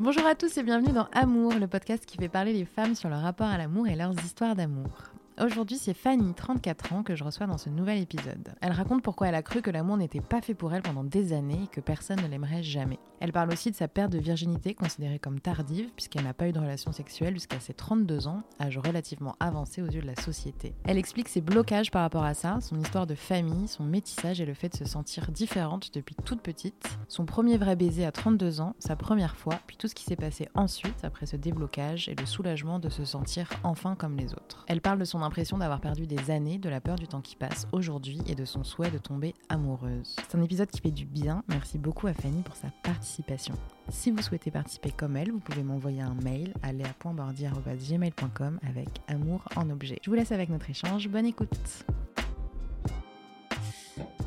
Bonjour 0.00 0.26
à 0.26 0.34
tous 0.34 0.58
et 0.58 0.64
bienvenue 0.64 0.92
dans 0.92 1.06
Amour, 1.12 1.52
le 1.54 1.68
podcast 1.68 2.04
qui 2.04 2.16
fait 2.16 2.28
parler 2.28 2.52
les 2.52 2.64
femmes 2.64 2.96
sur 2.96 3.08
leur 3.08 3.20
rapport 3.20 3.46
à 3.46 3.56
l'amour 3.56 3.86
et 3.86 3.94
leurs 3.94 4.12
histoires 4.24 4.56
d'amour. 4.56 5.13
Aujourd'hui, 5.42 5.78
c'est 5.78 5.94
Fanny, 5.94 6.32
34 6.32 6.92
ans, 6.92 7.02
que 7.02 7.16
je 7.16 7.24
reçois 7.24 7.48
dans 7.48 7.58
ce 7.58 7.68
nouvel 7.68 7.98
épisode. 7.98 8.54
Elle 8.60 8.70
raconte 8.70 9.02
pourquoi 9.02 9.26
elle 9.26 9.34
a 9.34 9.42
cru 9.42 9.62
que 9.62 9.70
l'amour 9.70 9.96
n'était 9.96 10.20
pas 10.20 10.40
fait 10.40 10.54
pour 10.54 10.72
elle 10.72 10.82
pendant 10.82 11.02
des 11.02 11.32
années 11.32 11.64
et 11.64 11.66
que 11.66 11.80
personne 11.80 12.20
ne 12.22 12.28
l'aimerait 12.28 12.62
jamais. 12.62 13.00
Elle 13.18 13.32
parle 13.32 13.52
aussi 13.52 13.70
de 13.72 13.76
sa 13.76 13.88
perte 13.88 14.12
de 14.12 14.18
virginité 14.18 14.74
considérée 14.74 15.18
comme 15.18 15.40
tardive 15.40 15.90
puisqu'elle 15.96 16.22
n'a 16.22 16.34
pas 16.34 16.46
eu 16.46 16.52
de 16.52 16.58
relation 16.60 16.92
sexuelle 16.92 17.34
jusqu'à 17.34 17.58
ses 17.58 17.74
32 17.74 18.28
ans, 18.28 18.42
âge 18.60 18.78
relativement 18.78 19.34
avancé 19.40 19.82
aux 19.82 19.86
yeux 19.86 20.02
de 20.02 20.06
la 20.06 20.14
société. 20.14 20.74
Elle 20.84 20.98
explique 20.98 21.28
ses 21.28 21.40
blocages 21.40 21.90
par 21.90 22.02
rapport 22.02 22.24
à 22.24 22.34
ça, 22.34 22.60
son 22.60 22.78
histoire 22.78 23.06
de 23.08 23.16
famille, 23.16 23.66
son 23.66 23.82
métissage 23.82 24.40
et 24.40 24.46
le 24.46 24.54
fait 24.54 24.68
de 24.68 24.76
se 24.76 24.84
sentir 24.84 25.32
différente 25.32 25.92
depuis 25.94 26.14
toute 26.24 26.42
petite, 26.42 26.96
son 27.08 27.24
premier 27.24 27.56
vrai 27.56 27.74
baiser 27.74 28.04
à 28.04 28.12
32 28.12 28.60
ans, 28.60 28.76
sa 28.78 28.94
première 28.94 29.36
fois, 29.36 29.58
puis 29.66 29.78
tout 29.78 29.88
ce 29.88 29.94
qui 29.96 30.04
s'est 30.04 30.16
passé 30.16 30.48
ensuite 30.54 31.02
après 31.02 31.26
ce 31.26 31.36
déblocage 31.36 32.08
et 32.08 32.14
le 32.14 32.26
soulagement 32.26 32.78
de 32.78 32.88
se 32.88 33.04
sentir 33.04 33.48
enfin 33.64 33.96
comme 33.96 34.16
les 34.16 34.32
autres. 34.34 34.64
Elle 34.68 34.80
parle 34.80 35.00
de 35.00 35.04
son 35.04 35.23
impression 35.24 35.58
d'avoir 35.58 35.80
perdu 35.80 36.06
des 36.06 36.30
années, 36.30 36.58
de 36.58 36.68
la 36.68 36.80
peur 36.80 36.96
du 36.96 37.06
temps 37.08 37.20
qui 37.20 37.36
passe 37.36 37.66
aujourd'hui 37.72 38.20
et 38.28 38.34
de 38.34 38.44
son 38.44 38.62
souhait 38.64 38.90
de 38.90 38.98
tomber 38.98 39.34
amoureuse. 39.48 40.14
C'est 40.28 40.36
un 40.38 40.42
épisode 40.42 40.70
qui 40.70 40.80
fait 40.80 40.90
du 40.90 41.04
bien. 41.06 41.42
Merci 41.48 41.78
beaucoup 41.78 42.06
à 42.06 42.12
Fanny 42.14 42.42
pour 42.42 42.56
sa 42.56 42.68
participation. 42.82 43.54
Si 43.88 44.10
vous 44.10 44.22
souhaitez 44.22 44.50
participer 44.50 44.90
comme 44.90 45.16
elle, 45.16 45.30
vous 45.32 45.40
pouvez 45.40 45.62
m'envoyer 45.62 46.00
un 46.02 46.14
mail 46.22 46.54
à 46.62 46.72
léa.bordier.gmail.com 46.72 48.58
avec 48.68 48.88
amour 49.08 49.44
en 49.56 49.68
objet. 49.70 49.98
Je 50.02 50.10
vous 50.10 50.16
laisse 50.16 50.32
avec 50.32 50.48
notre 50.50 50.70
échange. 50.70 51.08
Bonne 51.08 51.26
écoute. 51.26 51.84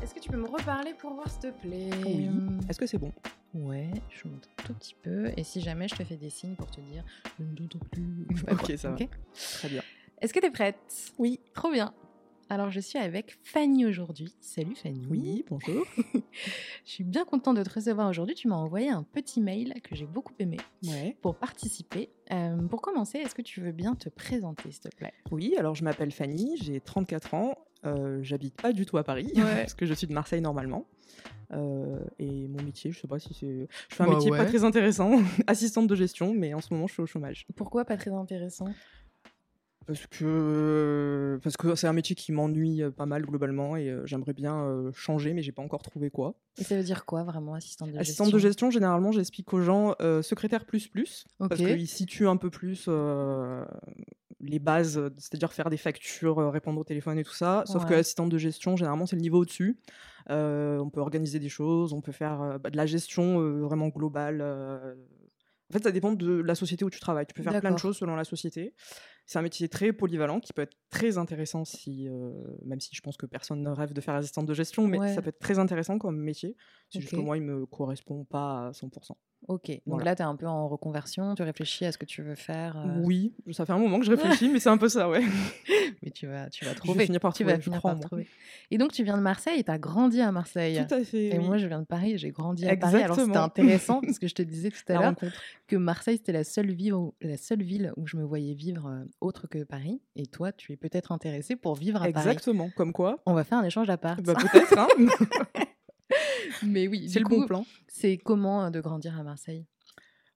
Est-ce 0.02 0.14
que 0.14 0.20
tu 0.20 0.30
peux 0.30 0.38
me 0.38 0.46
reparler 0.48 0.94
pour 0.94 1.14
voir, 1.14 1.28
s'il 1.28 1.40
te 1.40 1.60
plaît? 1.60 1.90
Oui. 2.06 2.28
Est-ce 2.68 2.78
que 2.78 2.86
c'est 2.86 2.98
bon? 2.98 3.12
Ouais, 3.54 3.90
je 4.10 4.28
monte 4.28 4.48
un 4.58 4.62
tout 4.62 4.74
petit 4.74 4.94
peu. 5.02 5.32
Et 5.36 5.42
si 5.42 5.60
jamais 5.60 5.88
je 5.88 5.94
te 5.94 6.04
fais 6.04 6.16
des 6.16 6.30
signes 6.30 6.54
pour 6.54 6.70
te 6.70 6.80
dire 6.80 7.02
je 7.38 7.44
ne 7.44 7.54
t'entends 7.54 7.84
plus. 7.90 8.26
Ok, 8.50 8.72
ça 8.76 8.90
va. 8.90 8.94
ok? 8.94 9.08
Très 9.34 9.68
bien. 9.68 9.82
Est-ce 10.20 10.32
que 10.32 10.40
tu 10.40 10.46
es 10.46 10.50
prête? 10.50 10.76
Oui. 11.18 11.40
Trop 11.54 11.70
bien. 11.70 11.92
Alors, 12.50 12.70
je 12.70 12.80
suis 12.80 12.98
avec 12.98 13.38
Fanny 13.44 13.84
aujourd'hui. 13.84 14.34
Salut 14.40 14.74
Fanny. 14.74 15.06
Oui, 15.10 15.44
bonjour. 15.50 15.84
Je 16.86 16.90
suis 16.90 17.04
bien 17.04 17.26
contente 17.26 17.58
de 17.58 17.62
te 17.62 17.68
recevoir 17.74 18.08
aujourd'hui. 18.08 18.34
Tu 18.34 18.48
m'as 18.48 18.56
envoyé 18.56 18.88
un 18.88 19.02
petit 19.02 19.42
mail 19.42 19.74
que 19.84 19.94
j'ai 19.94 20.06
beaucoup 20.06 20.32
aimé 20.38 20.56
Ouais. 20.82 21.14
pour 21.20 21.36
participer. 21.36 22.08
Euh, 22.32 22.56
pour 22.68 22.80
commencer, 22.80 23.18
est-ce 23.18 23.34
que 23.34 23.42
tu 23.42 23.60
veux 23.60 23.72
bien 23.72 23.94
te 23.94 24.08
présenter, 24.08 24.70
s'il 24.70 24.80
te 24.80 24.96
plaît? 24.96 25.12
Oui, 25.30 25.54
alors 25.58 25.74
je 25.74 25.84
m'appelle 25.84 26.10
Fanny, 26.10 26.56
j'ai 26.56 26.80
34 26.80 27.34
ans. 27.34 27.54
euh, 27.84 28.20
J'habite 28.22 28.54
pas 28.60 28.72
du 28.72 28.86
tout 28.86 28.96
à 28.96 29.04
Paris, 29.04 29.30
Ouais. 29.36 29.42
parce 29.60 29.74
que 29.74 29.84
je 29.84 29.92
suis 29.92 30.06
de 30.06 30.14
Marseille 30.14 30.40
normalement. 30.40 30.86
Euh, 31.52 31.98
et 32.18 32.48
mon 32.48 32.62
métier, 32.62 32.92
je 32.92 32.98
sais 33.00 33.08
pas 33.08 33.18
si 33.18 33.34
c'est. 33.34 33.68
Je 33.90 33.94
fais 33.94 34.04
un 34.04 34.06
Bah 34.06 34.14
métier 34.14 34.30
ouais. 34.30 34.38
pas 34.38 34.44
très 34.46 34.64
intéressant, 34.64 35.18
assistante 35.46 35.86
de 35.86 35.94
gestion, 35.94 36.32
mais 36.34 36.54
en 36.54 36.60
ce 36.60 36.72
moment 36.72 36.86
je 36.86 36.94
suis 36.94 37.02
au 37.02 37.06
chômage. 37.06 37.46
Pourquoi 37.56 37.84
pas 37.84 37.96
très 37.98 38.10
intéressant? 38.12 38.66
Parce 39.88 40.06
que 40.06 41.40
parce 41.42 41.56
que 41.56 41.74
c'est 41.74 41.86
un 41.86 41.94
métier 41.94 42.14
qui 42.14 42.30
m'ennuie 42.30 42.82
euh, 42.82 42.90
pas 42.90 43.06
mal 43.06 43.22
globalement 43.24 43.74
et 43.74 43.88
euh, 43.88 44.04
j'aimerais 44.04 44.34
bien 44.34 44.54
euh, 44.62 44.92
changer, 44.92 45.32
mais 45.32 45.40
j'ai 45.40 45.50
pas 45.50 45.62
encore 45.62 45.80
trouvé 45.80 46.10
quoi. 46.10 46.34
Et 46.58 46.64
ça 46.64 46.76
veut 46.76 46.82
dire 46.82 47.06
quoi 47.06 47.22
vraiment, 47.24 47.54
assistante 47.54 47.90
de 47.90 47.98
Assistante 47.98 48.26
gestion 48.26 48.36
de 48.36 48.42
gestion, 48.42 48.70
généralement, 48.70 49.12
j'explique 49.12 49.50
aux 49.54 49.62
gens 49.62 49.94
euh, 50.02 50.20
secrétaire 50.20 50.66
plus 50.66 50.88
plus, 50.88 51.24
Ok. 51.40 51.48
parce 51.48 51.62
qu'ils 51.62 51.88
situent 51.88 52.28
un 52.28 52.36
peu 52.36 52.50
plus 52.50 52.84
euh, 52.88 53.64
les 54.40 54.58
bases, 54.58 54.98
euh, 54.98 55.08
c'est-à-dire 55.16 55.54
faire 55.54 55.70
des 55.70 55.78
factures, 55.78 56.38
euh, 56.38 56.50
répondre 56.50 56.78
au 56.78 56.84
téléphone 56.84 57.18
et 57.18 57.24
tout 57.24 57.32
ça. 57.34 57.62
Sauf 57.64 57.86
que 57.86 57.94
Ouais. 57.94 58.00
assistante 58.00 58.28
de 58.28 58.36
gestion, 58.36 58.76
généralement, 58.76 59.06
c'est 59.06 59.16
le 59.16 59.22
niveau 59.22 59.38
au-dessus. 59.38 59.78
Euh, 60.28 60.76
on 60.80 60.90
peut 60.90 61.00
organiser 61.00 61.38
des 61.38 61.48
choses, 61.48 61.94
on 61.94 62.02
peut 62.02 62.12
faire 62.12 62.42
euh, 62.42 62.58
bah, 62.58 62.68
de 62.68 62.76
la 62.76 62.84
gestion 62.84 63.40
euh, 63.40 63.62
vraiment 63.62 63.88
globale. 63.88 64.40
euh. 64.42 64.94
En 65.70 65.74
fait, 65.74 65.82
ça 65.84 65.92
dépend 65.92 66.12
de 66.12 66.40
la 66.40 66.54
société 66.54 66.84
où 66.84 66.90
tu 66.90 66.98
travailles. 67.00 67.26
Tu 67.26 67.34
peux 67.34 67.42
faire 67.42 67.58
plein 67.60 67.72
de 67.72 67.78
choses 67.78 67.96
selon 67.98 68.16
la 68.16 68.24
société. 68.24 68.74
C'est 69.28 69.38
un 69.38 69.42
métier 69.42 69.68
très 69.68 69.92
polyvalent 69.92 70.40
qui 70.40 70.54
peut 70.54 70.62
être 70.62 70.74
très 70.88 71.18
intéressant 71.18 71.66
si, 71.66 72.08
euh, 72.08 72.32
même 72.64 72.80
si 72.80 72.94
je 72.96 73.00
pense 73.02 73.18
que 73.18 73.26
personne 73.26 73.62
ne 73.62 73.68
rêve 73.68 73.92
de 73.92 74.00
faire 74.00 74.14
assistante 74.14 74.46
de 74.46 74.54
gestion, 74.54 74.88
mais 74.88 74.98
Ouais. 74.98 75.14
ça 75.14 75.20
peut 75.20 75.28
être 75.28 75.38
très 75.38 75.58
intéressant 75.58 75.98
comme 75.98 76.16
métier. 76.18 76.56
C'est 76.88 77.00
juste 77.02 77.12
que 77.14 77.20
moi, 77.20 77.36
il 77.36 77.42
me 77.42 77.66
correspond 77.66 78.24
pas 78.24 78.68
à 78.68 78.72
100%. 78.72 79.18
Ok, 79.46 79.68
donc 79.70 79.80
Voilà. 79.86 80.04
là, 80.04 80.16
tu 80.16 80.22
es 80.22 80.24
un 80.26 80.36
peu 80.36 80.46
en 80.46 80.68
reconversion, 80.68 81.34
tu 81.34 81.42
réfléchis 81.42 81.84
à 81.86 81.92
ce 81.92 81.96
que 81.98 82.04
tu 82.04 82.22
veux 82.22 82.34
faire. 82.34 82.76
euh, 82.76 83.00
Oui, 83.02 83.32
ça 83.52 83.64
fait 83.64 83.72
un 83.72 83.78
moment 83.78 83.98
que 83.98 84.04
je 84.04 84.10
réfléchis, 84.14 84.48
mais 84.50 84.58
c'est 84.58 84.68
un 84.68 84.76
peu 84.76 84.88
ça, 84.88 85.08
ouais. 85.08 85.22
Mais 86.02 86.10
tu 86.10 86.26
vas, 86.26 86.48
tu 86.50 86.64
vas 86.64 86.72
vais 86.72 86.76
trouver. 86.76 87.06
finir 87.06 87.18
par 87.20 87.32
tu 87.32 87.42
trouver, 87.42 87.52
vas 87.54 87.58
je 87.58 87.64
finir 87.64 87.78
crois 87.78 87.92
en 87.92 87.98
par 87.98 88.08
trouver. 88.08 88.26
Et 88.70 88.78
donc, 88.78 88.92
tu 88.92 89.02
viens 89.04 89.16
de 89.16 89.22
Marseille 89.22 89.60
et 89.60 89.64
tu 89.64 89.70
as 89.70 89.78
grandi 89.78 90.20
à 90.20 90.30
Marseille. 90.32 90.84
Tout 90.88 90.94
à 90.94 91.02
fait. 91.02 91.28
Et 91.34 91.38
oui. 91.38 91.44
moi, 91.46 91.56
je 91.56 91.66
viens 91.66 91.80
de 91.80 91.86
Paris 91.86 92.18
j'ai 92.18 92.30
grandi 92.30 92.66
à 92.68 92.76
Paris. 92.76 92.96
Alors, 93.02 93.16
c'était 93.16 93.28
Exactement. 93.28 93.44
intéressant 93.44 94.00
parce 94.02 94.18
que 94.20 94.28
je 94.28 94.34
te 94.34 94.42
disais 94.42 94.70
tout 94.70 94.92
à 94.92 94.94
l'heure 95.00 95.14
que 95.66 95.76
Marseille, 95.76 96.18
c'était 96.18 96.32
la 96.32 96.44
seule, 96.44 96.70
ville 96.72 96.94
où, 96.94 97.14
la 97.20 97.36
seule 97.36 97.62
ville 97.62 97.92
où 97.96 98.06
je 98.06 98.16
me 98.16 98.24
voyais 98.24 98.54
vivre 98.54 98.86
euh, 98.86 99.04
autre 99.20 99.46
que 99.48 99.64
Paris. 99.64 100.00
Et 100.14 100.26
toi, 100.26 100.52
tu 100.52 100.72
es 100.72 100.76
peut-être 100.76 101.10
intéressé 101.10 101.56
pour 101.56 101.74
vivre 101.74 101.96
à 102.02 102.10
Paris. 102.12 102.28
Exactement, 102.28 102.70
comme 102.76 102.92
quoi. 102.92 103.18
On 103.26 103.32
va 103.34 103.44
faire 103.44 103.58
un 103.58 103.64
échange 103.64 103.86
d'appart. 103.86 104.22
Bah, 104.22 104.34
peut-être, 104.34 104.76
hein. 104.78 104.86
Mais 106.62 106.88
oui, 106.88 107.08
c'est 107.08 107.20
le 107.20 107.24
bon 107.28 107.46
plan. 107.46 107.64
c'est 107.88 108.16
comment 108.18 108.64
euh, 108.64 108.70
de 108.70 108.80
grandir 108.80 109.18
à 109.18 109.22
Marseille? 109.22 109.64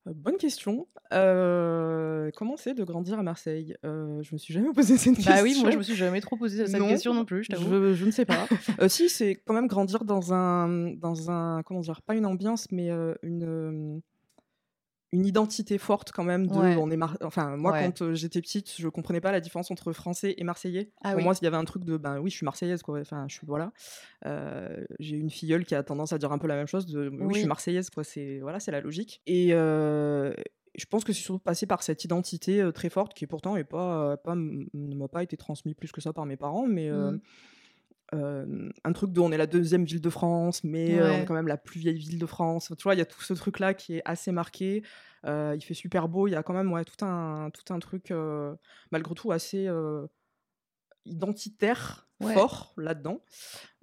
Euh, 0.08 0.12
Bonne 0.14 0.36
question. 0.36 0.88
Euh, 1.12 2.30
comment 2.36 2.56
c'est 2.56 2.74
de 2.74 2.82
grandir 2.84 3.18
à 3.18 3.22
Marseille? 3.22 3.74
Euh, 3.84 4.22
Je 4.22 4.34
me 4.34 4.38
suis 4.38 4.52
jamais 4.52 4.72
posé 4.74 4.96
cette 4.96 5.14
question. 5.16 5.32
Bah 5.32 5.42
oui, 5.42 5.56
moi, 5.60 5.70
je 5.70 5.78
me 5.78 5.82
suis 5.82 5.94
jamais 5.94 6.20
trop 6.20 6.36
posé 6.36 6.66
cette 6.66 6.78
Non, 6.80 6.88
question 6.88 7.14
non 7.14 7.24
plus, 7.24 7.44
je. 7.50 7.56
Je, 7.56 7.94
je 7.94 8.04
ne 8.04 8.10
sais 8.10 8.24
pas. 8.24 8.46
Euh, 8.80 8.88
si, 8.88 9.08
c'est 9.08 9.36
quand 9.44 9.54
même 9.54 9.66
grandir 9.68 10.04
dans 10.04 10.32
un, 10.32 10.92
dans 10.94 11.30
un, 11.30 11.62
comment 11.62 11.80
dire, 11.80 12.02
pas 12.02 12.14
une 12.14 12.26
ambiance, 12.26 12.66
mais 12.72 12.90
une, 13.22 14.00
une 15.12 15.26
identité 15.26 15.76
forte 15.78 16.10
quand 16.12 16.24
même. 16.24 16.46
De, 16.46 16.54
Ouais. 16.54 16.76
on 16.76 16.90
est 16.90 16.96
mar- 16.96 17.18
enfin, 17.22 17.56
moi, 17.56 17.72
Ouais. 17.72 17.84
quand 17.84 18.02
euh, 18.02 18.14
j'étais 18.14 18.40
petite, 18.40 18.72
je 18.78 18.88
comprenais 18.88 19.20
pas 19.20 19.30
la 19.32 19.40
différence 19.40 19.70
entre 19.70 19.92
français 19.92 20.34
et 20.38 20.44
marseillais. 20.44 20.90
Ah 21.02 21.10
Pour 21.10 21.18
oui. 21.18 21.24
moi, 21.24 21.34
s'il 21.34 21.44
y 21.44 21.48
avait 21.48 21.56
un 21.58 21.64
truc 21.64 21.84
de, 21.84 21.96
ben 21.98 22.18
oui, 22.18 22.30
je 22.30 22.36
suis 22.36 22.44
marseillaise, 22.44 22.82
quoi. 22.82 22.98
Enfin, 23.00 23.26
je 23.28 23.34
suis 23.34 23.46
voilà. 23.46 23.72
Euh, 24.26 24.84
J'ai 24.98 25.16
une 25.16 25.30
filleule 25.30 25.64
qui 25.64 25.74
a 25.74 25.82
tendance 25.82 26.12
à 26.12 26.18
dire 26.18 26.32
un 26.32 26.38
peu 26.38 26.46
la 26.46 26.56
même 26.56 26.66
chose. 26.66 26.86
De, 26.86 27.08
oui, 27.08 27.34
je 27.34 27.38
suis 27.40 27.48
marseillaise, 27.48 27.90
quoi. 27.90 28.04
C'est 28.04 28.38
voilà, 28.40 28.58
c'est 28.60 28.70
la 28.72 28.80
logique. 28.80 29.20
Et 29.26 29.48
euh, 29.52 30.32
je 30.78 30.84
pense 30.86 31.04
que 31.04 31.12
c'est 31.12 31.20
surtout 31.22 31.38
passé 31.40 31.66
par 31.66 31.82
cette 31.82 32.02
identité 32.04 32.66
très 32.74 32.88
forte 32.88 33.12
qui 33.12 33.26
pourtant 33.26 33.56
est 33.56 33.64
pas, 33.64 34.16
pas 34.16 34.34
ne 34.34 34.94
m'a 34.96 35.08
pas 35.08 35.22
été 35.22 35.36
transmise 35.36 35.74
plus 35.74 35.92
que 35.92 36.00
ça 36.00 36.12
par 36.14 36.24
mes 36.24 36.36
parents, 36.38 36.66
mais 36.66 36.90
Mhm. 36.90 37.20
Euh, 38.14 38.68
un 38.84 38.92
truc 38.92 39.12
de 39.12 39.20
on 39.20 39.32
est 39.32 39.38
la 39.38 39.46
deuxième 39.46 39.84
ville 39.84 40.00
de 40.00 40.10
France, 40.10 40.64
mais 40.64 40.98
euh, 40.98 41.12
on 41.12 41.22
est 41.22 41.24
quand 41.24 41.34
même 41.34 41.48
la 41.48 41.56
plus 41.56 41.80
vieille 41.80 41.98
ville 41.98 42.18
de 42.18 42.26
France. 42.26 42.72
Tu 42.76 42.82
vois, 42.82 42.94
il 42.94 42.98
y 42.98 43.02
a 43.02 43.06
tout 43.06 43.22
ce 43.22 43.32
truc 43.32 43.58
là 43.58 43.74
qui 43.74 43.96
est 43.96 44.02
assez 44.04 44.32
marqué. 44.32 44.82
Euh, 45.24 45.54
il 45.56 45.62
fait 45.62 45.74
super 45.74 46.08
beau. 46.08 46.26
Il 46.26 46.32
y 46.32 46.36
a 46.36 46.42
quand 46.42 46.52
même 46.52 46.72
ouais, 46.72 46.84
tout 46.84 47.04
un 47.04 47.50
tout 47.50 47.72
un 47.72 47.78
truc 47.78 48.12
malgré 48.90 49.14
tout 49.14 49.32
assez 49.32 49.68
identitaire 51.04 52.08
Ouais. 52.24 52.34
fort 52.34 52.72
là-dedans. 52.76 53.20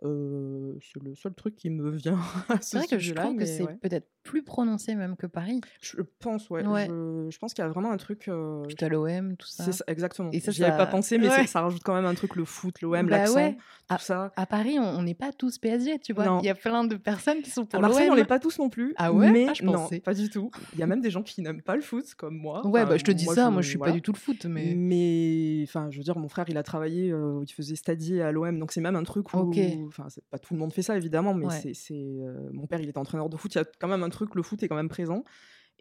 Euh, 0.04 0.76
c'est 0.82 1.04
le 1.04 1.14
seul 1.14 1.34
truc 1.34 1.56
qui 1.58 1.70
me 1.70 1.90
vient 1.92 2.18
à 2.50 2.62
ce 2.62 2.70
C'est 2.70 2.78
vrai 2.78 2.88
que 2.88 3.00
je 3.00 3.14
trouve 3.14 3.36
que 3.36 3.46
c'est 3.46 3.64
ouais. 3.64 3.76
peut-être 3.82 4.08
plus 4.24 4.44
prononcé 4.44 4.96
même 4.96 5.16
que 5.18 5.28
Paris. 5.28 5.60
Je 5.82 5.98
pense, 6.20 6.50
ouais. 6.50 6.66
Ouais. 6.66 6.88
Je, 6.88 7.28
je 7.32 7.38
pense 7.40 7.54
qu'il 7.54 7.64
y 7.64 7.66
a 7.66 7.70
vraiment 7.70 7.92
un 7.92 7.98
truc. 7.98 8.28
euh, 8.30 8.64
Puis 8.68 8.76
t'as 8.76 8.88
l'OM, 8.88 9.36
tout 9.36 9.48
ça. 9.48 9.66
exactement. 9.88 10.30
Et 10.32 10.40
ça, 10.40 10.52
J'y 10.52 10.64
avais 10.64 10.78
pas 10.78 10.86
pensé, 10.86 11.18
mais 11.18 11.28
Ouais. 11.30 11.48
ça 11.48 11.62
rajoute 11.62 11.82
quand 11.84 11.94
même 11.96 12.06
un 12.06 12.14
truc, 12.14 12.36
le 12.38 12.46
foot, 12.46 12.82
l'OM, 12.82 12.92
Bah 13.08 13.18
l'accent, 13.18 13.36
ouais. 13.36 13.58
tout 13.90 13.98
ça. 14.00 14.32
À 14.38 14.46
Paris, 14.46 14.78
on 14.80 15.02
n'est 15.04 15.16
pas 15.16 15.34
tous 15.34 15.58
PSG, 15.58 16.00
tu 16.00 16.14
vois. 16.14 16.26
Non. 16.26 16.40
Il 16.40 16.46
y 16.46 16.50
a 16.50 16.56
plein 16.56 16.86
de 16.86 16.96
personnes 16.96 17.42
qui 17.42 17.50
sont 17.50 17.66
pour 17.66 17.80
À 17.80 17.82
Marseille, 17.82 18.06
on 18.08 18.12
l'OM. 18.12 18.18
l'est 18.20 18.26
pas 18.26 18.40
tous 18.40 18.58
non 18.60 18.70
plus. 18.70 18.94
Ah 18.98 19.12
ouais? 19.12 19.32
Mais 19.32 19.48
Ah, 19.50 19.54
je 19.54 19.64
non, 19.64 19.90
pas 20.06 20.14
du 20.14 20.30
tout. 20.30 20.50
Il 20.74 20.80
y 20.80 20.84
a 20.84 20.88
même 20.88 21.02
des 21.02 21.10
gens 21.12 21.24
qui 21.24 21.42
n'aiment 21.42 21.62
pas 21.64 21.76
le 21.76 21.82
foot, 21.82 22.14
comme 22.16 22.38
moi. 22.38 22.66
Ouais, 22.68 22.82
Enfin, 22.82 22.92
bah 22.92 22.98
je 22.98 23.04
te 23.04 23.12
dis 23.12 23.26
ça, 23.26 23.50
moi 23.50 23.62
je 23.62 23.68
suis 23.70 23.78
voilà. 23.78 23.92
pas 23.92 23.96
du 23.98 24.02
tout 24.02 24.14
le 24.14 24.18
foot, 24.18 24.46
mais. 24.46 24.76
Mais 24.76 25.62
enfin, 25.64 25.90
je 25.92 25.98
veux 25.98 26.04
dire, 26.04 26.18
mon 26.18 26.30
frère, 26.30 26.46
il 26.48 26.58
a 26.58 26.64
travaillé, 26.64 27.12
euh, 27.12 27.42
il 27.46 27.52
faisait 27.52 27.76
stadier 27.76 28.22
à 28.30 28.32
l'OM, 28.32 28.58
donc 28.58 28.72
c'est 28.72 28.82
même 28.82 28.96
un 28.96 29.04
truc 29.04 29.34
où, 29.34 29.52
enfin, 29.88 30.08
pas 30.30 30.40
tout 30.40 30.54
le 30.54 30.60
monde 30.60 30.72
fait 30.74 30.82
ça 30.82 30.96
évidemment, 30.96 31.34
mais 31.34 31.46
Ouais. 31.48 31.74
c'est, 31.74 31.94
euh, 32.22 32.50
mon 32.54 32.66
père, 32.68 32.80
il 32.80 32.88
était 32.90 32.98
entraîneur 32.98 33.30
de 33.30 33.36
foot, 33.38 33.54
il 33.54 33.58
y 33.58 33.62
a 33.62 33.66
quand 33.80 33.88
même 33.88 34.04
un 34.04 34.10
truc, 34.10 34.36
le 34.36 34.44
foot 34.44 34.64
est 34.64 34.68
quand 34.68 34.76
même 34.76 34.90
présent, 34.90 35.24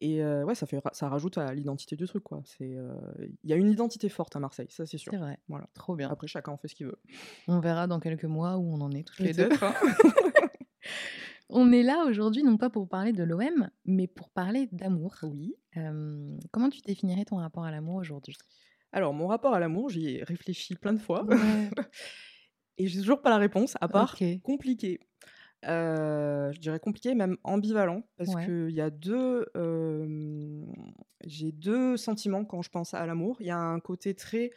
et 0.00 0.22
euh, 0.22 0.44
ouais, 0.44 0.54
ça 0.54 0.66
fait, 0.66 0.80
ça 0.92 1.08
rajoute 1.08 1.38
à 1.38 1.52
l'identité 1.54 1.96
du 1.96 2.06
truc, 2.06 2.22
quoi. 2.22 2.40
C'est, 2.44 2.76
euh, 2.76 2.92
il 3.42 3.50
y 3.50 3.52
a 3.52 3.56
une 3.56 3.68
identité 3.70 4.08
forte 4.08 4.34
à 4.36 4.40
Marseille, 4.40 4.68
ça 4.70 4.86
c'est 4.86 4.98
sûr. 4.98 5.12
C'est 5.12 5.18
vrai. 5.18 5.38
Voilà. 5.48 5.68
Trop 5.74 5.96
bien. 5.96 6.08
Après, 6.08 6.26
chacun 6.28 6.52
en 6.52 6.56
fait 6.56 6.68
ce 6.68 6.74
qu'il 6.74 6.86
veut. 6.86 6.98
On 7.48 7.58
verra 7.60 7.86
dans 7.86 7.98
quelques 8.00 8.24
mois 8.24 8.56
où 8.58 8.72
on 8.72 8.80
en 8.80 8.90
est 8.92 9.02
tous 9.06 9.22
les 9.22 9.32
deux. 9.32 9.48
On 11.50 11.72
est 11.72 11.82
là 11.82 12.04
aujourd'hui, 12.06 12.42
non 12.42 12.58
pas 12.58 12.68
pour 12.68 12.88
parler 12.88 13.12
de 13.12 13.24
l'OM, 13.24 13.70
mais 13.86 14.06
pour 14.06 14.28
parler 14.28 14.68
d'amour. 14.70 15.14
Oui. 15.22 15.54
Comment 16.52 16.68
tu 16.68 16.80
définirais 16.82 17.24
ton 17.24 17.36
rapport 17.36 17.64
à 17.64 17.70
l'amour 17.70 17.94
aujourd'hui? 17.96 18.36
Alors, 18.92 19.14
mon 19.14 19.26
rapport 19.26 19.54
à 19.54 19.58
l'amour, 19.60 19.88
j'y 19.88 20.16
ai 20.16 20.24
réfléchi 20.24 20.74
plein 20.74 20.92
de 20.92 20.98
fois. 20.98 21.24
Ouais. 21.24 21.36
Et 22.78 22.86
j'ai 22.86 23.00
toujours 23.00 23.22
pas 23.22 23.30
la 23.30 23.38
réponse, 23.38 23.76
à 23.80 23.88
part 23.88 24.16
Ok. 24.16 24.40
compliqué. 24.42 25.00
Euh, 25.66 26.52
je 26.52 26.60
dirais 26.60 26.80
compliqué, 26.80 27.14
même 27.14 27.36
ambivalent, 27.44 28.02
parce 28.16 28.34
Ouais. 28.34 28.36
qu'il 28.36 28.70
y 28.70 28.80
a 28.80 28.90
deux. 28.90 29.46
euh, 29.56 30.64
j'ai 31.24 31.52
deux 31.52 31.96
sentiments 31.96 32.44
quand 32.44 32.62
je 32.62 32.70
pense 32.70 32.94
à 32.94 33.06
l'amour. 33.06 33.38
Il 33.40 33.46
y 33.46 33.50
a 33.50 33.58
un 33.58 33.80
côté 33.80 34.14
très. 34.14 34.50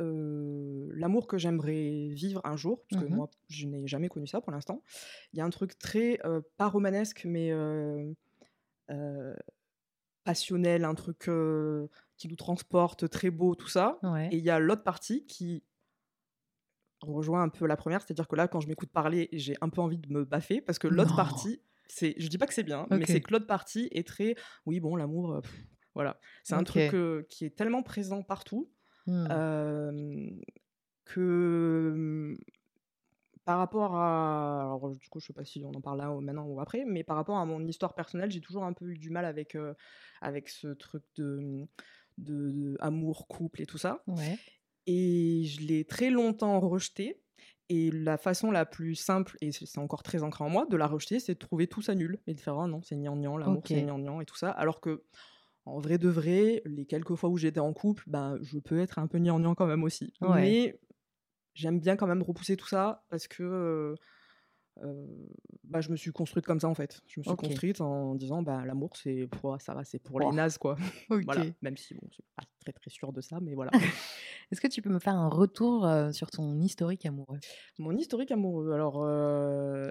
euh, 0.00 0.90
l'amour 0.94 1.26
que 1.28 1.38
j'aimerais 1.38 2.08
vivre 2.10 2.40
un 2.44 2.56
jour, 2.56 2.84
parce 2.88 2.96
que 2.96 3.04
Mhm. 3.08 3.14
moi, 3.14 3.30
je 3.48 3.66
n'ai 3.66 3.86
jamais 3.86 4.08
connu 4.08 4.26
ça 4.26 4.40
pour 4.40 4.52
l'instant. 4.52 4.82
Il 5.32 5.38
y 5.38 5.42
a 5.42 5.44
un 5.46 5.50
truc 5.50 5.78
très, 5.78 6.18
pas 6.58 6.68
romanesque, 6.68 7.24
mais 7.26 7.52
passionnel, 10.24 10.84
un 10.84 10.94
truc 10.94 11.28
qui 12.16 12.28
nous 12.28 12.36
transporte, 12.36 13.08
très 13.08 13.30
beau, 13.30 13.54
tout 13.54 13.68
ça. 13.68 14.02
Ouais. 14.02 14.30
Et 14.30 14.38
il 14.38 14.44
y 14.44 14.50
a 14.50 14.58
l'autre 14.58 14.84
partie 14.84 15.26
qui 15.26 15.64
rejoint 17.00 17.42
un 17.42 17.48
peu 17.48 17.66
la 17.66 17.76
première, 17.76 18.02
c'est-à-dire 18.02 18.28
que 18.28 18.36
là, 18.36 18.48
quand 18.48 18.60
je 18.60 18.68
m'écoute 18.68 18.90
parler, 18.92 19.28
j'ai 19.32 19.56
un 19.60 19.68
peu 19.68 19.80
envie 19.80 19.98
de 19.98 20.12
me 20.12 20.24
baffer 20.24 20.60
parce 20.60 20.78
que 20.78 20.88
l'autre 20.88 21.14
partie, 21.14 21.62
c'est, 21.88 22.14
je 22.18 22.28
dis 22.28 22.38
pas 22.38 22.46
que 22.46 22.54
c'est 22.54 22.62
bien, 22.62 22.86
mais 22.90 23.06
c'est 23.06 23.20
que 23.20 23.32
l'autre 23.32 23.46
partie 23.46 23.88
est 23.92 24.06
très, 24.06 24.34
oui, 24.66 24.80
bon, 24.80 24.96
l'amour, 24.96 25.32
euh, 25.32 25.40
voilà, 25.94 26.20
c'est 26.44 26.54
un 26.54 26.64
truc 26.64 26.94
euh, 26.94 27.22
qui 27.28 27.44
est 27.44 27.56
tellement 27.56 27.82
présent 27.82 28.22
partout 28.22 28.70
Hmm. 29.06 29.26
euh, 29.32 30.30
que 31.04 31.90
hum, 31.94 32.38
par 33.44 33.58
rapport 33.58 33.96
à, 33.96 34.60
alors 34.62 34.90
du 34.94 35.08
coup, 35.08 35.18
je 35.20 35.26
sais 35.26 35.32
pas 35.32 35.44
si 35.44 35.64
on 35.64 35.70
en 35.70 35.80
parle 35.80 35.98
là 35.98 36.12
ou 36.12 36.20
maintenant 36.20 36.46
ou 36.46 36.60
après, 36.60 36.84
mais 36.86 37.02
par 37.02 37.16
rapport 37.16 37.38
à 37.38 37.44
mon 37.46 37.66
histoire 37.66 37.94
personnelle, 37.94 38.30
j'ai 38.30 38.40
toujours 38.40 38.64
un 38.64 38.72
peu 38.72 38.86
eu 38.90 38.98
du 38.98 39.10
mal 39.10 39.24
avec 39.24 39.54
euh, 39.54 39.74
avec 40.20 40.48
ce 40.48 40.68
truc 40.68 41.02
de, 41.16 41.66
de, 42.18 42.50
de 42.52 42.76
amour, 42.80 43.26
couple 43.28 43.62
et 43.62 43.66
tout 43.66 43.78
ça. 43.78 44.02
Ouais. 44.06 44.38
Et 44.90 45.44
je 45.44 45.60
l'ai 45.66 45.84
très 45.84 46.10
longtemps 46.10 46.58
rejeté. 46.60 47.22
Et 47.68 47.92
la 47.92 48.18
façon 48.18 48.50
la 48.50 48.66
plus 48.66 48.96
simple, 48.96 49.36
et 49.40 49.52
c'est 49.52 49.78
encore 49.78 50.02
très 50.02 50.24
ancré 50.24 50.42
en 50.42 50.48
moi, 50.50 50.66
de 50.68 50.76
la 50.76 50.88
rejeter, 50.88 51.20
c'est 51.20 51.34
de 51.34 51.38
trouver 51.38 51.68
tout 51.68 51.82
ça 51.82 51.94
nul. 51.94 52.18
Et 52.26 52.34
de 52.34 52.40
faire, 52.40 52.58
ah 52.58 52.66
non, 52.66 52.82
c'est 52.82 52.96
gnangnan, 52.96 53.36
l'amour, 53.36 53.58
Ok. 53.58 53.68
c'est 53.68 53.82
gnangnan 53.82 54.20
et 54.20 54.24
tout 54.24 54.36
ça. 54.36 54.50
Alors 54.50 54.80
que, 54.80 55.04
en 55.66 55.78
vrai 55.78 55.96
de 55.98 56.08
vrai, 56.08 56.62
les 56.64 56.84
quelques 56.86 57.14
fois 57.14 57.30
où 57.30 57.36
j'étais 57.36 57.60
en 57.60 57.72
couple, 57.72 58.02
ben, 58.08 58.38
je 58.42 58.58
peux 58.58 58.80
être 58.80 58.98
un 58.98 59.06
peu 59.06 59.18
gnangnan 59.18 59.54
quand 59.54 59.66
même 59.66 59.84
aussi. 59.84 60.12
Ouais. 60.20 60.42
Mais 60.42 60.80
j'aime 61.54 61.80
bien 61.80 61.96
quand 61.96 62.08
même 62.08 62.22
repousser 62.22 62.56
tout 62.56 62.68
ça 62.68 63.04
parce 63.10 63.28
que 63.28 63.42
euh, 63.44 63.94
bah, 65.64 65.80
je 65.80 65.90
me 65.90 65.96
suis 65.96 66.10
construite 66.10 66.46
comme 66.46 66.60
ça 66.60 66.68
en 66.68 66.74
fait. 66.74 67.00
Je 67.06 67.20
me 67.20 67.24
suis 67.24 67.36
construite 67.36 67.80
en 67.80 68.14
disant, 68.14 68.42
bah, 68.42 68.62
l'amour, 68.66 68.96
c'est 68.96 69.26
pour, 69.28 69.60
ça 69.60 69.74
va, 69.74 69.84
c'est 69.84 69.98
pour 69.98 70.16
Oh. 70.16 70.30
les 70.30 70.36
nazes, 70.36 70.58
quoi. 70.58 70.76
Voilà. 71.26 71.44
Même 71.62 71.76
si, 71.76 71.94
bon, 71.94 72.08
c'est 72.10 72.24
pas 72.36 72.42
très 72.60 72.72
très 72.72 72.90
sûr 72.90 73.12
de 73.12 73.20
ça, 73.20 73.38
mais 73.40 73.54
voilà. 73.54 73.70
Est-ce 74.50 74.60
que 74.60 74.66
tu 74.68 74.82
peux 74.82 74.90
me 74.90 74.98
faire 74.98 75.14
un 75.14 75.28
retour 75.28 75.86
euh, 75.86 76.10
sur 76.12 76.30
ton 76.30 76.58
historique 76.60 77.06
amoureux? 77.06 77.38
Mon 77.78 77.96
historique 77.96 78.32
amoureux, 78.32 78.72
alors, 78.72 79.02
euh, 79.04 79.90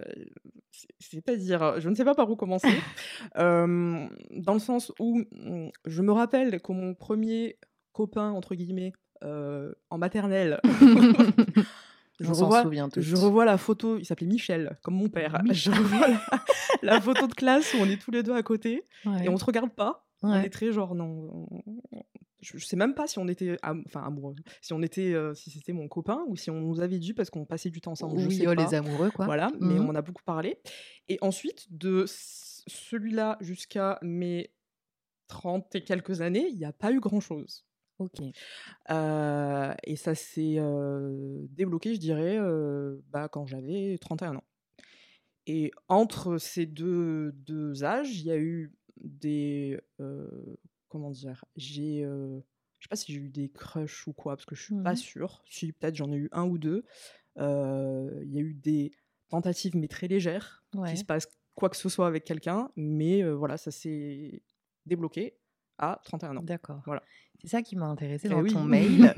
c'est- 0.71 0.87
c'est-à-dire, 0.99 1.79
je 1.79 1.87
ne 1.89 1.95
sais 1.95 2.03
pas 2.03 2.13
par 2.15 2.29
où 2.29 2.35
commencer, 2.35 2.67
euh, 3.37 4.07
dans 4.31 4.53
le 4.53 4.59
sens 4.59 4.91
où 4.99 5.19
mm, 5.31 5.69
je 5.85 6.01
me 6.01 6.11
rappelle 6.11 6.61
que 6.61 6.71
mon 6.73 6.93
premier 6.93 7.57
copain, 7.93 8.31
entre 8.31 8.55
guillemets, 8.55 8.91
euh, 9.23 9.73
en 9.89 9.97
maternelle, 9.97 10.59
je 12.19 12.29
revois, 12.29 12.63
je 12.97 13.45
la 13.45 13.57
photo, 13.57 13.97
il 13.97 14.05
s'appelait 14.05 14.27
Michel, 14.27 14.77
comme 14.83 14.95
mon 14.95 15.09
père, 15.09 15.41
je 15.51 15.71
revois 15.71 16.07
la, 16.07 16.19
la 16.83 17.01
photo 17.01 17.27
de 17.27 17.33
classe 17.33 17.73
où 17.73 17.77
on 17.77 17.85
est 17.85 18.01
tous 18.01 18.11
les 18.11 18.23
deux 18.23 18.33
à 18.35 18.43
côté, 18.43 18.83
Ouais. 19.05 19.25
et 19.25 19.29
on 19.29 19.37
se 19.37 19.45
regarde 19.45 19.71
pas, 19.73 20.05
on 20.21 20.33
est 20.33 20.49
très 20.49 20.71
genre, 20.71 20.95
non, 20.95 21.47
on- 21.51 21.63
je, 22.41 22.57
je 22.57 22.65
sais 22.65 22.77
même 22.77 22.93
pas 22.93 23.05
si 23.07 23.19
on 23.19 23.27
était, 23.27 23.57
am- 23.63 23.83
enfin 23.85 24.01
amoureux, 24.01 24.35
si 24.61 24.71
on 24.73 24.81
était, 24.81 25.13
euh, 25.13 25.33
si 25.33 25.49
c'était 25.51 25.73
mon 25.73 25.87
copain, 25.89 26.23
ou 26.27 26.37
si 26.37 26.49
on 26.49 26.61
nous 26.61 26.79
avait 26.79 26.97
dit 26.99 27.13
parce 27.13 27.29
qu'on 27.29 27.45
passait 27.45 27.69
du 27.69 27.81
temps 27.81 27.91
ensemble, 27.91 28.17
je 28.19 28.27
Oui, 28.27 28.35
sais 28.37 28.47
oh, 28.47 28.55
pas. 28.55 28.63
les 28.65 28.73
amoureux, 28.75 29.11
quoi. 29.11 29.25
Voilà, 29.25 29.49
mais 29.59 29.73
Mhm. 29.75 29.85
on 29.85 29.89
en 29.89 29.95
a 29.95 30.01
beaucoup 30.01 30.23
parlé. 30.23 30.57
Et 31.09 31.17
ensuite, 31.21 31.67
de 31.69 32.05
celui-là 32.07 33.37
jusqu'à 33.41 33.99
mes 34.01 34.51
30 35.27 35.75
et 35.75 35.83
quelques 35.83 36.21
années, 36.21 36.47
il 36.49 36.57
n'y 36.57 36.65
a 36.65 36.71
pas 36.71 36.91
eu 36.93 36.99
grand-chose. 37.01 37.65
Ok. 37.99 38.21
Euh, 38.89 39.73
et 39.83 39.95
ça 39.95 40.15
s'est 40.15 40.55
euh, 40.57 41.45
débloqué, 41.49 41.93
je 41.95 41.99
dirais, 41.99 42.37
euh, 42.39 42.97
bah, 43.09 43.27
quand 43.29 43.45
j'avais 43.45 43.97
31 43.99 44.37
ans. 44.37 44.43
Et 45.47 45.71
entre 45.87 46.37
ces 46.37 46.65
deux, 46.65 47.31
deux 47.33 47.83
âges, 47.83 48.19
il 48.19 48.25
y 48.25 48.31
a 48.31 48.37
eu 48.37 48.73
des... 48.97 49.79
comment 50.89 51.09
dire 51.11 51.43
J'ai... 51.55 52.01
je 52.03 52.83
sais 52.85 52.89
pas 52.89 52.95
si 52.95 53.13
j'ai 53.13 53.19
eu 53.19 53.29
des 53.29 53.49
crushs 53.49 54.07
ou 54.07 54.13
quoi, 54.13 54.35
parce 54.35 54.45
que 54.45 54.55
je 54.55 54.63
suis 54.63 54.75
pas 54.83 54.91
Mhm. 54.91 54.95
sûre. 54.97 55.43
Si, 55.49 55.71
peut-être 55.73 55.95
j'en 55.95 56.11
ai 56.11 56.17
eu 56.17 56.29
un 56.31 56.45
ou 56.45 56.57
deux. 56.57 56.83
Il 57.37 57.41
y 58.31 58.37
a 58.37 58.41
eu 58.41 58.53
des 58.53 58.91
tentatives, 59.29 59.75
mais 59.75 59.87
très 59.87 60.07
légères, 60.07 60.63
Ouais. 60.75 60.89
qu'il 60.89 60.97
se 60.99 61.05
passe 61.05 61.27
quoi 61.55 61.69
que 61.69 61.77
ce 61.77 61.89
soit 61.89 62.07
avec 62.07 62.23
quelqu'un. 62.25 62.69
Mais 62.75 63.23
voilà, 63.29 63.57
ça 63.57 63.71
s'est 63.71 64.43
débloqué 64.85 65.35
à 65.79 65.99
31 66.03 66.37
ans. 66.37 66.43
D'accord. 66.43 66.81
Voilà. 66.85 67.01
C'est 67.41 67.47
ça 67.47 67.61
qui 67.61 67.75
m'a 67.75 67.85
intéressé 67.87 68.27
Eh 68.27 68.29
dans 68.29 68.41
oui. 68.41 68.51
ton 68.51 68.63
mail. 68.65 69.13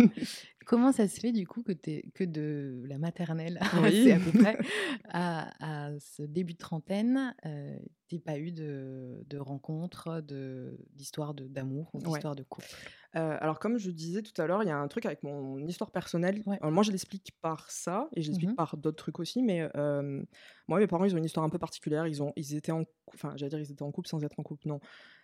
Comment 0.68 0.92
ça 0.92 1.08
se 1.08 1.20
fait 1.20 1.32
du 1.32 1.48
coup 1.48 1.64
que, 1.64 1.72
t'es- 1.72 2.06
que 2.14 2.24
de 2.24 2.84
la 2.88 2.98
maternelle, 3.00 3.60
Oui. 3.82 4.12
à 4.12 4.20
peu 4.20 4.32
près, 4.38 4.58
à, 5.10 5.88
à 5.88 6.00
ce 6.00 6.22
début 6.22 6.54
de 6.54 6.60
trentaine, 6.60 7.36
euh, 7.48 7.78
t'aies 8.08 8.20
pas 8.20 8.38
eu 8.38 8.52
de, 8.52 9.24
de 9.28 9.38
rencontres, 9.40 10.22
de- 10.22 10.78
d'histoire 10.94 11.34
de- 11.34 11.48
d'amour 11.48 11.90
ou 11.94 11.98
Ouais. 11.98 12.10
d'histoire 12.12 12.36
de 12.36 12.44
couple? 12.44 12.68
Euh, 13.16 13.38
alors, 13.42 13.60
comme 13.60 13.78
je 13.80 13.90
disais 13.90 14.22
tout 14.22 14.40
à 14.40 14.46
l'heure, 14.46 14.62
il 14.64 14.68
y 14.68 14.72
a 14.72 14.78
un 14.78 14.88
truc 14.88 15.06
avec 15.08 15.24
mon 15.24 15.58
histoire 15.68 15.90
personnelle. 15.92 16.44
Ouais. 16.46 16.58
Alors, 16.62 16.72
moi, 16.72 16.84
je 16.84 16.92
l'explique 16.92 17.32
par 17.42 17.70
ça, 17.72 18.08
et 18.16 18.22
je 18.22 18.28
l'explique 18.28 18.52
Mhm. 18.52 18.56
par 18.56 18.78
d'autres 18.78 18.98
trucs 18.98 19.20
aussi, 19.20 19.42
mais 19.42 19.68
euh, 19.76 20.24
moi, 20.68 20.80
mes 20.80 20.88
parents, 20.88 21.06
ils 21.06 21.14
ont 21.16 21.18
une 21.18 21.26
histoire 21.26 21.46
un 21.46 21.50
peu 21.50 21.60
particulière. 21.60 22.06
Ils, 22.08 22.22
ont, 22.22 22.32
ils 22.36 22.56
étaient 22.56 22.72
en... 22.72 22.84
Enfin, 23.14 23.34
j'allais 23.36 23.50
dire, 23.50 23.60
ils 23.60 23.72
étaient 23.72 23.82
en 23.84 23.92
couple 23.92 24.08
sans 24.10 24.24
être 24.24 24.40
en 24.40 24.44
couple, 24.44 24.68
non. 24.68 24.80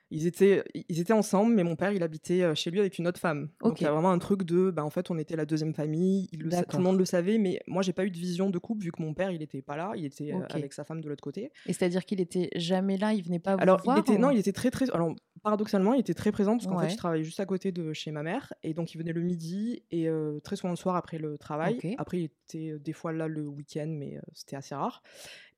Ils 0.10 0.26
étaient, 0.26 0.64
ils 0.88 1.00
étaient 1.02 1.14
ensemble, 1.14 1.54
mais 1.54 1.64
mon 1.64 1.76
père, 1.76 1.92
il 1.92 2.02
habitait 2.02 2.42
euh, 2.44 2.56
chez 2.56 2.72
lui 2.72 2.80
avec 2.80 2.98
une 2.98 3.08
autre 3.08 3.20
femme. 3.20 3.50
Donc, 3.62 3.82
il 3.82 3.84
y 3.84 3.88
a 3.88 3.92
vraiment 3.92 4.12
un 4.12 4.20
truc 4.20 4.44
de, 4.44 4.72
bah, 4.72 4.86
en 4.86 4.90
fait, 4.90 5.12
on 5.12 5.18
était 5.18 5.36
la 5.36 5.46
deuxième 5.46 5.74
famille, 5.74 6.30
il 6.32 6.44
le 6.44 6.52
sa- 6.52 6.64
tout 6.64 6.78
le 6.78 6.84
monde 6.84 6.98
le 6.98 7.04
savait, 7.06 7.38
mais 7.38 7.60
moi, 7.68 7.82
j'ai 7.84 7.92
pas 7.94 8.06
eu 8.06 8.12
de 8.12 8.18
vision 8.18 8.50
de 8.50 8.58
couple, 8.58 8.84
vu 8.86 8.92
que 8.94 9.02
mon 9.02 9.14
père, 9.14 9.32
il 9.32 9.42
était 9.42 9.62
pas 9.62 9.76
là, 9.76 9.92
il 9.96 10.06
était 10.06 10.34
euh, 10.34 10.40
avec 10.50 10.72
sa 10.74 10.84
femme 10.86 11.02
de 11.02 11.10
l'autre 11.10 11.24
côté. 11.24 11.52
Et 11.66 11.74
c'est-à-dire 11.74 12.06
qu'il 12.06 12.22
était 12.22 12.50
jamais 12.56 12.98
là, 12.98 13.14
il 13.14 13.22
venait 13.24 13.40
pas 13.40 13.56
vous 13.58 13.62
Alors, 13.62 13.82
voir 13.84 13.98
il 13.98 14.00
était, 14.00 14.18
non, 14.18 14.30
ou- 14.30 14.32
il 14.32 14.40
était 14.40 14.54
très, 14.54 14.72
très. 14.72 14.90
Alors, 14.92 15.14
paradoxalement, 15.44 15.94
il 15.94 16.00
était 16.00 16.14
très 16.14 16.32
présent 16.32 16.54
parce 16.58 16.68
qu'en 16.68 16.78
Ouais. 16.78 16.86
fait, 16.86 16.92
je 16.94 16.98
travaillais 16.98 17.24
juste 17.24 17.40
à 17.40 17.46
côté 17.46 17.72
de 17.72 17.92
chez 17.94 18.12
ma 18.12 18.24
mère 18.24 18.54
et 18.64 18.74
donc 18.74 18.94
il 18.94 18.98
venait 18.98 19.14
le 19.14 19.22
midi 19.22 19.84
et 19.92 20.08
euh, 20.10 20.40
très 20.40 20.56
souvent 20.56 20.72
le 20.72 20.76
soir 20.78 20.96
après 20.96 21.18
le 21.20 21.38
travail. 21.38 21.80
Après, 21.98 22.20
il 22.20 22.24
était 22.26 22.80
des 22.80 22.94
fois 22.94 23.12
là 23.14 23.28
le 23.28 23.46
week-end, 23.46 23.88
mais 23.88 24.18
euh, 24.18 24.22
c'était 24.34 24.56
assez 24.56 24.74
rare. 24.74 25.04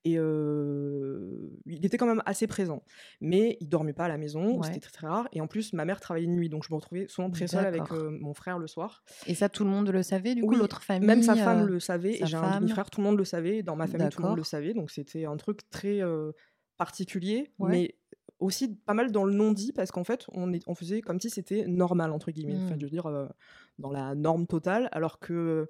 Et 0.06 0.18
euh, 0.18 1.50
il 1.65 1.86
était 1.86 1.98
quand 1.98 2.06
même 2.08 2.24
assez 2.25 2.48
présent, 2.48 2.84
mais 3.20 3.58
il 3.60 3.68
dormait 3.68 3.94
pas 3.94 4.06
à 4.06 4.08
la 4.08 4.18
maison, 4.18 4.58
Ouais. 4.58 4.68
c'était 4.68 4.79
très, 4.79 4.91
très 4.91 5.08
rare. 5.08 5.27
Et 5.34 5.41
en 5.41 5.48
plus, 5.48 5.74
ma 5.74 5.84
mère 5.86 6.00
travaillait 6.00 6.27
de 6.27 6.32
nuit, 6.32 6.48
donc 6.50 6.63
je 6.63 6.72
me 6.72 6.75
retrouvais 6.77 7.08
souvent 7.10 7.29
très 7.29 7.48
seule 7.48 7.65
avec 7.65 7.91
euh, 7.91 8.10
mon 8.10 8.34
frère 8.34 8.60
le 8.60 8.68
soir. 8.68 9.03
Et 9.27 9.36
ça, 9.36 9.50
tout 9.50 9.63
le 9.65 9.70
monde 9.70 9.89
le 9.89 10.01
savait, 10.01 10.36
du 10.36 10.41
coup, 10.44 10.50
Oui, 10.51 10.58
l'autre 10.58 10.82
famille 10.84 11.06
Même 11.08 11.22
sa 11.22 11.36
femme 11.36 11.63
euh, 11.63 11.65
le 11.68 11.79
savait, 11.82 12.13
sa 12.18 12.24
et 12.24 12.27
j'ai 12.27 12.38
un 12.38 12.60
demi-frère, 12.60 12.89
tout 12.89 13.01
le 13.01 13.08
monde 13.08 13.18
le 13.18 13.25
savait, 13.25 13.62
dans 13.62 13.75
ma 13.75 13.88
famille, 13.88 14.08
tout 14.10 14.22
le 14.22 14.27
monde 14.29 14.38
le 14.38 14.44
savait, 14.44 14.74
donc 14.74 14.89
c'était 14.89 15.25
un 15.25 15.36
truc 15.38 15.70
très 15.70 16.00
particulier, 16.77 17.51
Ouais. 17.60 17.70
mais 17.72 17.96
aussi 18.39 18.74
pas 18.75 18.94
mal 18.94 19.12
dans 19.12 19.25
le 19.25 19.34
non-dit, 19.34 19.74
parce 19.74 19.91
qu'en 19.91 20.06
fait, 20.06 20.25
on, 20.32 20.53
est, 20.53 20.63
on 20.65 20.75
faisait 20.75 21.01
comme 21.01 21.20
si 21.20 21.29
c'était 21.29 21.65
normal, 21.68 22.12
entre 22.13 22.32
guillemets, 22.32 22.56
enfin, 22.56 22.75
Mm. 22.75 22.79
je 22.79 22.86
veux 22.86 22.89
dire, 22.89 23.06
euh, 23.08 23.27
dans 23.79 23.91
la 23.91 24.15
norme 24.15 24.48
totale, 24.48 24.88
alors 24.94 25.20
que 25.20 25.70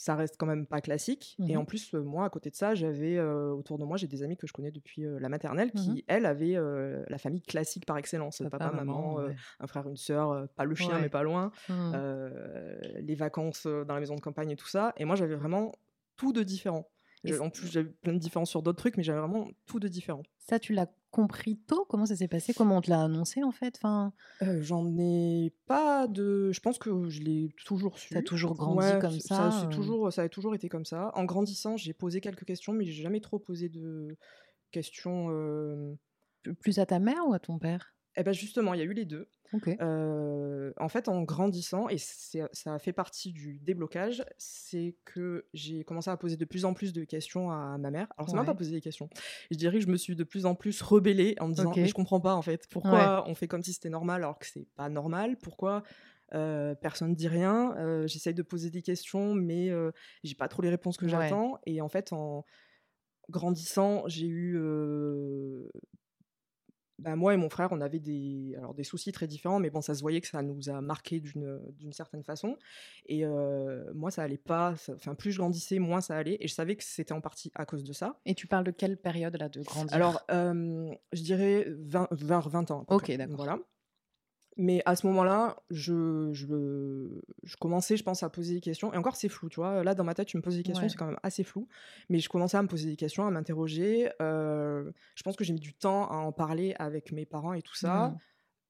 ça 0.00 0.14
reste 0.14 0.36
quand 0.38 0.46
même 0.46 0.64
pas 0.64 0.80
classique. 0.80 1.36
Et 1.48 1.54
Mhm. 1.54 1.56
en 1.56 1.64
plus, 1.64 1.92
euh, 1.92 2.00
moi, 2.02 2.24
à 2.24 2.30
côté 2.30 2.50
de 2.50 2.54
ça, 2.54 2.76
j'avais 2.76 3.16
euh, 3.18 3.50
autour 3.50 3.78
de 3.78 3.84
moi, 3.84 3.96
j'ai 3.96 4.06
des 4.06 4.22
amis 4.22 4.36
que 4.36 4.46
je 4.46 4.52
connais 4.52 4.70
depuis 4.70 5.04
euh, 5.04 5.18
la 5.18 5.28
maternelle, 5.28 5.72
Mhm. 5.74 5.80
qui, 5.82 6.04
elles, 6.06 6.24
avaient 6.24 6.54
euh, 6.56 7.02
la 7.08 7.18
famille 7.18 7.42
classique 7.42 7.84
par 7.84 7.98
excellence. 7.98 8.40
Papa, 8.48 8.70
maman, 8.70 9.16
ouais. 9.16 9.34
un 9.58 9.66
frère, 9.66 9.88
une 9.88 9.96
sœur, 9.96 10.46
pas 10.54 10.64
le 10.64 10.76
chien, 10.76 10.94
Ouais. 10.94 11.02
mais 11.02 11.08
pas 11.08 11.24
loin 11.24 11.50
euh, 11.68 12.78
les 13.00 13.16
vacances 13.16 13.66
dans 13.66 13.94
la 13.94 13.98
maison 14.00 14.14
de 14.14 14.20
campagne 14.20 14.50
et 14.52 14.56
tout 14.56 14.68
ça. 14.68 14.92
Et 14.98 15.04
moi, 15.04 15.16
j'avais 15.16 15.34
vraiment 15.34 15.72
tout 16.16 16.32
de 16.32 16.44
différent. 16.44 16.88
Et 17.24 17.36
en 17.36 17.50
plus, 17.50 17.66
j'avais 17.70 17.88
plein 17.90 18.12
de 18.12 18.18
différences 18.18 18.50
sur 18.50 18.62
d'autres 18.62 18.78
trucs, 18.78 18.96
mais 18.96 19.02
j'avais 19.02 19.18
vraiment 19.18 19.48
tout 19.66 19.80
de 19.80 19.88
différent. 19.88 20.22
Ça, 20.48 20.58
tu 20.58 20.72
l'as 20.72 20.88
compris 21.10 21.56
tôt? 21.58 21.84
Comment 21.88 22.06
ça 22.06 22.16
s'est 22.16 22.28
passé? 22.28 22.54
Comment 22.54 22.78
on 22.78 22.80
te 22.80 22.90
l'a 22.90 23.02
annoncé, 23.02 23.42
en 23.42 23.50
fait? 23.52 23.74
Enfin, 23.76 24.12
Euh, 24.42 24.60
J'en 24.62 24.96
ai 24.98 25.52
pas 25.66 26.06
de. 26.06 26.52
Je 26.52 26.60
pense 26.60 26.78
que 26.78 27.08
je 27.08 27.20
l'ai 27.22 27.54
toujours 27.64 27.98
su. 27.98 28.14
T'as 28.14 28.22
toujours 28.22 28.54
grandi 28.54 28.78
Ouais, 28.86 28.98
comme 29.00 29.18
ça, 29.20 29.64
euh. 29.64 29.68
toujours, 29.68 30.12
ça 30.12 30.22
a 30.22 30.28
toujours 30.28 30.54
été 30.54 30.68
comme 30.68 30.84
ça. 30.84 31.10
En 31.14 31.24
grandissant, 31.24 31.76
j'ai 31.76 31.92
posé 31.92 32.20
quelques 32.20 32.44
questions, 32.44 32.72
mais 32.72 32.84
j'ai 32.84 33.02
jamais 33.02 33.20
trop 33.20 33.38
posé 33.38 33.68
de 33.68 34.16
questions. 34.70 35.28
euh, 35.30 35.94
Plus 36.60 36.78
à 36.78 36.86
ta 36.86 36.98
mère 36.98 37.26
ou 37.26 37.34
à 37.34 37.38
ton 37.38 37.58
père? 37.58 37.94
Eh 38.16 38.22
ben 38.22 38.32
justement, 38.32 38.74
il 38.74 38.78
y 38.78 38.82
a 38.82 38.86
eu 38.86 38.94
les 38.94 39.04
deux. 39.04 39.28
Euh, 39.80 40.72
en 40.78 40.88
fait, 40.88 41.08
en 41.08 41.22
grandissant, 41.22 41.88
et 41.88 41.98
ça 41.98 42.74
a 42.74 42.78
fait 42.78 42.92
partie 42.92 43.32
du 43.32 43.58
déblocage, 43.58 44.24
c'est 44.36 44.96
que 45.04 45.46
j'ai 45.54 45.84
commencé 45.84 46.10
à 46.10 46.16
poser 46.16 46.36
de 46.36 46.44
plus 46.44 46.64
en 46.64 46.74
plus 46.74 46.92
de 46.92 47.04
questions 47.04 47.50
à 47.50 47.78
ma 47.78 47.90
mère. 47.90 48.08
Alors, 48.16 48.28
ça 48.28 48.36
m'a 48.36 48.42
Ouais. 48.42 48.46
pas 48.46 48.54
posé 48.54 48.72
des 48.72 48.80
questions. 48.80 49.08
Je 49.50 49.56
dirais 49.56 49.78
que 49.78 49.84
je 49.84 49.90
me 49.90 49.96
suis 49.96 50.16
de 50.16 50.24
plus 50.24 50.46
en 50.46 50.54
plus 50.54 50.82
rebellée 50.82 51.36
en 51.40 51.48
me 51.48 51.54
disant, 51.54 51.70
Ok. 51.70 51.78
mais 51.78 51.88
je 51.88 51.94
comprends 51.94 52.20
pas 52.20 52.34
en 52.34 52.42
fait, 52.42 52.66
pourquoi 52.70 53.24
on 53.26 53.34
fait 53.34 53.48
comme 53.48 53.62
si 53.62 53.72
c'était 53.72 53.90
normal 53.90 54.22
alors 54.22 54.38
que 54.38 54.46
c'est 54.46 54.66
pas 54.76 54.88
normal? 54.88 55.36
Pourquoi 55.38 55.82
euh, 56.34 56.74
personne 56.74 57.14
dit 57.14 57.28
rien? 57.28 57.74
Euh, 57.78 58.06
J'essaye 58.06 58.34
de 58.34 58.42
poser 58.42 58.70
des 58.70 58.82
questions, 58.82 59.34
mais 59.34 59.70
j'ai 60.24 60.34
pas 60.34 60.48
trop 60.48 60.62
les 60.62 60.70
réponses 60.70 60.96
que 60.96 61.06
Ouais. 61.06 61.10
j'attends. 61.10 61.58
Et 61.66 61.80
en 61.80 61.88
fait, 61.88 62.12
en 62.12 62.44
grandissant, 63.30 64.04
j'ai 64.06 64.26
eu 64.26 64.58
bah, 66.98 67.14
moi 67.14 67.34
et 67.34 67.36
mon 67.36 67.48
frère, 67.48 67.68
on 67.70 67.80
avait 67.80 68.00
des, 68.00 68.54
alors 68.56 68.74
des 68.74 68.84
soucis 68.84 69.12
très 69.12 69.26
différents, 69.26 69.60
mais 69.60 69.70
bon, 69.70 69.80
ça 69.80 69.94
se 69.94 70.00
voyait 70.00 70.20
que 70.20 70.26
ça 70.26 70.42
nous 70.42 70.68
a 70.68 70.80
marqué 70.80 71.20
d'une 71.20 71.92
certaine 71.92 72.24
façon. 72.24 72.56
Et 73.06 73.24
euh, 73.24 73.84
moi, 73.94 74.10
ça 74.10 74.22
allait 74.22 74.36
pas. 74.36 74.74
Enfin, 74.90 75.14
plus 75.14 75.32
je 75.32 75.38
grandissais, 75.38 75.78
moins 75.78 76.00
ça 76.00 76.16
allait. 76.16 76.36
Et 76.40 76.48
je 76.48 76.54
savais 76.54 76.76
que 76.76 76.84
c'était 76.84 77.12
en 77.12 77.20
partie 77.20 77.52
à 77.54 77.64
cause 77.64 77.84
de 77.84 77.92
ça. 77.92 78.18
Et 78.26 78.34
tu 78.34 78.46
parles 78.46 78.64
de 78.64 78.72
quelle 78.72 78.96
période 78.96 79.36
là 79.36 79.48
de 79.48 79.62
grandir? 79.62 79.94
Alors, 79.94 80.22
euh, 80.30 80.90
je 81.12 81.22
dirais 81.22 81.66
20, 81.68 82.08
20, 82.10 82.48
20 82.48 82.70
ans. 82.72 82.84
Ok, 82.88 83.10
d'accord. 83.12 83.36
Voilà. 83.36 83.58
Mais 84.60 84.82
à 84.86 84.96
ce 84.96 85.06
moment-là, 85.06 85.56
je, 85.70 86.30
je, 86.32 87.20
je 87.44 87.56
commençais, 87.56 87.96
je 87.96 88.02
pense, 88.02 88.24
à 88.24 88.28
poser 88.28 88.54
des 88.54 88.60
questions. 88.60 88.92
Et 88.92 88.96
encore, 88.96 89.14
c'est 89.14 89.28
flou, 89.28 89.48
tu 89.48 89.60
vois. 89.60 89.84
Là, 89.84 89.94
dans 89.94 90.02
ma 90.02 90.14
tête, 90.14 90.26
tu 90.26 90.36
me 90.36 90.42
poses 90.42 90.56
des 90.56 90.64
questions, 90.64 90.82
Ouais. 90.84 90.88
c'est 90.90 90.96
quand 90.96 91.06
même 91.06 91.20
assez 91.22 91.44
flou. 91.44 91.68
Mais 92.08 92.18
je 92.18 92.28
commençais 92.28 92.56
à 92.56 92.62
me 92.62 92.66
poser 92.68 92.88
des 92.90 92.96
questions, 92.96 93.24
à 93.24 93.30
m'interroger. 93.30 94.10
Euh, 94.20 94.90
je 95.14 95.22
pense 95.22 95.36
que 95.36 95.44
j'ai 95.44 95.52
mis 95.52 95.60
du 95.60 95.74
temps 95.74 96.08
à 96.10 96.16
en 96.16 96.32
parler 96.32 96.74
avec 96.80 97.12
mes 97.12 97.24
parents 97.24 97.52
et 97.52 97.62
tout 97.62 97.76
ça. 97.76 98.08
Mm. 98.08 98.18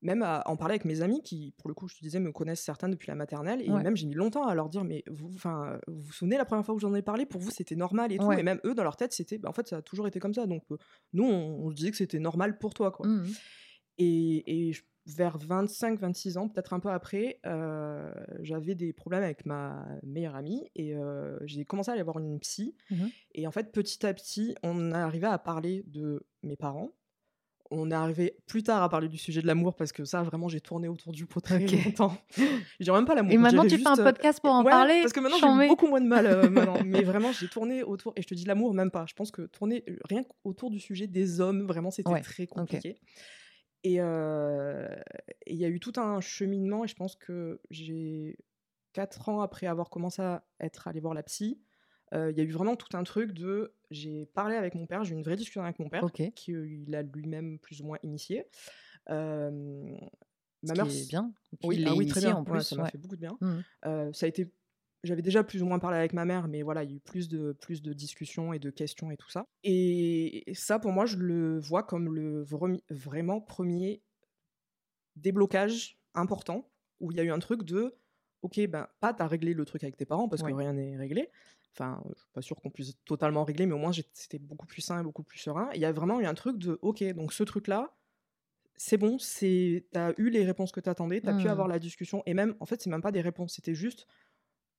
Même 0.03 0.23
à 0.23 0.43
en 0.47 0.57
parler 0.57 0.75
avec 0.75 0.85
mes 0.85 1.01
amis 1.01 1.23
qui, 1.23 1.55
pour 1.59 1.69
le 1.69 1.75
coup, 1.75 1.89
je 1.89 1.97
te 1.97 2.01
disais, 2.03 2.21
me 2.21 2.33
connaissent 2.33 2.61
certains 2.63 2.89
depuis 2.91 3.09
la 3.09 3.15
maternelle. 3.17 3.63
Et 3.63 3.71
Ouais. 3.71 3.83
même, 3.83 3.97
j'ai 3.97 4.07
mis 4.07 4.15
longtemps 4.15 4.47
à 4.47 4.55
leur 4.55 4.69
dire, 4.69 4.85
mais 4.85 5.03
vous, 5.11 5.29
vous 5.31 5.39
vous 5.89 6.13
souvenez 6.13 6.37
la 6.37 6.45
première 6.45 6.65
fois 6.67 6.75
où 6.75 6.79
j'en 6.79 6.95
ai 6.95 7.03
parlé? 7.03 7.25
Pour 7.25 7.41
vous, 7.41 7.51
c'était 7.51 7.75
normal 7.77 8.13
et 8.13 8.19
tout. 8.19 8.27
Ouais. 8.27 8.39
Et 8.39 8.43
même 8.45 8.61
eux, 8.67 8.75
dans 8.75 8.85
leur 8.85 8.97
tête, 8.97 9.13
c'était, 9.15 9.39
bah, 9.39 9.49
en 9.49 9.53
fait, 9.55 9.67
ça 9.67 9.79
a 9.79 9.83
toujours 9.83 10.07
été 10.07 10.21
comme 10.21 10.35
ça. 10.35 10.47
Donc, 10.47 10.63
euh, 10.71 10.77
nous, 11.15 11.25
on, 11.25 11.71
disait 11.71 11.91
que 11.91 11.97
c'était 11.97 12.19
normal 12.21 12.59
pour 12.59 12.75
toi, 12.75 12.91
quoi. 12.93 13.07
Mhm. 13.09 13.27
Et, 13.99 14.69
et 14.69 14.73
je- 14.75 14.83
vers 15.09 15.39
25-26 15.39 16.39
ans, 16.39 16.49
peut-être 16.49 16.73
un 16.73 16.81
peu 16.81 16.91
après, 16.91 17.41
euh, 17.47 18.11
j'avais 18.41 18.75
des 18.75 18.93
problèmes 18.93 19.23
avec 19.23 19.47
ma 19.47 19.87
meilleure 20.03 20.37
amie 20.37 20.71
et 20.77 20.95
euh, 20.95 21.39
j'ai 21.45 21.65
commencé 21.65 21.91
à 21.91 21.95
aller 21.95 22.03
voir 22.03 22.19
une 22.19 22.39
psy. 22.41 22.75
Mhm. 22.91 23.11
Et 23.35 23.47
en 23.47 23.51
fait, 23.51 23.73
petit 23.73 24.05
à 24.07 24.13
petit, 24.15 24.55
on 24.63 24.93
arrivait 24.93 25.27
à 25.27 25.39
parler 25.39 25.85
de 25.87 26.27
mes 26.43 26.57
parents. 26.57 26.91
On 27.71 27.91
est 27.91 27.95
arrivé 27.95 28.39
plus 28.47 28.63
tard 28.63 28.83
à 28.83 28.89
parler 28.89 29.09
du 29.09 29.19
sujet 29.19 29.43
de 29.43 29.47
l'amour 29.47 29.77
parce 29.77 29.93
que 29.93 30.07
ça, 30.07 30.23
vraiment, 30.23 30.49
j'ai 30.49 30.61
tourné 30.61 30.89
autour 30.89 31.13
du 31.13 31.27
pot 31.27 31.41
très 31.41 31.63
Ok. 31.63 31.85
longtemps. 31.85 32.17
je 32.37 32.85
dirais 32.85 32.97
même 32.97 33.05
pas 33.05 33.15
l'amour. 33.15 33.31
Et 33.31 33.37
maintenant, 33.37 33.67
tu 33.67 33.77
fais 33.77 33.87
un 33.87 33.99
euh, 33.99 34.05
podcast 34.05 34.41
pour 34.41 34.53
en 34.53 34.65
ouais, 34.65 34.71
parler 34.71 35.01
Parce 35.03 35.13
que 35.13 35.21
maintenant, 35.21 35.59
j'ai 35.61 35.69
beaucoup 35.69 35.87
moins 35.87 36.01
de 36.01 36.07
mal 36.07 36.27
euh, 36.27 36.49
maintenant. 36.49 36.79
Mais 36.87 37.03
vraiment, 37.03 37.31
j'ai 37.33 37.49
tourné 37.49 37.83
autour. 37.83 38.15
Et 38.17 38.23
je 38.23 38.27
te 38.27 38.35
dis 38.35 38.45
l'amour, 38.47 38.73
même 38.73 38.91
pas. 38.91 39.05
Je 39.07 39.15
pense 39.15 39.31
que 39.31 39.43
tourner 39.43 39.85
rien 40.09 40.25
qu'autour 40.25 40.71
du 40.71 40.81
sujet 40.81 41.07
des 41.07 41.43
hommes, 41.43 41.67
vraiment, 41.67 41.91
c'était 41.91 42.11
Ouais, 42.11 42.23
très 42.23 42.47
compliqué. 42.47 42.97
Et 43.85 43.95
il 43.95 45.57
y 45.57 45.65
a 45.65 45.69
eu 45.69 45.81
tout 45.81 45.93
un 45.97 46.21
cheminement. 46.21 46.85
Et 46.85 46.89
je 46.89 46.95
pense 46.95 47.17
que 47.17 47.61
j'ai 47.71 48.39
quatre 48.93 49.29
ans 49.29 49.41
après 49.41 49.67
avoir 49.67 49.91
commencé 49.91 50.23
à 50.23 50.45
être 50.61 50.89
allé 50.89 51.01
voir 51.01 51.15
la 51.15 51.23
psy. 51.23 51.61
euh, 52.15 52.31
Il 52.31 52.39
y 52.39 52.41
a 52.41 52.45
eu 52.45 52.51
vraiment 52.51 52.77
tout 52.77 52.97
un 52.97 53.05
truc 53.05 53.33
de. 53.33 53.75
J'ai 53.91 54.27
parlé 54.27 54.57
avec 54.57 54.75
mon 54.75 54.87
père, 54.87 55.05
j'ai 55.05 55.15
eu 55.15 55.19
une 55.19 55.23
vraie 55.23 55.37
discussion 55.37 55.63
avec 55.63 55.79
mon 55.79 55.89
père, 55.89 56.05
Ok. 56.05 56.23
qu'il 56.35 56.95
a 56.95 57.03
lui-même 57.03 57.59
plus 57.59 57.81
ou 57.81 57.87
moins 57.87 57.99
initié. 58.03 58.45
Euh, 59.11 59.51
ma 60.63 60.75
mère, 60.75 60.89
qui 60.89 61.07
bien. 61.07 61.33
Oui, 61.65 61.77
il 61.79 61.89
ah 61.89 61.95
oui, 61.95 62.07
très 62.07 62.21
bien. 62.21 62.37
en 62.37 62.45
Ouais, 62.45 62.59
plus. 62.59 62.63
ça 62.65 62.77
m'a 62.77 62.91
fait 62.91 62.99
beaucoup 62.99 63.17
de 63.17 63.21
bien. 63.21 63.39
Euh, 63.87 64.13
ça 64.13 64.27
a 64.27 64.29
été 64.29 64.53
j'avais 65.05 65.23
déjà 65.23 65.45
plus 65.45 65.63
ou 65.63 65.67
moins 65.67 65.79
parlé 65.79 65.97
avec 65.99 66.13
ma 66.13 66.25
mère 66.25 66.49
mais 66.49 66.63
voilà 66.63 66.83
il 66.85 66.91
y 66.91 66.93
a 66.95 66.97
eu 66.97 67.01
plus 67.01 67.29
de 67.29 67.53
plus 67.53 67.83
de 67.83 67.93
discussions 67.93 68.53
et 68.53 68.59
de 68.59 68.71
questions 68.71 69.11
et 69.11 69.17
tout 69.17 69.31
ça 69.31 69.47
et 69.65 70.45
ça 70.55 70.79
pour 70.79 70.93
moi 70.93 71.07
je 71.07 71.17
le 71.17 71.59
vois 71.59 71.83
comme 71.83 72.15
le 72.15 72.45
vraiment 72.91 73.41
premier 73.41 74.03
déblocage 75.17 75.99
important 76.15 76.71
où 77.01 77.11
il 77.11 77.17
y 77.17 77.21
a 77.21 77.25
eu 77.25 77.31
un 77.31 77.39
truc 77.39 77.63
de 77.65 77.97
ok 78.43 78.67
ben 78.69 78.89
pas 79.01 79.13
t'as 79.15 79.27
réglé 79.27 79.53
le 79.55 79.65
truc 79.65 79.83
avec 79.83 79.97
tes 79.97 80.05
parents 80.07 80.29
parce 80.29 80.43
Ouais. 80.43 80.43
que 80.43 80.53
rien 80.53 80.73
n'est 80.73 80.97
réglé 80.97 81.31
enfin 81.73 82.03
je 82.15 82.21
suis 82.21 82.31
pas 82.33 82.43
sûr 82.43 82.57
qu'on 82.57 82.71
puisse 82.71 82.95
totalement 83.05 83.45
régler 83.45 83.67
mais 83.67 83.75
au 83.75 83.79
moins 83.79 83.93
c'était 84.13 84.39
beaucoup 84.39 84.67
plus 84.67 84.81
sain 84.83 85.01
et 85.01 85.03
beaucoup 85.03 85.23
plus 85.25 85.39
serein 85.39 85.71
il 85.75 85.81
y 85.81 85.85
a 85.85 85.93
vraiment 85.93 86.21
eu 86.21 86.27
un 86.27 86.35
truc 86.35 86.59
de 86.59 86.79
ok 86.83 87.03
donc 87.15 87.33
ce 87.33 87.43
truc 87.43 87.67
là 87.67 87.95
c'est 88.77 88.97
bon, 88.99 89.19
c'est 89.19 89.87
t'as 89.93 90.13
eu 90.19 90.31
les 90.31 90.45
réponses 90.45 90.73
que 90.73 90.81
t'attendais, 90.81 91.21
t'as 91.21 91.35
pu 91.35 91.49
Mhm. 91.49 91.49
avoir 91.49 91.69
la 91.69 91.79
discussion, 91.79 92.23
et 92.27 92.35
même, 92.35 92.55
en 92.61 92.67
fait, 92.67 92.81
c'est 92.83 92.91
même 92.91 93.03
pas 93.03 93.13
des 93.13 93.21
réponses, 93.21 93.55
c'était 93.55 93.75
juste 93.75 94.07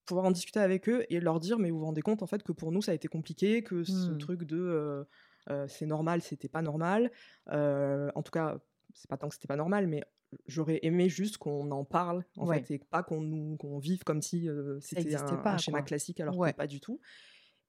pouvoir 0.09 0.25
en 0.27 0.31
discuter 0.31 0.59
avec 0.59 0.89
eux 0.89 1.05
et 1.09 1.19
leur 1.19 1.39
dire, 1.39 1.59
mais 1.59 1.71
vous 1.71 1.79
vous 1.79 1.85
rendez 1.85 2.01
compte, 2.01 2.23
en 2.23 2.27
fait, 2.27 2.43
que 2.43 2.51
pour 2.51 2.71
nous, 2.71 2.81
ça 2.81 2.91
a 2.91 2.95
été 2.95 3.07
compliqué, 3.07 3.63
que 3.63 3.83
ce 3.85 4.11
Mhm. 4.11 4.13
truc 4.13 4.43
de 4.43 4.57
euh, 4.57 5.03
euh, 5.49 5.67
c'est 5.67 5.85
normal, 5.85 6.21
c'était 6.21 6.49
pas 6.49 6.61
normal. 6.61 7.11
Euh, 7.51 8.11
en 8.15 8.23
tout 8.23 8.31
cas, 8.31 8.59
c'est 8.93 9.09
pas 9.09 9.17
tant 9.17 9.29
que 9.29 9.35
c'était 9.35 9.47
pas 9.47 9.55
normal, 9.55 9.87
mais 9.87 10.03
j'aurais 10.47 10.79
aimé 10.83 11.09
juste 11.09 11.37
qu'on 11.37 11.71
en 11.71 11.85
parle, 11.85 12.25
en 12.37 12.45
Ouais. 12.45 12.65
fait, 12.65 12.71
et 12.71 12.79
pas 12.79 13.03
qu'on 13.03 13.21
nous 13.21 13.57
qu'on 13.57 13.79
vive 13.79 14.03
comme 14.03 14.21
si 14.21 14.47
c'était 14.81 15.15
un, 15.15 15.37
pas, 15.37 15.53
un 15.53 15.57
schéma 15.57 15.81
classique, 15.81 16.19
alors 16.19 16.37
Ouais. 16.37 16.53
que 16.53 16.53
pas 16.53 16.67
du 16.67 16.81
tout. 16.81 16.99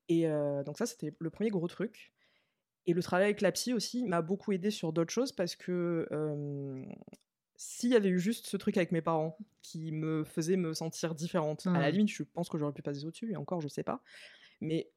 Et 0.09 0.27
donc 0.67 0.79
ça, 0.79 0.87
c'était 0.87 1.15
le 1.19 1.31
premier 1.31 1.51
gros 1.51 1.69
truc. 1.69 2.13
Et 2.87 2.95
le 2.95 3.03
travail 3.03 3.27
avec 3.27 3.41
la 3.43 3.53
psy 3.53 3.75
aussi 3.75 4.05
m'a 4.05 4.23
beaucoup 4.23 4.53
aidé 4.53 4.71
sur 4.71 4.93
d'autres 4.93 5.13
choses 5.13 5.33
parce 5.33 5.57
que 5.57 6.07
s'il 7.63 7.91
y 7.91 7.95
avait 7.95 8.09
eu 8.09 8.19
juste 8.19 8.47
ce 8.47 8.57
truc 8.57 8.79
avec 8.79 8.91
mes 8.91 9.03
parents 9.03 9.37
qui 9.61 9.93
me 9.93 10.25
faisait 10.25 10.57
me 10.57 10.73
sentir 10.73 11.15
différente, 11.15 11.67
à 11.67 11.79
la 11.79 11.91
limite, 11.91 12.09
je 12.09 12.23
pense 12.23 12.49
que 12.49 12.57
j'aurais 12.57 12.73
pu 12.73 12.81
passer 12.81 13.05
au-dessus, 13.05 13.33
et 13.33 13.37
encore, 13.37 13.61
je 13.61 13.69
sais 13.69 13.83
pas. 13.83 14.03
Mais 14.63 14.91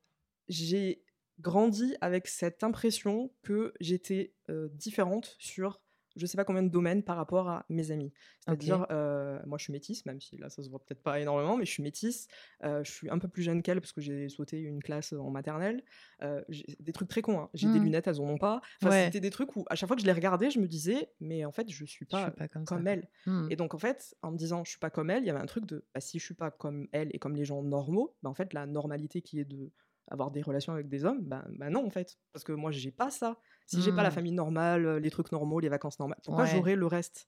j'ai 0.48 1.04
grandi 1.42 1.98
avec 2.00 2.26
cette 2.26 2.64
impression 2.64 3.34
que 3.42 3.74
j'étais 3.82 4.34
euh, 4.50 4.70
différente 4.72 5.36
sur 5.40 5.82
je 6.16 6.26
sais 6.26 6.38
pas 6.38 6.46
combien 6.46 6.64
de 6.64 6.70
domaines 6.70 7.04
par 7.04 7.18
rapport 7.18 7.50
à 7.50 7.66
mes 7.70 7.92
amis. 7.92 8.14
C'est-à-dire, 8.40 8.86
euh, 8.92 9.40
moi 9.46 9.58
je 9.58 9.64
suis 9.66 9.74
métisse, 9.74 10.06
même 10.06 10.20
si 10.22 10.38
là 10.38 10.50
ça 10.50 10.64
se 10.64 10.70
voit 10.70 10.80
peut-être 10.80 11.02
pas 11.04 11.20
énormément, 11.20 11.58
mais 11.58 11.66
je 11.66 11.72
suis 11.72 11.84
métisse. 11.84 12.28
euh, 12.64 12.84
je 12.84 12.92
suis 12.92 13.10
un 13.10 13.20
peu 13.20 13.28
plus 13.28 13.44
jeune 13.44 13.62
qu'elle 13.62 13.82
parce 13.82 13.92
que 13.94 14.02
j'ai 14.02 14.30
sauté 14.30 14.60
une 14.60 14.82
classe 14.84 15.14
en 15.14 15.30
maternelle. 15.32 15.84
euh, 16.22 16.42
des 16.80 16.94
trucs 16.94 17.08
très 17.10 17.22
cons. 17.22 17.40
hein. 17.40 17.50
J'ai 17.54 17.70
des 17.70 17.80
Mhm. 17.80 17.84
lunettes, 17.86 18.08
elles 18.08 18.20
en 18.22 18.26
ont 18.26 18.38
pas. 18.38 18.62
Enfin, 18.82 18.92
Ouais. 18.92 19.06
C'était 19.06 19.20
des 19.20 19.30
trucs 19.30 19.56
où 19.56 19.66
à 19.70 19.76
chaque 19.76 19.88
fois 19.88 19.96
que 19.96 20.02
je 20.02 20.06
les 20.08 20.14
regardais, 20.14 20.50
je 20.52 20.60
me 20.60 20.68
disais, 20.68 21.12
mais 21.20 21.46
en 21.46 21.52
fait 21.52 21.70
je 21.70 21.86
suis 21.86 22.06
Je 22.10 22.12
pas, 22.12 22.24
suis 22.24 22.32
pas 22.32 22.48
comme, 22.48 22.88
elle. 22.88 23.10
Mhm. 23.26 23.48
Et 23.50 23.56
donc, 23.56 23.74
en 23.74 23.78
fait, 23.78 24.16
en 24.22 24.32
me 24.32 24.38
disant 24.38 24.64
je 24.64 24.70
suis 24.72 24.80
pas 24.80 24.90
comme 24.90 25.10
elle, 25.10 25.24
il 25.24 25.28
y 25.28 25.30
avait 25.30 25.40
un 25.40 25.46
truc 25.46 25.66
de 25.66 25.86
bah, 25.94 26.00
si 26.02 26.20
je 26.20 26.26
suis 26.26 26.34
pas 26.36 26.52
comme 26.52 26.88
elle 26.92 27.10
et 27.14 27.20
comme 27.20 27.36
les 27.36 27.46
gens 27.46 27.62
normaux, 27.64 28.16
bah, 28.24 28.30
en 28.30 28.34
fait, 28.34 28.54
la 28.54 28.66
normalité 28.66 29.22
qui 29.22 29.40
est 29.40 29.46
de 29.46 29.72
avoir 30.14 30.32
des 30.32 30.42
relations 30.42 30.74
avec 30.74 30.88
des 30.88 31.04
hommes, 31.06 31.24
bah 31.24 31.44
non, 31.70 31.86
en 31.86 31.90
fait. 31.90 32.18
Parce 32.32 32.46
que 32.46 32.54
moi, 32.54 32.72
j'ai 32.72 32.92
pas 32.92 33.10
ça. 33.10 33.40
Si 33.66 33.82
j'ai 33.82 33.92
pas 33.92 34.04
la 34.04 34.10
Mhm. 34.10 34.16
famille 34.16 34.32
normale, 34.32 34.86
euh, 34.86 35.00
les 35.00 35.10
trucs 35.10 35.32
normaux, 35.32 35.60
les 35.60 35.70
vacances 35.70 36.00
normales, 36.00 36.20
pourquoi 36.24 36.46
Ouais. 36.46 36.52
j'aurais 36.52 36.76
le 36.76 36.86
reste? 36.86 37.28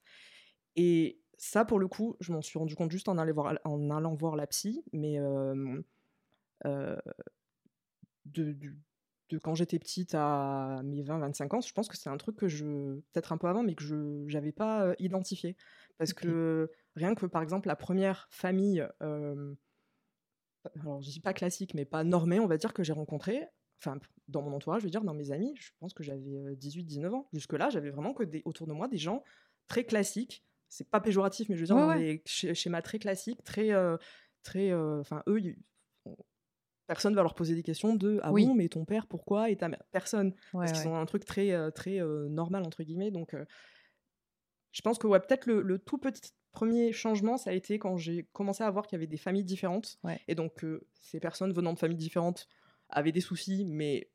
Et 0.76 1.20
ça, 1.38 1.66
pour 1.66 1.80
le 1.80 1.88
coup, 1.88 2.16
je 2.20 2.32
m'en 2.32 2.42
suis 2.42 2.60
rendu 2.60 2.76
compte 2.76 2.92
juste 2.92 3.10
en, 3.10 3.18
allant 3.18 3.34
voir, 3.34 3.58
en 3.66 3.90
allant 3.90 4.16
voir 4.16 4.36
la 4.36 4.48
psy, 4.48 4.84
mais 4.94 5.20
euh, 5.20 5.82
euh, 6.66 6.98
de, 8.26 8.56
quand 9.42 9.56
j'étais 9.56 9.80
petite 9.80 10.14
à 10.16 10.82
mes 10.84 11.02
20-25 11.04 11.54
ans, 11.56 11.62
je 11.62 11.74
pense 11.74 11.88
que 11.88 11.98
c'est 11.98 12.10
un 12.10 12.18
truc 12.18 12.38
que 12.38 12.48
je, 12.48 12.66
peut-être 13.12 13.34
un 13.34 13.38
peu 13.38 13.48
avant, 13.48 13.64
mais 13.64 13.76
que 13.76 13.84
je 13.84 13.96
n'avais 14.32 14.52
pas 14.52 14.86
euh, 14.86 14.96
identifié. 15.00 15.56
Parce 15.98 16.14
que 16.14 16.70
rien 16.96 17.16
que, 17.16 17.26
par 17.26 17.42
exemple, 17.42 17.68
la 17.68 17.76
première 17.76 18.28
famille, 18.30 18.88
euh, 19.02 19.54
alors 20.82 21.02
je 21.02 21.10
dis 21.10 21.20
pas 21.20 21.34
classique, 21.34 21.74
mais 21.74 21.86
pas 21.86 22.04
normée, 22.04 22.40
on 22.40 22.48
va 22.48 22.58
dire, 22.58 22.74
que 22.74 22.84
j'ai 22.84 22.94
rencontrée, 22.94 23.46
enfin, 23.80 23.98
dans 24.28 24.42
mon 24.42 24.54
entourage, 24.54 24.82
je 24.82 24.86
veux 24.88 24.92
dire, 24.92 25.04
dans 25.04 25.14
mes 25.14 25.32
amis, 25.32 25.54
je 25.60 25.72
pense 25.80 25.94
que 25.94 26.04
j'avais 26.04 26.56
18-19 26.56 27.14
ans. 27.14 27.28
Jusque-là, 27.34 27.70
j'avais 27.70 27.90
vraiment 27.90 28.14
que 28.14 28.24
des, 28.24 28.42
autour 28.46 28.68
de 28.68 28.74
moi 28.74 28.88
des 28.88 28.98
gens 28.98 29.24
très 29.68 29.84
classiques. 29.84 30.44
C'est 30.70 30.90
pas 30.90 31.00
péjoratif, 31.00 31.48
mais 31.50 31.56
je 31.56 31.62
veux 31.62 31.66
dire, 31.68 31.76
Ouais, 31.76 31.82
dans 31.82 31.88
ouais. 31.90 32.00
des 32.00 32.18
sch- 32.26 32.54
schémas 32.54 32.82
très 32.82 33.00
classiques, 33.00 33.44
très. 33.44 33.72
euh, 33.72 33.98
très 34.44 34.72
euh, 34.72 35.00
Enfin, 35.00 35.24
eux, 35.28 35.40
ils- 35.40 35.58
personne 36.88 37.16
va 37.16 37.22
leur 37.24 37.34
poser 37.34 37.56
des 37.56 37.64
questions 37.64 37.96
de 37.96 38.20
Ah 38.24 38.32
Oui. 38.32 38.46
bon, 38.46 38.54
mais 38.56 38.70
ton 38.70 38.86
père, 38.86 39.08
pourquoi? 39.08 39.50
Et 39.50 39.56
ta 39.58 39.70
mère 39.70 39.84
Personne. 39.92 40.34
Ouais, 40.54 40.66
parce 40.66 40.72
qu'ils 40.74 40.82
ouais. 40.82 40.88
ont 40.88 40.98
un 40.98 41.06
truc 41.06 41.26
très, 41.26 41.52
euh, 41.52 41.72
très 41.72 42.00
euh, 42.00 42.28
normal, 42.30 42.64
entre 42.64 42.84
guillemets. 42.84 43.12
Donc, 43.12 43.34
euh, 43.34 43.46
je 44.72 44.82
pense 44.82 44.98
que 44.98 45.08
ouais, 45.08 45.20
peut-être 45.20 45.46
le, 45.48 45.62
le 45.62 45.80
tout 45.80 45.98
petit 45.98 46.32
premier 46.56 46.92
changement, 46.92 47.38
ça 47.38 47.52
a 47.52 47.54
été 47.54 47.78
quand 47.78 47.98
j'ai 47.98 48.24
commencé 48.34 48.64
à 48.64 48.72
voir 48.72 48.88
qu'il 48.88 48.96
y 48.98 49.00
avait 49.00 49.08
des 49.08 49.18
familles 49.18 49.44
différentes. 49.44 50.00
Ouais. 50.04 50.20
Et 50.28 50.34
donc, 50.34 50.64
euh, 50.64 50.88
ces 50.96 51.20
personnes 51.20 51.54
venant 51.54 51.74
de 51.74 51.80
familles 51.80 51.98
différentes 51.98 52.48
avaient 52.90 53.12
des 53.12 53.22
soucis, 53.22 53.66
mais. 53.66 54.10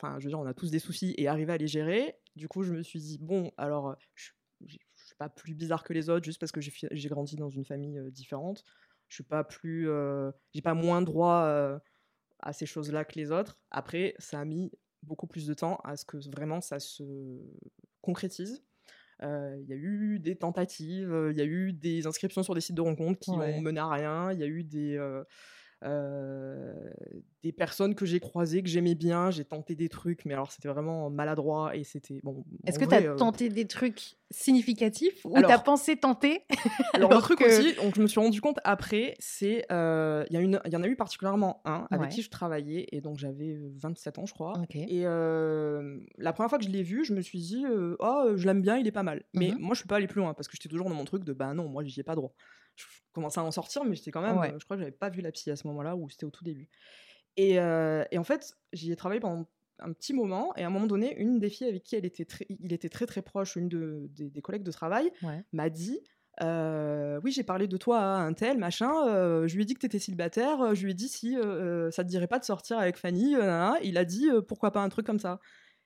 Enfin, 0.00 0.18
je 0.18 0.24
veux 0.24 0.30
dire, 0.30 0.38
on 0.38 0.46
a 0.46 0.54
tous 0.54 0.70
des 0.70 0.78
soucis 0.78 1.14
et 1.18 1.28
arriver 1.28 1.52
à 1.52 1.58
les 1.58 1.66
gérer. 1.66 2.16
Du 2.36 2.48
coup, 2.48 2.62
je 2.62 2.72
me 2.72 2.82
suis 2.82 3.00
dit, 3.00 3.18
bon, 3.18 3.52
alors, 3.58 3.96
je 4.14 4.30
je 4.66 4.76
suis 5.06 5.14
pas 5.16 5.28
plus 5.28 5.54
bizarre 5.54 5.84
que 5.84 5.92
les 5.92 6.08
autres 6.10 6.24
juste 6.24 6.38
parce 6.38 6.52
que 6.52 6.60
j'ai 6.60 7.08
grandi 7.08 7.36
dans 7.36 7.48
une 7.48 7.64
famille 7.64 7.98
euh, 7.98 8.10
différente. 8.10 8.64
Je 9.08 9.14
suis 9.14 9.24
pas 9.24 9.44
plus. 9.44 9.88
euh, 9.88 10.30
j'ai 10.54 10.62
pas 10.62 10.74
moins 10.74 11.02
droit 11.02 11.44
euh, 11.46 11.78
à 12.40 12.52
ces 12.52 12.66
choses-là 12.66 13.04
que 13.04 13.18
les 13.18 13.32
autres. 13.32 13.58
Après, 13.70 14.14
ça 14.18 14.40
a 14.40 14.44
mis 14.44 14.70
beaucoup 15.02 15.26
plus 15.26 15.46
de 15.46 15.54
temps 15.54 15.76
à 15.82 15.96
ce 15.96 16.04
que 16.04 16.18
vraiment 16.30 16.60
ça 16.60 16.78
se 16.78 17.02
concrétise. 18.02 18.62
Euh, 19.22 19.56
Il 19.62 19.68
y 19.68 19.72
a 19.72 19.76
eu 19.76 20.18
des 20.18 20.36
tentatives, 20.36 21.12
euh, 21.12 21.32
il 21.32 21.38
y 21.38 21.42
a 21.42 21.44
eu 21.44 21.72
des 21.72 22.06
inscriptions 22.06 22.42
sur 22.42 22.54
des 22.54 22.60
sites 22.60 22.76
de 22.76 22.80
rencontres 22.80 23.20
qui 23.20 23.36
Ouais. 23.36 23.54
ont 23.54 23.60
mené 23.60 23.80
à 23.80 23.88
rien, 23.88 24.32
il 24.32 24.38
y 24.38 24.42
a 24.42 24.46
eu 24.46 24.64
des, 24.64 24.96
euh, 25.82 26.90
des 27.42 27.52
personnes 27.52 27.94
que 27.94 28.04
j'ai 28.04 28.20
croisées, 28.20 28.62
que 28.62 28.68
j'aimais 28.68 28.94
bien, 28.94 29.30
j'ai 29.30 29.44
tenté 29.44 29.74
des 29.74 29.88
trucs, 29.88 30.24
mais 30.26 30.34
alors 30.34 30.52
c'était 30.52 30.68
vraiment 30.68 31.08
maladroit 31.10 31.74
et 31.74 31.84
c'était 31.84 32.20
bon. 32.22 32.44
Est-ce 32.66 32.78
que 32.78 32.84
tu 32.84 32.94
as 32.94 33.00
euh, 33.02 33.16
tenté 33.16 33.48
des 33.48 33.66
trucs 33.66 34.16
significatifs 34.30 35.24
ou 35.24 35.38
tu 35.38 35.44
as 35.44 35.58
pensé 35.58 35.96
tenter 35.96 36.42
Alors, 36.94 37.10
le 37.12 37.18
truc 37.18 37.38
que- 37.38 37.44
aussi, 37.44 37.74
donc 37.76 37.94
je 37.96 38.02
me 38.02 38.06
suis 38.06 38.20
rendu 38.20 38.40
compte 38.40 38.58
après, 38.64 39.14
c'est 39.18 39.64
euh, 39.72 40.24
il 40.28 40.34
y, 40.34 40.36
a 40.36 40.40
une- 40.40 40.60
il 40.66 40.72
y 40.72 40.76
en 40.76 40.82
a 40.82 40.86
eu 40.86 40.96
particulièrement 40.96 41.62
un 41.64 41.86
avec 41.90 42.08
Ouais. 42.08 42.14
qui 42.14 42.22
je 42.22 42.30
travaillais 42.30 42.86
et 42.92 43.00
donc 43.00 43.16
j'avais 43.18 43.54
euh, 43.56 43.70
27 43.76 44.18
ans, 44.18 44.26
je 44.26 44.34
crois. 44.34 44.52
Et 44.74 45.02
la 45.04 46.32
première 46.32 46.50
fois 46.50 46.58
que 46.58 46.64
je 46.64 46.70
l'ai 46.70 46.82
vu, 46.82 47.04
je 47.04 47.14
me 47.14 47.20
suis 47.20 47.38
dit, 47.38 47.64
oh, 47.98 48.32
je 48.36 48.46
l'aime 48.46 48.62
bien, 48.62 48.76
il 48.76 48.86
est 48.86 48.92
pas 48.92 49.02
mal. 49.02 49.22
Mais 49.34 49.50
Mhm. 49.52 49.58
moi, 49.60 49.74
je 49.74 49.80
suis 49.80 49.88
pas 49.88 49.96
allée 49.96 50.06
plus 50.06 50.20
loin 50.20 50.34
parce 50.34 50.48
que 50.48 50.56
j'étais 50.56 50.68
toujours 50.68 50.88
dans 50.88 50.94
mon 50.94 51.04
truc 51.04 51.24
de, 51.24 51.32
bah 51.32 51.54
non, 51.54 51.68
moi, 51.68 51.82
j'y 51.84 51.98
ai 52.00 52.02
pas 52.02 52.14
droit. 52.14 52.32
Je 52.76 52.84
commençais 53.12 53.40
à 53.40 53.44
en 53.44 53.50
sortir, 53.50 53.84
mais 53.84 53.94
j'étais 53.96 54.10
quand 54.10 54.22
même, 54.22 54.38
Ouais. 54.38 54.52
euh, 54.52 54.58
je 54.58 54.64
crois 54.64 54.76
que 54.76 54.82
j'avais 54.82 54.92
pas 54.96 55.10
vu 55.10 55.20
la 55.20 55.32
psy 55.32 55.50
à 55.50 55.56
ce 55.56 55.66
moment-là 55.66 55.96
où 55.96 56.08
c'était 56.08 56.24
au 56.26 56.30
tout 56.30 56.44
début. 56.44 56.68
Et, 57.36 57.58
euh, 57.60 58.04
et 58.10 58.18
en 58.18 58.24
fait, 58.24 58.56
j'y 58.72 58.92
ai 58.92 58.96
travaillé 58.96 59.20
pendant 59.20 59.46
un 59.78 59.92
petit 59.92 60.12
moment 60.12 60.54
et 60.56 60.62
à 60.62 60.66
un 60.66 60.70
moment 60.70 60.86
donné, 60.86 61.16
une 61.16 61.38
des 61.38 61.48
filles 61.48 61.68
avec 61.68 61.82
qui 61.84 61.96
elle 61.96 62.04
était 62.04 62.24
très, 62.24 62.46
il 62.48 62.72
était 62.72 62.88
très 62.88 63.06
très 63.06 63.22
proche, 63.22 63.56
une 63.56 63.68
de, 63.68 64.06
des, 64.10 64.28
des 64.30 64.42
collègues 64.42 64.62
de 64.62 64.72
travail, 64.72 65.10
Ouais. 65.22 65.42
m'a 65.52 65.70
dit. 65.70 66.00
euh, 66.42 67.20
oui, 67.24 67.32
j'ai 67.32 67.42
parlé 67.42 67.66
de 67.66 67.76
toi 67.76 67.98
à 68.00 68.18
un 68.20 68.32
tel, 68.32 68.58
machin. 68.58 68.90
euh, 69.08 69.46
je 69.48 69.54
lui 69.56 69.62
ai 69.62 69.64
dit 69.66 69.74
que 69.74 69.80
tu 69.80 69.86
étais 69.86 69.98
célibataire. 69.98 70.74
Je 70.74 70.84
lui 70.84 70.92
ai 70.92 70.94
dit 70.94 71.08
si 71.08 71.36
euh, 71.36 71.90
ça 71.90 72.04
te 72.04 72.08
dirait 72.08 72.26
pas 72.28 72.38
de 72.38 72.44
sortir 72.44 72.78
avec 72.78 72.96
Fanny. 72.96 73.34
il 73.82 73.98
a 73.98 74.04
dit 74.04 74.28
pourquoi 74.48 74.70
pas 74.70 74.80
un 74.82 74.88
truc 74.88 75.06
comme 75.06 75.18
ça? 75.18 75.40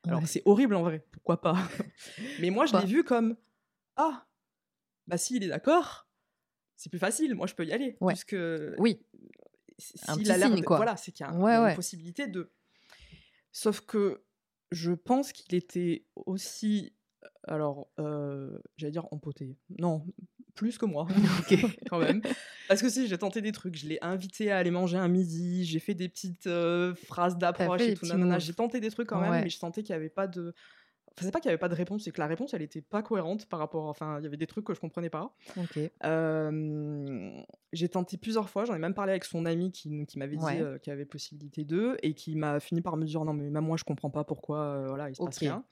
Alors 0.07 0.21
Ouais. 0.21 0.27
c'est 0.27 0.43
horrible 0.45 0.75
en 0.75 0.83
vrai, 0.83 1.05
pourquoi 1.13 1.41
pas? 1.41 1.57
Mais 2.41 2.51
moi 2.51 2.67
je 2.67 2.77
l'ai 2.77 2.87
vu 2.87 3.05
comme 3.05 3.37
ah 3.97 4.27
bah 5.07 5.19
si 5.19 5.37
il 5.37 5.45
est 5.45 5.49
d'accord, 5.49 6.07
c'est 6.77 6.91
plus 6.91 6.99
facile. 6.99 7.35
Moi 7.35 7.47
je 7.47 7.55
peux 7.55 7.65
y 7.65 7.73
aller 7.73 7.97
Ouais. 8.01 8.13
puisque 8.15 8.37
Oui. 8.79 9.01
s- 9.79 9.95
Un 10.09 10.15
s'il 10.15 10.31
a 10.31 10.39
l'air 10.39 10.49
signe, 10.49 10.61
de- 10.61 10.65
quoi. 10.65 10.77
Voilà, 10.77 10.97
c'est 10.97 11.13
qu'il 11.13 11.27
y 11.27 11.29
a, 11.29 11.33
Ouais, 11.35 11.59
ouais. 11.59 11.71
une 11.71 11.77
possibilité 11.77 12.27
de. 12.27 12.51
Sauf 13.53 13.81
que 13.81 14.23
je 14.73 14.93
pense 14.93 15.33
qu'il 15.33 15.55
était 15.55 16.05
aussi, 16.27 16.93
alors, 17.47 17.89
euh, 18.01 18.59
j'allais 18.77 18.91
dire 18.93 19.07
empoté. 19.13 19.57
Non, 19.79 20.05
plus 20.55 20.79
que 20.79 20.87
moi, 20.87 21.07
quand 21.91 21.99
même. 21.99 22.21
Parce 22.69 22.83
que 22.83 22.89
si, 22.89 23.07
j'ai 23.07 23.19
tenté 23.19 23.41
des 23.43 23.53
trucs. 23.53 23.77
Je 23.77 23.87
l'ai 23.89 23.99
invité 24.03 24.51
à 24.51 24.59
aller 24.59 24.71
manger 24.73 24.97
un 24.97 25.09
midi. 25.09 25.65
J'ai 25.65 25.79
fait 25.79 25.95
des 25.95 26.09
petites 26.09 26.47
euh, 26.47 26.95
phrases 26.95 27.37
d'approche 27.39 27.83
et 27.83 27.95
tout. 27.95 28.07
nanana. 28.07 28.39
J'ai 28.39 28.55
tenté 28.55 28.81
des 28.81 28.91
trucs 28.91 29.09
quand 29.09 29.21
même, 29.21 29.43
mais 29.45 29.51
je 29.51 29.57
sentais 29.59 29.83
qu'il 29.83 29.93
n'y 29.95 29.99
avait 30.01 30.09
pas 30.09 30.27
de. 30.27 30.55
Enfin, 31.17 31.27
c'est 31.27 31.31
pas 31.33 31.39
qu'il 31.41 31.49
n'y 31.49 31.53
avait 31.53 31.59
pas 31.61 31.69
de 31.69 31.75
réponse, 31.77 32.03
c'est 32.05 32.11
que 32.11 32.21
la 32.21 32.27
réponse, 32.27 32.55
elle 32.55 32.63
était 32.63 32.81
pas 32.83 33.01
cohérente 33.03 33.47
par 33.47 33.61
rapport. 33.61 33.87
Enfin, 33.87 34.19
il 34.19 34.25
y 34.25 34.27
avait 34.27 34.37
des 34.37 34.49
trucs 34.49 34.65
que 34.67 34.75
je 34.75 34.81
comprenais 34.81 35.11
pas. 35.11 35.33
Euh, 36.05 37.41
j'ai 37.73 37.89
tenté 37.89 38.17
plusieurs 38.17 38.49
fois, 38.49 38.65
j'en 38.65 38.75
ai 38.75 38.79
même 38.79 38.95
parlé 38.95 39.13
avec 39.13 39.25
son 39.25 39.47
ami 39.47 39.71
qui, 39.71 40.07
qui 40.07 40.19
m'avait 40.19 40.37
Ouais. 40.37 40.57
dit 40.57 40.61
euh, 40.63 40.79
qu'il 40.79 40.91
y 40.91 40.95
avait 40.95 41.05
possibilité 41.05 41.65
d'eux 41.65 41.97
et 42.03 42.15
qui 42.15 42.35
m'a 42.37 42.59
fini 42.61 42.81
par 42.81 42.97
me 42.97 43.05
dire 43.05 43.25
non 43.25 43.33
mais 43.33 43.49
même 43.51 43.65
moi 43.65 43.77
je 43.77 43.85
comprends 43.85 44.11
pas 44.11 44.25
pourquoi 44.25 44.59
euh, 44.59 44.89
voilà 44.89 45.09
il 45.09 45.15
se 45.15 45.23
passe 45.23 45.39
rien. 45.39 45.65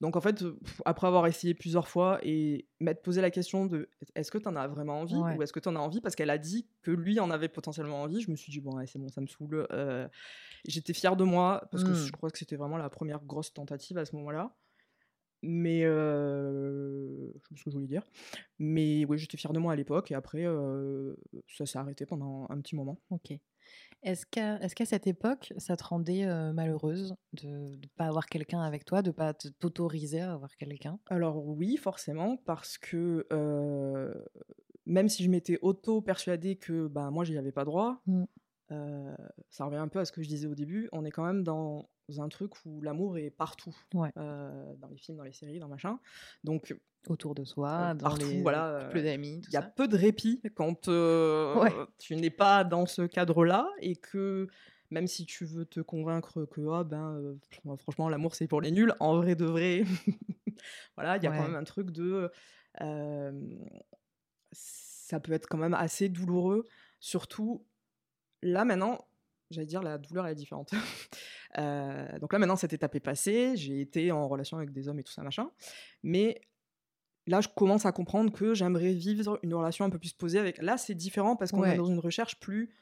Donc 0.00 0.14
en 0.14 0.20
fait, 0.20 0.36
pff, 0.44 0.82
après 0.84 1.06
avoir 1.06 1.26
essayé 1.26 1.54
plusieurs 1.54 1.88
fois 1.88 2.18
et 2.22 2.66
m'être 2.80 3.02
posé 3.02 3.20
la 3.22 3.30
question 3.30 3.64
de 3.66 3.88
est-ce 4.14 4.30
que 4.30 4.38
tu 4.38 4.46
en 4.46 4.54
as 4.54 4.68
vraiment 4.68 5.00
envie 5.00 5.16
Ouais. 5.16 5.36
ou 5.36 5.42
est-ce 5.42 5.52
que 5.52 5.58
tu 5.60 5.68
en 5.68 5.74
as 5.76 5.80
envie? 5.80 6.00
parce 6.02 6.14
qu'elle 6.14 6.30
a 6.30 6.38
dit 6.38 6.68
que 6.82 6.90
lui 6.92 7.18
en 7.18 7.30
avait 7.30 7.48
potentiellement 7.48 8.02
envie, 8.02 8.20
je 8.20 8.30
me 8.30 8.36
suis 8.36 8.52
dit 8.52 8.60
bon 8.60 8.76
ouais, 8.76 8.86
c'est 8.86 8.98
bon 9.00 9.08
ça 9.08 9.20
me 9.20 9.26
saoule. 9.26 9.66
J'étais 10.68 10.92
fière 10.92 11.16
de 11.16 11.24
moi 11.24 11.66
parce 11.70 11.82
que 11.84 11.90
Mm. 11.90 11.94
je 11.94 12.12
crois 12.12 12.30
que 12.30 12.38
c'était 12.38 12.56
vraiment 12.56 12.76
la 12.76 12.90
première 12.90 13.24
grosse 13.24 13.52
tentative 13.52 13.98
à 13.98 14.04
ce 14.04 14.14
moment-là. 14.16 14.54
Mais 15.42 15.84
euh, 15.84 17.28
je 17.28 17.32
sais 17.34 17.54
plus 17.54 17.58
ce 17.58 17.64
que 17.64 17.70
je 17.70 17.76
voulais 17.76 17.86
dire. 17.86 18.02
Mais 18.58 19.04
oui, 19.04 19.18
j'étais 19.18 19.36
fière 19.36 19.52
de 19.52 19.58
moi 19.58 19.72
à 19.72 19.76
l'époque 19.76 20.10
et 20.10 20.14
après, 20.14 20.44
euh, 20.44 21.14
ça 21.48 21.66
s'est 21.66 21.78
arrêté 21.78 22.06
pendant 22.06 22.46
un 22.48 22.60
petit 22.60 22.76
moment. 22.76 22.98
Ok. 23.10 23.32
Est-ce 24.02 24.24
qu'à 24.26 24.58
est 24.60 24.84
cette 24.84 25.06
époque, 25.06 25.52
ça 25.58 25.76
te 25.76 25.82
rendait 25.84 26.24
euh, 26.24 26.52
malheureuse 26.52 27.16
de 27.32 27.48
ne 27.48 27.86
pas 27.96 28.06
avoir 28.06 28.26
quelqu'un 28.26 28.60
avec 28.60 28.84
toi, 28.84 29.02
de 29.02 29.10
pas 29.10 29.34
te- 29.34 29.48
t'autoriser 29.48 30.20
à 30.20 30.34
avoir 30.34 30.56
quelqu'un? 30.56 30.98
Alors 31.08 31.44
oui, 31.44 31.76
forcément, 31.76 32.36
parce 32.36 32.78
que 32.78 33.26
même 34.86 35.08
si 35.08 35.24
je 35.24 35.30
m'étais 35.30 35.58
auto-persuadée 35.62 36.56
que 36.56 36.86
bah, 36.86 37.10
moi, 37.10 37.24
j'y 37.24 37.36
avais 37.36 37.52
pas 37.52 37.64
droit, 37.64 38.00
Mm. 38.06 38.24
Euh, 38.72 39.14
ça 39.50 39.64
revient 39.64 39.76
un 39.76 39.88
peu 39.88 39.98
à 40.00 40.04
ce 40.04 40.12
que 40.12 40.22
je 40.22 40.28
disais 40.28 40.46
au 40.46 40.54
début, 40.54 40.88
on 40.92 41.04
est 41.04 41.10
quand 41.10 41.24
même 41.24 41.42
dans 41.44 41.88
un 42.18 42.28
truc 42.28 42.52
où 42.64 42.80
l'amour 42.82 43.18
est 43.18 43.30
partout, 43.30 43.74
Ouais. 43.94 44.10
euh, 44.16 44.74
dans 44.76 44.88
les 44.88 44.96
films, 44.96 45.18
dans 45.18 45.24
les 45.24 45.32
séries, 45.32 45.58
dans 45.58 45.68
machin. 45.68 45.98
Donc 46.44 46.74
autour 47.08 47.34
de 47.34 47.44
soi, 47.44 47.90
Euh, 47.90 47.94
dans 47.94 48.08
partout, 48.08 48.26
les 48.26 48.42
voilà, 48.42 48.80
couples 48.84 49.02
d'amis, 49.02 49.40
il 49.48 49.52
y 49.52 49.56
a 49.56 49.62
ça 49.62 49.68
peu 49.68 49.86
de 49.86 49.96
répit 49.96 50.40
quand 50.54 50.88
euh, 50.88 51.60
Ouais. 51.60 51.72
tu 51.98 52.16
n'es 52.16 52.30
pas 52.30 52.64
dans 52.64 52.86
ce 52.86 53.02
cadre-là 53.02 53.68
et 53.80 53.94
que 53.96 54.48
même 54.90 55.06
si 55.06 55.26
tu 55.26 55.44
veux 55.44 55.64
te 55.64 55.80
convaincre 55.80 56.44
que 56.44 56.60
ah 56.72 56.84
ben 56.84 57.36
fr- 57.50 57.76
franchement 57.78 58.08
l'amour 58.08 58.34
c'est 58.36 58.46
pour 58.46 58.60
les 58.60 58.70
nuls 58.70 58.92
en 59.00 59.16
vrai 59.16 59.34
de 59.34 59.44
vrai 59.44 59.82
voilà 60.96 61.16
il 61.16 61.22
y 61.24 61.26
a 61.26 61.30
quand 61.36 61.42
même 61.42 61.56
un 61.56 61.64
truc 61.64 61.90
de 61.90 62.30
ça 64.52 65.20
peut 65.20 65.32
être 65.32 65.46
quand 65.48 65.58
même 65.58 65.74
assez 65.74 66.08
douloureux 66.08 66.64
surtout 67.00 67.64
là 68.42 68.64
maintenant 68.64 69.06
j'allais 69.50 69.66
dire 69.66 69.82
la 69.82 69.98
douleur 69.98 70.26
elle 70.26 70.32
est 70.32 70.36
différente 70.36 70.70
Euh, 71.58 72.18
donc 72.18 72.32
là 72.34 72.38
maintenant 72.38 72.56
cette 72.56 72.74
étape 72.74 72.94
est 72.96 73.00
passée 73.00 73.56
j'ai 73.56 73.80
été 73.80 74.12
en 74.12 74.28
relation 74.28 74.58
avec 74.58 74.72
des 74.72 74.88
hommes 74.88 74.98
et 74.98 75.02
tout 75.02 75.12
ça 75.12 75.22
machin 75.22 75.50
mais 76.02 76.40
là, 77.28 77.40
je 77.40 77.48
commence 77.48 77.86
à 77.86 77.92
comprendre 77.92 78.30
que 78.32 78.52
j'aimerais 78.54 78.92
vivre 78.92 79.38
une 79.42 79.54
relation 79.54 79.84
un 79.84 79.90
peu 79.90 79.98
plus 79.98 80.12
posée 80.12 80.38
avec. 80.38 80.62
Là, 80.62 80.76
c'est 80.78 80.94
différent 80.94 81.34
parce 81.34 81.50
qu'on 81.50 81.62
Ouais. 81.62 81.74
est 81.74 81.76
dans 81.76 81.86
une 81.86 81.98
recherche 81.98 82.38
plus. 82.38 82.72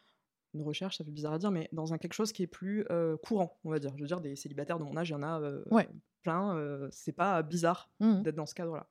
Une 0.52 0.60
recherche, 0.62 0.98
ça 0.98 1.04
fait 1.04 1.10
bizarre 1.12 1.32
à 1.32 1.38
dire, 1.38 1.50
mais 1.50 1.68
dans 1.72 1.94
un 1.94 1.98
quelque 1.98 2.12
chose 2.12 2.30
qui 2.30 2.42
est 2.42 2.46
plus 2.46 2.84
euh, 2.90 3.16
courant, 3.16 3.58
on 3.64 3.70
va 3.70 3.78
dire. 3.78 3.92
Je 3.96 4.02
veux 4.02 4.06
dire, 4.06 4.20
des 4.20 4.36
célibataires 4.36 4.78
de 4.78 4.84
mon 4.84 4.98
âge, 4.98 5.08
il 5.08 5.12
y 5.12 5.14
en 5.14 5.22
a 5.22 5.40
euh, 5.40 5.62
Ouais. 5.70 5.88
plein. 6.22 6.54
euh, 6.58 6.88
c'est 6.92 7.12
pas 7.12 7.42
bizarre 7.42 7.90
Mhm. 8.00 8.22
d'être 8.22 8.34
dans 8.36 8.44
ce 8.44 8.54
cadre-là. 8.54 8.86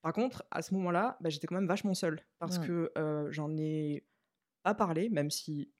Par 0.00 0.12
contre, 0.12 0.42
à 0.50 0.62
ce 0.62 0.74
moment-là, 0.74 1.16
bah, 1.20 1.28
j'étais 1.30 1.46
quand 1.46 1.54
même 1.54 1.68
vachement 1.68 1.94
seule 1.94 2.20
parce 2.40 2.58
Ouais. 2.58 2.66
que 2.66 2.92
j'en 3.30 3.56
ai 3.56 4.04
pas 4.64 4.74
parlé, 4.74 5.10
même 5.10 5.30
si. 5.30 5.70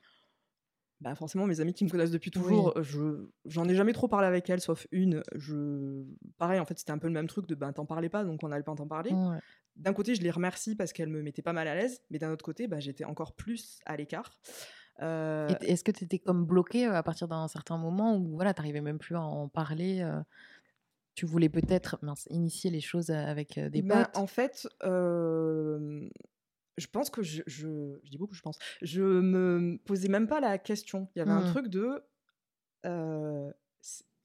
Bah 1.03 1.17
forcément, 1.17 1.47
mes 1.47 1.61
amis 1.61 1.75
qui 1.75 1.85
me 1.85 1.91
connaissent 1.91 2.12
depuis 2.12 2.31
toujours, 2.31 2.81
je 2.81 3.27
j'en 3.45 3.69
ai 3.69 3.75
jamais 3.75 3.93
trop 3.93 4.07
parlé 4.07 4.29
avec 4.29 4.49
elles, 4.49 4.61
sauf 4.61 4.87
une. 4.93 5.23
Je 5.35 6.05
pareil, 6.38 6.61
en 6.61 6.65
fait, 6.65 6.79
c'était 6.79 6.93
un 6.93 6.99
peu 6.99 7.09
le 7.09 7.12
même 7.12 7.27
truc 7.27 7.47
de 7.49 7.57
ben 7.57 7.73
t'en 7.73 7.87
parlais 7.87 8.09
pas, 8.09 8.25
donc 8.25 8.41
on 8.45 8.49
n'allait 8.49 8.62
pas 8.62 8.75
t'en 8.75 8.87
parler 8.87 9.11
Ouais. 9.11 9.41
d'un 9.75 9.95
côté, 9.95 10.15
je 10.15 10.23
les 10.23 10.31
remercie 10.31 10.77
parce 10.77 10.93
qu'elles 10.93 11.09
me 11.09 11.23
mettaient 11.23 11.43
pas 11.43 11.55
mal 11.55 11.67
à 11.67 11.75
l'aise, 11.75 12.03
mais 12.11 12.19
d'un 12.19 12.31
autre 12.31 12.45
côté, 12.45 12.69
bah, 12.69 12.79
j'étais 12.79 13.05
encore 13.05 13.35
plus 13.35 13.81
à 13.87 13.97
l'écart. 13.97 14.38
Euh, 15.01 15.57
Est-ce 15.62 15.83
que 15.83 15.91
tu 15.91 16.05
étais 16.05 16.19
comme 16.19 16.45
bloqué 16.45 16.85
à 16.87 17.03
partir 17.03 17.27
d'un 17.27 17.49
certain 17.49 17.79
moment 17.79 18.17
où 18.17 18.35
voilà, 18.35 18.55
tu 18.55 18.61
n'arrivais 18.61 18.83
même 18.83 18.99
plus 18.99 19.17
à 19.17 19.23
en 19.23 19.49
parler 19.49 20.03
euh, 20.03 20.21
Tu 21.15 21.27
voulais 21.27 21.49
peut-être 21.49 21.99
initier 22.31 22.71
les 22.71 22.81
choses 22.81 23.11
euh, 23.11 23.15
avec 23.15 23.59
euh, 23.59 23.71
des 23.71 23.83
potes? 23.83 24.09
en 24.15 24.27
fait, 24.27 24.69
euh, 24.85 26.09
je 26.78 26.87
pense 26.87 27.11
que 27.11 27.22
je, 27.22 27.42
je, 27.46 27.98
je 28.02 28.11
dis 28.11 28.18
beaucoup, 28.18 28.35
je 28.35 28.42
pense. 28.42 28.58
Je 28.80 29.02
me 29.02 29.78
posais 29.85 30.08
même 30.08 30.26
pas 30.26 30.40
la 30.40 30.58
question. 30.58 31.08
Il 31.14 31.18
y 31.18 31.22
avait 31.22 31.30
un 31.32 31.42
Mm. 31.42 31.46
truc 31.50 31.68
de. 31.68 32.02
euh, 32.87 33.50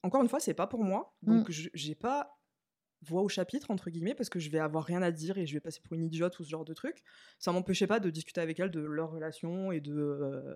encore 0.02 0.22
une 0.22 0.28
fois, 0.28 0.40
c'est 0.40 0.54
pas 0.54 0.66
pour 0.66 0.84
moi, 0.84 1.14
Mm. 1.22 1.26
donc 1.36 1.50
je 1.50 1.68
j'ai 1.74 1.94
pas 1.94 2.34
voix 3.02 3.22
au 3.22 3.28
chapitre 3.28 3.70
entre 3.70 3.90
guillemets 3.90 4.14
parce 4.14 4.28
que 4.28 4.40
je 4.40 4.50
vais 4.50 4.58
avoir 4.58 4.84
rien 4.84 5.02
à 5.02 5.10
dire 5.12 5.38
et 5.38 5.46
je 5.46 5.54
vais 5.54 5.60
passer 5.60 5.80
pour 5.80 5.92
une 5.94 6.04
idiote 6.04 6.36
ou 6.40 6.44
ce 6.44 6.48
genre 6.50 6.64
de 6.64 6.74
truc. 6.74 7.02
Ça 7.38 7.52
m'empêchait 7.52 7.86
pas 7.86 8.00
de 8.00 8.10
discuter 8.10 8.40
avec 8.40 8.58
elles 8.58 8.70
de 8.72 8.80
leur 8.80 9.10
relation 9.12 9.70
et 9.70 9.80
de 9.80 9.94
euh, 9.94 10.54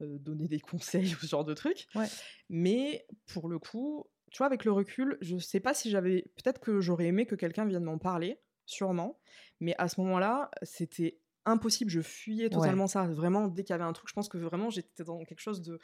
euh, 0.00 0.18
donner 0.18 0.48
des 0.48 0.58
conseils 1.08 1.14
ou 1.14 1.18
ce 1.18 1.26
genre 1.26 1.44
de. 1.44 1.54
Ouais. 1.94 2.06
Mais 2.48 3.06
pour 3.26 3.48
le 3.48 3.58
coup, 3.60 4.06
tu 4.32 4.38
vois, 4.38 4.46
avec 4.46 4.64
le 4.64 4.72
recul, 4.72 5.18
je 5.20 5.36
sais 5.38 5.60
pas 5.60 5.74
si 5.74 5.88
j'avais. 5.90 6.22
Peut-être 6.36 6.60
que 6.60 6.80
j'aurais 6.80 7.06
aimé 7.06 7.26
que 7.26 7.36
quelqu'un 7.36 7.64
vienne 7.64 7.84
m'en 7.84 7.98
parler, 7.98 8.40
sûrement. 8.66 9.20
Mais 9.60 9.74
à 9.78 9.88
ce 9.88 10.00
moment-là, 10.00 10.50
c'était 10.62 11.20
impossible. 11.46 11.90
Je 11.90 12.00
fuyais 12.00 12.50
totalement 12.50 12.86
ça. 12.86 13.06
Vraiment, 13.06 13.48
dès 13.48 13.64
qu'il 13.64 13.72
y 13.72 13.74
avait 13.74 13.84
un 13.84 13.92
truc, 13.92 14.08
je 14.08 14.14
pense 14.14 14.28
que 14.28 14.38
vraiment, 14.38 14.70
j'étais 14.70 15.04
dans 15.04 15.22
quelque 15.24 15.40
chose 15.40 15.62
de. 15.62 15.78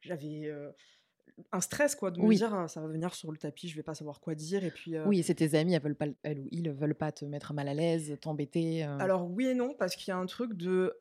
J'avais. 0.00 0.46
euh, 0.46 0.70
un 1.52 1.60
stress 1.60 1.96
quoi 1.96 2.12
de 2.12 2.20
me 2.20 2.24
Oui. 2.26 2.36
dire 2.36 2.54
Ah, 2.54 2.68
ça 2.68 2.80
va 2.80 2.86
venir 2.86 3.12
sur 3.14 3.32
le 3.32 3.36
tapis 3.36 3.68
je 3.68 3.74
vais 3.76 3.82
pas 3.82 3.94
savoir 3.96 4.20
quoi 4.20 4.36
dire 4.36 4.62
et 4.64 4.70
puis 4.70 4.96
euh, 4.96 5.04
Oui, 5.06 5.18
et 5.18 5.22
c'est 5.24 5.34
tes 5.34 5.54
amis, 5.56 5.74
elles, 5.74 5.82
veulent 5.82 5.96
pas, 5.96 6.06
elles 6.22 6.38
ou 6.38 6.48
ils 6.52 6.70
veulent 6.70 6.94
pas 6.94 7.10
te 7.10 7.24
mettre 7.24 7.52
mal 7.52 7.66
à 7.68 7.74
l'aise, 7.74 8.16
t'embêter. 8.22 8.84
euh. 8.84 8.96
Alors 8.98 9.28
oui 9.28 9.46
et 9.46 9.54
non, 9.54 9.74
parce 9.74 9.96
qu'il 9.96 10.08
y 10.08 10.12
a 10.12 10.16
un 10.16 10.24
truc 10.26 10.54
de... 10.54 10.96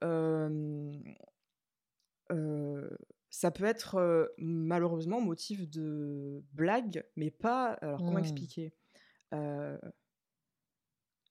ça 3.30 3.52
peut 3.52 3.66
être 3.66 4.34
malheureusement 4.40 5.22
motif 5.22 5.70
de 5.70 6.44
blague, 6.54 7.06
mais 7.16 7.30
pas... 7.30 7.74
Alors 7.82 8.00
comment 8.00 8.14
Hmm. 8.14 8.18
expliquer? 8.24 8.74
Il 9.32 9.78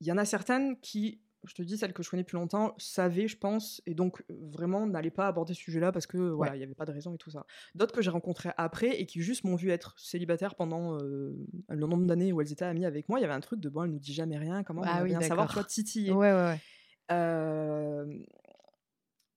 y 0.06 0.12
en 0.12 0.18
a 0.18 0.24
certaines 0.24 0.78
qui 0.80 1.20
je 1.46 1.54
te 1.54 1.62
dis, 1.62 1.76
celle 1.78 1.92
que 1.92 2.02
je 2.02 2.10
connais 2.10 2.24
plus 2.24 2.36
longtemps, 2.36 2.74
savait, 2.78 3.28
je 3.28 3.36
pense, 3.36 3.82
et 3.86 3.94
donc 3.94 4.22
euh, 4.30 4.34
vraiment 4.52 4.86
n'allait 4.86 5.10
pas 5.10 5.26
aborder 5.28 5.54
ce 5.54 5.60
sujet-là 5.60 5.92
parce 5.92 6.06
que 6.06 6.16
voilà, 6.16 6.54
il 6.54 6.58
n'y 6.58 6.64
avait 6.64 6.74
pas 6.74 6.84
de 6.86 6.92
raison 6.92 7.14
et 7.14 7.18
tout 7.18 7.30
ça. 7.30 7.46
D'autres 7.74 7.94
que 7.94 8.02
j'ai 8.02 8.10
rencontrées 8.10 8.50
après 8.56 9.00
et 9.00 9.06
qui 9.06 9.20
juste 9.20 9.44
m'ont 9.44 9.56
vu 9.56 9.70
être 9.70 9.94
célibataire 9.98 10.54
pendant 10.54 10.98
euh, 10.98 11.36
le 11.68 11.86
nombre 11.86 12.06
d'années 12.06 12.32
où 12.32 12.40
elles 12.40 12.52
étaient 12.52 12.64
amies 12.64 12.86
avec 12.86 13.08
moi, 13.08 13.18
il 13.18 13.22
y 13.22 13.24
avait 13.24 13.34
un 13.34 13.40
truc 13.40 13.60
de 13.60 13.68
bon, 13.68 13.84
elle 13.84 13.90
nous 13.90 13.98
dit 13.98 14.12
jamais 14.14 14.38
rien, 14.38 14.62
comment 14.64 14.80
on 14.82 14.84
Ah 14.86 14.98
va 14.98 15.02
oui, 15.02 15.10
bien 15.10 15.20
savoir, 15.20 15.52
toi, 15.52 15.64
titiller. 15.64 16.12
Ouais, 16.12 16.32
ouais, 16.32 16.44
ouais. 16.44 16.60
Euh, 17.12 18.06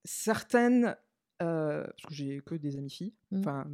certaines, 0.05 0.95
euh, 1.41 1.83
parce 1.83 2.03
que 2.07 2.13
j'ai 2.13 2.39
que 2.41 2.55
des 2.55 2.77
amies 2.77 2.89
filles, 2.89 3.13
Mm. 3.31 3.39
enfin 3.39 3.67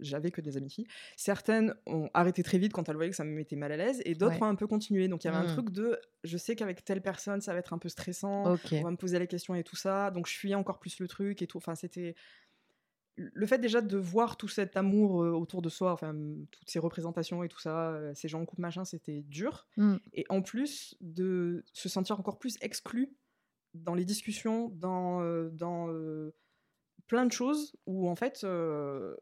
j'avais 0.00 0.30
que 0.30 0.40
des 0.40 0.56
amies 0.56 0.70
filles, 0.70 0.86
certaines 1.16 1.74
ont 1.86 2.08
arrêté 2.14 2.42
très 2.42 2.58
vite 2.58 2.72
quand 2.72 2.88
elles 2.88 2.96
voyaient 2.96 3.10
que 3.10 3.16
ça 3.16 3.24
me 3.24 3.34
mettait 3.34 3.56
mal 3.56 3.72
à 3.72 3.76
l'aise, 3.76 4.00
et 4.04 4.14
d'autres 4.14 4.36
Ouais. 4.36 4.42
ont 4.42 4.46
un 4.46 4.54
peu 4.54 4.66
continué. 4.66 5.08
Donc 5.08 5.24
il 5.24 5.28
y 5.28 5.30
avait 5.30 5.38
un 5.38 5.52
truc 5.52 5.70
de, 5.70 5.98
je 6.24 6.36
sais 6.36 6.56
qu'avec 6.56 6.84
telle 6.84 7.02
personne 7.02 7.40
ça 7.40 7.52
va 7.52 7.58
être 7.58 7.72
un 7.72 7.78
peu 7.78 7.88
stressant, 7.88 8.44
on 8.72 8.82
va 8.82 8.90
me 8.90 8.96
poser 8.96 9.18
les 9.18 9.26
questions 9.26 9.54
et 9.54 9.64
tout 9.64 9.76
ça, 9.76 10.10
donc 10.10 10.26
je 10.26 10.34
fuyais 10.34 10.54
encore 10.54 10.78
plus 10.78 10.98
le 10.98 11.08
truc 11.08 11.42
et 11.42 11.46
tout. 11.46 11.58
Enfin 11.58 11.74
c'était 11.74 12.14
le 13.16 13.46
fait 13.46 13.58
déjà 13.58 13.80
de 13.80 13.96
voir 13.96 14.36
tout 14.36 14.48
cet 14.48 14.76
amour 14.76 15.22
euh, 15.22 15.30
autour 15.30 15.62
de 15.62 15.70
soi, 15.70 15.92
enfin 15.92 16.14
toutes 16.50 16.68
ces 16.68 16.78
représentations 16.78 17.42
et 17.42 17.48
tout 17.48 17.58
ça, 17.58 17.92
euh, 17.92 18.12
ces 18.14 18.28
gens 18.28 18.42
en 18.42 18.44
couple 18.44 18.60
machin, 18.60 18.84
c'était 18.84 19.22
dur. 19.22 19.66
Mm. 19.78 19.96
Et 20.12 20.26
en 20.28 20.42
plus 20.42 20.96
de 21.00 21.64
se 21.72 21.88
sentir 21.88 22.20
encore 22.20 22.38
plus 22.38 22.58
exclu 22.60 23.16
dans 23.72 23.94
les 23.94 24.04
discussions, 24.04 24.68
dans, 24.68 25.22
euh, 25.22 25.48
dans 25.50 25.88
euh, 25.90 26.34
plein 27.06 27.24
de 27.24 27.32
choses 27.32 27.74
où 27.86 28.08
en 28.08 28.16
fait, 28.16 28.42
euh, 28.44 29.16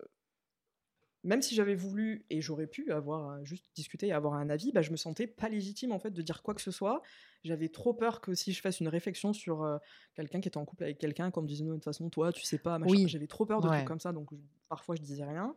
même 1.25 1.43
si 1.43 1.55
j'avais 1.55 1.75
voulu 1.75 2.25
et 2.31 2.41
j'aurais 2.41 2.67
pu 2.67 2.93
avoir 2.93 3.31
euh, 3.31 3.45
juste 3.45 3.65
discuté 3.75 4.07
et 4.09 4.13
avoir 4.13 4.35
un 4.35 4.49
avis, 4.51 4.71
bah, 4.73 4.83
je 4.83 4.91
me 4.91 4.97
sentais 4.97 5.27
pas 5.27 5.49
légitime 5.49 5.91
en 5.93 5.99
fait 5.99 6.11
de 6.11 6.23
dire 6.23 6.43
quoi 6.43 6.55
que 6.55 6.61
ce 6.61 6.71
soit. 6.71 7.03
J'avais 7.43 7.69
trop 7.69 7.93
peur 7.95 8.21
que 8.21 8.35
si 8.35 8.53
je 8.53 8.61
fasse 8.61 8.81
une 8.81 8.89
réflexion 8.89 9.33
sur 9.33 9.63
euh, 9.65 9.79
quelqu'un 10.15 10.41
qui 10.41 10.49
était 10.49 10.59
en 10.59 10.65
couple 10.65 10.85
avec 10.85 10.99
quelqu'un, 10.99 11.31
qu'on 11.31 11.43
me 11.43 11.49
dise 11.49 11.63
de 11.63 11.73
toute 11.73 11.85
façon 11.85 12.09
toi 12.11 12.33
tu 12.33 12.45
sais 12.45 12.59
pas, 12.59 12.79
machin. 12.79 12.93
Oui. 12.93 13.09
J'avais 13.09 13.27
trop 13.27 13.45
peur 13.47 13.61
de 13.61 13.69
Ouais. 13.69 13.77
trucs 13.79 13.89
comme 13.89 14.01
ça, 14.01 14.13
donc 14.13 14.29
je- 14.33 14.39
parfois 14.69 14.95
je 14.97 15.03
disais 15.03 15.25
rien. 15.25 15.55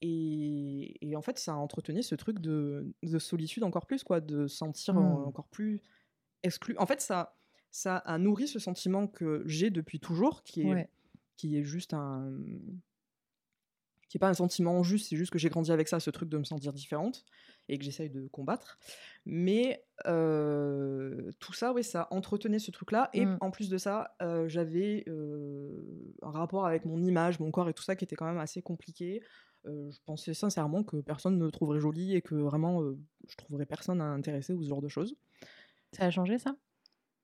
Et, 0.00 0.96
et 1.08 1.16
en 1.16 1.22
fait, 1.22 1.38
ça 1.38 1.52
a 1.52 1.56
entretenu 1.56 2.02
ce 2.02 2.14
truc 2.14 2.38
de, 2.38 2.86
de 3.02 3.18
solitude 3.18 3.64
encore 3.64 3.86
plus, 3.86 4.04
quoi, 4.04 4.20
de 4.20 4.46
sentir 4.46 4.94
Mm. 4.94 4.98
en- 4.98 5.26
encore 5.26 5.48
plus 5.48 5.80
exclu. 6.44 6.76
En 6.78 6.86
fait, 6.86 7.00
ça, 7.00 7.34
ça 7.70 7.96
a 7.98 8.16
nourri 8.18 8.46
ce 8.46 8.58
sentiment 8.60 9.06
que 9.08 9.42
j'ai 9.46 9.70
depuis 9.70 9.98
toujours, 10.00 10.42
qui 10.44 10.62
est, 10.62 10.70
Ouais. 10.72 10.88
qui 11.36 11.56
est 11.58 11.64
juste 11.64 11.94
un. 11.94 12.32
Qui 14.08 14.16
est 14.16 14.20
pas 14.20 14.28
un 14.28 14.34
sentiment 14.34 14.82
juste, 14.82 15.08
c'est 15.08 15.16
juste 15.16 15.30
que 15.32 15.38
j'ai 15.38 15.48
grandi 15.50 15.70
avec 15.72 15.88
ça, 15.88 16.00
ce 16.00 16.10
truc 16.10 16.28
de 16.28 16.38
me 16.38 16.44
sentir 16.44 16.72
différente 16.72 17.24
et 17.68 17.78
que 17.78 17.84
j'essaye 17.84 18.10
de 18.10 18.26
combattre. 18.28 18.78
Mais 19.26 19.84
euh, 20.06 21.30
tout 21.40 21.52
ça, 21.52 21.72
oui, 21.72 21.84
ça 21.84 22.08
entretenait 22.10 22.58
ce 22.58 22.70
truc-là. 22.70 23.10
Et 23.12 23.24
Mm. 23.24 23.36
en 23.40 23.50
plus 23.50 23.68
de 23.68 23.78
ça, 23.78 24.14
euh, 24.22 24.48
j'avais 24.48 25.04
euh, 25.08 26.14
un 26.22 26.30
rapport 26.30 26.66
avec 26.66 26.84
mon 26.84 27.02
image, 27.02 27.40
mon 27.40 27.50
corps 27.50 27.68
et 27.68 27.74
tout 27.74 27.82
ça 27.82 27.96
qui 27.96 28.04
était 28.04 28.16
quand 28.16 28.26
même 28.26 28.38
assez 28.38 28.62
compliqué. 28.62 29.22
Je 29.64 29.98
pensais 30.06 30.32
sincèrement 30.32 30.82
que 30.82 30.96
personne 31.02 31.36
ne 31.36 31.44
me 31.44 31.50
trouverait 31.50 31.80
jolie 31.80 32.14
et 32.16 32.22
que 32.22 32.34
vraiment 32.34 32.80
je 33.28 33.36
trouverais 33.36 33.66
personne 33.66 34.00
à 34.00 34.04
intéresser 34.06 34.54
ou 34.54 34.62
ce 34.62 34.68
genre 34.68 34.80
de 34.80 34.88
choses. 34.88 35.16
Ça 35.92 36.04
a 36.06 36.10
changé 36.10 36.38
ça? 36.38 36.56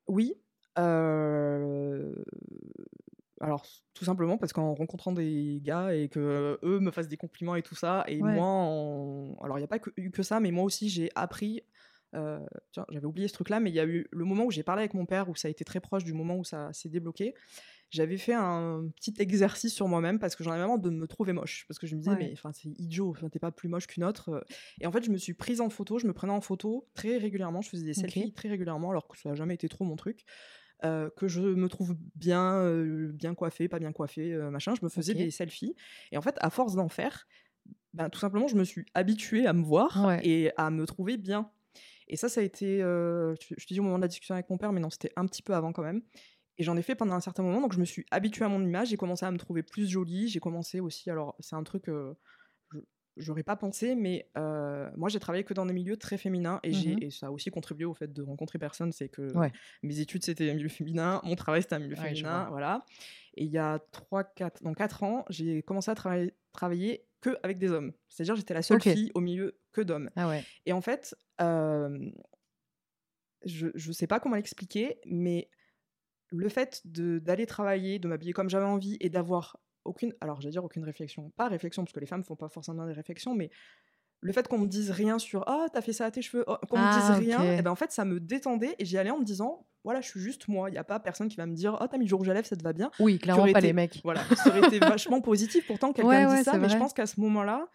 Oui. 0.06 0.34
euh, 0.78 2.14
Alors, 3.44 3.66
tout 3.92 4.04
simplement 4.04 4.38
parce 4.38 4.52
qu'en 4.52 4.74
rencontrant 4.74 5.12
des 5.12 5.60
gars 5.62 5.94
et 5.94 6.08
que 6.08 6.18
euh, 6.18 6.56
eux 6.62 6.80
me 6.80 6.90
fassent 6.90 7.08
des 7.08 7.16
compliments 7.16 7.54
et 7.56 7.62
tout 7.62 7.74
ça, 7.74 8.04
et 8.08 8.22
Ouais. 8.22 8.34
moi, 8.34 8.46
en- 8.46 9.36
alors 9.42 9.58
il 9.58 9.60
n'y 9.60 9.64
a 9.64 9.68
pas 9.68 9.78
que, 9.78 9.90
eu 9.96 10.10
que 10.10 10.22
ça, 10.22 10.40
mais 10.40 10.50
moi 10.50 10.64
aussi 10.64 10.88
j'ai 10.88 11.10
appris. 11.14 11.62
euh, 12.14 12.38
Tiens, 12.72 12.86
j'avais 12.90 13.06
oublié 13.06 13.26
ce 13.28 13.34
truc-là, 13.34 13.60
mais 13.60 13.70
il 13.70 13.74
y 13.74 13.80
a 13.80 13.84
eu 13.86 14.06
le 14.12 14.24
moment 14.24 14.44
où 14.44 14.50
j'ai 14.50 14.62
parlé 14.62 14.80
avec 14.82 14.94
mon 14.94 15.04
père, 15.04 15.28
où 15.28 15.34
ça 15.34 15.48
a 15.48 15.50
été 15.50 15.64
très 15.64 15.80
proche 15.80 16.04
du 16.04 16.12
moment 16.14 16.36
où 16.36 16.44
ça 16.44 16.72
s'est 16.72 16.88
débloqué. 16.88 17.34
J'avais 17.90 18.18
fait 18.18 18.34
un 18.34 18.86
petit 18.96 19.14
exercice 19.18 19.74
sur 19.74 19.88
moi-même 19.88 20.18
parce 20.18 20.36
que 20.36 20.44
j'en 20.44 20.52
avais 20.52 20.66
marre 20.66 20.78
de 20.80 20.90
me 20.90 21.06
trouver 21.06 21.32
moche. 21.32 21.64
Parce 21.68 21.78
que 21.78 21.86
je 21.86 21.94
me 21.96 22.00
disais, 22.00 22.12
Ouais. 22.12 22.18
mais 22.18 22.32
enfin, 22.32 22.52
c'est 22.52 22.68
idiot, 22.78 23.14
t'es 23.32 23.38
pas 23.38 23.52
plus 23.52 23.68
moche 23.68 23.86
qu'une 23.86 24.04
autre. 24.04 24.30
euh. 24.30 24.40
Et 24.80 24.86
en 24.86 24.92
fait, 24.92 25.04
je 25.04 25.10
me 25.10 25.16
suis 25.18 25.34
prise 25.34 25.60
en 25.60 25.70
photo, 25.70 25.98
je 25.98 26.06
me 26.06 26.12
prenais 26.12 26.32
en 26.32 26.40
photo 26.40 26.88
très 26.94 27.18
régulièrement, 27.18 27.62
je 27.62 27.68
faisais 27.70 27.84
des 27.84 27.94
selfies 27.94 28.32
très 28.32 28.48
régulièrement, 28.48 28.90
alors 28.90 29.06
que 29.08 29.18
ça 29.18 29.28
n'a 29.28 29.34
jamais 29.36 29.54
été 29.54 29.68
trop 29.68 29.84
mon 29.84 29.96
truc. 29.96 30.24
Euh, 30.84 31.08
que 31.16 31.28
je 31.28 31.40
me 31.40 31.68
trouve 31.68 31.96
bien, 32.14 32.56
euh, 32.56 33.10
bien 33.12 33.34
coiffée, 33.34 33.68
pas 33.68 33.78
bien 33.78 33.92
coiffée, 33.92 34.34
euh, 34.34 34.50
machin. 34.50 34.74
Je 34.78 34.84
me 34.84 34.90
faisais 34.90 35.14
des 35.14 35.30
selfies. 35.30 35.74
Et 36.12 36.18
en 36.18 36.22
fait, 36.22 36.36
à 36.40 36.50
force 36.50 36.74
d'en 36.74 36.88
faire, 36.88 37.26
ben, 37.94 38.10
tout 38.10 38.18
simplement, 38.18 38.48
je 38.48 38.56
me 38.56 38.64
suis 38.64 38.84
habituée 38.94 39.46
à 39.46 39.52
me 39.52 39.62
voir 39.62 40.04
Ouais. 40.06 40.20
et 40.26 40.50
à 40.56 40.70
me 40.70 40.84
trouver 40.84 41.16
bien. 41.16 41.50
Et 42.08 42.16
ça, 42.16 42.28
ça 42.28 42.40
a 42.40 42.44
été, 42.44 42.80
je 42.80 43.66
te 43.66 43.72
dis 43.72 43.80
au 43.80 43.82
moment 43.82 43.96
de 43.96 44.02
la 44.02 44.08
discussion 44.08 44.34
avec 44.34 44.50
mon 44.50 44.58
père, 44.58 44.72
mais 44.72 44.80
non, 44.80 44.90
c'était 44.90 45.12
un 45.16 45.26
petit 45.26 45.42
peu 45.42 45.54
avant 45.54 45.72
quand 45.72 45.82
même. 45.82 46.02
Et 46.58 46.62
j'en 46.62 46.76
ai 46.76 46.82
fait 46.82 46.94
pendant 46.94 47.14
un 47.14 47.20
certain 47.20 47.42
moment, 47.42 47.60
donc 47.60 47.72
je 47.72 47.80
me 47.80 47.84
suis 47.84 48.06
habituée 48.10 48.44
à 48.44 48.48
mon 48.48 48.62
image, 48.62 48.88
j'ai 48.88 48.96
commencé 48.96 49.26
à 49.26 49.30
me 49.30 49.38
trouver 49.38 49.62
plus 49.62 49.88
jolie, 49.88 50.28
j'ai 50.28 50.38
commencé 50.38 50.80
aussi, 50.80 51.10
alors 51.10 51.34
c'est 51.40 51.56
un 51.56 51.64
truc, 51.64 51.88
euh, 51.88 52.14
j'aurais 53.16 53.42
pas 53.42 53.56
pensé, 53.56 53.94
mais 53.94 54.30
euh, 54.36 54.90
moi 54.96 55.08
j'ai 55.08 55.20
travaillé 55.20 55.44
que 55.44 55.54
dans 55.54 55.66
des 55.66 55.72
milieux 55.72 55.96
très 55.96 56.18
féminins, 56.18 56.60
et, 56.62 56.72
Mhm. 56.72 56.98
et 57.02 57.10
ça 57.10 57.26
a 57.28 57.30
aussi 57.30 57.50
contribué 57.50 57.84
au 57.84 57.94
fait 57.94 58.12
de 58.12 58.22
rencontrer 58.22 58.58
personne, 58.58 58.92
c'est 58.92 59.08
que 59.08 59.32
Ouais. 59.36 59.52
mes 59.82 60.00
études 60.00 60.24
c'était 60.24 60.50
un 60.50 60.54
milieu 60.54 60.68
féminin, 60.68 61.20
mon 61.24 61.36
travail 61.36 61.62
c'était 61.62 61.76
un 61.76 61.78
milieu 61.80 61.96
Ouais, 61.96 62.14
je 62.14 62.22
féminin, 62.22 62.48
voilà. 62.50 62.84
Et 63.36 63.44
il 63.44 63.50
y 63.50 63.58
a 63.58 63.78
3, 63.92 64.24
4, 64.24 64.62
dans 64.62 64.74
4 64.74 65.02
ans, 65.02 65.24
j'ai 65.30 65.62
commencé 65.62 65.90
à 65.90 65.94
travailler, 65.94 66.34
travailler 66.52 67.06
que 67.20 67.36
avec 67.42 67.58
des 67.58 67.70
hommes. 67.70 67.92
C'est-à-dire 68.08 68.36
j'étais 68.36 68.54
la 68.54 68.62
seule 68.62 68.80
fille 68.80 69.10
au 69.14 69.20
milieu 69.20 69.58
que 69.72 69.80
d'hommes. 69.80 70.10
Ah 70.16 70.28
ouais. 70.28 70.44
Et 70.66 70.72
en 70.72 70.80
fait, 70.80 71.16
euh, 71.40 72.10
je 73.44 73.66
ne 73.88 73.92
sais 73.92 74.06
pas 74.06 74.20
comment 74.20 74.36
l'expliquer, 74.36 74.98
mais 75.06 75.50
le 76.30 76.48
fait 76.48 76.82
d'aller 76.84 77.46
travailler, 77.46 77.98
de 77.98 78.08
m'habiller 78.08 78.32
comme 78.32 78.48
j'avais 78.50 78.64
envie 78.64 78.96
et 79.00 79.10
d'avoir 79.10 79.58
aucune, 79.84 80.12
alors 80.20 80.40
j'allais 80.40 80.52
dire 80.52 80.64
aucune 80.64 80.84
réflexion, 80.84 81.30
pas 81.36 81.48
réflexion 81.48 81.84
parce 81.84 81.92
que 81.92 82.00
les 82.00 82.06
femmes 82.06 82.24
font 82.24 82.36
pas 82.36 82.48
forcément 82.48 82.86
des 82.86 82.92
réflexions, 82.92 83.34
mais 83.34 83.50
le 84.20 84.32
fait 84.32 84.48
qu'on 84.48 84.58
me 84.58 84.66
dise 84.66 84.90
rien 84.90 85.18
sur 85.18 85.44
ah 85.46 85.66
t'as 85.72 85.82
fait 85.82 85.92
ça 85.92 86.06
à 86.06 86.10
tes 86.10 86.22
cheveux, 86.22 86.44
oh, 86.46 86.56
qu'on 86.70 86.78
me 86.78 86.82
Ah, 86.84 86.96
dise 87.16 87.26
rien, 87.28 87.40
ok. 87.40 87.58
et 87.58 87.62
ben 87.62 87.70
en 87.70 87.74
fait 87.76 87.92
ça 87.92 88.04
me 88.04 88.18
détendait 88.20 88.74
et 88.78 88.84
j'y 88.84 88.96
allais 88.96 89.10
en 89.10 89.18
me 89.18 89.24
disant 89.24 89.66
voilà 89.84 90.00
je 90.00 90.08
suis 90.08 90.20
juste 90.20 90.48
moi, 90.48 90.70
il 90.70 90.74
y 90.74 90.78
a 90.78 90.84
pas 90.84 90.98
personne 90.98 91.28
qui 91.28 91.36
va 91.36 91.44
me 91.46 91.54
dire 91.54 91.76
oh 91.80 91.86
t'as 91.90 91.98
mis 91.98 92.06
du 92.06 92.14
rouge 92.14 92.28
à 92.30 92.34
lèvres 92.34 92.46
ça 92.46 92.56
te 92.56 92.62
va 92.62 92.72
bien, 92.72 92.90
Oui, 93.00 93.18
clairement 93.18 93.42
pas 93.44 93.50
été- 93.58 93.60
les 93.66 93.72
mecs. 93.74 94.00
voilà, 94.02 94.22
ça 94.36 94.48
aurait 94.48 94.66
été 94.66 94.78
vachement 94.80 95.20
positif. 95.20 95.66
Pourtant, 95.66 95.92
quelqu'un 95.92 96.08
Ouais, 96.08 96.24
me 96.24 96.30
dit 96.30 96.36
ouais, 96.36 96.42
ça, 96.44 96.56
mais 96.56 96.68
je 96.70 96.76
pense 96.78 96.94
qu'à 96.94 97.06
ce 97.06 97.20
moment-là, 97.20 97.68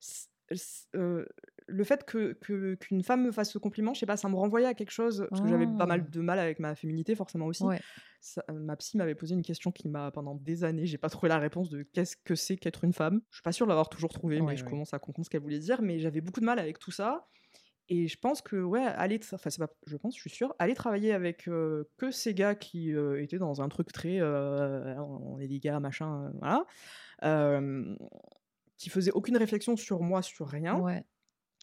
c- 0.00 0.26
c- 0.52 0.86
euh, 0.96 1.24
le 1.68 1.84
fait 1.84 2.04
que 2.04 2.32
que- 2.34 2.74
qu'une 2.74 3.02
femme 3.04 3.22
me 3.24 3.30
fasse 3.32 3.52
ce 3.52 3.58
compliment, 3.58 3.94
je 3.94 4.00
sais 4.00 4.06
pas, 4.06 4.16
ça 4.16 4.28
me 4.28 4.34
renvoyait 4.36 4.66
à 4.66 4.74
quelque 4.74 4.90
chose 4.92 5.26
parce 5.30 5.40
que 5.42 5.48
j'avais 5.48 5.66
pas 5.66 5.84
Ah. 5.84 5.86
mal 5.86 6.10
de 6.10 6.20
mal 6.20 6.38
avec 6.40 6.58
ma 6.58 6.74
féminité, 6.74 7.14
forcément 7.14 7.46
aussi. 7.46 7.62
Ouais. 7.64 7.80
Ça- 8.26 8.44
euh, 8.50 8.54
ma 8.54 8.74
psy 8.76 8.96
m'avait 8.96 9.14
posé 9.14 9.34
une 9.36 9.42
question 9.42 9.70
qui 9.70 9.88
m'a 9.88 10.10
pendant 10.10 10.34
des 10.34 10.64
années, 10.64 10.84
j'ai 10.84 10.98
pas 10.98 11.08
trouvé 11.08 11.28
la 11.28 11.38
réponse 11.38 11.70
de 11.70 11.82
qu'est-ce 11.84 12.16
que 12.16 12.34
c'est 12.34 12.56
qu'être 12.56 12.82
une 12.82 12.92
femme. 12.92 13.20
Je 13.30 13.36
suis 13.36 13.42
pas 13.42 13.52
sûre 13.52 13.66
de 13.66 13.68
l'avoir 13.70 13.88
toujours 13.88 14.12
trouvé, 14.12 14.40
Ouais, 14.40 14.46
mais 14.46 14.56
je 14.56 14.64
commence 14.64 14.92
à 14.94 14.98
comprendre 14.98 15.24
ce 15.26 15.30
qu'elle 15.30 15.42
voulait 15.42 15.60
dire. 15.60 15.80
Mais 15.80 16.00
j'avais 16.00 16.20
beaucoup 16.20 16.40
de 16.40 16.44
mal 16.44 16.58
avec 16.58 16.80
tout 16.80 16.90
ça. 16.90 17.28
Et 17.88 18.08
je 18.08 18.18
pense 18.18 18.42
que, 18.42 18.56
ouais, 18.56 18.82
aller, 18.82 19.20
enfin, 19.22 19.36
c'est 19.48 19.58
pas, 19.60 19.70
je 19.86 19.96
pense, 19.96 20.16
je 20.16 20.20
suis 20.20 20.30
sûre, 20.30 20.56
aller 20.58 20.74
travailler 20.74 21.12
avec 21.12 21.46
euh, 21.46 21.84
que 21.98 22.10
ces 22.10 22.34
gars 22.34 22.56
qui 22.56 22.92
euh, 22.92 23.22
étaient 23.22 23.38
dans 23.38 23.62
un 23.62 23.68
truc 23.68 23.92
très, 23.92 24.20
euh, 24.20 25.00
on 25.00 25.38
est 25.38 25.46
des 25.46 25.60
gars, 25.60 25.78
machin, 25.78 26.32
voilà, 26.40 26.66
qui 28.76 28.90
faisaient 28.90 29.12
aucune 29.12 29.36
réflexion 29.36 29.76
sur 29.76 30.00
moi, 30.02 30.20
sur 30.22 30.48
rien, 30.48 30.80
Ouais. 30.80 31.04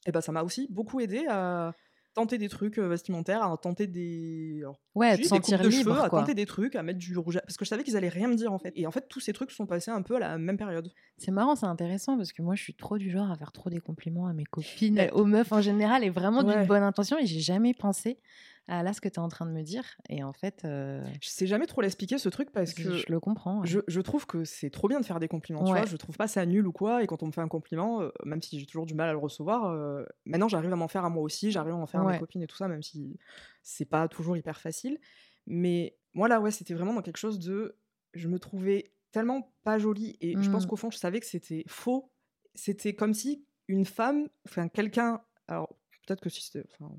et 0.08 0.12
ben 0.13 0.21
ça 0.21 0.32
m'a 0.32 0.43
aussi 0.43 0.67
beaucoup 0.71 0.99
aidé 1.02 1.26
à 1.30 1.73
tenter 2.13 2.38
des 2.38 2.49
trucs 2.49 2.78
euh, 2.78 2.88
vestimentaires, 2.88 3.43
à 3.43 3.58
tenter 3.58 3.88
des, 3.88 4.58
alors, 4.62 4.80
Ouais, 4.95 5.17
des 5.17 5.23
sentir 5.23 5.58
coupes 5.58 5.63
de 5.65 5.69
libre, 5.69 5.93
cheveux, 5.95 6.06
à 6.06 6.10
tenter 6.10 6.34
des 6.36 6.45
trucs, 6.45 6.76
à 6.76 6.84
mettre 6.84 6.99
du 6.99 7.17
rouge, 7.17 7.38
à- 7.38 7.41
parce 7.41 7.58
que 7.58 7.65
je 7.65 7.69
savais 7.69 7.84
qu'ils 7.84 7.97
allaient 7.97 8.10
rien 8.10 8.28
me 8.28 8.36
dire 8.36 8.54
en 8.54 8.60
fait. 8.60 8.71
Et 8.76 8.86
en 8.86 8.91
fait, 8.91 9.08
tous 9.10 9.19
ces 9.19 9.34
trucs 9.34 9.52
sont 9.52 9.65
passés 9.65 9.91
un 9.91 10.02
peu 10.04 10.15
à 10.15 10.19
la 10.19 10.38
même 10.38 10.58
période. 10.58 10.91
C'est 11.17 11.32
marrant, 11.32 11.56
c'est 11.56 11.65
intéressant 11.65 12.15
parce 12.17 12.32
que 12.32 12.41
moi, 12.41 12.56
je 12.56 12.62
suis 12.63 12.76
trop 12.76 12.97
du 12.97 13.10
genre 13.10 13.32
à 13.32 13.36
faire 13.36 13.52
trop 13.52 13.69
des 13.69 13.80
compliments 13.80 14.28
à 14.28 14.34
mes 14.34 14.43
copines, 14.45 15.10
aux 15.13 15.26
meufs 15.26 15.52
en 15.52 15.62
général, 15.62 16.04
et 16.04 16.10
vraiment 16.10 16.43
Ouais. 16.43 16.56
d'une 16.58 16.67
bonne 16.67 16.84
intention. 16.84 17.17
Et 17.17 17.26
j'ai 17.26 17.39
jamais 17.39 17.73
pensé 17.73 18.19
à 18.67 18.82
là 18.84 18.93
ce 18.93 19.02
que 19.02 19.10
tu 19.10 19.15
es 19.15 19.19
en 19.19 19.28
train 19.28 19.45
de 19.45 19.52
me 19.52 19.62
dire. 19.62 19.84
Et 20.10 20.23
en 20.23 20.32
fait, 20.34 20.63
euh, 20.65 21.04
Je 21.21 21.30
sais 21.30 21.47
jamais 21.47 21.65
trop 21.65 21.82
l'expliquer 21.82 22.17
ce 22.17 22.30
truc 22.30 22.52
parce 22.52 22.73
que 22.73 22.97
je 22.97 23.06
le 23.12 23.19
comprends. 23.19 23.60
ouais. 23.62 23.67
je, 23.67 23.80
je 23.88 23.99
trouve 24.02 24.26
que 24.26 24.43
c'est 24.45 24.69
trop 24.69 24.88
bien 24.88 24.99
de 25.02 25.06
faire 25.06 25.19
des 25.19 25.28
compliments. 25.28 25.63
Tu 25.65 25.71
vois, 25.71 25.86
je 25.86 25.97
trouve 25.97 26.15
pas 26.17 26.28
ça 26.28 26.45
nul 26.45 26.65
ou 26.65 26.71
quoi. 26.71 27.04
Et 27.04 27.08
quand 27.08 27.23
on 27.23 27.28
me 27.28 27.32
fait 27.32 27.41
un 27.41 27.47
compliment, 27.49 28.02
euh, 28.02 28.10
même 28.23 28.41
si 28.41 28.60
j'ai 28.60 28.65
toujours 28.65 28.86
du 28.86 28.93
mal 28.95 29.10
à 29.10 29.12
le 29.12 29.17
recevoir, 29.17 29.65
euh, 29.65 30.06
maintenant 30.26 30.47
j'arrive 30.47 30.71
à 30.71 30.76
m'en 30.78 30.88
faire 30.88 31.04
à 31.06 31.10
moi 31.10 31.23
aussi, 31.23 31.52
j'arrive 31.52 31.73
à 31.73 31.78
m'en 31.78 31.88
faire 31.88 32.02
à 32.02 32.06
mes 32.13 32.19
copines 32.19 32.41
et 32.41 32.47
tout 32.47 32.56
ça, 32.58 32.67
même 32.67 32.84
si 32.84 33.17
c'est 33.63 33.86
pas 33.86 34.08
toujours 34.08 34.38
hyper 34.38 34.60
facile. 34.60 34.97
Mais 35.45 35.97
moi 36.13 36.28
là, 36.30 36.39
ouais, 36.39 36.52
c'était 36.52 36.73
vraiment 36.73 36.93
dans 36.93 37.02
quelque 37.02 37.17
chose 37.17 37.39
de. 37.39 37.78
Je 38.13 38.28
me 38.30 38.39
trouvais 38.39 38.93
tellement 39.12 39.54
pas 39.63 39.78
jolie 39.78 40.15
et 40.21 40.36
je 40.41 40.49
pense 40.49 40.65
Mm. 40.65 40.67
qu'au 40.69 40.76
fond, 40.76 40.89
je 40.91 40.97
savais 40.97 41.19
que 41.19 41.26
c'était 41.26 41.63
faux. 41.67 42.12
C'était 42.56 42.95
comme 42.95 43.13
si 43.13 43.45
une 43.67 43.86
femme, 43.86 44.30
enfin 44.47 44.67
quelqu'un. 44.69 45.21
Alors 45.47 45.67
peut-être 46.08 46.21
que 46.21 46.30
si 46.30 46.41
c'était. 46.43 46.65
Enfin, 46.80 46.93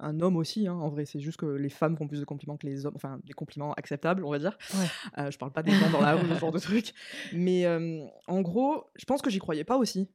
un 0.00 0.20
homme 0.20 0.36
aussi, 0.36 0.66
hein, 0.66 0.74
en 0.74 0.88
vrai, 0.88 1.04
c'est 1.04 1.20
juste 1.20 1.38
que 1.38 1.46
les 1.46 1.68
femmes 1.68 1.96
font 1.96 2.08
plus 2.08 2.20
de 2.20 2.24
compliments 2.24 2.56
que 2.56 2.66
les 2.66 2.86
hommes, 2.86 2.94
enfin 2.96 3.20
des 3.24 3.32
compliments 3.32 3.72
acceptables, 3.74 4.24
on 4.24 4.30
va 4.30 4.38
dire. 4.38 4.56
Ouais. 4.74 4.86
Euh, 5.18 5.30
je 5.30 5.38
parle 5.38 5.52
pas 5.52 5.62
des 5.62 5.72
gens 5.72 5.90
dans 5.90 6.00
la 6.00 6.14
rue, 6.14 6.28
ce 6.28 6.38
genre 6.38 6.52
de 6.52 6.58
truc. 6.58 6.92
Mais 7.32 7.66
euh, 7.66 8.04
en 8.26 8.40
gros, 8.40 8.84
je 8.96 9.04
pense 9.04 9.22
que 9.22 9.30
j'y 9.30 9.38
croyais 9.38 9.64
pas 9.64 9.76
aussi. 9.76 10.08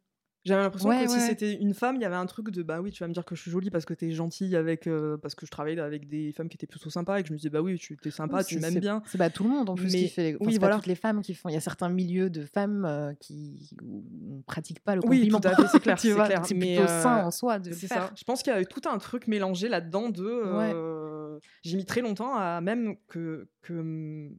J'avais 0.47 0.63
l'impression 0.63 0.89
Ouais, 0.89 1.03
que 1.05 1.09
si 1.11 1.17
ouais, 1.17 1.21
c'était 1.27 1.53
une 1.53 1.73
femme, 1.73 1.97
il 1.97 2.01
y 2.01 2.05
avait 2.05 2.15
un 2.15 2.25
truc 2.25 2.49
de 2.51 2.63
bah 2.63 2.79
oui, 2.81 2.91
tu 2.91 3.03
vas 3.03 3.07
me 3.07 3.13
dire 3.13 3.25
que 3.25 3.35
je 3.35 3.41
suis 3.41 3.51
jolie 3.51 3.69
parce 3.69 3.85
que 3.85 3.93
t'es 3.93 4.11
gentille 4.11 4.55
avec 4.55 4.87
euh, 4.87 5.17
parce 5.17 5.35
que 5.35 5.45
je 5.45 5.51
travaille 5.51 5.79
avec 5.79 6.07
des 6.07 6.31
femmes 6.31 6.47
qui 6.49 6.55
étaient 6.55 6.67
plutôt 6.67 6.89
sympas 6.89 7.19
et 7.19 7.21
que 7.23 7.27
je 7.27 7.33
me 7.33 7.37
disais 7.37 7.49
bah 7.49 7.61
oui, 7.61 7.77
tu 7.77 7.97
es 8.03 8.09
sympa, 8.11 8.37
Oui, 8.37 8.45
tu 8.45 8.59
m'aimes 8.59 8.79
bien. 8.79 9.03
C'est 9.07 9.17
pas 9.17 9.29
tout 9.29 9.43
le 9.43 9.49
monde 9.49 9.69
en 9.69 9.75
plus 9.75 9.91
Mais- 9.91 9.99
qui 10.03 10.07
fait. 10.09 10.35
Enfin, 10.35 10.45
oui, 10.45 10.53
c'est 10.53 10.59
pas 10.59 10.65
voilà. 10.67 10.75
toutes 10.77 10.87
les 10.87 10.95
femmes 10.95 11.21
qui 11.21 11.33
font. 11.33 11.49
Il 11.49 11.53
y 11.53 11.57
a 11.57 11.61
certains 11.61 11.89
milieux 11.89 12.29
de 12.29 12.45
femmes 12.45 12.85
euh, 12.85 13.13
qui 13.19 13.69
on 13.83 14.41
pratique 14.43 14.79
pas 14.83 14.95
le 14.95 15.01
Oui, 15.05 15.17
compliment. 15.29 15.39
tout 15.41 15.47
à 15.49 15.55
fait, 15.55 15.67
c'est 15.71 15.79
clair, 15.81 15.99
c'est 15.99 16.13
clair, 16.13 16.45
C'est 16.45 16.55
plutôt 16.55 16.87
sain 16.87 17.19
euh, 17.19 17.23
en 17.25 17.31
soi 17.31 17.59
de 17.59 17.71
C'est 17.73 17.87
faire. 17.87 18.03
ça. 18.07 18.13
Je 18.17 18.23
pense 18.23 18.41
qu'il 18.41 18.53
y 18.53 18.55
a 18.55 18.63
tout 18.65 18.87
un 18.89 18.97
truc 18.99 19.27
mélangé 19.27 19.67
là-dedans 19.69 20.09
de. 20.09 20.23
euh, 20.25 21.39
J'ai 21.63 21.77
mis 21.77 21.85
très 21.85 22.01
longtemps 22.01 22.35
à 22.35 22.61
même 22.61 22.95
que, 23.07 23.47
que 23.61 24.29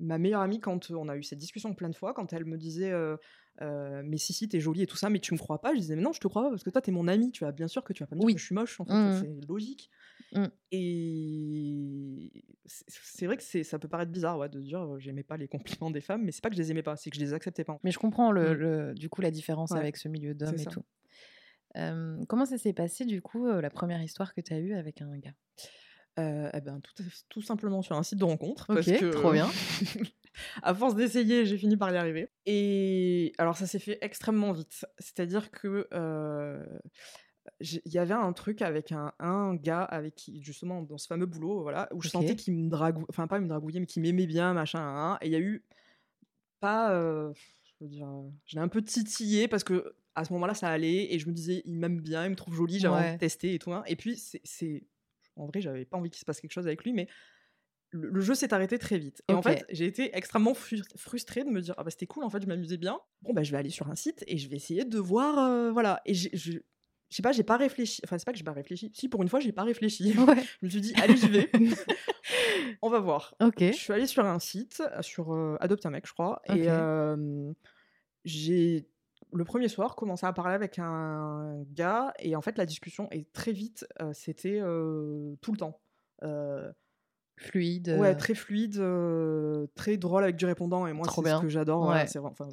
ma 0.00 0.18
meilleure 0.18 0.40
amie, 0.40 0.58
quand 0.60 0.90
on 0.90 1.08
a 1.08 1.16
eu 1.16 1.22
cette 1.22 1.38
discussion 1.38 1.74
plein 1.74 1.88
de 1.88 1.94
fois, 1.94 2.12
quand 2.14 2.32
elle 2.32 2.44
me 2.44 2.56
disait 2.56 2.92
euh, 3.60 4.02
Mais 4.04 4.16
si, 4.18 4.32
si, 4.32 4.48
t'es 4.48 4.60
jolie 4.60 4.82
et 4.82 4.86
tout 4.86 4.96
ça, 4.96 5.10
mais 5.10 5.18
tu 5.20 5.34
me 5.34 5.38
crois 5.38 5.60
pas, 5.60 5.74
je 5.74 5.78
disais 5.80 5.94
Mais 5.96 6.02
non, 6.02 6.12
je 6.12 6.20
te 6.20 6.26
crois 6.28 6.42
pas 6.42 6.50
parce 6.50 6.62
que 6.64 6.70
toi, 6.70 6.80
t'es 6.80 6.90
mon 6.92 7.06
amie, 7.08 7.30
tu 7.32 7.44
vas 7.44 7.52
bien 7.52 7.68
sûr 7.68 7.84
que 7.84 7.92
tu 7.92 8.02
vas 8.02 8.06
pas 8.06 8.14
me 8.16 8.20
dire 8.20 8.26
Oui. 8.26 8.34
que 8.34 8.40
je 8.40 8.44
suis 8.46 8.54
moche, 8.54 8.80
en 8.80 8.84
fait, 8.84 8.92
Mhm. 8.94 9.20
c'est 9.20 9.46
logique. 9.48 9.90
Mm. 10.32 10.46
Et 10.74 12.30
c'est- 12.66 13.26
vrai 13.26 13.36
que 13.36 13.42
ça 13.62 13.78
peut 13.78 13.88
paraître 13.88 14.10
bizarre 14.10 14.38
ouais, 14.38 14.48
de 14.48 14.60
dire 14.60 14.80
euh, 14.82 14.98
J'aimais 14.98 15.22
pas 15.22 15.36
les 15.36 15.48
compliments 15.48 15.90
des 15.90 16.00
femmes, 16.00 16.22
mais 16.24 16.32
c'est 16.32 16.40
pas 16.42 16.48
que 16.48 16.56
je 16.56 16.62
les 16.62 16.70
aimais 16.70 16.82
pas, 16.82 16.96
c'est 16.96 17.10
que 17.10 17.16
je 17.16 17.20
les 17.20 17.34
acceptais 17.34 17.64
pas. 17.64 17.78
Mais 17.84 17.90
je 17.90 17.98
comprends 17.98 18.32
le, 18.32 18.54
le- 18.54 18.94
du 18.94 19.08
coup 19.10 19.20
la 19.20 19.30
différence 19.30 19.72
Ouais, 19.72 19.78
avec 19.80 19.96
ce 19.96 20.08
milieu 20.08 20.34
d'hommes 20.34 20.54
et 20.54 20.58
ça. 20.64 20.70
tout. 20.70 20.82
Euh, 21.76 22.22
comment 22.28 22.44
ça 22.46 22.58
s'est 22.58 22.72
passé 22.72 23.04
du 23.04 23.20
coup 23.22 23.46
la 23.46 23.70
première 23.70 24.02
histoire 24.02 24.34
que 24.34 24.40
tu 24.40 24.52
as 24.52 24.58
eue 24.58 24.74
avec 24.74 25.02
un 25.02 25.16
gars? 25.18 25.34
Euh, 26.18 26.50
eh 26.52 26.60
ben, 26.60 26.80
tout, 26.80 27.02
tout 27.30 27.42
simplement 27.42 27.80
sur 27.82 27.96
un 27.96 28.02
site 28.02 28.18
de 28.18 28.24
rencontre. 28.24 28.64
Ok, 28.68 28.74
parce 28.74 28.86
que, 28.86 29.10
trop 29.12 29.32
bien. 29.32 29.48
à 30.62 30.74
force 30.74 30.94
d'essayer, 30.94 31.44
j'ai 31.46 31.58
fini 31.58 31.76
par 31.76 31.92
y 31.92 31.96
arriver. 31.96 32.28
Et 32.46 33.32
alors, 33.38 33.56
ça 33.56 33.66
s'est 33.66 33.78
fait 33.78 33.98
extrêmement 34.00 34.52
vite. 34.52 34.84
C'est-à-dire 34.98 35.50
que 35.50 35.86
euh, 35.92 36.64
il 37.60 37.80
y 37.92 37.98
avait 37.98 38.14
un 38.14 38.32
truc 38.32 38.62
avec 38.62 38.92
un, 38.92 39.12
un 39.18 39.54
gars 39.54 39.82
avec 39.82 40.14
qui, 40.14 40.42
justement, 40.42 40.82
dans 40.82 40.98
ce 40.98 41.06
fameux 41.06 41.26
boulot, 41.26 41.62
voilà, 41.62 41.88
où 41.92 42.00
je 42.00 42.08
sentais 42.08 42.36
qu'il 42.36 42.54
me 42.54 42.68
dragouillait, 42.70 43.06
enfin, 43.08 43.26
pas 43.26 43.38
il 43.38 43.42
me 43.42 43.48
dragouillait, 43.48 43.80
mais 43.80 43.86
qu'il 43.86 44.02
m'aimait 44.02 44.26
bien, 44.26 44.52
machin, 44.54 44.80
hein, 44.80 45.18
et 45.20 45.26
il 45.26 45.32
y 45.32 45.36
a 45.36 45.40
eu 45.40 45.64
pas. 46.60 46.92
euh, 46.94 47.32
je 47.64 47.84
veux 47.84 47.88
dire, 47.90 48.08
je 48.46 48.56
l'ai 48.56 48.62
un 48.62 48.68
peu 48.68 48.82
titillé 48.82 49.48
parce 49.48 49.64
que. 49.64 49.94
À 50.14 50.26
ce 50.26 50.32
moment-là, 50.34 50.52
ça 50.52 50.68
allait 50.68 51.14
et 51.14 51.18
je 51.18 51.26
me 51.26 51.32
disais, 51.32 51.62
il 51.64 51.74
m'aime 51.78 51.98
bien, 51.98 52.26
il 52.26 52.30
me 52.32 52.36
trouve 52.36 52.54
jolie, 52.54 52.78
j'avais 52.78 52.94
envie 52.94 53.04
Ouais. 53.06 53.14
de 53.14 53.18
tester 53.18 53.54
et 53.54 53.58
tout. 53.58 53.72
hein. 53.72 53.82
Et 53.86 53.96
puis, 53.96 54.18
c'est- 54.18 54.42
c'est 54.44 54.84
en 55.36 55.46
vrai, 55.46 55.62
j'avais 55.62 55.86
pas 55.86 55.96
envie 55.96 56.10
qu'il 56.10 56.20
se 56.20 56.26
passe 56.26 56.38
quelque 56.38 56.52
chose 56.52 56.66
avec 56.66 56.84
lui, 56.84 56.92
mais 56.92 57.08
le, 57.92 58.20
jeu 58.20 58.34
s'est 58.34 58.52
arrêté 58.52 58.78
très 58.78 58.98
vite. 58.98 59.22
Et 59.28 59.34
en 59.34 59.42
fait, 59.42 59.64
j'ai 59.70 59.86
été 59.86 60.16
extrêmement 60.16 60.54
fru- 60.54 60.82
frustrée 60.96 61.44
de 61.44 61.50
me 61.50 61.60
dire 61.60 61.74
ah 61.76 61.84
bah 61.84 61.90
c'était 61.90 62.06
cool, 62.06 62.24
en 62.24 62.30
fait, 62.30 62.42
je 62.42 62.46
m'amusais 62.46 62.76
bien. 62.78 62.98
Bon 63.22 63.32
bah 63.32 63.42
je 63.42 63.52
vais 63.52 63.58
aller 63.58 63.70
sur 63.70 63.88
un 63.88 63.94
site 63.94 64.24
et 64.26 64.38
je 64.38 64.48
vais 64.48 64.56
essayer 64.56 64.84
de 64.84 64.98
voir, 64.98 65.38
euh, 65.38 65.70
voilà. 65.70 66.00
Et 66.06 66.14
je, 66.14 66.28
je 66.32 66.58
sais 67.10 67.22
pas, 67.22 67.32
j'ai 67.32 67.42
pas 67.42 67.58
réfléchi. 67.58 68.00
Enfin 68.04 68.16
c'est 68.18 68.24
pas 68.24 68.32
que 68.32 68.38
j'ai 68.38 68.44
pas 68.44 68.52
réfléchi. 68.52 68.90
Si 68.94 69.08
pour 69.08 69.22
une 69.22 69.28
fois 69.28 69.40
j'ai 69.40 69.52
pas 69.52 69.64
réfléchi. 69.64 70.16
Ouais. 70.18 70.42
je 70.62 70.66
me 70.66 70.70
suis 70.70 70.80
dit 70.80 70.94
allez 71.02 71.16
j'y 71.16 71.28
vais. 71.28 71.50
On 72.82 72.88
va 72.88 73.00
voir. 73.00 73.34
Ok. 73.40 73.58
Je 73.60 73.72
suis 73.72 73.92
allée 73.92 74.06
sur 74.06 74.24
un 74.24 74.38
site, 74.38 74.82
sur 75.00 75.34
euh, 75.34 75.56
Adopte 75.60 75.84
un 75.86 75.90
mec, 75.90 76.06
je 76.06 76.12
crois, 76.12 76.40
et 76.48 76.64
euh, 76.68 77.52
j'ai 78.24 78.88
le 79.32 79.44
premier 79.44 79.68
soir 79.68 79.96
commencé 79.96 80.26
à 80.26 80.32
parler 80.32 80.54
avec 80.54 80.78
un 80.78 81.62
gars, 81.72 82.12
et 82.18 82.36
en 82.36 82.42
fait 82.42 82.58
la 82.58 82.66
discussion 82.66 83.08
est 83.10 83.32
très 83.32 83.52
vite, 83.52 83.86
euh, 84.00 84.12
c'était 84.12 84.58
euh, 84.60 85.34
tout 85.40 85.52
le 85.52 85.58
temps. 85.58 85.80
Euh, 86.22 86.70
Fluide. 87.36 87.96
Ouais, 87.98 88.10
euh, 88.10 88.14
très 88.14 88.34
fluide, 88.34 88.76
euh, 88.78 89.66
très 89.74 89.96
drôle 89.96 90.22
avec 90.24 90.36
du 90.36 90.46
répondant, 90.46 90.86
et 90.86 90.92
moi 90.92 91.06
c'est 91.08 91.36
ce 91.38 91.42
que 91.42 91.48
j'adore. 91.48 91.84
voilà, 91.84 92.04
Ouais. 92.04 92.18
enfin, 92.24 92.48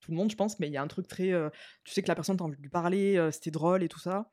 tout 0.00 0.10
le 0.10 0.16
monde, 0.16 0.30
je 0.30 0.36
pense, 0.36 0.58
mais 0.60 0.66
il 0.68 0.72
y 0.72 0.76
a 0.76 0.82
un 0.82 0.86
truc 0.88 1.06
très. 1.08 1.32
euh, 1.32 1.48
tu 1.84 1.92
sais 1.92 2.02
que 2.02 2.08
la 2.08 2.14
personne, 2.14 2.36
t'as 2.36 2.44
envie 2.44 2.56
de 2.56 2.62
lui 2.62 2.68
parler, 2.68 3.28
c'était 3.32 3.50
drôle 3.50 3.82
et 3.82 3.88
tout 3.88 3.98
ça. 4.00 4.30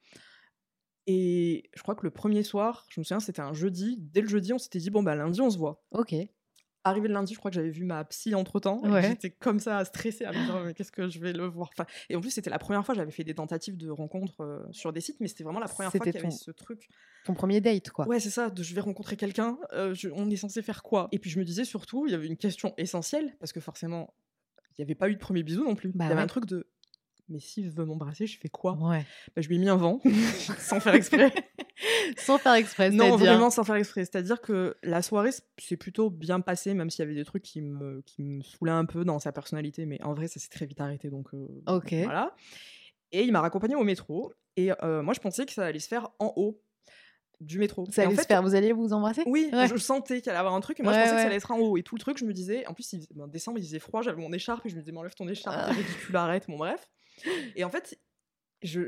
Et 1.05 1.69
je 1.75 1.81
crois 1.81 1.95
que 1.95 2.03
le 2.03 2.11
premier 2.11 2.43
soir, 2.43 2.85
je 2.89 2.99
me 2.99 3.03
souviens, 3.03 3.19
c'était 3.19 3.41
un 3.41 3.53
jeudi. 3.53 3.97
Dès 3.99 4.21
le 4.21 4.27
jeudi, 4.27 4.53
on 4.53 4.57
s'était 4.57 4.79
dit, 4.79 4.89
bon, 4.89 5.03
bah 5.03 5.15
lundi, 5.15 5.41
on 5.41 5.49
se 5.49 5.57
voit. 5.57 5.83
Ok. 5.91 6.15
Arrivé 6.85 7.07
le 7.07 7.13
lundi, 7.13 7.33
je 7.33 7.39
crois 7.39 7.49
que 7.49 7.55
j'avais 7.55 7.69
vu 7.69 7.85
ma 7.85 8.03
psy 8.05 8.35
entre 8.35 8.59
temps. 8.59 8.81
Ouais. 8.83 9.01
J'étais 9.01 9.29
comme 9.29 9.59
ça, 9.59 9.83
stressée, 9.85 10.25
à 10.25 10.31
me 10.31 10.45
dire, 10.45 10.63
mais 10.65 10.73
qu'est-ce 10.73 10.91
que 10.91 11.07
je 11.07 11.19
vais 11.19 11.31
le 11.31 11.45
voir? 11.45 11.69
Enfin, 11.71 11.85
Et 12.09 12.15
en 12.15 12.21
plus, 12.21 12.31
c'était 12.31 12.49
la 12.49 12.59
première 12.59 12.85
fois, 12.85 12.93
j'avais 12.93 13.11
fait 13.11 13.23
des 13.23 13.35
tentatives 13.35 13.77
de 13.77 13.89
rencontres 13.89 14.41
euh, 14.41 14.59
sur 14.71 14.91
des 14.91 15.01
sites, 15.01 15.19
mais 15.19 15.27
c'était 15.27 15.43
vraiment 15.43 15.59
la 15.59 15.67
première 15.67 15.91
fois 15.91 15.99
qu'il 15.99 16.13
y 16.13 16.17
avait 16.17 16.31
ce 16.31 16.51
truc. 16.51 16.89
Ton 17.25 17.33
premier 17.33 17.61
date 17.61 17.89
quoi. 17.89 18.05
Ouais, 18.07 18.19
c'est 18.19 18.29
ça, 18.29 18.49
de 18.49 18.63
je 18.63 18.75
vais 18.75 18.81
rencontrer 18.81 19.15
quelqu'un, 19.15 19.57
euh, 19.71 19.95
on 20.13 20.29
est 20.29 20.35
censé 20.35 20.61
faire 20.61 20.83
quoi? 20.83 21.07
Et 21.11 21.19
puis 21.19 21.29
je 21.29 21.39
me 21.39 21.45
disais 21.45 21.63
surtout, 21.63 22.05
il 22.05 22.11
y 22.11 22.15
avait 22.15 22.27
une 22.27 22.37
question 22.37 22.73
essentielle, 22.77 23.35
parce 23.39 23.53
que 23.53 23.61
forcément, 23.61 24.13
il 24.71 24.81
n'y 24.81 24.83
avait 24.83 24.95
pas 24.95 25.09
eu 25.09 25.13
de 25.13 25.19
premier 25.19 25.43
bisou 25.43 25.63
non 25.63 25.75
plus. 25.75 25.89
Bah 25.89 26.05
il 26.05 26.07
y 26.07 26.11
avait 26.11 26.15
ouais. 26.15 26.21
un 26.23 26.27
truc 26.27 26.45
de, 26.45 26.67
mais 27.29 27.39
s'il 27.39 27.69
veut 27.69 27.85
m'embrasser, 27.85 28.27
je 28.27 28.37
fais 28.39 28.49
quoi? 28.49 28.73
Ouais. 28.73 29.05
Bah, 29.35 29.41
Je 29.41 29.47
lui 29.47 29.55
ai 29.55 29.59
mis 29.59 29.69
un 29.69 29.75
vent, 29.75 29.99
sans 30.59 30.79
faire 30.79 30.93
exprès. 30.95 31.33
Sans 32.17 32.37
faire 32.37 32.53
exprès. 32.53 32.89
non, 32.91 33.15
vraiment 33.15 33.49
sans 33.49 33.63
faire 33.63 33.75
exprès. 33.75 34.01
C'est-à-dire 34.05 34.41
que 34.41 34.75
la 34.83 35.01
soirée 35.01 35.31
s'est 35.57 35.77
plutôt 35.77 36.09
bien 36.09 36.39
passée, 36.41 36.73
même 36.73 36.89
s'il 36.89 37.03
y 37.03 37.05
avait 37.07 37.15
des 37.15 37.25
trucs 37.25 37.43
qui 37.43 37.61
me, 37.61 38.01
qui 38.01 38.21
me 38.23 38.41
saoulaient 38.41 38.71
un 38.71 38.85
peu 38.85 39.03
dans 39.05 39.19
sa 39.19 39.31
personnalité, 39.31 39.85
mais 39.85 40.01
en 40.03 40.13
vrai, 40.13 40.27
ça 40.27 40.39
s'est 40.39 40.49
très 40.49 40.65
vite 40.65 40.79
arrêté. 40.81 41.09
Donc 41.09 41.33
euh, 41.33 41.47
Ok. 41.67 41.93
voilà. 41.93 42.35
Et 43.11 43.23
il 43.23 43.31
m'a 43.31 43.41
raccompagné 43.41 43.75
au 43.75 43.83
métro, 43.83 44.33
et 44.55 44.71
euh, 44.83 45.01
moi 45.03 45.13
je 45.13 45.19
pensais 45.19 45.45
que 45.45 45.51
ça 45.51 45.65
allait 45.65 45.79
se 45.79 45.87
faire 45.87 46.09
en 46.19 46.33
haut 46.35 46.61
du 47.41 47.59
métro. 47.59 47.85
Ça 47.91 48.03
en 48.03 48.07
allait 48.07 48.15
se 48.15 48.21
faire. 48.25 48.41
Vous 48.41 48.55
alliez 48.55 48.71
vous 48.71 48.93
embrasser? 48.93 49.23
Oui, 49.25 49.49
Ouais. 49.51 49.67
je 49.67 49.75
sentais 49.77 50.21
qu'il 50.21 50.29
allait 50.29 50.37
y 50.37 50.39
avoir 50.39 50.53
un 50.55 50.61
truc, 50.61 50.79
et 50.79 50.83
moi 50.83 50.93
je 50.93 50.97
Ouais, 50.97 51.03
pensais 51.03 51.15
que 51.15 51.21
ça 51.21 51.27
allait 51.27 51.35
être 51.35 51.51
en 51.51 51.57
haut. 51.59 51.77
Et 51.77 51.83
tout 51.83 51.95
le 51.95 51.99
truc, 51.99 52.17
je 52.17 52.25
me 52.25 52.33
disais, 52.33 52.65
en 52.67 52.73
plus, 52.73 52.91
il, 52.93 53.05
ben, 53.15 53.27
décembre, 53.27 53.59
il 53.59 53.63
faisait 53.65 53.79
froid, 53.79 54.01
j'avais 54.01 54.21
mon 54.21 54.31
écharpe, 54.33 54.65
et 54.65 54.69
je 54.69 54.75
me 54.75 54.79
disais, 54.81 54.91
mais 54.91 54.99
enlève 54.99 55.13
ton 55.15 55.27
écharpe, 55.27 55.55
Ah. 55.59 55.71
ridicule, 55.71 56.15
arrête, 56.15 56.45
bon 56.47 56.57
bref. 56.57 56.89
Et 57.55 57.63
en 57.63 57.69
fait, 57.69 57.99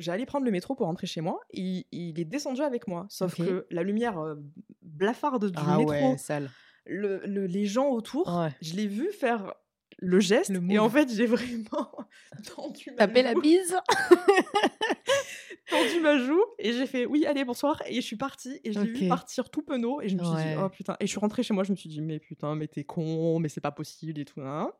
allé 0.08 0.26
prendre 0.26 0.46
le 0.46 0.52
métro 0.52 0.76
pour 0.76 0.88
rentrer 0.88 1.08
chez 1.08 1.22
moi, 1.22 1.40
et 1.52 1.86
il, 1.92 2.20
est 2.20 2.26
descendu 2.26 2.62
avec 2.62 2.88
moi. 2.88 3.06
Sauf 3.10 3.36
que 3.36 3.66
la 3.72 3.84
lumière 3.84 4.18
euh, 4.20 4.36
blafarde 4.82 5.52
du 5.52 5.58
Ah 5.58 5.78
métro, 5.78 5.92
ouais, 5.92 6.18
sale. 6.18 6.50
le- 6.86 7.22
le- 7.26 7.46
les 7.48 7.66
gens 7.66 7.90
autour, 7.90 8.28
Ouais. 8.40 8.52
je 8.62 8.74
l'ai 8.76 8.88
vu 8.88 9.12
faire 9.12 9.54
le 10.00 10.20
geste, 10.20 10.50
Le 10.50 10.72
et 10.72 10.78
en 10.80 10.90
fait, 10.90 11.10
j'ai 11.14 11.26
vraiment 11.26 11.90
tendu 12.56 12.92
ma 12.98 13.08
la 13.08 13.34
joue 13.34 13.42
bise. 13.42 13.76
tendu 15.70 16.00
ma 16.02 16.18
joue 16.18 16.44
et 16.60 16.74
j'ai 16.74 16.86
fait 16.86 17.06
oui 17.06 17.26
allez 17.26 17.44
bonsoir 17.44 17.82
et 17.88 17.96
je 17.96 18.02
suis 18.02 18.18
partie 18.18 18.60
et 18.64 18.72
je 18.72 18.80
l'ai 18.80 18.92
vu 18.92 19.04
Ok. 19.06 19.08
partir 19.10 19.50
tout 19.50 19.62
penaud 19.64 20.02
et 20.02 20.10
je 20.10 20.16
me 20.16 20.24
suis 20.24 20.34
Ouais. 20.36 20.54
dit 20.56 20.62
oh 20.64 20.70
putain 20.70 20.96
et 21.00 21.06
je 21.08 21.10
suis 21.12 21.20
rentrée 21.20 21.42
chez 21.44 21.54
moi 21.54 21.64
je 21.64 21.72
me 21.72 21.76
suis 21.76 21.90
dit 21.90 22.02
mais 22.02 22.20
putain 22.20 22.56
mais 22.56 22.68
t'es 22.68 22.84
con 22.84 23.40
mais 23.40 23.50
c'est 23.50 23.62
pas 23.62 23.72
possible 23.72 24.20
et 24.20 24.26
tout 24.26 24.42
hein. 24.42 24.72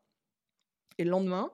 et 0.98 1.04
le 1.04 1.10
lendemain 1.10 1.50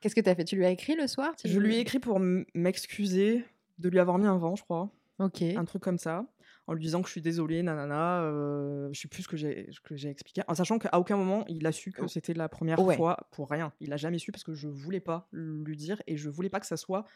Qu'est-ce 0.00 0.14
que 0.14 0.20
t'as 0.20 0.34
fait? 0.34 0.44
Tu 0.44 0.56
lui 0.56 0.64
as 0.64 0.70
écrit 0.70 0.94
le 0.96 1.06
soir? 1.06 1.34
Tu 1.36 1.48
je 1.48 1.58
lui 1.60 1.76
ai 1.76 1.80
écrit 1.80 1.98
pour 1.98 2.20
m'excuser 2.54 3.44
de 3.78 3.88
lui 3.88 3.98
avoir 3.98 4.18
mis 4.18 4.26
un 4.26 4.38
vent 4.38 4.56
je 4.56 4.62
crois 4.64 4.90
Ok. 5.18 5.42
un 5.56 5.64
truc 5.64 5.82
comme 5.82 5.98
ça 5.98 6.26
en 6.68 6.74
lui 6.74 6.82
disant 6.84 7.00
que 7.02 7.08
je 7.08 7.12
suis 7.12 7.22
désolée 7.22 7.62
nanana 7.62 8.22
euh, 8.22 8.88
je 8.92 9.00
sais 9.00 9.08
plus 9.08 9.24
ce 9.24 9.28
que 9.28 9.36
j'ai 9.36 10.08
expliqué 10.10 10.42
en 10.48 10.54
sachant 10.54 10.78
qu'à 10.78 10.98
aucun 10.98 11.16
moment 11.16 11.44
il 11.48 11.66
a 11.66 11.72
su 11.72 11.92
que 11.92 12.06
c'était 12.06 12.34
la 12.34 12.48
première 12.48 12.84
Ouais. 12.84 12.86
fois 12.86 13.28
pour 13.32 13.50
rien 13.50 13.72
il 13.80 13.92
a 13.92 13.96
jamais 13.96 14.18
su 14.18 14.32
parce 14.32 14.44
que 14.44 14.54
je 14.54 14.68
voulais 14.68 15.00
pas 15.00 15.28
lui 15.32 15.76
dire 15.76 16.02
et 16.06 16.16
je 16.16 16.28
voulais 16.30 16.50
pas 16.50 16.60
que 16.60 16.66
ça 16.66 16.76
soit 16.76 17.06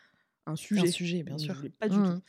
un 0.47 0.57
sujet 0.57 0.87
Un 0.87 0.87
sujet, 0.87 1.23
bien 1.23 1.39
sûr. 1.39 1.69
pas 1.79 1.89
du 1.89 2.03
Mhm. 2.03 2.03
tout 2.03 2.23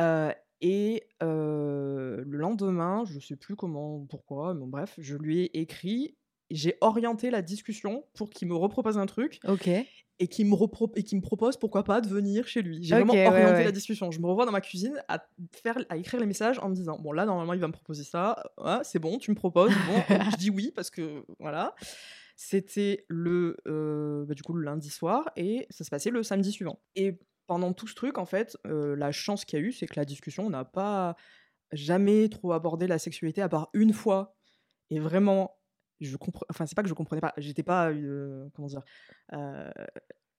Euh, 0.00 0.32
et 0.60 1.08
euh, 1.22 2.22
le 2.26 2.38
lendemain, 2.38 3.04
je 3.04 3.18
sais 3.20 3.36
plus 3.36 3.56
comment, 3.56 4.06
pourquoi, 4.06 4.54
mais 4.54 4.66
bref, 4.66 4.94
je 4.98 5.16
lui 5.16 5.40
ai 5.40 5.60
écrit, 5.60 6.16
j'ai 6.54 6.76
orienté 6.80 7.30
la 7.30 7.42
discussion 7.42 8.04
pour 8.14 8.30
qu'il 8.30 8.48
me 8.48 8.54
repropose 8.54 8.98
un 8.98 9.06
truc 9.06 9.40
Ok. 9.46 9.68
et 9.68 10.28
qu'il 10.28 10.46
me, 10.46 10.54
repro- 10.54 10.92
et 10.96 11.02
qu'il 11.02 11.18
me 11.18 11.22
propose 11.22 11.56
pourquoi 11.56 11.82
pas 11.84 12.00
de 12.00 12.08
venir 12.08 12.46
chez 12.46 12.62
lui. 12.62 12.82
J'ai 12.82 12.94
vraiment 12.94 13.14
orienté 13.14 13.54
ouais. 13.54 13.64
la 13.64 13.72
discussion. 13.72 14.10
Je 14.10 14.20
me 14.20 14.26
revois 14.26 14.46
dans 14.46 14.52
ma 14.52 14.60
cuisine 14.60 15.02
à, 15.08 15.26
faire, 15.52 15.78
à 15.88 15.96
écrire 15.96 16.20
les 16.20 16.26
messages 16.26 16.58
en 16.58 16.68
me 16.68 16.74
disant 16.74 16.98
Bon, 16.98 17.12
là, 17.12 17.24
normalement, 17.24 17.54
il 17.54 17.60
va 17.60 17.68
me 17.68 17.72
proposer 17.72 18.04
ça. 18.04 18.42
Ouais, 18.58 18.78
c'est 18.82 18.98
bon, 18.98 19.18
tu 19.18 19.30
me 19.30 19.36
proposes. 19.36 19.72
Bon, 19.86 20.02
je 20.32 20.36
dis 20.36 20.50
oui 20.50 20.72
parce 20.74 20.90
que 20.90 21.24
voilà. 21.38 21.74
C'était 22.36 23.04
le, 23.08 23.56
euh, 23.68 24.24
bah, 24.24 24.34
du 24.34 24.42
coup, 24.42 24.54
le 24.54 24.64
lundi 24.64 24.90
soir 24.90 25.30
et 25.36 25.66
ça 25.70 25.84
se 25.84 25.90
passait 25.90 26.10
le 26.10 26.22
samedi 26.22 26.50
suivant. 26.50 26.80
Et 26.96 27.18
pendant 27.46 27.72
tout 27.72 27.86
ce 27.86 27.94
truc, 27.94 28.18
en 28.18 28.24
fait, 28.26 28.56
euh, 28.66 28.96
la 28.96 29.12
chance 29.12 29.44
qu'il 29.44 29.58
y 29.58 29.62
a 29.62 29.64
eu, 29.64 29.72
c'est 29.72 29.86
que 29.86 29.94
la 29.96 30.04
discussion 30.04 30.48
n'a 30.50 30.64
pas 30.64 31.16
jamais 31.72 32.28
trop 32.28 32.52
abordé 32.52 32.86
la 32.86 32.98
sexualité 32.98 33.42
à 33.42 33.48
part 33.48 33.70
une 33.74 33.92
fois. 33.92 34.34
Et 34.90 34.98
vraiment, 34.98 35.56
je 36.02 36.16
comprends. 36.16 36.44
Enfin, 36.50 36.66
c'est 36.66 36.74
pas 36.74 36.82
que 36.82 36.88
je 36.88 36.94
comprenais 36.94 37.20
pas. 37.20 37.32
J'étais 37.36 37.62
pas. 37.62 37.90
euh, 37.90 38.48
comment 38.54 38.68
dire 38.68 38.82
euh, 39.32 39.70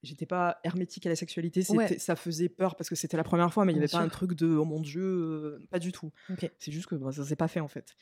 J'étais 0.02 0.26
pas 0.26 0.58
hermétique 0.64 1.06
à 1.06 1.08
la 1.08 1.16
sexualité. 1.16 1.62
Ouais. 1.70 1.98
Ça 1.98 2.14
faisait 2.14 2.50
peur 2.50 2.76
parce 2.76 2.90
que 2.90 2.94
c'était 2.94 3.16
la 3.16 3.24
première 3.24 3.52
fois, 3.52 3.64
mais 3.64 3.72
il 3.72 3.76
n'y 3.76 3.80
avait 3.80 3.90
pas 3.90 4.00
un 4.00 4.08
truc 4.08 4.34
de 4.34 4.46
oh 4.46 4.64
mon 4.64 4.80
dieu, 4.80 5.02
euh, 5.02 5.66
pas 5.70 5.78
du 5.78 5.92
tout. 5.92 6.12
C'est 6.58 6.72
juste 6.72 6.86
que 6.86 6.94
bah, 6.94 7.10
ça 7.10 7.24
s'est 7.24 7.36
pas 7.36 7.48
fait 7.48 7.60
en 7.60 7.68
fait. 7.68 7.96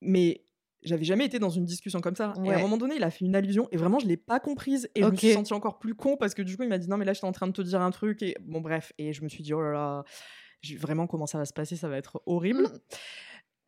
Mais 0.00 0.46
j'avais 0.82 1.04
jamais 1.04 1.26
été 1.26 1.38
dans 1.38 1.50
une 1.50 1.64
discussion 1.66 2.00
comme 2.00 2.16
ça. 2.16 2.32
Et 2.44 2.50
à 2.50 2.58
un 2.58 2.62
moment 2.62 2.78
donné, 2.78 2.96
il 2.96 3.04
a 3.04 3.10
fait 3.10 3.26
une 3.26 3.36
allusion 3.36 3.68
et 3.72 3.76
vraiment, 3.76 3.98
je 3.98 4.06
l'ai 4.06 4.16
pas 4.16 4.40
comprise. 4.40 4.88
Et 4.94 5.02
je 5.02 5.08
me 5.08 5.16
suis 5.16 5.32
sentie 5.32 5.52
encore 5.52 5.78
plus 5.78 5.94
con 5.94 6.16
parce 6.16 6.34
que 6.34 6.42
du 6.42 6.56
coup, 6.56 6.62
il 6.62 6.68
m'a 6.70 6.78
dit 6.78 6.88
non, 6.88 6.96
mais 6.96 7.04
là, 7.04 7.12
j'étais 7.12 7.26
en 7.26 7.32
train 7.32 7.46
de 7.46 7.52
te 7.52 7.62
dire 7.62 7.82
un 7.82 7.90
truc. 7.90 8.22
Et 8.22 8.36
bon, 8.40 8.60
bref. 8.60 8.92
Et 8.96 9.12
je 9.12 9.22
me 9.22 9.28
suis 9.28 9.42
dit, 9.42 9.52
oh 9.52 9.60
là 9.60 9.72
là, 9.72 10.04
vraiment, 10.78 11.06
comment 11.06 11.26
ça 11.26 11.36
va 11.36 11.44
se 11.44 11.52
passer? 11.52 11.76
Ça 11.76 11.88
va 11.88 11.98
être 11.98 12.22
horrible. 12.26 12.62
Mm. 12.62 12.78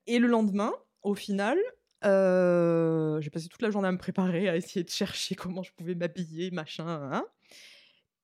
Et 0.06 0.18
le 0.18 0.28
lendemain, 0.28 0.72
au 1.02 1.14
final, 1.14 1.58
euh, 2.04 3.20
j'ai 3.20 3.30
passé 3.30 3.48
toute 3.48 3.62
la 3.62 3.70
journée 3.70 3.88
à 3.88 3.92
me 3.92 3.98
préparer, 3.98 4.48
à 4.48 4.56
essayer 4.56 4.84
de 4.84 4.90
chercher 4.90 5.34
comment 5.34 5.62
je 5.62 5.72
pouvais 5.72 5.94
m'habiller, 5.94 6.50
machin. 6.50 6.86
hein. 7.12 7.24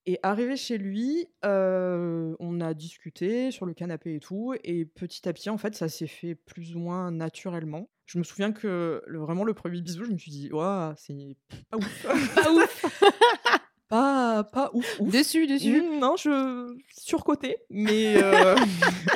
Et 0.09 0.21
arrivé 0.23 0.57
chez 0.57 0.79
lui, 0.79 1.27
euh, 1.45 2.37
on 2.39 2.61
a 2.61 2.75
discuté 2.75 3.51
sur 3.51 3.67
le 3.67 3.75
canapé 3.75 4.15
et 4.15 4.21
tout, 4.21 4.55
et 4.63 4.85
petit 4.85 5.29
à 5.29 5.33
petit, 5.33 5.51
en 5.51 5.59
fait, 5.59 5.75
ça 5.75 5.89
s'est 5.89 6.07
fait 6.07 6.37
plus 6.37 6.77
ou 6.77 6.79
moins 6.79 7.11
naturellement. 7.11 7.91
Je 8.07 8.19
me 8.19 8.23
souviens 8.23 8.53
que 8.53 9.03
le- 9.05 9.19
vraiment 9.19 9.43
le 9.43 9.53
premier 9.53 9.81
bisou, 9.81 10.05
je 10.05 10.13
me 10.13 10.19
suis 10.19 10.31
dit, 10.31 10.49
waouh, 10.53 10.95
c'est 10.97 11.37
pas 11.71 11.77
ouf. 11.77 12.07
Pas 12.45 12.53
ouf. 12.53 13.03
pas, 13.89 14.45
pas 14.45 14.71
ouf, 14.75 15.01
ouf. 15.01 15.13
Dessus, 15.13 15.47
dessus. 15.47 15.81
Mmh, 15.83 15.99
non, 16.01 16.17
je 16.17 16.77
surcoté, 16.91 17.57
mais 17.71 18.17
euh, 18.23 18.57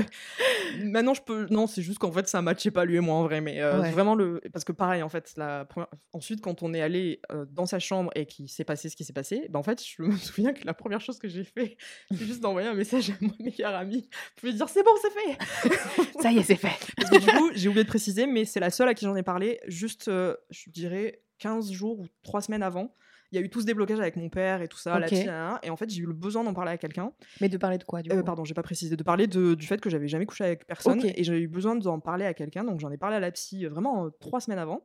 maintenant 0.85 1.15
je 1.15 1.23
peux. 1.23 1.47
Non, 1.51 1.67
c'est 1.67 1.83
juste 1.83 1.99
qu'en 1.99 2.13
fait 2.13 2.29
ça 2.29 2.43
matchait 2.43 2.71
pas 2.71 2.85
lui 2.85 2.97
et 2.97 3.01
moi 3.01 3.17
en 3.17 3.25
vrai, 3.25 3.41
mais 3.41 3.61
euh, 3.61 3.81
Ouais. 3.81 3.91
vraiment 3.91 4.15
le 4.15 4.41
parce 4.53 4.65
que 4.65 4.73
pareil 4.73 5.03
en 5.03 5.09
fait 5.09 5.33
la 5.37 5.65
première- 5.65 5.89
ensuite 6.13 6.41
quand 6.41 6.63
on 6.63 6.75
est 6.75 6.81
allé 6.83 7.21
euh, 7.33 7.45
dans 7.51 7.67
sa 7.67 7.79
chambre 7.79 8.11
et 8.15 8.27
qu'il 8.27 8.49
s'est 8.49 8.65
passé 8.65 8.89
ce 8.89 8.97
qui 8.97 9.05
s'est 9.05 9.13
passé, 9.13 9.47
ben 9.51 9.59
en 9.59 9.63
fait 9.63 9.83
je 9.85 10.03
me 10.03 10.17
souviens 10.17 10.53
que 10.53 10.65
la 10.67 10.75
première 10.75 11.01
chose 11.01 11.19
que 11.19 11.29
j'ai 11.29 11.45
fait, 11.45 11.77
c'est 12.11 12.25
juste 12.25 12.41
d'envoyer 12.41 12.69
un 12.69 12.75
message 12.75 13.11
à 13.11 13.15
mon 13.21 13.33
meilleur 13.41 13.75
ami 13.75 14.09
pour 14.37 14.49
lui 14.49 14.55
dire 14.55 14.69
c'est 14.69 14.83
bon 14.83 14.93
c'est 15.03 15.11
fait. 15.13 16.19
Ça 16.21 16.31
y 16.33 16.39
est, 16.39 16.43
c'est 16.43 16.57
fait. 16.57 16.79
Parce 16.97 17.11
que 17.11 17.19
du 17.19 17.27
coup 17.27 17.51
j'ai 17.55 17.69
oublié 17.69 17.85
de 17.85 17.89
préciser, 17.89 18.27
mais 18.27 18.45
c'est 18.45 18.61
la 18.61 18.71
seule 18.71 18.89
à 18.89 18.95
qui 18.95 19.05
j'en 19.05 19.17
ai 19.17 19.23
parlé 19.23 19.61
juste 19.67 20.07
je 20.11 20.71
dirais 20.71 21.23
15 21.39 21.73
jours 21.73 22.01
ou 22.01 22.07
3 22.23 22.43
semaines 22.43 22.63
avant. 22.63 22.95
Il 23.33 23.37
y 23.39 23.39
a 23.39 23.45
eu 23.45 23.49
tout 23.51 23.61
ce 23.61 23.67
déblocage 23.67 24.01
avec 24.01 24.17
mon 24.17 24.29
père 24.29 24.61
et 24.63 24.69
tout 24.69 24.77
ça, 24.79 24.99
la 24.99 25.07
Ok. 25.07 25.11
petite, 25.13 25.27
nanana, 25.27 25.59
et 25.63 25.71
en 25.71 25.77
fait 25.77 25.89
j'ai 25.91 26.03
eu 26.03 26.07
le 26.07 26.13
besoin 26.15 26.43
d'en 26.45 26.53
parler 26.55 26.73
à 26.73 26.79
quelqu'un. 26.79 27.13
Mais 27.41 27.49
de 27.49 27.57
parler 27.59 27.79
de 27.79 27.85
quoi, 27.85 28.03
du 28.03 28.11
coup 28.11 28.17
Euh, 28.17 28.23
pardon, 28.23 28.45
j'ai 28.45 28.55
pas 28.55 28.63
précisé. 28.63 28.97
De 28.97 29.03
parler 29.03 29.27
de- 29.27 29.55
du 29.55 29.67
fait 29.67 29.81
que 29.81 29.89
j'avais 29.91 30.09
jamais 30.09 30.27
couché 30.27 30.45
avec 30.45 30.67
personne 30.67 31.01
et 31.05 31.23
j'ai 31.25 31.39
eu 31.41 31.49
besoin 31.49 31.77
d'en 31.77 32.01
parler 32.01 32.25
à 32.25 32.35
quelqu'un. 32.35 32.65
Donc 32.65 32.81
j'en 32.81 32.91
ai 32.91 32.99
parlé 32.99 33.17
à 33.17 33.21
la 33.21 33.31
psy 33.31 33.65
euh, 33.65 33.69
vraiment 33.69 34.07
euh, 34.07 34.11
trois 34.21 34.41
semaines 34.41 34.59
avant 34.59 34.85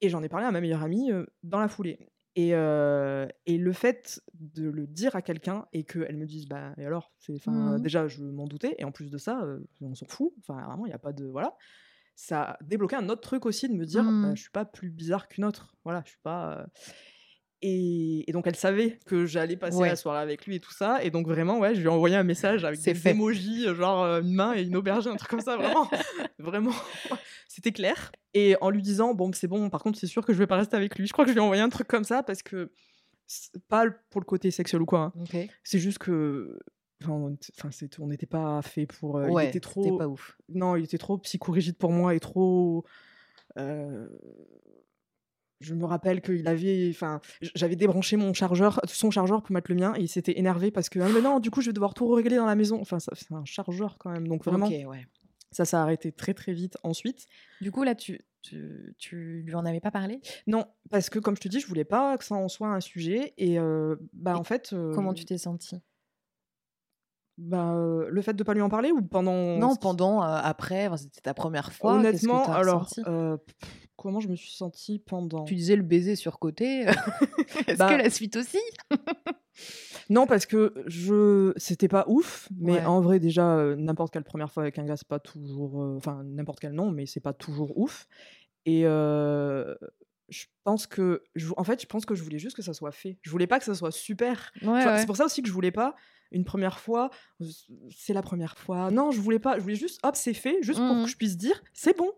et 0.00 0.08
j'en 0.08 0.22
ai 0.22 0.28
parlé 0.28 0.46
à 0.46 0.50
ma 0.50 0.60
meilleure 0.60 0.82
amie 0.82 1.12
euh, 1.12 1.24
dans 1.42 1.60
la 1.60 1.68
foulée. 1.68 2.10
Et, 2.38 2.50
euh, 2.54 3.26
et 3.46 3.56
le 3.56 3.72
fait 3.72 4.20
de 4.34 4.68
le 4.68 4.86
dire 4.86 5.16
à 5.16 5.22
quelqu'un 5.22 5.66
et 5.72 5.84
qu'elle 5.84 6.16
me 6.18 6.26
dise 6.26 6.46
bah 6.48 6.74
et 6.76 6.84
alors 6.84 7.12
c'est 7.18 7.32
Mhm. 7.46 7.80
déjà 7.80 8.08
je 8.08 8.22
m'en 8.24 8.46
doutais 8.46 8.74
et 8.78 8.84
en 8.84 8.92
plus 8.92 9.10
de 9.10 9.16
ça 9.16 9.40
euh, 9.42 9.60
on 9.80 9.94
s'en 9.94 10.04
fout 10.06 10.32
enfin 10.40 10.62
vraiment 10.66 10.84
il 10.84 10.90
y 10.90 10.94
a 10.94 10.98
pas 10.98 11.14
de 11.14 11.24
voilà 11.24 11.56
ça 12.14 12.42
a 12.42 12.58
débloqué 12.62 12.96
un 12.96 13.08
autre 13.08 13.22
truc 13.22 13.46
aussi 13.46 13.68
de 13.70 13.74
me 13.74 13.86
dire 13.86 14.04
Mhm. 14.04 14.22
bah, 14.22 14.34
je 14.34 14.42
suis 14.42 14.50
pas 14.50 14.66
plus 14.66 14.90
bizarre 14.90 15.28
qu'une 15.28 15.46
autre 15.46 15.76
voilà 15.84 16.02
je 16.04 16.10
suis 16.10 16.20
pas 16.22 16.58
euh, 16.60 16.66
et, 17.62 18.28
et 18.28 18.32
donc 18.32 18.46
elle 18.46 18.56
savait 18.56 18.98
que 19.06 19.24
j'allais 19.26 19.56
passer 19.56 19.78
Ouais. 19.78 19.88
la 19.88 19.96
soirée 19.96 20.20
avec 20.20 20.46
lui 20.46 20.56
et 20.56 20.60
tout 20.60 20.72
ça. 20.72 21.02
Et 21.02 21.10
donc 21.10 21.26
vraiment, 21.26 21.58
ouais, 21.58 21.74
je 21.74 21.80
lui 21.80 21.86
ai 21.86 21.90
envoyé 21.90 22.14
un 22.16 22.22
message 22.22 22.64
avec 22.64 22.80
des 22.80 22.94
fait. 22.94 23.10
emojis, 23.10 23.66
euh, 23.66 23.74
genre 23.74 24.02
euh, 24.04 24.20
une 24.20 24.34
main 24.34 24.54
et 24.54 24.62
une 24.62 24.76
aubergine, 24.76 25.12
un 25.12 25.16
truc 25.16 25.30
comme 25.30 25.40
ça, 25.40 25.56
vraiment. 25.56 25.88
vraiment, 26.38 26.72
c'était 27.48 27.72
clair. 27.72 28.12
Et 28.34 28.56
en 28.60 28.70
lui 28.70 28.82
disant, 28.82 29.14
bon, 29.14 29.32
c'est 29.32 29.48
bon, 29.48 29.70
par 29.70 29.82
contre, 29.82 29.98
c'est 29.98 30.06
sûr 30.06 30.24
que 30.24 30.32
je 30.32 30.38
vais 30.38 30.46
pas 30.46 30.56
rester 30.56 30.76
avec 30.76 30.96
lui. 30.98 31.06
Je 31.06 31.12
crois 31.12 31.24
que 31.24 31.30
je 31.30 31.34
lui 31.34 31.40
ai 31.40 31.44
envoyé 31.44 31.62
un 31.62 31.68
truc 31.70 31.88
comme 31.88 32.04
ça 32.04 32.22
parce 32.22 32.42
que, 32.42 32.70
pas 33.68 33.86
pour 34.10 34.20
le 34.20 34.26
côté 34.26 34.50
sexuel 34.50 34.82
ou 34.82 34.86
quoi, 34.86 35.12
hein. 35.16 35.46
C'est 35.64 35.78
juste 35.78 35.98
que... 35.98 36.58
Enfin, 37.02 37.12
on 37.12 37.30
était- 37.34 38.00
n'était 38.06 38.26
pas 38.26 38.62
fait 38.62 38.86
pour... 38.86 39.16
euh, 39.18 39.28
ouais, 39.28 39.46
il 39.46 39.48
était 39.48 39.60
trop... 39.60 39.98
pas 39.98 40.08
ouf. 40.08 40.36
Non, 40.48 40.76
il 40.76 40.84
était 40.84 40.96
trop 40.98 41.18
psychorigide 41.18 41.76
pour 41.76 41.90
moi 41.92 42.14
et 42.14 42.20
trop. 42.20 42.84
euh, 43.58 44.06
Je 45.60 45.74
me 45.74 45.84
rappelle 45.86 46.20
qu'il 46.20 46.46
avait. 46.48 46.88
Enfin, 46.90 47.20
j'avais 47.54 47.76
débranché 47.76 48.16
mon 48.16 48.34
chargeur, 48.34 48.80
son 48.86 49.10
chargeur 49.10 49.42
pour 49.42 49.52
mettre 49.52 49.70
le 49.70 49.76
mien 49.76 49.94
et 49.96 50.02
il 50.02 50.08
s'était 50.08 50.38
énervé 50.38 50.70
parce 50.70 50.88
que. 50.88 50.98
Ah, 51.00 51.08
mais 51.08 51.22
non, 51.22 51.40
du 51.40 51.50
coup, 51.50 51.60
je 51.62 51.66
vais 51.68 51.72
devoir 51.72 51.94
tout 51.94 52.06
régler 52.08 52.36
dans 52.36 52.44
la 52.46 52.54
maison. 52.56 52.78
Enfin, 52.80 52.98
ça- 52.98 53.12
c'est 53.14 53.32
un 53.32 53.44
chargeur 53.46 53.96
quand 53.98 54.10
même. 54.10 54.28
Donc 54.28 54.44
vraiment, 54.44 54.68
ouais. 54.68 55.06
ça 55.52 55.64
s'est 55.64 55.76
arrêté 55.76 56.12
très 56.12 56.34
très 56.34 56.52
vite 56.52 56.76
ensuite. 56.82 57.24
Du 57.62 57.70
coup, 57.72 57.84
là, 57.84 57.94
tu, 57.94 58.20
tu, 58.42 58.94
tu 58.98 59.42
lui 59.46 59.54
en 59.54 59.64
avais 59.64 59.80
pas 59.80 59.90
parlé? 59.90 60.20
Non, 60.46 60.66
parce 60.90 61.08
que 61.08 61.18
comme 61.18 61.36
je 61.36 61.40
te 61.40 61.48
dis, 61.48 61.58
je 61.60 61.66
voulais 61.66 61.84
pas 61.84 62.18
que 62.18 62.24
ça 62.24 62.34
en 62.34 62.48
soit 62.48 62.68
un 62.68 62.80
sujet. 62.80 63.32
Et 63.38 63.58
euh, 63.58 63.96
bah, 64.12 64.32
Et 64.32 64.38
en 64.38 64.44
fait. 64.44 64.74
euh, 64.74 64.92
Comment 64.94 65.14
tu 65.14 65.24
t'es 65.24 65.38
sentie? 65.38 65.80
Bah, 67.38 67.74
euh, 67.74 68.08
le 68.10 68.22
fait 68.22 68.32
de 68.32 68.42
pas 68.42 68.54
lui 68.54 68.62
en 68.62 68.68
parler 68.70 68.92
ou 68.92 69.02
pendant. 69.02 69.58
Non, 69.58 69.76
pendant, 69.76 70.20
après, 70.22 70.88
c'était 70.96 71.20
ta 71.20 71.34
première 71.34 71.72
fois. 71.72 71.92
que 71.94 71.98
Honnêtement, 71.98 72.50
alors. 72.52 72.88
Comment 73.96 74.20
je 74.20 74.28
me 74.28 74.36
suis 74.36 74.52
sentie 74.52 74.98
pendant. 74.98 75.44
Tu 75.44 75.54
disais 75.54 75.76
le 75.76 75.82
baiser 75.82 76.16
sur 76.16 76.38
côté. 76.38 76.82
Est-ce 77.66 77.78
Bah, 77.78 77.88
que 77.90 78.02
la 78.02 78.10
suite 78.10 78.36
aussi? 78.36 78.58
Non, 80.10 80.26
parce 80.26 80.44
que 80.46 80.74
je 80.86 81.52
c'était 81.56 81.88
pas 81.88 82.04
ouf, 82.08 82.48
mais 82.58 82.74
Ouais. 82.74 82.84
en 82.84 83.00
vrai 83.00 83.18
déjà 83.18 83.56
euh, 83.56 83.74
n'importe 83.74 84.12
quelle 84.12 84.22
première 84.24 84.52
fois 84.52 84.62
avec 84.62 84.78
un 84.78 84.84
gars 84.84 84.96
c'est 84.96 85.08
pas 85.08 85.18
toujours, 85.18 85.82
euh, 85.82 85.96
enfin 85.96 86.22
n'importe 86.24 86.60
quel 86.60 86.72
non, 86.72 86.90
mais 86.90 87.06
c'est 87.06 87.20
pas 87.20 87.32
toujours 87.32 87.76
ouf. 87.78 88.06
Et 88.66 88.82
euh, 88.84 89.74
je 90.28 90.44
pense 90.64 90.86
que, 90.86 91.22
je- 91.36 91.52
en 91.56 91.64
fait, 91.64 91.80
je 91.80 91.86
pense 91.86 92.04
que 92.04 92.14
je 92.14 92.22
voulais 92.22 92.38
juste 92.38 92.54
que 92.56 92.62
ça 92.62 92.74
soit 92.74 92.92
fait. 92.92 93.18
Je 93.22 93.30
voulais 93.30 93.46
pas 93.46 93.58
que 93.58 93.64
ça 93.64 93.74
soit 93.74 93.92
super. 93.92 94.52
Ouais, 94.60 94.68
Enfin, 94.68 94.92
ouais. 94.92 94.98
C'est 94.98 95.06
pour 95.06 95.16
ça 95.16 95.24
aussi 95.24 95.40
que 95.40 95.48
je 95.48 95.52
voulais 95.54 95.70
pas 95.72 95.94
une 96.32 96.44
première 96.44 96.78
fois. 96.78 97.10
C'est 97.90 98.12
la 98.12 98.22
première 98.22 98.58
fois. 98.58 98.90
Non, 98.90 99.10
je 99.12 99.20
voulais 99.20 99.38
pas. 99.38 99.56
Je 99.56 99.62
voulais 99.62 99.76
juste, 99.76 100.00
hop, 100.04 100.16
c'est 100.16 100.34
fait, 100.34 100.58
juste 100.62 100.80
pour 100.80 100.94
Mhm. 100.96 101.04
que 101.04 101.10
je 101.10 101.16
puisse 101.16 101.36
dire, 101.36 101.62
c'est 101.72 101.96
bon, 101.96 102.10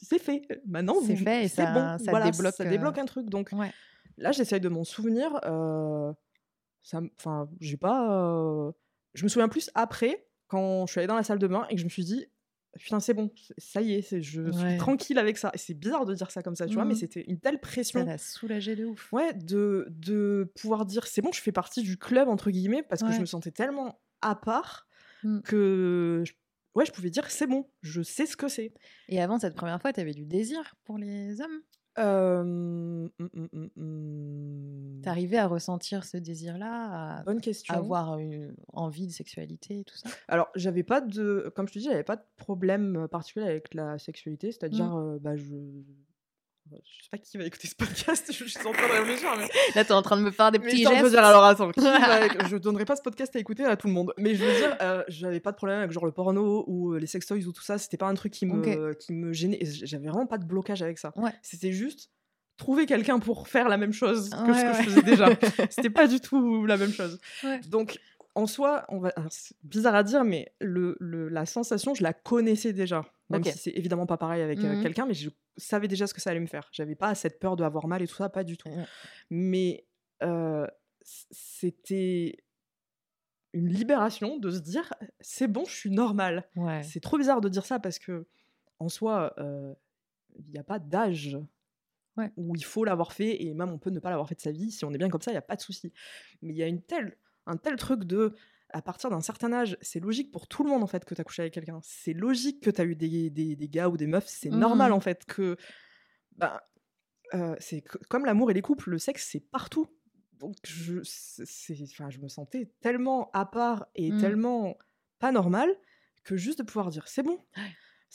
c'est 0.00 0.18
fait. 0.18 0.42
Maintenant, 0.66 0.96
C'est 1.02 1.16
fait 1.16 1.44
et 1.44 1.48
c'est 1.48 1.62
ça- 1.62 1.72
bon. 1.72 2.04
ça 2.04 2.10
Voilà, 2.10 2.30
débloque, 2.30 2.54
ça 2.54 2.64
euh, 2.64 2.68
débloque 2.70 2.98
un 2.98 3.04
truc. 3.04 3.28
Donc 3.28 3.50
Ouais. 3.52 3.72
là, 4.18 4.32
j'essaye 4.32 4.60
de 4.60 4.68
m'en 4.68 4.84
souvenir. 4.84 5.38
euh, 5.44 6.12
ça, 6.82 7.00
enfin, 7.18 7.48
j'ai 7.60 7.76
pas. 7.76 8.22
euh, 8.22 8.72
je 9.14 9.24
me 9.24 9.28
souviens 9.28 9.48
plus 9.48 9.70
après 9.74 10.26
quand 10.48 10.86
je 10.86 10.92
suis 10.92 10.98
allée 11.00 11.08
dans 11.08 11.16
la 11.16 11.22
salle 11.24 11.38
de 11.38 11.46
bain 11.46 11.66
et 11.70 11.74
que 11.74 11.80
je 11.80 11.84
me 11.84 11.90
suis 11.90 12.04
dit. 12.04 12.26
Putain, 12.78 13.00
c'est 13.00 13.14
bon, 13.14 13.30
ça 13.56 13.80
y 13.80 13.94
est, 13.94 14.02
c'est- 14.02 14.20
je 14.20 14.42
Ouais. 14.42 14.52
suis 14.68 14.76
tranquille 14.76 15.18
avec 15.18 15.38
ça. 15.38 15.50
Et 15.54 15.56
c'est 15.58 15.72
bizarre 15.72 16.04
de 16.04 16.12
dire 16.14 16.30
ça 16.30 16.42
comme 16.42 16.54
ça, 16.54 16.66
tu 16.66 16.74
vois, 16.74 16.84
mais 16.84 16.92
Mhm. 16.92 16.98
c'était 17.00 17.24
une 17.26 17.40
telle 17.40 17.54
Ça 17.54 17.58
pression. 17.60 18.04
t'a 18.04 18.18
soulagé 18.18 18.76
de 18.76 18.84
ouf. 18.84 19.10
Ouais, 19.14 19.32
de, 19.32 19.86
de 19.88 20.52
pouvoir 20.60 20.84
dire 20.84 21.06
c'est 21.06 21.22
bon, 21.22 21.32
je 21.32 21.40
fais 21.40 21.52
partie 21.52 21.80
du 21.82 21.96
club, 21.96 22.28
entre 22.28 22.50
guillemets, 22.50 22.82
parce 22.82 23.02
que 23.02 23.10
je 23.12 23.20
me 23.20 23.24
sentais 23.24 23.50
tellement 23.50 23.98
à 24.20 24.34
part 24.34 24.86
Mm. 25.24 25.40
que 25.40 26.22
je- 26.26 26.34
ouais, 26.76 26.86
je 26.86 26.92
pouvais 26.92 27.10
dire 27.10 27.28
c'est 27.30 27.46
bon, 27.48 27.66
je 27.82 28.02
sais 28.02 28.26
ce 28.26 28.36
que 28.36 28.48
c'est. 28.48 28.72
Et 29.08 29.20
avant 29.20 29.38
cette 29.38 29.54
première 29.54 29.80
fois, 29.80 29.92
t'avais 29.92 30.14
du 30.14 30.26
désir 30.26 30.76
pour 30.84 30.98
les 30.98 31.40
hommes? 31.40 31.60
Euh. 31.98 33.08
T'arrivais 35.02 35.38
à 35.38 35.46
ressentir 35.46 36.04
ce 36.04 36.18
désir-là, 36.18 37.20
à 37.20 37.22
Bonne 37.22 37.40
question. 37.40 37.74
avoir 37.74 38.18
une 38.18 38.54
envie 38.72 39.06
de 39.06 39.12
sexualité 39.12 39.80
et 39.80 39.84
tout 39.84 39.96
ça? 39.96 40.10
Alors, 40.28 40.48
j'avais 40.54 40.82
pas 40.82 41.00
de. 41.00 41.50
Comme 41.56 41.66
je 41.68 41.72
te 41.72 41.78
dis, 41.78 41.86
j'avais 41.86 42.04
pas 42.04 42.16
de 42.16 42.24
problème 42.36 43.08
particulier 43.08 43.46
avec 43.46 43.72
la 43.72 43.98
sexualité, 43.98 44.52
c'est-à-dire, 44.52 44.94
euh, 44.94 45.18
bah, 45.18 45.36
je. 45.36 45.54
Je 46.72 47.02
sais 47.04 47.08
pas 47.10 47.18
qui 47.18 47.36
va 47.38 47.44
écouter 47.44 47.68
ce 47.68 47.74
podcast, 47.74 48.26
je 48.32 48.44
suis 48.44 48.58
en 48.66 48.72
train 48.72 48.88
de 48.88 48.92
réfléchir, 48.92 49.28
mais. 49.38 49.48
Là, 49.74 49.84
t'es 49.84 49.92
en 49.92 50.02
train 50.02 50.16
de 50.16 50.22
me 50.22 50.30
faire 50.30 50.50
des 50.52 50.58
petits 50.58 50.78
j'étais 50.78 50.86
en 50.88 50.90
train 50.92 50.98
de 51.00 51.04
gestes. 51.06 51.16
dire, 51.16 51.24
alors 51.24 51.44
attends, 51.44 51.70
qui 51.70 51.80
va- 51.80 52.48
je 52.48 52.56
donnerai 52.56 52.84
pas 52.84 52.96
ce 52.96 53.02
podcast 53.02 53.34
à 53.36 53.38
écouter 53.38 53.64
à 53.64 53.76
tout 53.76 53.86
le 53.86 53.92
monde. 53.92 54.12
Mais 54.18 54.34
je 54.34 54.44
veux 54.44 54.52
dire, 54.56 54.76
euh, 54.80 55.04
j'avais 55.08 55.40
pas 55.40 55.52
de 55.52 55.56
problème 55.56 55.78
avec 55.78 55.92
genre 55.92 56.06
le 56.06 56.12
porno 56.12 56.64
ou 56.66 56.92
euh, 56.94 56.98
les 56.98 57.06
sextoys 57.06 57.44
ou 57.46 57.52
tout 57.52 57.62
ça. 57.62 57.78
C'était 57.78 57.96
pas 57.96 58.08
un 58.08 58.14
truc 58.14 58.32
qui 58.32 58.46
me, 58.46 58.92
qui 58.94 59.12
me 59.12 59.32
gênait. 59.32 59.58
J'avais 59.62 60.08
vraiment 60.08 60.26
pas 60.26 60.38
de 60.38 60.44
blocage 60.44 60.82
avec 60.82 60.98
ça. 60.98 61.12
Ouais. 61.16 61.32
C'était 61.42 61.72
juste 61.72 62.10
trouver 62.56 62.86
quelqu'un 62.86 63.18
pour 63.18 63.48
faire 63.48 63.68
la 63.68 63.76
même 63.76 63.92
chose 63.92 64.30
que 64.30 64.36
ce 64.36 64.42
Ouais, 64.50 64.72
que 64.72 64.82
je 64.82 64.88
faisais 64.90 65.02
déjà. 65.02 65.28
C'était 65.70 65.90
pas 65.90 66.06
du 66.06 66.20
tout 66.20 66.64
la 66.66 66.76
même 66.76 66.92
chose. 66.92 67.18
Donc 67.68 67.98
en 68.34 68.46
soi, 68.46 68.84
on 68.88 68.98
va. 68.98 69.12
C'est 69.30 69.54
bizarre 69.62 69.94
à 69.94 70.02
dire, 70.02 70.24
mais 70.24 70.52
le, 70.60 70.96
le- 71.00 71.28
la 71.28 71.46
sensation, 71.46 71.94
je 71.94 72.02
la 72.02 72.12
connaissais 72.12 72.72
déjà. 72.72 73.04
Même 73.30 73.40
Ok. 73.40 73.48
si 73.52 73.58
c'est 73.58 73.70
évidemment 73.70 74.06
pas 74.06 74.16
pareil 74.18 74.42
avec 74.42 74.58
euh, 74.60 74.74
Mhm. 74.74 74.82
quelqu'un, 74.82 75.06
mais 75.06 75.14
je 75.14 75.30
savais 75.56 75.88
déjà 75.88 76.06
ce 76.06 76.14
que 76.14 76.20
ça 76.20 76.30
allait 76.30 76.40
me 76.40 76.46
faire. 76.46 76.68
J'avais 76.72 76.94
pas 76.94 77.14
cette 77.14 77.38
peur 77.38 77.56
d'avoir 77.56 77.86
mal 77.86 78.02
et 78.02 78.06
tout 78.06 78.14
ça, 78.16 78.28
pas 78.28 78.44
du 78.44 78.56
tout. 78.56 78.68
Ouais. 78.68 78.84
Mais 79.30 79.86
euh, 80.22 80.66
c'était 81.02 82.36
une 83.52 83.68
libération 83.68 84.38
de 84.38 84.50
se 84.50 84.58
dire 84.58 84.92
c'est 85.20 85.48
bon, 85.48 85.64
je 85.64 85.74
suis 85.74 85.90
normale. 85.90 86.48
Ouais. 86.56 86.82
C'est 86.82 87.00
trop 87.00 87.18
bizarre 87.18 87.40
de 87.40 87.48
dire 87.48 87.64
ça 87.64 87.78
parce 87.78 87.98
que 87.98 88.26
en 88.78 88.88
soi, 88.88 89.32
euh, 89.38 89.74
il 90.38 90.50
n'y 90.50 90.58
a 90.58 90.64
pas 90.64 90.78
d'âge 90.78 91.38
Ouais. 92.18 92.32
où 92.38 92.56
il 92.56 92.64
faut 92.64 92.82
l'avoir 92.84 93.12
fait 93.12 93.42
et 93.44 93.52
même 93.52 93.68
on 93.68 93.78
peut 93.78 93.90
ne 93.90 93.98
pas 94.00 94.08
l'avoir 94.08 94.26
fait 94.26 94.34
de 94.36 94.40
sa 94.40 94.50
vie. 94.50 94.70
Si 94.70 94.86
on 94.86 94.90
est 94.94 94.96
bien 94.96 95.10
comme 95.10 95.20
ça, 95.20 95.30
il 95.32 95.34
n'y 95.34 95.38
a 95.38 95.42
pas 95.42 95.56
de 95.56 95.60
souci. 95.60 95.92
Mais 96.40 96.54
il 96.54 96.56
y 96.56 96.62
a 96.62 96.66
une 96.66 96.80
telle, 96.80 97.14
un 97.44 97.58
tel 97.58 97.76
truc 97.76 98.04
de 98.04 98.34
à 98.70 98.82
partir 98.82 99.10
d'un 99.10 99.20
certain 99.20 99.52
âge, 99.52 99.78
c'est 99.80 100.00
logique 100.00 100.32
pour 100.32 100.48
tout 100.48 100.64
le 100.64 100.70
monde 100.70 100.82
en 100.82 100.86
fait 100.86 101.04
que 101.04 101.14
tu 101.14 101.20
as 101.20 101.24
couché 101.24 101.42
avec 101.42 101.54
quelqu'un. 101.54 101.80
C'est 101.82 102.12
logique 102.12 102.62
que 102.62 102.70
tu 102.70 102.80
as 102.80 102.84
eu 102.84 102.96
des, 102.96 103.30
des, 103.30 103.56
des 103.56 103.68
gars 103.68 103.88
ou 103.88 103.96
des 103.96 104.06
meufs. 104.06 104.26
C'est 104.28 104.50
normal 104.50 104.92
Mhm. 104.92 104.92
en 104.92 105.00
fait 105.00 105.24
que. 105.26 105.56
Ben, 106.36 106.60
euh, 107.34 107.56
c'est 107.60 107.82
comme 108.10 108.24
l'amour 108.24 108.50
et 108.50 108.54
les 108.54 108.62
couples, 108.62 108.90
le 108.90 108.98
sexe 108.98 109.28
c'est 109.30 109.40
partout. 109.40 109.88
Donc 110.34 110.56
je, 110.64 111.00
enfin, 111.92 112.10
je 112.10 112.18
me 112.18 112.28
sentais 112.28 112.72
tellement 112.80 113.30
à 113.32 113.46
part 113.46 113.86
et 113.94 114.12
Mhm. 114.12 114.16
tellement 114.16 114.76
pas 115.18 115.32
normal 115.32 115.70
que 116.24 116.36
juste 116.36 116.58
de 116.58 116.64
pouvoir 116.64 116.90
dire 116.90 117.08
c'est 117.08 117.22
bon, 117.22 117.40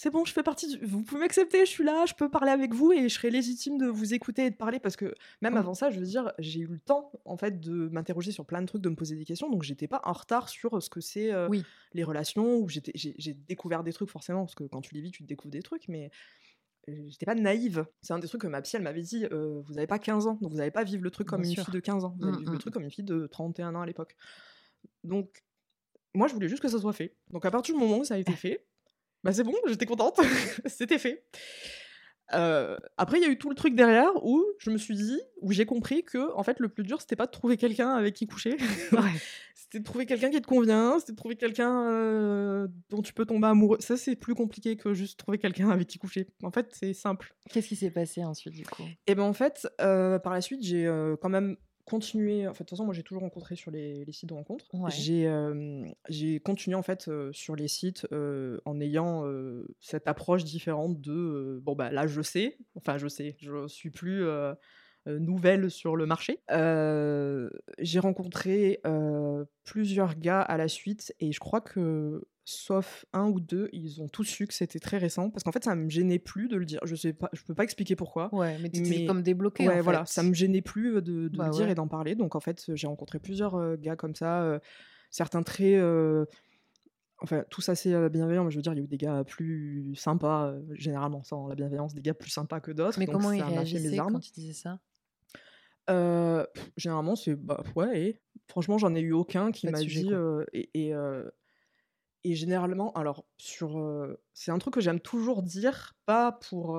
c'est 0.01 0.09
bon, 0.09 0.25
je 0.25 0.33
fais 0.33 0.41
partie 0.41 0.65
du... 0.67 0.83
Vous 0.83 1.03
pouvez 1.03 1.21
m'accepter, 1.21 1.59
je 1.63 1.69
suis 1.69 1.83
là, 1.83 2.05
je 2.07 2.15
peux 2.15 2.27
parler 2.27 2.49
avec 2.49 2.73
vous 2.73 2.91
et 2.91 3.07
je 3.07 3.13
serai 3.13 3.29
légitime 3.29 3.77
de 3.77 3.85
vous 3.85 4.15
écouter 4.15 4.47
et 4.47 4.49
de 4.49 4.55
parler 4.55 4.79
parce 4.79 4.95
que 4.95 5.13
même 5.43 5.55
avant 5.57 5.75
ça, 5.75 5.91
je 5.91 5.99
veux 5.99 6.05
dire, 6.07 6.33
j'ai 6.39 6.61
eu 6.61 6.65
le 6.65 6.79
temps 6.79 7.11
en 7.23 7.37
fait 7.37 7.59
de 7.59 7.87
m'interroger 7.89 8.31
sur 8.31 8.47
plein 8.47 8.61
de 8.63 8.65
trucs, 8.65 8.81
de 8.81 8.89
me 8.89 8.95
poser 8.95 9.15
des 9.15 9.25
questions, 9.25 9.47
donc 9.51 9.61
j'étais 9.61 9.87
pas 9.87 10.01
en 10.03 10.13
retard 10.13 10.49
sur 10.49 10.81
ce 10.81 10.89
que 10.89 11.01
c'est 11.01 11.31
euh, 11.31 11.47
Oui. 11.49 11.63
les 11.93 12.03
relations, 12.03 12.67
j'étais- 12.67 12.93
j'ai 12.95 13.33
découvert 13.35 13.83
des 13.83 13.93
trucs 13.93 14.09
forcément, 14.09 14.39
parce 14.45 14.55
que 14.55 14.63
quand 14.63 14.81
tu 14.81 14.95
les 14.95 15.01
vis, 15.01 15.11
tu 15.11 15.21
te 15.21 15.27
découvres 15.27 15.51
des 15.51 15.61
trucs, 15.61 15.87
mais 15.87 16.09
euh, 16.89 16.93
j'étais 17.07 17.27
pas 17.27 17.35
naïve. 17.35 17.85
C'est 18.01 18.13
un 18.13 18.17
des 18.17 18.27
trucs 18.27 18.41
que 18.41 18.47
ma 18.47 18.63
psy, 18.63 18.77
elle 18.77 18.81
m'avait 18.81 19.03
dit, 19.03 19.25
euh, 19.31 19.61
vous 19.67 19.77
avez 19.77 19.85
pas 19.85 19.99
15 19.99 20.25
ans, 20.25 20.39
donc 20.41 20.51
vous 20.51 20.57
n'avez 20.57 20.71
pas 20.71 20.83
vivre 20.83 21.03
le 21.03 21.11
truc 21.11 21.27
comme 21.27 21.41
Bien 21.41 21.49
une 21.51 21.55
sûr. 21.57 21.65
fille 21.65 21.75
de 21.75 21.79
15 21.79 22.05
ans, 22.05 22.15
vous 22.19 22.27
allez 22.27 22.37
Mm, 22.37 22.39
vivre 22.39 22.51
le 22.53 22.57
truc 22.57 22.73
comme 22.73 22.83
une 22.83 22.89
fille 22.91 23.03
de 23.03 23.27
31 23.27 23.75
ans 23.75 23.81
à 23.81 23.85
l'époque. 23.85 24.15
Donc, 25.03 25.43
moi, 26.15 26.27
je 26.27 26.33
voulais 26.33 26.49
juste 26.49 26.63
que 26.63 26.69
ça 26.69 26.79
soit 26.79 26.91
fait. 26.93 27.15
Donc, 27.29 27.45
à 27.45 27.51
partir 27.51 27.75
du 27.75 27.79
moment 27.79 27.99
où 27.99 28.03
ça 28.03 28.15
a 28.15 28.17
été 28.17 28.33
fait, 28.33 28.65
bah 29.23 29.33
c'est 29.33 29.43
bon, 29.43 29.53
j'étais 29.67 29.85
contente, 29.85 30.19
c'était 30.65 30.97
fait. 30.97 31.23
Euh, 32.33 32.77
après, 32.97 33.17
il 33.17 33.23
y 33.23 33.25
a 33.25 33.29
eu 33.29 33.37
tout 33.37 33.49
le 33.49 33.55
truc 33.55 33.75
derrière 33.75 34.11
où 34.23 34.43
je 34.59 34.69
me 34.69 34.77
suis 34.77 34.95
dit, 34.95 35.19
où 35.41 35.51
j'ai 35.51 35.65
compris 35.65 36.03
que 36.03 36.33
en 36.35 36.43
fait, 36.43 36.59
le 36.59 36.69
plus 36.69 36.83
dur, 36.83 37.01
c'était 37.01 37.15
pas 37.15 37.25
de 37.25 37.31
trouver 37.31 37.57
quelqu'un 37.57 37.89
avec 37.89 38.13
qui 38.15 38.27
coucher. 38.27 38.57
c'était 39.55 39.79
de 39.79 39.83
trouver 39.83 40.05
quelqu'un 40.05 40.29
qui 40.29 40.41
te 40.41 40.47
convient, 40.47 40.97
c'était 40.99 41.11
de 41.11 41.17
trouver 41.17 41.35
quelqu'un 41.35 41.87
euh, 41.89 42.67
dont 42.89 43.01
tu 43.01 43.13
peux 43.13 43.25
tomber 43.25 43.47
amoureux. 43.47 43.77
Ça, 43.81 43.97
c'est 43.97 44.15
plus 44.15 44.35
compliqué 44.35 44.77
que 44.77 44.93
juste 44.93 45.19
trouver 45.19 45.37
quelqu'un 45.37 45.69
avec 45.69 45.87
qui 45.87 45.99
coucher. 45.99 46.27
En 46.43 46.51
fait, 46.51 46.69
c'est 46.71 46.93
simple. 46.93 47.35
Qu'est-ce 47.51 47.67
qui 47.67 47.75
s'est 47.75 47.91
passé 47.91 48.23
ensuite, 48.23 48.53
du 48.53 48.65
coup? 48.65 48.83
Et 48.83 48.97
eh 49.07 49.15
ben 49.15 49.23
en 49.23 49.33
fait, 49.33 49.67
euh, 49.81 50.19
par 50.19 50.33
la 50.33 50.41
suite, 50.41 50.63
j'ai 50.63 50.89
quand 51.21 51.29
même 51.29 51.57
continué. 51.91 52.47
En 52.47 52.53
fait, 52.53 52.63
de 52.63 52.69
toute 52.69 52.71
façon, 52.71 52.85
moi, 52.85 52.93
j'ai 52.93 53.03
toujours 53.03 53.21
rencontré 53.21 53.55
sur 53.55 53.69
les, 53.69 54.05
sites 54.11 54.29
de 54.29 54.33
rencontres. 54.33 54.65
J'ai 56.09 56.39
continué 56.39 56.75
en 56.75 56.83
fait 56.83 57.09
sur 57.31 57.55
les 57.55 57.67
sites 57.67 58.07
en 58.65 58.81
ayant 58.81 59.25
cette 59.79 60.07
approche 60.07 60.43
différente 60.43 60.99
de 61.01 61.59
bon 61.63 61.75
bah 61.75 61.91
là, 61.91 62.07
je 62.07 62.21
sais. 62.21 62.57
Enfin, 62.75 62.97
je 62.97 63.07
sais. 63.07 63.35
Je 63.39 63.67
suis 63.67 63.91
plus 63.91 64.25
nouvelle 65.05 65.69
sur 65.69 65.95
le 65.95 66.05
marché. 66.05 66.39
j'ai 66.49 67.99
rencontré 67.99 68.81
plusieurs 69.63 70.15
gars 70.15 70.41
à 70.41 70.57
la 70.57 70.67
suite 70.67 71.13
et 71.19 71.31
je 71.31 71.39
crois 71.39 71.61
que 71.61 72.23
sauf 72.43 73.05
un 73.13 73.27
ou 73.27 73.39
deux, 73.39 73.69
ils 73.71 74.01
ont 74.01 74.07
tous 74.07 74.23
su 74.23 74.47
que 74.47 74.53
c'était 74.53 74.79
très 74.79 74.97
récent 74.97 75.29
parce 75.29 75.43
qu'en 75.43 75.51
fait 75.51 75.63
ça 75.63 75.75
me 75.75 75.89
gênait 75.89 76.19
plus 76.19 76.47
de 76.47 76.57
le 76.57 76.65
dire. 76.65 76.79
Je 76.83 76.95
sais 76.95 77.13
pas, 77.13 77.29
je 77.33 77.43
peux 77.43 77.53
pas 77.53 77.63
expliquer 77.63 77.95
pourquoi. 77.95 78.33
Ouais, 78.33 78.57
mais 78.59 78.69
tu 78.69 79.05
comme 79.05 79.21
débloqué. 79.21 79.67
Ouais, 79.67 79.81
voilà, 79.81 80.05
ça 80.05 80.23
me 80.23 80.33
gênait 80.33 80.61
plus 80.61 80.93
de, 81.01 81.27
de 81.27 81.37
bah 81.37 81.45
le 81.45 81.51
dire 81.51 81.69
et 81.69 81.75
d'en 81.75 81.87
parler. 81.87 82.15
Donc 82.15 82.35
en 82.35 82.39
fait, 82.39 82.71
j'ai 82.75 82.87
rencontré 82.87 83.19
plusieurs 83.19 83.77
gars 83.77 83.95
comme 83.95 84.15
ça, 84.15 84.59
certains 85.09 85.43
très 85.43 85.79
enfin 87.23 87.43
tout 87.51 87.61
ça 87.61 87.75
c'est 87.75 88.09
bienveillant 88.09 88.43
mais 88.43 88.49
je 88.49 88.55
veux 88.55 88.63
dire 88.63 88.73
il 88.73 88.77
y 88.77 88.81
a 88.81 88.83
eu 88.83 88.87
des 88.87 88.97
gars 88.97 89.23
plus 89.23 89.93
sympas 89.93 90.55
généralement 90.71 91.21
sans 91.21 91.47
la 91.47 91.53
bienveillance 91.53 91.93
des 91.93 92.01
gars 92.01 92.15
plus 92.15 92.31
sympas 92.31 92.59
que 92.59 92.71
d'autres 92.71 92.97
mais 92.97 93.05
comment 93.05 93.31
ils 93.31 93.43
réagissaient 93.43 93.97
quand 93.97 94.19
tu 94.19 94.31
disais 94.31 94.53
ça? 94.53 94.79
Généralement 96.77 97.15
c'est 97.15 97.35
bah 97.35 97.63
ouais 97.75 98.01
et 98.01 98.21
franchement 98.47 98.79
j'en 98.79 98.95
ai 98.95 99.01
eu 99.01 99.11
aucun 99.11 99.51
qui 99.51 99.67
m'a 99.67 99.79
dit 99.83 100.09
et, 100.53 100.69
et 100.73 100.93
généralement, 102.25 102.91
alors, 102.93 103.25
sur. 103.37 103.79
c'est 104.33 104.51
un 104.51 104.57
truc 104.59 104.75
que 104.75 104.81
j'aime 104.81 104.99
toujours 104.99 105.43
dire, 105.43 105.93
pas 106.05 106.31
pour. 106.31 106.77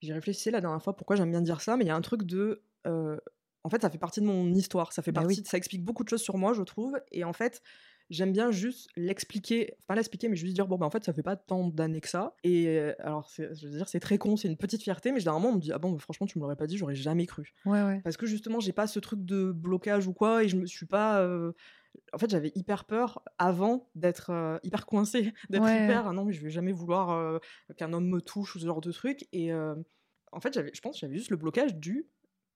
J'y 0.00 0.12
réfléchissais 0.12 0.50
la 0.50 0.60
dernière 0.60 0.82
fois 0.82 0.94
pourquoi 0.94 1.16
j'aime 1.16 1.30
bien 1.30 1.42
dire 1.42 1.60
ça, 1.60 1.76
mais 1.76 1.84
il 1.84 1.88
y 1.88 1.90
a 1.90 1.96
un 1.96 2.00
truc 2.00 2.22
de. 2.24 2.62
en 2.84 3.70
fait, 3.70 3.82
ça 3.82 3.90
fait 3.90 3.98
partie 3.98 4.20
de 4.20 4.26
mon 4.26 4.52
histoire, 4.52 4.92
ça 4.92 5.02
fait 5.02 5.12
bah 5.12 5.22
partie. 5.22 5.42
Ça 5.44 5.56
explique 5.56 5.84
beaucoup 5.84 6.04
de 6.04 6.08
choses 6.08 6.22
sur 6.22 6.36
moi, 6.38 6.52
je 6.52 6.62
trouve. 6.62 7.00
Et 7.12 7.24
en 7.24 7.32
fait, 7.32 7.62
j'aime 8.10 8.32
bien 8.32 8.50
juste 8.50 8.88
l'expliquer, 8.96 9.74
pas 9.86 9.94
l'expliquer, 9.94 10.28
mais 10.28 10.36
juste 10.36 10.54
dire 10.54 10.66
bon, 10.66 10.76
bah 10.76 10.86
en 10.86 10.90
fait, 10.90 11.04
ça 11.04 11.12
fait 11.12 11.22
pas 11.22 11.36
tant 11.36 11.68
d'années 11.68 12.00
que 12.00 12.08
ça. 12.08 12.34
Et 12.44 12.78
alors, 13.00 13.30
je 13.36 13.66
veux 13.66 13.76
dire, 13.76 13.88
c'est 13.88 14.00
très 14.00 14.18
con, 14.18 14.36
c'est 14.36 14.48
une 14.48 14.56
petite 14.56 14.82
fierté, 14.82 15.12
mais 15.12 15.20
généralement, 15.20 15.50
on 15.50 15.54
me 15.54 15.60
dit 15.60 15.72
ah 15.72 15.78
bon, 15.78 15.92
bah, 15.92 15.98
franchement, 15.98 16.26
tu 16.26 16.38
me 16.38 16.42
l'aurais 16.42 16.56
pas 16.56 16.66
dit, 16.66 16.76
j'aurais 16.76 16.94
jamais 16.94 17.26
cru. 17.26 17.54
Ouais, 17.66 17.82
ouais. 17.82 18.00
Parce 18.02 18.16
que 18.16 18.26
justement, 18.26 18.60
j'ai 18.60 18.72
pas 18.72 18.86
ce 18.86 18.98
truc 18.98 19.24
de 19.24 19.52
blocage 19.52 20.06
ou 20.06 20.12
quoi, 20.12 20.44
et 20.44 20.48
je 20.48 20.56
me 20.56 20.66
suis 20.66 20.86
pas 20.86 21.26
en 22.12 22.18
fait, 22.18 22.30
j'avais 22.30 22.52
hyper 22.54 22.84
peur 22.84 23.22
avant 23.38 23.90
d'être 23.94 24.60
hyper 24.62 24.86
coincée, 24.86 25.32
d'être 25.50 25.64
hyper 25.64 26.08
«Ah 26.08 26.12
non, 26.12 26.24
mais 26.24 26.32
je 26.32 26.42
vais 26.42 26.50
jamais 26.50 26.72
vouloir 26.72 27.40
qu'un 27.76 27.92
homme 27.92 28.08
me 28.08 28.20
touche 28.20 28.56
ou 28.56 28.58
ce 28.58 28.66
genre 28.66 28.80
de 28.80 28.92
truc. 28.92 29.26
Et 29.32 29.52
en 29.52 30.40
fait, 30.40 30.52
j'avais, 30.54 30.70
je 30.74 30.80
pense, 30.80 30.98
j'avais 30.98 31.16
juste 31.16 31.30
le 31.30 31.36
blocage 31.36 31.76
du 31.76 32.06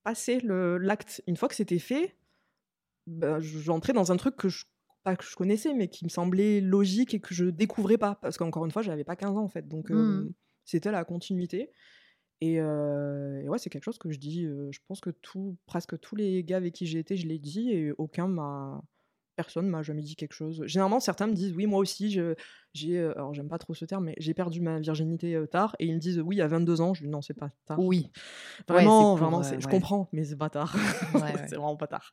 passer 0.05 0.41
l'acte. 0.43 1.22
Une 1.26 1.37
fois 1.37 1.49
que 1.49 1.55
c'était 1.55 1.78
fait, 1.78 2.16
bah, 3.07 3.41
j'entrais 3.41 3.93
dans 3.93 4.12
un 4.12 4.16
truc 4.16 4.37
que 4.37 4.49
je 4.49 4.64
pas 5.05 5.16
que 5.16 5.24
je 5.24 5.35
connaissais, 5.35 5.74
mais 5.74 5.89
qui 5.89 6.05
me 6.05 6.09
semblait 6.09 6.61
logique 6.61 7.12
et 7.14 7.20
que 7.20 7.35
je 7.35 7.47
découvrais 7.47 7.99
pas. 7.99 8.14
Parce 8.16 8.39
qu'encore 8.39 8.64
une 8.64 8.70
fois, 8.70 8.83
j'avais 8.83 9.05
pas 9.05 9.16
15 9.16 9.37
ans 9.37 9.43
en 9.43 9.49
fait. 9.49 9.66
Donc 9.66 9.91
mmh. 9.91 10.30
c'était 10.64 10.93
la 10.93 11.05
continuité. 11.05 11.70
Et, 12.41 12.61
ouais, 12.61 13.59
c'est 13.59 13.70
quelque 13.70 13.85
chose 13.85 13.99
que 13.99 14.11
je 14.11 14.18
dis. 14.18 14.45
je 14.45 14.78
pense 14.89 15.01
que 15.01 15.11
tout, 15.11 15.57
presque 15.66 15.99
tous 16.01 16.16
les 16.16 16.43
gars 16.45 16.57
avec 16.57 16.74
qui 16.74 16.87
j'ai 16.87 16.99
été, 16.99 17.16
je 17.16 17.26
l'ai 17.26 17.39
dit 17.39 17.70
et 17.72 17.93
aucun 17.99 18.28
m'a 18.28 18.83
personne 19.43 19.68
m'a 19.68 19.82
jamais 19.82 20.03
dit 20.03 20.14
quelque 20.14 20.34
chose. 20.34 20.62
Généralement, 20.66 21.01
certains 21.01 21.26
me 21.26 21.34
disent 21.34 21.53
oui, 21.53 21.66
moi 21.66 21.80
aussi, 21.80 22.16
j'ai, 22.74 22.99
alors 23.01 23.34
j'aime 23.34 23.49
pas 23.49 23.59
trop 23.59 23.74
ce 23.74 23.84
terme, 23.84 24.05
mais 24.05 24.14
j'ai 24.18 24.34
perdu 24.34 24.61
ma 24.61 24.78
virginité 24.78 25.38
tard. 25.51 25.74
Et 25.78 25.86
ils 25.86 25.95
me 25.95 26.01
disent 26.01 26.20
oui, 26.20 26.40
à 26.40 26.47
22 26.47 26.80
ans. 26.80 26.95
Je 26.95 27.03
dis 27.03 27.09
non, 27.09 27.22
c'est 27.22 27.34
pas 27.34 27.51
tard. 27.66 27.78
Oui. 27.78 28.11
Vraiment, 28.68 29.16
vraiment, 29.16 29.43
je 29.43 29.66
comprends, 29.66 30.09
mais 30.12 30.24
c'est 30.24 30.36
pas 30.36 30.51
tard. 30.51 30.74
c'est 31.49 31.57
vraiment 31.57 31.76
pas 31.76 31.88
tard. 31.88 32.12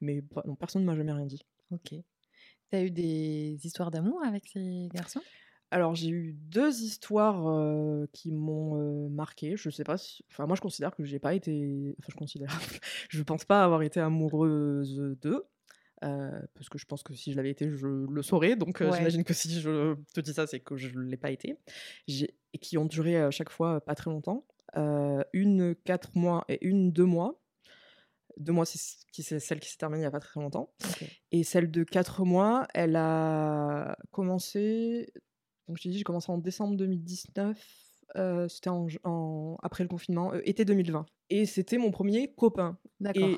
Mais 0.00 0.22
non, 0.44 0.54
personne 0.54 0.82
ne 0.82 0.86
m'a 0.86 0.94
jamais 0.94 1.12
rien 1.12 1.26
dit. 1.26 1.44
Ok. 1.70 1.94
T'as 2.70 2.82
eu 2.82 2.90
des 2.90 3.58
histoires 3.64 3.90
d'amour 3.90 4.22
avec 4.24 4.46
ces 4.46 4.88
garçons? 4.94 5.22
Alors 5.70 5.94
j'ai 5.94 6.08
eu 6.08 6.32
deux 6.32 6.80
histoires 6.80 7.44
qui 8.12 8.32
m'ont 8.32 9.08
marqué. 9.10 9.56
Je 9.56 9.68
sais 9.68 9.84
pas 9.84 9.98
si, 9.98 10.24
enfin 10.30 10.46
moi 10.46 10.56
je 10.56 10.62
considère 10.62 10.94
que 10.94 11.04
j'ai 11.04 11.18
pas 11.18 11.34
été, 11.34 11.94
enfin 11.98 12.08
je 12.10 12.16
considère, 12.16 12.48
je 13.10 13.22
pense 13.22 13.44
pas 13.44 13.64
avoir 13.64 13.82
été 13.82 14.00
amoureuse 14.00 15.16
d'eux. 15.20 15.44
Euh, 16.04 16.40
parce 16.54 16.68
que 16.68 16.78
je 16.78 16.86
pense 16.86 17.02
que 17.02 17.12
si 17.14 17.32
je 17.32 17.36
l'avais 17.36 17.50
été, 17.50 17.68
je 17.70 17.86
le 17.86 18.22
saurais. 18.22 18.56
Donc 18.56 18.80
euh, 18.80 18.92
j'imagine 18.92 19.24
que 19.24 19.34
si 19.34 19.60
je 19.60 19.94
te 20.14 20.20
dis 20.20 20.32
ça, 20.32 20.46
c'est 20.46 20.60
que 20.60 20.76
je 20.76 20.96
ne 20.96 21.04
l'ai 21.04 21.16
pas 21.16 21.30
été. 21.30 21.58
Et 22.08 22.58
qui 22.58 22.78
ont 22.78 22.84
duré 22.84 23.16
à 23.16 23.30
chaque 23.30 23.50
fois 23.50 23.80
pas 23.80 23.94
très 23.94 24.10
longtemps. 24.10 24.46
Euh, 24.76 25.22
une 25.32 25.74
quatre 25.74 26.16
mois 26.16 26.44
et 26.48 26.64
une 26.66 26.92
deux 26.92 27.04
mois. 27.04 27.40
Deux 28.36 28.52
mois, 28.52 28.66
c'est 28.66 28.78
celle 29.40 29.58
qui 29.58 29.68
s'est 29.68 29.78
terminée 29.78 30.00
il 30.00 30.02
n'y 30.02 30.06
a 30.06 30.12
pas 30.12 30.20
très 30.20 30.40
longtemps. 30.40 30.72
Et 31.32 31.42
celle 31.42 31.70
de 31.70 31.82
quatre 31.82 32.24
mois, 32.24 32.68
elle 32.72 32.94
a 32.94 33.96
commencé. 34.12 35.12
Donc 35.66 35.78
j'ai 35.78 35.90
dit, 35.90 35.98
j'ai 35.98 36.04
commencé 36.04 36.30
en 36.30 36.38
décembre 36.38 36.76
2019. 36.76 37.87
C'était 38.48 38.70
en, 38.70 39.56
après 39.62 39.84
le 39.84 39.88
confinement, 39.88 40.34
été 40.34 40.64
2020. 40.64 41.06
Et 41.30 41.46
c'était 41.46 41.78
mon 41.78 41.90
premier 41.90 42.32
copain. 42.34 42.78
Et 43.14 43.36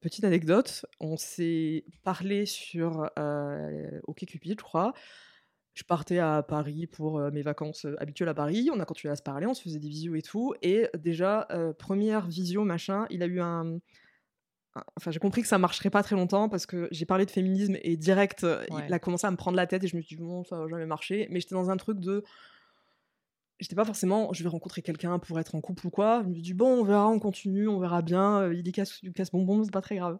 petite 0.00 0.24
anecdote, 0.24 0.86
on 1.00 1.16
s'est 1.16 1.84
parlé 2.04 2.46
sur 2.46 3.10
euh, 3.18 4.00
OkCupid, 4.04 4.58
je 4.58 4.64
crois. 4.64 4.92
Je 5.74 5.84
partais 5.84 6.18
à 6.18 6.42
Paris 6.42 6.86
pour 6.86 7.20
mes 7.30 7.42
vacances 7.42 7.86
habituelles 7.98 8.28
à 8.28 8.34
Paris. 8.34 8.70
On 8.72 8.80
a 8.80 8.84
continué 8.84 9.12
à 9.12 9.16
se 9.16 9.22
parler, 9.22 9.46
on 9.46 9.54
se 9.54 9.62
faisait 9.62 9.78
des 9.78 9.88
visios 9.88 10.14
et 10.14 10.22
tout. 10.22 10.54
Et 10.62 10.88
déjà, 10.98 11.48
première 11.78 12.26
visio, 12.26 12.64
machin, 12.64 13.06
il 13.10 13.22
a 13.22 13.26
eu 13.26 13.40
un. 13.40 13.78
Enfin, 14.96 15.10
j'ai 15.10 15.18
compris 15.18 15.42
que 15.42 15.48
ça 15.48 15.58
marcherait 15.58 15.90
pas 15.90 16.02
très 16.02 16.14
longtemps 16.14 16.48
parce 16.48 16.64
que 16.64 16.88
j'ai 16.92 17.04
parlé 17.04 17.26
de 17.26 17.30
féminisme 17.30 17.76
et 17.82 17.96
direct, 17.96 18.46
il 18.86 18.92
a 18.92 18.98
commencé 18.98 19.26
à 19.26 19.30
me 19.30 19.36
prendre 19.36 19.56
la 19.56 19.66
tête 19.66 19.82
et 19.82 19.88
je 19.88 19.96
me 19.96 20.02
suis 20.02 20.16
dit, 20.16 20.22
bon, 20.22 20.44
ça 20.44 20.58
va 20.58 20.68
jamais 20.68 20.86
marcher. 20.86 21.26
Mais 21.30 21.40
j'étais 21.40 21.54
dans 21.54 21.70
un 21.70 21.76
truc 21.76 21.98
de 21.98 22.24
j'étais 23.60 23.76
pas 23.76 23.84
forcément, 23.84 24.32
je 24.32 24.42
vais 24.42 24.48
rencontrer 24.48 24.82
quelqu'un 24.82 25.18
pour 25.18 25.38
être 25.38 25.54
en 25.54 25.60
couple 25.60 25.86
ou 25.86 25.90
quoi. 25.90 26.22
Je 26.22 26.28
me 26.28 26.34
dis, 26.34 26.54
bon, 26.54 26.80
on 26.80 26.84
verra, 26.84 27.08
on 27.08 27.18
continue, 27.18 27.68
on 27.68 27.78
verra 27.78 28.02
bien. 28.02 28.42
Euh, 28.42 28.54
il 28.54 28.66
est 28.68 28.72
casse, 28.72 29.00
casse 29.14 29.30
bonbon, 29.30 29.62
c'est 29.62 29.72
pas 29.72 29.82
très 29.82 29.96
grave. 29.96 30.18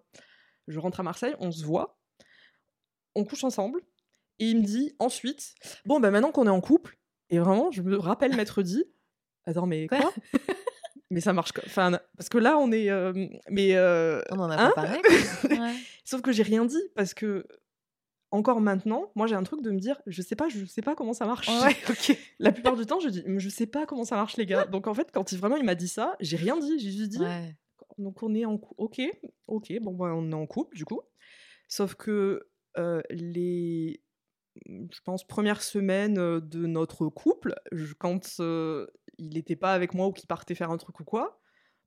Je 0.68 0.78
rentre 0.78 1.01
à 1.01 1.03
Marseille, 1.03 1.34
on 1.41 1.51
se 1.51 1.64
voit, 1.64 1.99
on 3.14 3.24
couche 3.24 3.45
ensemble, 3.45 3.80
et 4.38 4.47
il 4.51 4.59
me 4.59 4.64
dit 4.64 4.95
ensuite, 4.99 5.55
bon, 5.84 5.99
bah 5.99 6.11
maintenant 6.11 6.30
qu'on 6.30 6.47
est 6.47 6.51
en 6.51 6.61
couple, 6.61 6.99
et 7.30 7.38
vraiment, 7.38 7.70
je 7.70 7.82
me 7.82 7.99
rappelle 7.99 8.36
m'être 8.36 8.62
dit, 8.62 8.84
attends, 9.47 9.66
mais 9.66 9.88
quoi? 9.88 10.12
Mais 11.11 11.20
ça 11.20 11.32
marche, 11.32 11.51
enfin, 11.66 11.99
parce 12.16 12.28
que 12.28 12.38
là, 12.38 12.57
on 12.57 12.70
est, 12.70 12.88
euh, 12.88 13.12
mais 13.49 13.74
euh, 13.74 14.22
on 14.30 14.38
en 14.38 14.49
a 14.49 14.57
pas 14.57 14.72
parlé. 14.72 15.01
Sauf 16.05 16.22
que 16.22 16.30
j'ai 16.30 16.45
rien 16.45 16.64
dit 16.64 16.82
parce 16.95 17.14
que 17.14 17.47
encore 18.31 18.61
maintenant, 18.61 19.11
moi 19.14 19.26
j'ai 19.26 19.35
un 19.35 19.43
truc 19.43 19.62
de 19.62 19.70
me 19.70 19.78
dire, 19.78 20.01
je 20.07 20.22
sais 20.22 20.37
pas, 20.37 20.49
je 20.49 20.64
sais 20.64 20.83
pas 20.83 20.95
comment 20.95 21.12
ça 21.12 21.26
marche. 21.26 21.49
La 22.39 22.53
plupart 22.53 22.76
du 22.76 22.87
temps, 22.87 23.01
je 23.01 23.09
dis, 23.09 23.24
je 23.26 23.49
sais 23.49 23.66
pas 23.66 23.87
comment 23.87 24.05
ça 24.05 24.16
marche 24.16 24.37
les 24.37 24.47
gars. 24.47 24.66
Donc 24.66 24.87
en 24.87 24.95
fait, 24.95 25.11
quand 25.12 25.33
il, 25.33 25.39
vraiment 25.39 25.57
il 25.57 25.64
m'a 25.64 25.74
dit 25.74 25.89
ça, 25.89 26.16
j'ai 26.20 26.37
rien 26.37 26.57
dit, 26.59 26.78
j'ai 26.78 26.91
juste 26.91 27.11
dit, 27.11 27.18
donc 27.99 28.22
on 28.22 28.35
est 28.35 28.45
en 28.45 28.57
couple, 28.59 28.74
ok, 28.78 29.01
ok, 29.49 29.72
bon 29.83 29.93
ben, 29.95 30.12
on 30.12 30.31
est 30.31 30.35
en 30.35 30.47
couple 30.47 30.76
du 30.76 30.85
coup. 30.85 31.01
Sauf 31.68 31.95
que 31.95 32.49
euh, 32.78 33.01
les, 33.11 34.03
je 34.66 35.01
pense 35.05 35.26
premières 35.26 35.62
semaines 35.62 36.18
euh, 36.18 36.41
de 36.41 36.66
notre 36.66 37.09
couple, 37.09 37.55
quand 37.99 38.41
euh, 38.41 38.87
il 39.18 39.35
n'était 39.35 39.57
pas 39.57 39.72
avec 39.72 39.95
moi 39.95 40.07
ou 40.07 40.12
qu'il 40.12 40.26
partait 40.26 40.55
faire 40.55 40.70
un 40.70 40.78
truc 40.78 41.01
ou 41.01 41.05
quoi, 41.05 41.41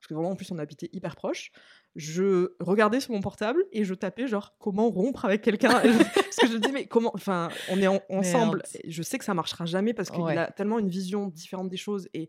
parce 0.03 0.09
que 0.09 0.15
vraiment 0.15 0.31
en 0.31 0.35
plus 0.35 0.51
on 0.51 0.59
habitait 0.59 0.89
hyper 0.91 1.15
proche, 1.15 1.53
je 1.95 2.53
regardais 2.59 2.99
sur 2.99 3.13
mon 3.13 3.21
portable 3.21 3.63
et 3.71 3.85
je 3.85 3.93
tapais 3.93 4.27
genre 4.27 4.53
comment 4.59 4.89
rompre 4.89 5.23
avec 5.23 5.41
quelqu'un 5.41 5.69
parce 6.15 6.35
que 6.35 6.47
je 6.47 6.53
me 6.55 6.59
dis 6.59 6.73
mais 6.73 6.87
comment 6.87 7.11
enfin 7.13 7.47
on 7.69 7.79
est 7.79 7.87
ensemble 8.09 8.63
je 8.85 9.01
sais 9.01 9.17
que 9.17 9.23
ça 9.23 9.33
marchera 9.33 9.65
jamais 9.65 9.93
parce 9.93 10.11
qu'il 10.11 10.21
a 10.27 10.51
tellement 10.51 10.77
une 10.77 10.89
vision 10.89 11.27
différente 11.27 11.69
des 11.69 11.77
choses 11.77 12.09
et 12.13 12.27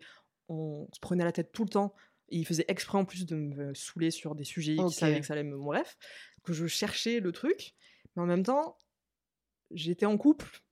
on 0.49 0.87
se 0.93 1.01
prenait 1.01 1.25
la 1.25 1.33
tête 1.33 1.51
tout 1.51 1.65
le 1.65 1.71
temps 1.71 1.95
et 2.29 2.39
il 2.39 2.47
faisait 2.47 2.65
exprès 2.69 2.97
en 2.97 3.05
plus 3.05 3.27
de 3.27 3.35
me 3.35 3.75
saouler 3.75 4.13
sur 4.13 4.37
des 4.37 4.45
sujets 4.45 4.77
qui 4.77 4.95
savaient 4.95 5.19
que 5.19 5.27
ça 5.27 5.33
allait 5.33 5.43
me 5.43 5.59
bref 5.59 5.97
que 6.45 6.53
je 6.53 6.69
cherchais 6.69 7.19
le 7.19 7.33
truc 7.33 7.75
mais 8.15 8.23
en 8.23 8.27
même 8.27 8.45
temps 8.45 8.79
j'étais 9.73 10.07
en 10.07 10.17
couple 10.17 10.63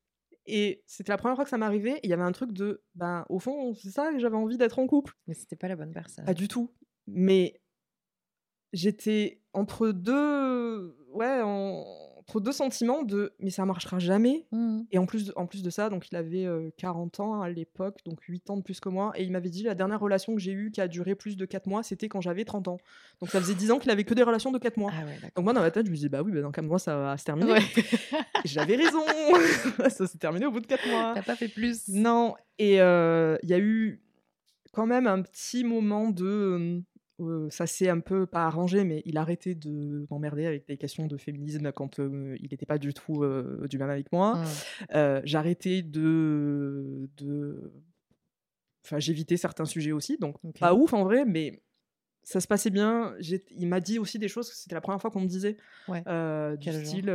et 0.46 0.82
c'était 0.86 1.12
la 1.12 1.18
première 1.18 1.36
fois 1.36 1.44
que 1.44 1.50
ça 1.50 1.58
m'arrivait. 1.58 2.00
Il 2.02 2.10
y 2.10 2.12
avait 2.12 2.22
un 2.22 2.32
truc 2.32 2.52
de, 2.52 2.82
ben, 2.94 3.24
au 3.28 3.38
fond, 3.38 3.74
c'est 3.74 3.90
ça, 3.90 4.10
j'avais 4.18 4.36
envie 4.36 4.58
d'être 4.58 4.78
en 4.78 4.86
couple. 4.86 5.14
Mais 5.26 5.34
c'était 5.34 5.56
pas 5.56 5.68
la 5.68 5.76
bonne 5.76 5.92
personne. 5.92 6.24
Pas 6.24 6.34
du 6.34 6.48
tout. 6.48 6.72
Mais 7.06 7.60
j'étais 8.72 9.40
entre 9.52 9.88
deux, 9.88 10.96
ouais, 11.12 11.40
entre 11.42 12.40
deux 12.40 12.52
sentiments 12.52 13.02
de 13.02 13.34
mais 13.38 13.50
ça 13.50 13.64
marchera 13.66 13.98
jamais. 13.98 14.46
Mmh. 14.52 14.82
Et 14.90 14.98
en 14.98 15.06
plus, 15.06 15.26
de, 15.26 15.32
en 15.36 15.46
plus 15.46 15.62
de 15.62 15.70
ça, 15.70 15.90
donc 15.90 16.08
il 16.10 16.16
avait 16.16 16.46
euh, 16.46 16.70
40 16.78 17.20
ans 17.20 17.42
à 17.42 17.50
l'époque, 17.50 17.98
donc 18.06 18.22
8 18.22 18.50
ans 18.50 18.56
de 18.56 18.62
plus 18.62 18.80
que 18.80 18.88
moi. 18.88 19.12
Et 19.16 19.24
il 19.24 19.32
m'avait 19.32 19.50
dit 19.50 19.62
la 19.62 19.74
dernière 19.74 20.00
relation 20.00 20.34
que 20.34 20.40
j'ai 20.40 20.52
eue 20.52 20.70
qui 20.70 20.80
a 20.80 20.88
duré 20.88 21.14
plus 21.14 21.36
de 21.36 21.44
4 21.44 21.66
mois, 21.66 21.82
c'était 21.82 22.08
quand 22.08 22.20
j'avais 22.20 22.44
30 22.44 22.68
ans. 22.68 22.78
Donc 23.20 23.30
ça 23.30 23.40
faisait 23.40 23.54
10 23.54 23.72
ans 23.72 23.78
qu'il 23.78 23.90
avait 23.90 24.04
que 24.04 24.14
des 24.14 24.22
relations 24.22 24.52
de 24.52 24.58
4 24.58 24.76
mois. 24.76 24.92
Ah 24.94 25.04
ouais. 25.04 25.18
Donc 25.36 25.44
moi 25.44 25.52
dans 25.52 25.60
ma 25.60 25.70
tête, 25.70 25.86
je 25.86 25.90
me 25.90 25.96
disais 25.96 26.08
bah 26.08 26.22
oui, 26.22 26.32
bah, 26.32 26.40
dans 26.40 26.52
4 26.52 26.64
mois 26.64 26.78
ça 26.78 26.96
va 26.96 27.18
se 27.18 27.24
terminer. 27.24 27.52
Ouais. 27.52 27.60
J'avais 28.44 28.76
raison. 28.76 29.02
ça 29.90 30.06
s'est 30.06 30.18
terminé 30.18 30.46
au 30.46 30.50
bout 30.50 30.60
de 30.60 30.66
4 30.66 30.88
mois. 30.88 31.12
T'as 31.14 31.22
pas 31.22 31.36
fait 31.36 31.48
plus. 31.48 31.88
Non, 31.88 32.34
et 32.58 32.80
euh, 32.80 33.36
il 33.42 33.50
y 33.50 33.54
a 33.54 33.58
eu 33.58 34.00
quand 34.72 34.86
même 34.86 35.06
un 35.06 35.22
petit 35.22 35.64
moment 35.64 36.08
de. 36.08 36.82
Euh, 37.28 37.50
ça 37.50 37.66
s'est 37.66 37.88
un 37.88 38.00
peu 38.00 38.26
pas 38.26 38.46
arrangé, 38.46 38.84
mais 38.84 39.02
il 39.04 39.16
a 39.16 39.20
arrêté 39.20 39.54
de 39.54 40.06
m'emmerder 40.10 40.46
avec 40.46 40.66
des 40.66 40.76
questions 40.76 41.06
de 41.06 41.16
féminisme 41.16 41.72
quand 41.72 41.98
euh, 41.98 42.36
il 42.40 42.48
n'était 42.50 42.66
pas 42.66 42.78
du 42.78 42.94
tout 42.94 43.22
euh, 43.22 43.66
du 43.68 43.78
même 43.78 43.90
avec 43.90 44.12
moi. 44.12 44.42
Mmh. 44.90 45.34
Arrêté 45.34 45.82
de. 45.82 47.10
de... 47.16 47.72
Enfin, 48.84 48.98
j'évitais 48.98 49.36
certains 49.36 49.64
sujets 49.64 49.92
aussi, 49.92 50.18
donc 50.18 50.36
pas 50.58 50.74
ouf 50.74 50.92
en 50.92 51.04
vrai, 51.04 51.24
mais 51.24 51.62
ça 52.22 52.40
se 52.40 52.46
passait 52.46 52.70
bien. 52.70 53.14
Il 53.56 53.68
m'a 53.68 53.80
dit 53.80 53.98
aussi 53.98 54.18
des 54.18 54.28
choses, 54.28 54.52
c'était 54.52 54.74
la 54.74 54.80
première 54.80 55.00
fois 55.00 55.10
qu'on 55.10 55.20
me 55.20 55.26
disait. 55.26 55.56
Ouais. 55.88 56.02
du 56.02 56.64
Quel 56.64 56.86
style. 56.86 57.10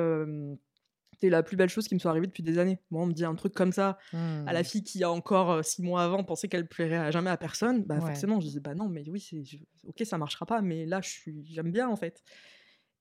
T'es 1.19 1.29
la 1.29 1.43
plus 1.43 1.57
belle 1.57 1.69
chose 1.69 1.87
qui 1.87 1.95
me 1.95 1.99
soit 1.99 2.11
arrivée 2.11 2.27
depuis 2.27 2.43
des 2.43 2.59
années. 2.59 2.79
Moi, 2.91 3.01
on 3.03 3.07
me 3.07 3.13
dit 3.13 3.25
un 3.25 3.35
truc 3.35 3.53
comme 3.53 3.71
ça 3.71 3.97
à 4.45 4.53
la 4.53 4.63
Mmh. 4.63 4.63
fille 4.63 4.83
qui 4.83 5.03
a 5.03 5.11
encore 5.11 5.51
euh, 5.51 5.61
six 5.63 5.81
mois 5.81 6.03
avant 6.03 6.23
pensait 6.23 6.47
qu'elle 6.47 6.67
plairait 6.67 6.97
à 6.97 7.11
jamais 7.11 7.29
à 7.29 7.37
personne, 7.37 7.83
bah 7.83 7.99
Ouais. 7.99 8.01
forcément 8.01 8.39
je 8.39 8.47
disais 8.47 8.59
bah 8.61 8.75
non 8.75 8.87
mais 8.89 9.03
oui 9.09 9.19
c'est 9.19 9.43
ok 9.87 10.03
ça 10.05 10.17
marchera 10.17 10.45
pas 10.45 10.61
mais 10.61 10.85
là 10.85 11.01
je 11.01 11.09
suis 11.09 11.45
j'aime 11.47 11.71
bien 11.71 11.89
en 11.89 11.95
fait. 11.97 12.23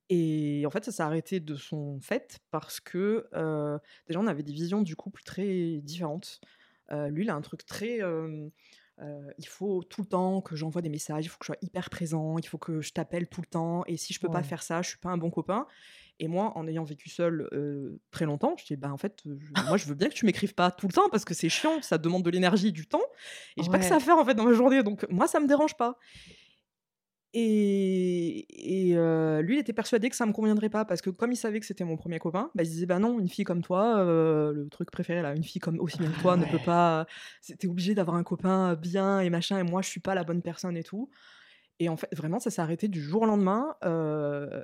Et 0.08 0.64
en 0.66 0.70
fait 0.70 0.84
ça 0.84 0.92
s'est 0.92 1.02
arrêté 1.02 1.40
de 1.40 1.56
son 1.56 2.00
fait 2.00 2.38
parce 2.52 2.78
que 2.80 3.26
euh, 3.34 3.78
déjà 4.06 4.20
on 4.20 4.26
avait 4.28 4.44
des 4.44 4.52
visions 4.52 4.82
du 4.82 4.94
couple 4.96 5.22
très 5.24 5.78
différentes. 5.82 6.40
Euh, 6.92 7.08
lui 7.08 7.24
il 7.24 7.30
a 7.30 7.34
un 7.34 7.40
truc 7.40 7.66
très 7.66 8.02
euh, 8.02 8.48
il 9.38 9.46
faut 9.46 9.82
tout 9.82 10.02
le 10.02 10.08
temps 10.08 10.40
que 10.40 10.56
j'envoie 10.56 10.80
des 10.82 10.88
messages, 10.88 11.24
il 11.26 11.28
faut 11.28 11.38
que 11.38 11.44
je 11.44 11.48
sois 11.52 11.58
hyper 11.62 11.90
présent, 11.90 12.38
il 12.38 12.46
faut 12.46 12.58
que 12.58 12.80
je 12.80 12.92
t'appelle 12.92 13.28
tout 13.28 13.42
le 13.42 13.46
temps 13.46 13.84
et 13.86 13.96
si 13.96 14.14
je 14.14 14.20
peux 14.20 14.30
pas 14.30 14.42
faire 14.42 14.62
ça 14.62 14.80
je 14.82 14.88
suis 14.90 14.98
pas 14.98 15.10
un 15.10 15.18
bon 15.18 15.30
copain. 15.30 15.66
Et 16.18 16.28
moi, 16.28 16.52
en 16.56 16.66
ayant 16.66 16.84
vécu 16.84 17.10
seul 17.10 17.48
euh, 17.52 18.00
très 18.10 18.24
longtemps, 18.24 18.54
je 18.56 18.64
dis 18.64 18.76
bah 18.76 18.90
en 18.92 18.96
fait, 18.96 19.20
je- 19.24 19.30
moi 19.68 19.76
je 19.76 19.84
veux 19.86 19.94
bien 19.94 20.08
que 20.08 20.14
tu 20.14 20.24
m'écrives 20.26 20.54
pas 20.54 20.70
tout 20.70 20.86
le 20.88 20.92
temps 20.92 21.08
parce 21.10 21.24
que 21.26 21.34
c'est 21.34 21.48
chiant, 21.50 21.82
ça 21.82 21.98
demande 21.98 22.22
de 22.22 22.30
l'énergie, 22.30 22.72
du 22.72 22.86
temps, 22.86 23.02
et 23.56 23.62
j'ai 23.62 23.68
pas 23.70 23.78
que 23.78 23.84
Ouais. 23.84 23.88
ça 23.90 23.96
à 23.96 24.00
faire 24.00 24.16
en 24.16 24.24
fait 24.24 24.34
dans 24.34 24.44
ma 24.44 24.52
journée, 24.54 24.82
donc 24.82 25.06
moi 25.10 25.26
ça 25.28 25.40
me 25.40 25.46
dérange 25.46 25.76
pas. 25.76 25.98
Et, 27.38 28.46
et, 28.88 28.96
euh, 28.96 29.42
lui, 29.42 29.56
il 29.56 29.58
était 29.58 29.74
persuadé 29.74 30.08
que 30.08 30.16
ça 30.16 30.24
me 30.24 30.32
conviendrait 30.32 30.70
pas 30.70 30.86
parce 30.86 31.02
que 31.02 31.10
comme 31.10 31.32
il 31.32 31.36
savait 31.36 31.60
que 31.60 31.66
c'était 31.66 31.84
mon 31.84 31.96
premier 31.96 32.18
copain, 32.18 32.50
bah, 32.54 32.62
il 32.62 32.66
se 32.66 32.70
disait 32.72 32.86
bah 32.86 32.98
non, 32.98 33.18
une 33.20 33.28
fille 33.28 33.44
comme 33.44 33.60
toi, 33.62 33.98
euh, 33.98 34.52
le 34.54 34.68
truc 34.70 34.90
préféré 34.90 35.20
là, 35.20 35.34
une 35.34 35.44
fille 35.44 35.60
comme 35.60 35.78
aussi 35.80 35.98
bien 35.98 36.10
que 36.10 36.18
toi 36.22 36.32
Ah 36.32 36.36
ne 36.38 36.44
peut 36.44 36.56
ouais. 36.56 36.64
pas, 36.64 37.06
t'es 37.58 37.66
obligé 37.68 37.94
d'avoir 37.94 38.16
un 38.16 38.22
copain 38.22 38.74
bien 38.74 39.20
et 39.20 39.28
machin, 39.28 39.58
et 39.58 39.64
moi 39.64 39.82
je 39.82 39.88
suis 39.90 40.00
pas 40.00 40.14
la 40.14 40.24
bonne 40.24 40.40
personne 40.40 40.78
et 40.78 40.82
tout. 40.84 41.10
Et 41.78 41.90
en 41.90 41.96
fait, 41.98 42.08
vraiment, 42.16 42.38
ça 42.38 42.50
s'est 42.50 42.62
arrêté 42.62 42.88
du 42.88 43.02
jour 43.02 43.22
au 43.22 43.26
lendemain. 43.26 43.76
euh, 43.84 44.62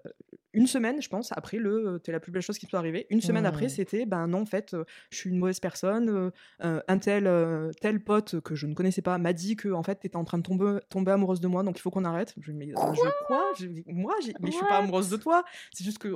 une 0.54 0.66
semaine, 0.66 1.00
je 1.00 1.08
pense, 1.08 1.32
après 1.32 1.58
le 1.58 2.00
T'es 2.02 2.12
la 2.12 2.20
plus 2.20 2.32
belle 2.32 2.42
chose 2.42 2.58
qui 2.58 2.66
peut 2.66 2.76
arriver. 2.76 3.06
Une 3.10 3.20
semaine 3.20 3.46
après, 3.46 3.68
c'était 3.68 4.06
Ben 4.06 4.26
non, 4.26 4.42
en 4.42 4.46
fait, 4.46 4.76
je 5.10 5.16
suis 5.16 5.30
une 5.30 5.38
mauvaise 5.38 5.60
personne. 5.60 6.30
euh, 6.64 6.80
un 6.88 6.98
tel, 6.98 7.26
euh, 7.26 7.70
tel 7.80 8.02
pote 8.02 8.40
que 8.40 8.54
je 8.54 8.66
ne 8.66 8.74
connaissais 8.74 9.02
pas 9.02 9.18
m'a 9.18 9.32
dit 9.32 9.56
que 9.56 9.68
en 9.70 9.82
fait, 9.82 9.96
t'étais 9.96 10.16
en 10.16 10.24
train 10.24 10.38
de 10.38 10.42
tomber, 10.42 10.78
tomber 10.88 11.12
amoureuse 11.12 11.40
de 11.40 11.48
moi, 11.48 11.62
donc 11.62 11.78
il 11.78 11.80
faut 11.80 11.90
qu'on 11.90 12.04
arrête. 12.04 12.34
Je 12.40 12.52
mais 12.52 12.68
euh, 12.68 12.94
je 12.94 13.26
quoi? 13.26 13.52
Je 13.58 13.66
Moi, 13.86 14.14
mais 14.40 14.50
je 14.50 14.56
suis 14.56 14.66
pas 14.66 14.78
amoureuse 14.78 15.10
de 15.10 15.16
toi. 15.16 15.44
C'est 15.72 15.84
juste 15.84 15.98
que. 15.98 16.14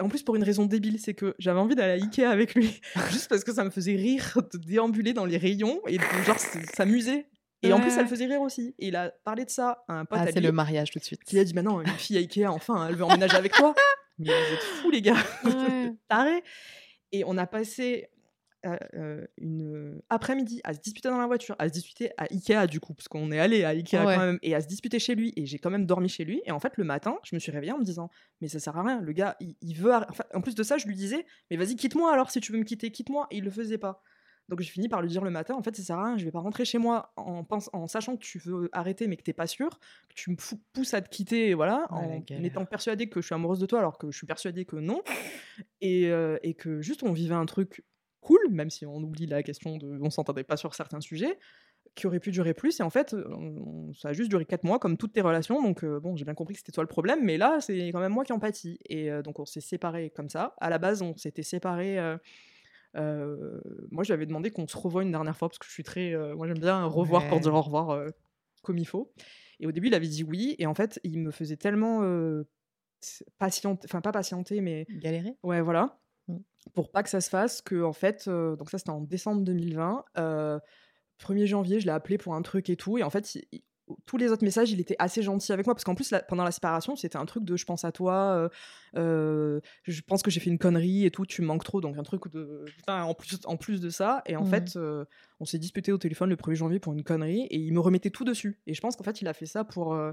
en 0.00 0.08
plus, 0.08 0.22
pour 0.22 0.36
une 0.36 0.44
raison 0.44 0.66
débile, 0.66 0.98
c'est 0.98 1.14
que 1.14 1.34
j'avais 1.38 1.60
envie 1.60 1.74
d'aller 1.74 2.00
à 2.00 2.04
Ikea 2.04 2.24
avec 2.24 2.54
lui. 2.54 2.80
juste 3.10 3.28
parce 3.28 3.44
que 3.44 3.52
ça 3.52 3.64
me 3.64 3.70
faisait 3.70 3.96
rire 3.96 4.38
de 4.52 4.58
déambuler 4.58 5.12
dans 5.12 5.24
les 5.24 5.36
rayons 5.36 5.80
et 5.86 5.98
de 5.98 6.22
genre 6.24 6.38
s'amuser. 6.74 7.26
Et 7.62 7.72
en 7.72 7.80
plus, 7.80 7.90
ça 7.90 8.02
le 8.02 8.08
faisait 8.08 8.26
rire 8.26 8.40
aussi. 8.40 8.74
Et 8.78 8.88
il 8.88 8.96
a 8.96 9.10
parlé 9.24 9.44
de 9.44 9.50
ça 9.50 9.84
à 9.88 9.94
un 9.94 10.04
pote 10.04 10.18
Ah, 10.22 10.26
c'est 10.32 10.40
le 10.40 10.52
mariage 10.52 10.90
tout 10.90 10.98
de 10.98 11.04
suite. 11.04 11.22
qui 11.24 11.38
a 11.38 11.44
dit 11.44 11.52
Maintenant, 11.54 11.80
une 11.80 11.86
fille 11.88 12.16
à 12.16 12.20
Ikea, 12.20 12.46
enfin, 12.46 12.88
elle 12.88 12.94
veut 12.96 13.04
emménager 13.04 13.36
avec 13.36 13.52
toi. 13.52 13.74
Mais 14.18 14.26
vous 14.30 14.54
êtes 14.54 14.60
fous, 14.62 14.90
les 14.90 15.02
gars. 15.02 15.16
Ouais. 15.44 15.92
Taré. 16.08 16.42
Et 17.12 17.24
on 17.26 17.36
a 17.38 17.46
passé 17.46 18.08
euh, 18.66 18.76
euh, 18.94 19.26
une 19.38 20.00
après-midi 20.10 20.60
à 20.64 20.74
se 20.74 20.80
disputer 20.80 21.08
dans 21.08 21.18
la 21.18 21.26
voiture, 21.26 21.56
à 21.58 21.68
se 21.68 21.72
disputer 21.72 22.10
à 22.18 22.24
Ikea, 22.30 22.66
du 22.66 22.80
coup, 22.80 22.92
parce 22.94 23.08
qu'on 23.08 23.32
est 23.32 23.38
allé 23.40 23.64
à 23.64 23.70
Ikea 23.70 24.04
Ouais. 24.04 24.14
quand 24.16 24.26
même, 24.26 24.38
et 24.42 24.54
à 24.54 24.60
se 24.60 24.66
disputer 24.68 24.98
chez 24.98 25.14
lui. 25.14 25.32
Et 25.36 25.44
j'ai 25.46 25.58
quand 25.58 25.70
même 25.70 25.86
dormi 25.86 26.08
chez 26.08 26.24
lui. 26.24 26.40
Et 26.46 26.52
en 26.52 26.60
fait, 26.60 26.76
le 26.76 26.84
matin, 26.84 27.18
je 27.24 27.34
me 27.34 27.40
suis 27.40 27.50
réveillée 27.52 27.72
en 27.72 27.78
me 27.78 27.84
disant 27.84 28.10
Mais 28.40 28.48
ça 28.48 28.58
sert 28.58 28.76
à 28.76 28.82
rien. 28.82 29.00
Le 29.00 29.12
gars, 29.12 29.36
il, 29.40 29.56
il 29.62 29.74
veut. 29.76 29.92
enfin, 29.92 30.24
en 30.34 30.40
plus 30.40 30.54
de 30.54 30.62
ça, 30.62 30.78
je 30.78 30.86
lui 30.86 30.94
disais 30.94 31.24
Mais 31.50 31.56
vas-y, 31.56 31.76
quitte-moi 31.76 32.12
alors, 32.12 32.30
si 32.30 32.40
tu 32.40 32.52
veux 32.52 32.58
me 32.58 32.64
quitter, 32.64 32.90
quitte-moi. 32.90 33.26
Et 33.30 33.38
il 33.38 33.44
le 33.44 33.50
faisait 33.50 33.78
pas. 33.78 34.02
Donc 34.50 34.60
j'ai 34.60 34.68
fini 34.70 34.88
par 34.88 35.00
lui 35.00 35.08
dire 35.08 35.22
le 35.24 35.30
matin, 35.30 35.54
en 35.54 35.62
fait, 35.62 35.74
ça 35.76 35.82
sert 35.82 35.96
à 35.98 36.04
rien, 36.08 36.18
je 36.18 36.24
vais 36.26 36.30
pas 36.30 36.40
rentrer 36.40 36.64
chez 36.66 36.76
moi. 36.78 37.12
En, 37.16 37.44
pense, 37.44 37.70
en 37.72 37.86
sachant 37.86 38.16
que 38.16 38.22
tu 38.22 38.38
veux 38.38 38.68
arrêter 38.72 39.06
mais 39.06 39.16
que 39.16 39.22
t'es 39.22 39.32
pas 39.32 39.46
sûr, 39.46 39.70
que 40.08 40.14
tu 40.14 40.30
me 40.30 40.36
pousses 40.74 40.92
à 40.92 41.00
te 41.00 41.08
quitter, 41.08 41.54
voilà, 41.54 41.86
en 41.90 42.20
étant 42.44 42.64
persuadée 42.66 43.08
que 43.08 43.20
je 43.20 43.26
suis 43.26 43.34
amoureuse 43.34 43.60
de 43.60 43.66
toi 43.66 43.78
alors 43.78 43.96
que 43.96 44.10
je 44.10 44.16
suis 44.18 44.26
persuadée 44.26 44.64
que 44.66 44.76
non, 44.76 45.02
et, 45.80 46.08
euh, 46.10 46.36
et 46.42 46.54
que 46.54 46.82
juste 46.82 47.02
on 47.02 47.12
vivait 47.12 47.34
un 47.34 47.46
truc 47.46 47.84
cool, 48.20 48.40
même 48.50 48.70
si 48.70 48.84
on 48.86 48.96
oublie 48.98 49.26
la 49.26 49.42
question 49.42 49.76
de 49.78 49.98
on 50.02 50.10
s'entendait 50.10 50.44
pas 50.44 50.56
sur 50.56 50.74
certains 50.74 51.00
sujets, 51.00 51.38
qui 51.94 52.06
aurait 52.06 52.20
pu 52.20 52.30
durer 52.30 52.54
plus, 52.54 52.78
et 52.78 52.82
en 52.82 52.90
fait, 52.90 53.14
on- 53.14 53.92
ça 53.94 54.10
a 54.10 54.12
juste 54.12 54.30
duré 54.30 54.44
4 54.44 54.64
mois 54.64 54.78
comme 54.78 54.96
toutes 54.96 55.12
tes 55.12 55.22
relations, 55.22 55.62
donc 55.62 55.82
euh, 55.82 55.98
bon, 56.00 56.14
j'ai 56.16 56.24
bien 56.24 56.34
compris 56.34 56.54
que 56.54 56.60
c'était 56.60 56.72
toi 56.72 56.84
le 56.84 56.88
problème, 56.88 57.24
mais 57.24 57.36
là, 57.38 57.60
c'est 57.60 57.88
quand 57.90 57.98
même 58.00 58.12
moi 58.12 58.24
qui 58.24 58.32
en 58.32 58.38
pâtis, 58.38 58.78
et 58.88 59.10
euh, 59.10 59.22
donc 59.22 59.38
on 59.40 59.44
s'est 59.46 59.60
séparés 59.62 60.10
comme 60.10 60.28
ça. 60.28 60.54
À 60.60 60.70
la 60.70 60.78
base, 60.78 61.02
on 61.02 61.16
s'était 61.16 61.42
séparés. 61.42 61.98
euh, 61.98 62.16
moi, 62.94 64.02
je 64.04 64.08
lui 64.08 64.12
avais 64.12 64.26
demandé 64.26 64.50
qu'on 64.50 64.66
se 64.66 64.76
revoie 64.76 65.02
une 65.02 65.10
dernière 65.12 65.36
fois 65.36 65.48
parce 65.48 65.58
que 65.58 65.66
je 65.66 65.72
suis 65.72 65.82
très. 65.84 66.14
moi, 66.34 66.46
j'aime 66.46 66.58
bien 66.58 66.84
revoir 66.84 67.28
pour 67.28 67.40
dire 67.40 67.54
au 67.54 67.60
revoir 67.62 68.04
comme 68.62 68.78
il 68.78 68.86
faut. 68.86 69.12
Et 69.60 69.66
au 69.66 69.72
début, 69.72 69.88
il 69.88 69.94
avait 69.94 70.08
dit 70.08 70.24
oui. 70.24 70.56
Et 70.58 70.66
en 70.66 70.74
fait, 70.74 71.00
il 71.04 71.18
me 71.20 71.30
faisait 71.30 71.56
tellement 71.56 72.02
patienter, 73.38 73.86
enfin 73.88 74.00
pas 74.00 74.12
patienter, 74.12 74.60
mais 74.60 74.86
Galérer 74.90 75.36
ouais, 75.42 75.60
voilà, 75.62 75.98
Mm. 76.28 76.36
pour 76.74 76.90
pas 76.90 77.02
que 77.02 77.08
ça 77.08 77.20
se 77.22 77.30
fasse. 77.30 77.62
Que 77.62 77.82
en 77.82 77.92
fait, 77.94 78.26
euh, 78.28 78.56
donc 78.56 78.70
ça 78.70 78.76
c'était 78.78 78.90
en 78.90 79.00
décembre 79.00 79.42
2020. 79.42 80.04
euh, 80.18 80.58
1er 81.18 81.46
janvier, 81.46 81.80
je 81.80 81.86
l'ai 81.86 81.92
appelé 81.92 82.16
pour 82.18 82.34
un 82.34 82.42
truc 82.42 82.70
et 82.70 82.76
tout. 82.76 82.96
Et 82.98 83.02
en 83.02 83.10
fait, 83.10 83.34
il- 83.34 83.62
tous 84.06 84.16
les 84.16 84.30
autres 84.30 84.44
messages, 84.44 84.70
il 84.70 84.80
était 84.80 84.96
assez 84.98 85.22
gentil 85.22 85.52
avec 85.52 85.66
moi 85.66 85.74
parce 85.74 85.84
qu'en 85.84 85.94
plus, 85.94 86.10
la- 86.10 86.22
pendant 86.22 86.44
la 86.44 86.50
séparation, 86.52 86.96
c'était 86.96 87.16
un 87.18 87.24
truc 87.26 87.44
de 87.44 87.56
je 87.56 87.64
pense 87.64 87.84
à 87.84 87.92
toi, 87.92 88.14
euh, 88.36 88.48
euh, 88.96 89.60
je 89.84 90.00
pense 90.02 90.22
que 90.22 90.30
j'ai 90.30 90.40
fait 90.40 90.50
une 90.50 90.58
connerie 90.58 91.04
et 91.06 91.10
tout, 91.10 91.26
tu 91.26 91.42
me 91.42 91.46
manques 91.46 91.64
trop. 91.64 91.80
Donc, 91.80 91.96
un 91.98 92.02
truc 92.02 92.28
de 92.32 92.64
putain, 92.76 93.02
en 93.04 93.14
plus, 93.14 93.38
en 93.44 93.56
plus 93.56 93.80
de 93.80 93.90
ça. 93.90 94.22
Et 94.26 94.36
en 94.36 94.44
fait, 94.44 94.76
euh, 94.76 95.04
on 95.40 95.44
s'est 95.44 95.58
disputé 95.58 95.92
au 95.92 95.98
téléphone 95.98 96.30
le 96.30 96.36
1er 96.36 96.56
janvier 96.56 96.78
pour 96.78 96.92
une 96.92 97.04
connerie 97.04 97.42
et 97.50 97.56
il 97.58 97.72
me 97.72 97.80
remettait 97.80 98.10
tout 98.10 98.24
dessus. 98.24 98.58
Et 98.66 98.74
je 98.74 98.80
pense 98.80 98.96
qu'en 98.96 99.04
fait, 99.04 99.20
il 99.22 99.28
a 99.28 99.32
fait 99.34 99.46
ça 99.46 99.64
pour. 99.64 99.94
euh, 99.94 100.12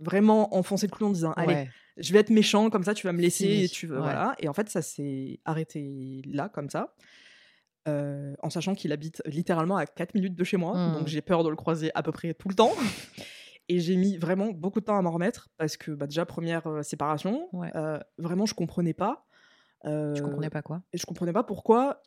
vraiment 0.00 0.54
enfoncer 0.56 0.86
le 0.86 0.92
clou 0.92 1.08
en 1.08 1.10
disant 1.10 1.32
allez 1.32 1.52
Ouais. 1.54 1.68
je 1.96 2.12
vais 2.12 2.20
être 2.20 2.30
méchant 2.30 2.70
comme 2.70 2.84
ça 2.84 2.94
tu 2.94 3.06
vas 3.06 3.12
me 3.12 3.20
laisser 3.20 3.64
et 3.64 3.68
tu 3.68 3.90
ouais. 3.90 3.96
voilà 3.98 4.34
et 4.38 4.48
en 4.48 4.52
fait 4.54 4.68
ça 4.70 4.82
s'est 4.82 5.40
arrêté 5.44 6.22
là 6.26 6.48
comme 6.48 6.70
ça 6.70 6.94
euh, 7.88 8.34
en 8.42 8.50
sachant 8.50 8.74
qu'il 8.74 8.92
habite 8.92 9.22
littéralement 9.26 9.76
à 9.76 9.86
4 9.86 10.14
minutes 10.14 10.34
de 10.34 10.44
chez 10.44 10.56
moi 10.56 10.74
Mm. 10.76 10.92
donc 10.98 11.06
j'ai 11.08 11.22
peur 11.22 11.42
de 11.44 11.48
le 11.48 11.56
croiser 11.56 11.90
à 11.94 12.02
peu 12.02 12.12
près 12.12 12.34
tout 12.34 12.48
le 12.48 12.54
temps 12.54 12.72
et 13.68 13.80
j'ai 13.80 13.96
mis 13.96 14.16
vraiment 14.18 14.48
beaucoup 14.50 14.80
de 14.80 14.84
temps 14.84 14.98
à 14.98 15.02
m'en 15.02 15.10
remettre 15.12 15.48
parce 15.56 15.76
que 15.76 15.90
bah, 15.92 16.06
déjà 16.06 16.26
première 16.26 16.66
euh, 16.66 16.82
séparation 16.82 17.48
Ouais. 17.54 17.70
euh, 17.76 17.98
vraiment 18.18 18.44
je 18.46 18.54
comprenais 18.54 18.92
pas 18.94 19.26
euh, 19.86 20.14
comprenais 20.20 20.50
pas 20.50 20.60
quoi? 20.62 20.82
et 20.92 20.98
je 20.98 21.06
comprenais 21.06 21.32
pas 21.32 21.42
pourquoi 21.44 22.02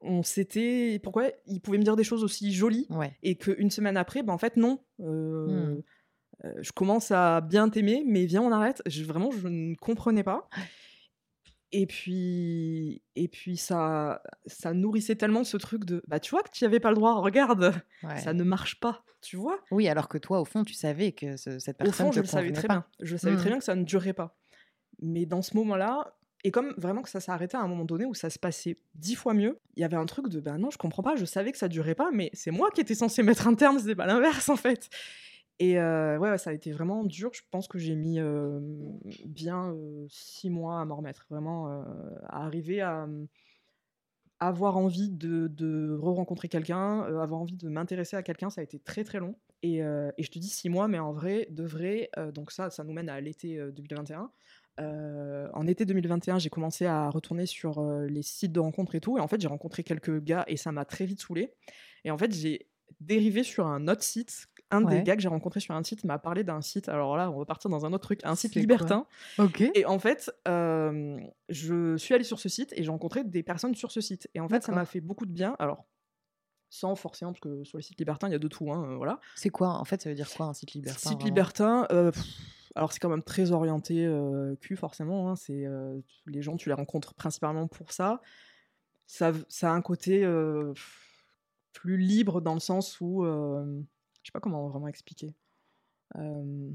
on 0.00 0.22
s'était 0.22 1.00
pourquoi 1.02 1.30
il 1.46 1.60
pouvait 1.60 1.78
me 1.78 1.82
dire 1.82 1.96
des 1.96 2.04
choses 2.04 2.22
aussi 2.22 2.52
jolies 2.52 2.86
Ouais. 2.90 3.16
et 3.24 3.36
qu'une 3.36 3.70
semaine 3.70 3.96
après, 3.96 4.22
ben 4.22 4.32
en 4.32 4.38
fait, 4.38 4.56
non. 4.56 4.78
Euh, 5.00 5.80
je 6.60 6.70
commence 6.70 7.10
à 7.10 7.40
bien 7.40 7.68
t'aimer, 7.68 8.04
mais 8.06 8.24
viens, 8.26 8.42
on 8.42 8.52
arrête. 8.52 8.80
Je, 8.86 9.02
vraiment, 9.02 9.32
je 9.32 9.48
ne 9.48 9.74
comprenais 9.74 10.22
pas. 10.22 10.48
Et 11.72 11.86
puis, 11.86 13.02
et 13.14 13.28
puis 13.28 13.56
ça, 13.58 14.22
ça 14.46 14.72
nourrissait 14.72 15.16
tellement 15.16 15.44
ce 15.44 15.56
truc 15.58 15.84
de, 15.84 16.02
bah 16.08 16.18
tu 16.18 16.30
vois 16.30 16.42
que 16.42 16.50
tu 16.50 16.64
n'y 16.64 16.66
avais 16.66 16.80
pas 16.80 16.88
le 16.90 16.96
droit, 16.96 17.20
regarde, 17.20 17.74
ouais. 18.02 18.18
ça 18.18 18.32
ne 18.32 18.42
marche 18.42 18.80
pas, 18.80 19.04
tu 19.20 19.36
vois? 19.36 19.60
Oui, 19.70 19.86
alors 19.88 20.08
que 20.08 20.16
toi, 20.18 20.40
au 20.40 20.44
fond, 20.46 20.64
tu 20.64 20.72
savais 20.74 21.12
que 21.12 21.36
ce- 21.36 21.58
cette 21.58 21.76
Au 21.80 21.84
personne 21.84 22.06
fond, 22.06 22.10
te 22.10 22.16
je 22.16 22.20
le 22.22 22.26
savais 22.26 22.52
très 22.52 22.68
pas. 22.68 22.74
bien. 22.74 22.84
Je 23.00 23.16
savais 23.16 23.36
très 23.36 23.50
bien 23.50 23.58
que 23.58 23.64
ça 23.64 23.74
ne 23.74 23.84
durerait 23.84 24.14
pas. 24.14 24.36
Mais 25.00 25.26
dans 25.26 25.42
ce 25.42 25.54
moment-là, 25.58 26.14
et 26.44 26.50
comme 26.50 26.72
vraiment 26.78 27.02
que 27.02 27.10
ça 27.10 27.20
s'est 27.20 27.32
arrêté 27.32 27.56
à 27.56 27.60
un 27.60 27.68
moment 27.68 27.84
donné 27.84 28.04
où 28.06 28.14
ça 28.14 28.30
se 28.30 28.38
passait 28.38 28.76
dix 28.94 29.14
fois 29.16 29.34
mieux, 29.34 29.58
il 29.76 29.80
y 29.80 29.84
avait 29.84 29.96
un 29.96 30.06
truc 30.06 30.28
de, 30.28 30.40
ben 30.40 30.56
non, 30.56 30.70
je 30.70 30.78
comprends 30.78 31.02
pas, 31.02 31.16
je 31.16 31.24
savais 31.26 31.52
que 31.52 31.58
ça 31.58 31.68
durait 31.68 31.94
pas, 31.96 32.10
mais 32.12 32.30
c'est 32.32 32.50
moi 32.50 32.70
qui 32.70 32.80
étais 32.80 32.94
censé 32.94 33.22
mettre 33.22 33.46
un 33.46 33.54
terme, 33.54 33.78
c'était 33.78 33.94
pas 33.94 34.06
l'inverse 34.06 34.48
en 34.48 34.56
fait. 34.56 34.88
Et 35.60 35.78
euh, 35.78 36.18
ouais, 36.18 36.38
ça 36.38 36.50
a 36.50 36.52
été 36.52 36.70
vraiment 36.70 37.04
dur. 37.04 37.30
Je 37.32 37.42
pense 37.50 37.66
que 37.66 37.78
j'ai 37.78 37.96
mis 37.96 38.20
bien 39.26 39.74
six 40.08 40.50
mois 40.50 40.80
à 40.80 40.84
m'en 40.84 40.96
remettre, 40.96 41.26
vraiment, 41.30 41.68
à 42.28 42.44
arriver 42.44 42.80
à, 42.80 43.08
avoir 44.40 44.76
envie 44.76 45.10
de, 45.10 45.98
re-rencontrer 46.00 46.48
quelqu'un, 46.48 47.00
avoir 47.00 47.40
envie 47.40 47.56
de 47.56 47.68
m'intéresser 47.68 48.16
à 48.16 48.22
quelqu'un, 48.22 48.50
ça 48.50 48.60
a 48.60 48.64
été 48.64 48.78
très 48.78 49.04
très 49.04 49.18
long. 49.18 49.34
Et, 49.62 49.78
et 49.78 50.22
je 50.22 50.30
te 50.30 50.38
dis 50.38 50.48
six 50.48 50.68
mois, 50.68 50.86
mais 50.86 51.00
en 51.00 51.12
vrai, 51.12 51.48
de 51.50 51.64
vrai, 51.64 52.10
donc 52.34 52.52
ça, 52.52 52.70
ça 52.70 52.84
nous 52.84 52.92
mène 52.92 53.08
à 53.08 53.20
l'été 53.20 53.58
euh, 53.58 53.72
2021. 53.72 54.30
Euh, 54.80 55.48
en 55.54 55.66
été 55.66 55.84
2021, 55.84 56.38
j'ai 56.38 56.50
commencé 56.50 56.86
à 56.86 57.10
retourner 57.10 57.46
sur 57.46 57.82
les 58.08 58.22
sites 58.22 58.52
de 58.52 58.60
rencontres 58.60 58.94
et 58.94 59.00
tout. 59.00 59.18
Et 59.18 59.20
en 59.20 59.26
fait, 59.26 59.40
j'ai 59.40 59.48
rencontré 59.48 59.82
quelques 59.82 60.22
gars 60.22 60.44
et 60.46 60.56
ça 60.56 60.70
m'a 60.70 60.84
très 60.84 61.04
vite 61.04 61.20
saoulé. 61.20 61.52
Et 62.04 62.10
en 62.10 62.18
fait, 62.18 62.32
j'ai 62.32 62.68
dérivé 63.00 63.42
sur 63.42 63.66
un 63.66 63.88
autre 63.88 64.02
site. 64.02 64.46
Un 64.70 64.84
Ouais. 64.84 64.98
des 64.98 65.02
gars 65.02 65.16
que 65.16 65.22
j'ai 65.22 65.28
rencontré 65.28 65.60
sur 65.60 65.74
un 65.74 65.82
site 65.82 66.04
m'a 66.04 66.18
parlé 66.18 66.44
d'un 66.44 66.60
site. 66.60 66.88
Alors 66.90 67.16
là, 67.16 67.30
on 67.30 67.38
va 67.38 67.44
partir 67.46 67.70
dans 67.70 67.86
un 67.86 67.92
autre 67.94 68.04
truc, 68.04 68.20
un 68.24 68.34
site 68.34 68.54
libertin. 68.54 69.06
Ok. 69.38 69.62
Et 69.74 69.86
en 69.86 69.98
fait, 69.98 70.30
euh, 70.46 71.18
je 71.48 71.96
suis 71.96 72.14
allée 72.14 72.24
sur 72.24 72.38
ce 72.38 72.48
site 72.50 72.74
et 72.76 72.82
j'ai 72.84 72.90
rencontré 72.90 73.24
des 73.24 73.42
personnes 73.42 73.74
sur 73.74 73.90
ce 73.90 74.00
site. 74.02 74.28
Et 74.34 74.40
en 74.40 74.48
fait, 74.48 74.62
ça 74.62 74.72
m'a 74.72 74.84
fait 74.84 75.00
beaucoup 75.00 75.24
de 75.24 75.32
bien. 75.32 75.56
Alors, 75.58 75.86
sans 76.70 76.94
forcément, 76.96 77.32
parce 77.32 77.40
que 77.40 77.64
sur 77.64 77.78
les 77.78 77.82
sites 77.82 77.98
libertins, 77.98 78.28
il 78.28 78.32
y 78.32 78.34
a 78.34 78.38
de 78.38 78.48
tout. 78.48 78.70
Hein, 78.70 78.90
euh, 78.90 78.96
voilà. 78.96 79.20
C'est 79.36 79.48
quoi 79.48 79.70
En 79.70 79.84
fait, 79.86 80.02
ça 80.02 80.10
veut 80.10 80.14
dire 80.14 80.28
quoi 80.30 80.44
un 80.46 80.52
site 80.52 80.74
libertin 80.74 80.98
Site 80.98 81.12
vraiment? 81.12 81.24
libertin, 81.24 81.86
euh, 81.90 82.10
pff, 82.10 82.24
alors 82.74 82.92
c'est 82.92 82.98
quand 83.00 83.08
même 83.08 83.22
très 83.22 83.52
orienté 83.52 84.04
euh, 84.04 84.54
cul, 84.56 84.76
forcément. 84.76 85.30
hein, 85.30 85.36
c'est 85.36 85.64
les 86.26 86.42
gens, 86.42 86.58
tu 86.58 86.68
les 86.68 86.74
rencontres 86.74 87.14
principalement 87.14 87.68
pour 87.68 87.92
ça. 87.92 88.20
Ça, 89.06 89.32
a 89.62 89.68
un 89.70 89.80
côté 89.80 90.20
pff, 90.74 91.24
plus 91.72 91.96
libre 91.96 92.42
dans 92.42 92.52
le 92.52 92.60
sens 92.60 93.00
où. 93.00 93.24
Sais 94.28 94.32
pas 94.32 94.40
comment 94.40 94.68
vraiment 94.68 94.88
expliquer. 94.88 95.34
Euh, 96.16 96.70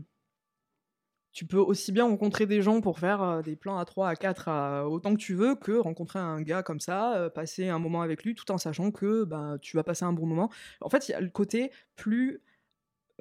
tu 1.31 1.45
peux 1.45 1.57
aussi 1.57 1.91
bien 1.91 2.05
rencontrer 2.05 2.45
des 2.45 2.61
gens 2.61 2.79
pour 2.81 2.99
faire 2.99 3.23
euh, 3.23 3.41
des 3.41 3.55
plans 3.55 3.77
à 3.77 3.85
3, 3.85 4.09
à 4.09 4.15
4, 4.15 4.47
à 4.49 4.87
autant 4.87 5.13
que 5.13 5.19
tu 5.19 5.33
veux, 5.33 5.55
que 5.55 5.71
rencontrer 5.71 6.19
un 6.19 6.41
gars 6.41 6.61
comme 6.61 6.79
ça, 6.79 7.15
euh, 7.15 7.29
passer 7.29 7.69
un 7.69 7.79
moment 7.79 8.01
avec 8.01 8.23
lui, 8.23 8.35
tout 8.35 8.51
en 8.51 8.57
sachant 8.57 8.91
que 8.91 9.23
ben, 9.23 9.57
tu 9.61 9.75
vas 9.75 9.83
passer 9.83 10.05
un 10.05 10.13
bon 10.13 10.27
moment. 10.27 10.51
En 10.81 10.89
fait, 10.89 11.07
il 11.09 11.11
y 11.11 11.15
a 11.15 11.21
le 11.21 11.29
côté 11.29 11.71
plus 11.95 12.41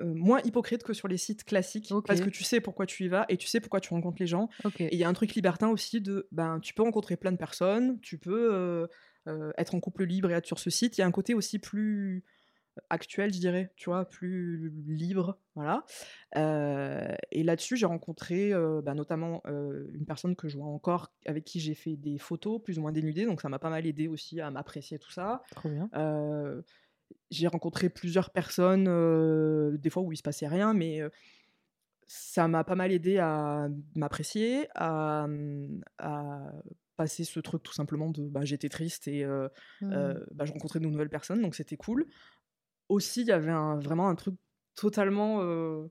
euh, 0.00 0.14
moins 0.14 0.40
hypocrite 0.44 0.84
que 0.84 0.94
sur 0.94 1.06
les 1.06 1.18
sites 1.18 1.44
classiques, 1.44 1.92
parce 2.06 2.22
que 2.22 2.30
tu 2.30 2.44
sais 2.44 2.62
pourquoi 2.62 2.86
tu 2.86 3.04
y 3.04 3.08
vas 3.08 3.26
et 3.28 3.36
tu 3.36 3.46
sais 3.46 3.60
pourquoi 3.60 3.78
tu 3.80 3.90
rencontres 3.90 4.16
les 4.20 4.26
gens. 4.26 4.48
Ok. 4.64 4.80
Et 4.80 4.88
il 4.94 4.98
y 4.98 5.04
a 5.04 5.08
un 5.08 5.12
truc 5.12 5.34
libertin 5.34 5.68
aussi 5.68 6.00
de, 6.00 6.28
ben, 6.32 6.60
tu 6.60 6.72
peux 6.72 6.82
rencontrer 6.82 7.16
plein 7.16 7.30
de 7.30 7.36
personnes, 7.36 8.00
tu 8.00 8.16
peux 8.16 8.54
euh, 8.54 8.86
euh, 9.28 9.52
être 9.58 9.74
en 9.74 9.80
couple 9.80 10.04
libre 10.04 10.30
et 10.30 10.32
être 10.32 10.46
sur 10.46 10.58
ce 10.58 10.70
site. 10.70 10.96
Il 10.96 11.02
y 11.02 11.04
a 11.04 11.06
un 11.06 11.12
côté 11.12 11.34
aussi 11.34 11.58
plus 11.58 12.24
actuel, 12.90 13.32
je 13.32 13.38
dirais, 13.38 13.72
tu 13.76 13.90
vois, 13.90 14.08
plus 14.08 14.72
libre, 14.86 15.38
voilà. 15.54 15.84
Euh, 16.36 17.14
et 17.30 17.42
là-dessus, 17.42 17.76
j'ai 17.76 17.86
rencontré 17.86 18.52
euh, 18.52 18.80
bah, 18.82 18.94
notamment 18.94 19.42
euh, 19.46 19.86
une 19.92 20.06
personne 20.06 20.36
que 20.36 20.48
je 20.48 20.56
vois 20.56 20.66
encore, 20.66 21.12
avec 21.26 21.44
qui 21.44 21.60
j'ai 21.60 21.74
fait 21.74 21.96
des 21.96 22.18
photos 22.18 22.62
plus 22.62 22.78
ou 22.78 22.82
moins 22.82 22.92
dénudées, 22.92 23.26
donc 23.26 23.40
ça 23.40 23.48
m'a 23.48 23.58
pas 23.58 23.70
mal 23.70 23.86
aidé 23.86 24.08
aussi 24.08 24.40
à 24.40 24.50
m'apprécier 24.50 24.98
tout 24.98 25.10
ça. 25.10 25.42
Trop 25.50 25.68
bien. 25.68 25.90
J'ai 27.30 27.46
rencontré 27.46 27.90
plusieurs 27.90 28.30
personnes, 28.30 28.84
des 29.76 29.90
fois 29.90 30.02
où 30.02 30.12
il 30.12 30.16
se 30.16 30.22
passait 30.22 30.48
rien, 30.48 30.72
mais 30.72 31.00
ça 32.06 32.48
m'a 32.48 32.64
pas 32.64 32.74
mal 32.74 32.92
aidé 32.92 33.18
à 33.18 33.68
m'apprécier, 33.94 34.68
à, 34.74 35.26
à 35.98 36.52
passer 36.96 37.24
ce 37.24 37.40
truc 37.40 37.62
tout 37.62 37.72
simplement 37.72 38.10
de 38.10 38.28
bah, 38.28 38.44
j'étais 38.44 38.68
triste 38.68 39.08
et 39.08 39.24
euh, 39.24 39.48
euh, 39.82 40.24
bah, 40.32 40.44
je 40.44 40.52
rencontrais 40.52 40.78
de 40.78 40.86
nouvelles 40.86 41.08
personnes, 41.08 41.42
donc 41.42 41.54
c'était 41.54 41.76
cool. 41.76 42.06
Aussi, 42.88 43.22
il 43.22 43.28
y 43.28 43.32
avait 43.32 43.50
un- 43.50 43.78
vraiment 43.78 44.08
un 44.08 44.14
truc 44.14 44.34
totalement 44.74 45.38
euh, 45.42 45.86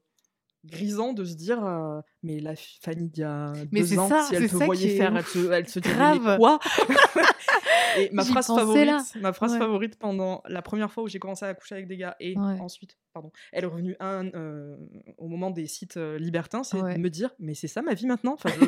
grisant 0.65 1.13
de 1.13 1.23
se 1.25 1.33
dire 1.35 1.63
euh, 1.65 2.01
mais 2.23 2.39
la 2.39 2.53
Fanny 2.55 3.09
d'il 3.09 3.21
y 3.21 3.23
a 3.23 3.53
Mais 3.71 3.81
deux 3.81 3.97
ans, 3.97 4.07
ça, 4.07 4.23
si 4.23 4.35
elle 4.35 4.49
te 4.49 4.55
voyait 4.55 4.97
faire, 4.97 5.15
elle 5.17 5.25
se, 5.25 5.51
elle 5.51 5.67
se 5.67 5.79
dirait 5.79 6.19
mais 6.19 6.37
quoi 6.37 6.59
Et 7.97 8.09
ma 8.13 8.23
phrase 8.23 8.47
favorite, 8.47 8.85
là. 8.85 9.03
ma 9.19 9.33
phrase 9.33 9.53
Ouais. 9.53 9.57
favorite 9.59 9.97
pendant 9.97 10.41
la 10.47 10.61
première 10.61 10.91
fois 10.91 11.03
où 11.03 11.07
j'ai 11.07 11.19
commencé 11.19 11.43
à 11.45 11.53
coucher 11.53 11.75
avec 11.75 11.87
des 11.87 11.97
gars 11.97 12.15
et 12.21 12.37
Ouais. 12.37 12.59
ensuite, 12.59 12.97
pardon, 13.13 13.31
elle 13.51 13.63
est 13.63 13.67
revenue 13.67 13.95
un 13.99 14.27
euh, 14.33 14.77
au 15.17 15.27
moment 15.27 15.49
des 15.51 15.67
sites 15.67 15.97
libertins, 15.97 16.63
c'est 16.63 16.81
Ouais. 16.81 16.93
de 16.93 16.99
me 16.99 17.09
dire 17.09 17.31
mais 17.39 17.53
c'est 17.53 17.67
ça 17.67 17.81
ma 17.81 17.93
vie 17.93 18.05
maintenant? 18.05 18.33
Enfin, 18.33 18.49
je, 18.59 18.65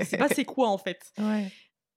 je 0.00 0.04
sais 0.04 0.18
pas 0.18 0.28
c'est 0.28 0.44
quoi 0.44 0.68
en 0.68 0.78
fait. 0.78 1.12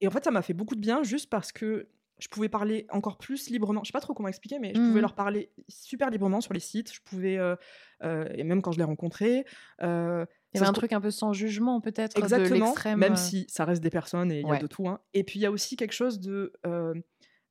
Et 0.01 0.07
en 0.07 0.11
fait, 0.11 0.23
ça 0.23 0.31
m'a 0.31 0.41
fait 0.41 0.53
beaucoup 0.53 0.75
de 0.75 0.79
bien 0.79 1.03
juste 1.03 1.29
parce 1.29 1.51
que 1.51 1.89
je 2.19 2.27
pouvais 2.27 2.49
parler 2.49 2.85
encore 2.91 3.17
plus 3.17 3.49
librement. 3.49 3.81
Je 3.83 3.87
sais 3.89 3.93
pas 3.93 4.01
trop 4.01 4.13
comment 4.13 4.27
expliquer, 4.29 4.59
mais 4.59 4.73
je 4.75 4.81
pouvais 4.81 4.99
Mhm. 4.99 5.01
leur 5.01 5.15
parler 5.15 5.51
super 5.69 6.09
librement 6.09 6.41
sur 6.41 6.53
les 6.53 6.59
sites. 6.59 6.93
Je 6.93 6.99
pouvais, 7.01 7.37
euh, 7.37 7.55
euh, 8.03 8.27
et 8.33 8.43
même 8.43 8.61
quand 8.61 8.71
je 8.71 8.77
les 8.77 8.83
rencontrais, 8.83 9.45
euh, 9.81 10.25
Il 10.53 10.57
y 10.57 10.59
avait 10.59 10.67
un 10.67 10.73
truc 10.73 10.93
un 10.93 11.01
peu 11.01 11.11
sans 11.11 11.33
jugement, 11.33 11.79
peut-être, 11.81 12.17
Exactement, 12.17 12.73
même 12.95 13.13
euh, 13.13 13.15
si 13.15 13.45
ça 13.49 13.65
reste 13.65 13.81
des 13.81 13.89
personnes 13.89 14.31
et 14.31 14.41
il 14.41 14.47
y 14.47 14.51
a 14.51 14.57
de 14.57 14.67
tout. 14.67 14.87
hein. 14.87 14.99
Et 15.13 15.23
puis 15.23 15.39
il 15.39 15.43
y 15.43 15.45
a 15.45 15.51
aussi 15.51 15.75
quelque 15.75 15.93
chose 15.93 16.19
de 16.19 16.53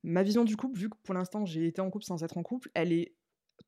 ma 0.03 0.23
vision 0.23 0.43
du 0.45 0.55
couple, 0.55 0.79
vu 0.79 0.89
que 0.89 0.95
pour 1.03 1.13
l'instant 1.13 1.45
j'ai 1.45 1.67
été 1.67 1.81
en 1.81 1.89
couple 1.89 2.05
sans 2.05 2.23
être 2.23 2.37
en 2.37 2.43
couple, 2.43 2.69
elle 2.73 2.93
est 2.93 3.15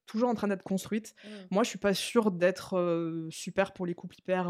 toujours 0.06 0.30
en 0.30 0.34
train 0.34 0.48
d'être 0.48 0.64
construite. 0.64 1.14
Mm. 1.24 1.48
Moi, 1.52 1.64
je 1.64 1.70
suis 1.70 1.80
pas 1.80 1.94
sûre 1.94 2.32
d'être 2.32 3.28
super 3.30 3.74
pour 3.74 3.86
les 3.86 3.94
couples 3.94 4.16
hyper. 4.18 4.50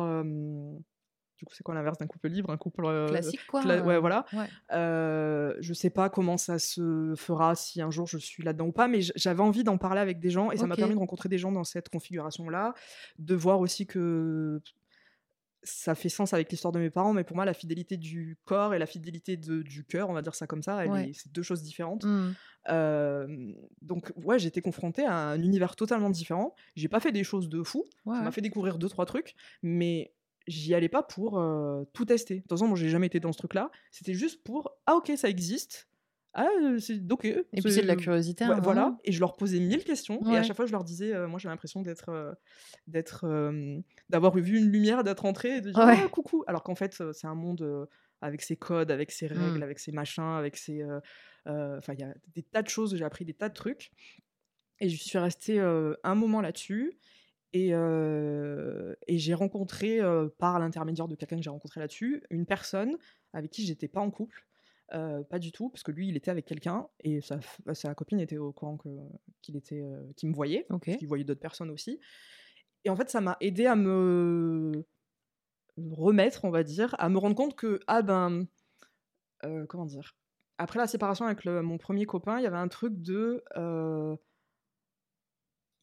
Du 1.42 1.46
coup, 1.46 1.56
c'est 1.56 1.64
quoi 1.64 1.74
l'inverse 1.74 1.98
d'un 1.98 2.06
couple 2.06 2.28
libre 2.30 2.52
Un 2.52 2.58
couple 2.58 2.86
euh, 2.86 3.08
Classique, 3.08 3.40
quoi. 3.48 3.64
cla- 3.64 3.82
ouais, 3.82 3.96
euh, 3.96 4.00
voilà. 4.00 4.28
ouais. 4.34 4.46
Euh, 4.74 5.56
je 5.60 5.74
sais 5.74 5.90
pas 5.90 6.08
comment 6.12 6.38
ça 6.38 6.60
se 6.60 7.16
fera 7.18 7.56
si 7.56 7.82
un 7.82 7.90
jour 7.90 8.06
je 8.06 8.20
suis 8.20 8.44
là-dedans 8.44 8.68
ou 8.68 8.72
pas, 8.72 8.88
mais 8.88 9.00
j'avais 9.16 9.42
envie 9.42 9.64
d'en 9.64 9.80
parler 9.80 10.02
avec 10.02 10.20
des 10.20 10.30
gens 10.30 10.52
et 10.52 10.58
ça 10.58 10.68
m'a 10.68 10.76
permis 10.76 10.94
de 10.94 11.00
rencontrer 11.00 11.30
des 11.30 11.40
gens 11.40 11.52
dans 11.52 11.64
cette 11.64 11.90
configuration-là, 11.90 12.76
de 13.18 13.34
voir 13.34 13.60
aussi 13.60 13.88
que 13.88 14.62
ça 15.64 15.96
fait 15.96 16.10
sens 16.10 16.34
avec 16.34 16.52
l'histoire 16.52 16.72
de 16.72 16.80
mes 16.80 16.90
parents, 16.92 17.14
mais 17.14 17.24
pour 17.24 17.36
moi, 17.36 17.46
la 17.46 17.54
fidélité 17.54 17.98
du 17.98 18.38
corps 18.46 18.74
et 18.76 18.80
la 18.80 18.86
fidélité 18.88 19.36
de- 19.38 19.62
du 19.64 19.84
cœur, 19.84 20.10
on 20.10 20.14
va 20.14 20.22
dire 20.22 20.34
ça 20.36 20.46
comme 20.48 20.62
ça, 20.64 20.86
Ouais. 20.88 21.12
c'est 21.16 21.32
deux 21.32 21.44
choses 21.44 21.62
différentes. 21.64 22.06
Euh, 22.70 23.28
donc, 23.82 24.12
ouais, 24.24 24.44
été 24.46 24.62
confrontée 24.62 25.06
à 25.06 25.16
un 25.16 25.42
univers 25.42 25.76
totalement 25.76 26.10
différent. 26.10 26.56
J'ai 26.76 26.88
pas 26.88 27.00
fait 27.00 27.12
des 27.12 27.24
choses 27.24 27.50
de 27.50 27.64
fou, 27.64 27.86
Ouais, 28.06 28.16
ça 28.18 28.22
m'a 28.24 28.32
fait 28.32 28.42
découvrir 28.42 28.78
deux, 28.78 28.90
trois 28.90 29.06
trucs, 29.06 29.36
mais 29.64 30.14
j'y 30.48 30.74
allais 30.74 30.90
pas 30.90 31.04
pour 31.04 31.40
euh, 31.40 31.84
tout 31.94 32.06
tester. 32.06 32.36
De 32.36 32.40
toute 32.42 32.50
façon, 32.52 32.68
moi, 32.68 32.78
j'ai 32.78 32.90
jamais 32.90 33.08
été 33.08 33.20
dans 33.20 33.32
ce 33.32 33.38
truc-là. 33.38 33.70
C'était 33.92 34.14
juste 34.14 34.44
pour 34.44 34.72
Ah, 34.86 34.96
ok, 34.96 35.12
ça 35.16 35.30
existe. 35.30 35.88
Ah, 36.34 36.48
euh, 36.64 36.80
c'est 36.80 37.00
ok. 37.12 37.26
Et 37.26 37.44
puis 37.62 37.72
c'est 37.74 37.82
de 37.82 37.88
la 37.88 37.98
curiosité. 37.98 38.46
Ouais, 38.46 38.52
hein, 38.54 38.60
voilà. 38.64 38.98
Et 39.04 39.12
je 39.12 39.20
leur 39.20 39.36
posais 39.36 39.60
mille 39.60 39.84
questions. 39.84 40.20
Et 40.32 40.38
à 40.38 40.44
chaque 40.44 40.56
fois, 40.56 40.66
je 40.66 40.72
leur 40.72 40.84
disais 40.86 41.14
euh, 41.14 41.28
Moi, 41.28 41.40
j'ai 41.40 41.50
l'impression 41.50 41.82
d'être. 41.82 42.10
euh, 42.10 42.32
d'être 42.88 43.26
d'avoir 44.10 44.36
vu 44.38 44.58
une 44.58 44.72
lumière, 44.72 45.04
d'être 45.04 45.26
entré 45.26 45.58
et 45.58 45.62
de 45.62 45.72
dire 45.72 45.80
Ouais. 45.86 45.98
Ah, 46.04 46.08
coucou. 46.08 46.44
Alors 46.48 46.64
qu'en 46.64 46.76
fait, 46.76 47.02
c'est 47.14 47.28
un 47.28 47.36
monde. 47.36 47.88
avec 48.22 48.42
ses 48.44 48.56
codes, 48.56 48.92
avec 48.92 49.12
ses 49.12 49.28
règles, 49.28 49.60
Mm. 49.60 49.64
avec 49.64 49.80
ses 49.80 49.92
machins, 49.92 50.24
avec 50.38 50.56
ses. 50.56 50.84
Enfin, 51.46 51.94
il 51.94 52.00
y 52.00 52.04
a 52.04 52.14
des 52.36 52.44
tas 52.44 52.62
de 52.62 52.70
choses, 52.70 52.96
j'ai 52.96 53.04
appris 53.04 53.26
des 53.26 53.34
tas 53.34 53.50
de 53.50 53.54
trucs. 53.54 53.92
Et 54.80 54.90
je 54.90 54.96
suis 55.04 55.18
restée 55.20 55.60
un 55.60 56.16
moment 56.16 56.40
là-dessus. 56.42 56.94
Et, 57.54 57.72
euh, 57.74 58.96
et 59.08 59.18
j'ai 59.18 59.34
rencontré, 59.34 60.00
euh, 60.00 60.30
par 60.38 60.60
l'intermédiaire 60.60 61.08
de 61.08 61.16
quelqu'un 61.16 61.36
que 61.38 61.44
j'ai 61.44 61.50
rencontré 61.50 61.80
là-dessus, 61.82 62.24
une 62.30 62.46
personne 62.46 62.98
avec 63.34 63.52
qui 63.52 63.66
j'étais 63.66 63.88
pas 63.90 64.02
en 64.02 64.12
couple. 64.12 64.46
euh, 64.94 65.24
pas 65.24 65.40
du 65.40 65.52
tout, 65.54 65.70
parce 65.70 65.84
que 65.84 65.92
lui, 65.92 66.10
il 66.10 66.18
était 66.18 66.32
avec 66.32 66.46
quelqu'un 66.46 66.88
et 67.02 67.22
sa, 67.22 67.40
sa 67.74 67.96
copine 67.96 68.20
était 68.20 68.38
au 68.38 68.52
courant 68.52 68.78
qu'il 69.42 69.56
était, 69.56 69.84
qu'il 70.18 70.30
me 70.30 70.34
voyait, 70.36 70.68
qu'il 70.98 71.08
voyait 71.08 71.24
d'autres 71.24 71.40
personnes 71.40 71.70
aussi. 71.72 72.00
Et 72.86 72.90
en 72.90 72.96
fait, 72.96 73.10
ça 73.10 73.22
m'a 73.22 73.38
aidé 73.42 73.66
à 73.68 73.76
me 73.76 74.84
remettre, 75.92 76.46
on 76.46 76.52
va 76.52 76.64
dire, 76.64 76.96
à 77.00 77.10
me 77.10 77.18
rendre 77.18 77.36
compte 77.36 77.56
que, 77.56 77.80
ah 77.88 78.02
ben, 78.02 78.48
comment 79.68 79.86
dire, 79.86 80.16
après 80.58 80.80
la 80.80 80.88
séparation 80.88 81.26
avec 81.26 81.44
le- 81.46 81.62
mon 81.62 81.78
premier 81.78 82.06
copain, 82.06 82.40
il 82.40 82.44
y 82.44 82.48
avait 82.48 82.58
un 82.58 82.68
truc 82.68 83.02
de. 83.02 83.44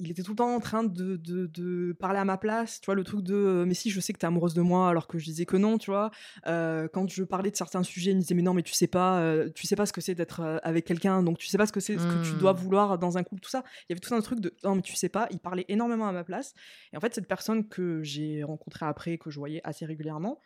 Il 0.01 0.11
était 0.11 0.23
tout 0.23 0.33
le 0.33 0.37
temps 0.37 0.55
en 0.55 0.61
train 0.61 0.85
de, 0.85 1.17
de- 1.17 1.47
de 1.47 1.93
parler 1.99 2.19
à 2.19 2.25
ma 2.25 2.39
place, 2.39 2.81
tu 2.81 2.87
vois, 2.87 2.95
le 2.95 3.03
truc 3.05 3.23
de 3.23 3.35
euh, 3.35 3.65
mais 3.67 3.75
si 3.75 3.91
je 3.91 3.99
sais 4.01 4.13
que 4.13 4.19
t'es 4.19 4.27
amoureuse 4.27 4.55
de 4.55 4.63
moi 4.63 4.89
alors 4.89 5.07
que 5.09 5.19
je 5.19 5.25
disais 5.25 5.45
que 5.47 5.57
non, 5.57 5.77
tu 5.79 5.91
vois. 5.91 6.11
Euh, 6.47 6.87
quand 6.93 7.09
je 7.11 7.25
parlais 7.25 7.51
de 7.51 7.57
certains 7.57 7.83
sujets, 7.83 8.13
il 8.13 8.17
me 8.17 8.21
disait 8.21 8.35
mais 8.35 8.43
non, 8.43 8.55
mais 8.55 8.63
tu 8.63 8.73
sais 8.75 8.87
pas, 8.87 9.21
euh, 9.21 9.51
tu 9.55 9.67
sais 9.67 9.75
pas 9.77 9.87
ce 9.87 9.93
que 9.93 10.01
c'est 10.01 10.15
d'être 10.15 10.61
avec 10.63 10.85
quelqu'un, 10.85 11.23
donc 11.23 11.39
tu 11.39 11.47
sais 11.49 11.59
pas 11.59 11.67
ce 11.67 11.73
que 11.73 11.81
c'est, 11.81 11.99
ce 11.99 12.07
que 12.07 12.19
tu 12.19 12.37
dois 12.37 12.53
Hmm. 12.53 12.57
vouloir 12.57 12.99
dans 12.99 13.19
un 13.19 13.25
couple, 13.25 13.41
tout 13.43 13.51
ça. 13.51 13.65
Il 13.83 13.87
y 13.91 13.93
avait 13.93 14.01
tout 14.01 14.15
un 14.15 14.21
truc 14.21 14.41
de 14.41 14.55
non, 14.65 14.75
mais 14.77 14.83
tu 14.83 14.95
sais 14.95 15.09
pas, 15.09 15.27
il 15.31 15.39
parlait 15.41 15.65
énormément 15.69 16.07
à 16.09 16.13
ma 16.13 16.25
place. 16.25 16.55
Et 16.93 16.97
en 16.97 17.01
fait, 17.01 17.15
cette 17.15 17.27
personne 17.29 17.67
que 17.69 18.03
j'ai 18.03 18.43
rencontrée 18.45 18.87
après, 18.87 19.19
que 19.19 19.31
je 19.31 19.39
voyais 19.39 19.61
assez 19.65 19.85
régulièrement, 19.87 20.39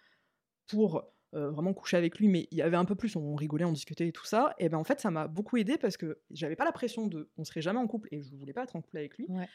pour 0.67 1.05
euh, 1.35 1.51
vraiment 1.51 1.73
coucher 1.75 1.97
avec 1.97 2.19
lui, 2.19 2.29
mais 2.29 2.49
il 2.51 2.59
y 2.59 2.63
avait 2.63 2.77
un 2.77 2.85
peu 2.85 2.95
plus, 2.95 3.17
on 3.17 3.35
rigolait, 3.35 3.65
on 3.65 3.73
discutait 3.73 4.09
et 4.09 4.13
tout 4.13 4.25
ça, 4.27 4.55
et 4.59 4.69
ben 4.69 4.79
en 4.79 4.85
fait, 4.85 5.01
ça 5.01 5.11
m'a 5.11 5.29
beaucoup 5.29 5.57
aidé 5.57 5.79
parce 5.79 5.97
que 5.97 6.21
j'avais 6.31 6.57
pas 6.57 6.65
la 6.65 6.73
pression 6.73 7.07
de 7.07 7.31
on 7.39 7.45
serait 7.45 7.63
jamais 7.63 7.79
en 7.81 7.87
couple 7.87 8.09
et 8.13 8.21
je 8.23 8.35
voulais 8.37 8.53
pas 8.53 8.65
être 8.65 8.77
en 8.77 8.83
couple 8.83 8.99
avec 8.99 9.17
lui, 9.19 9.27
Ouais. 9.29 9.49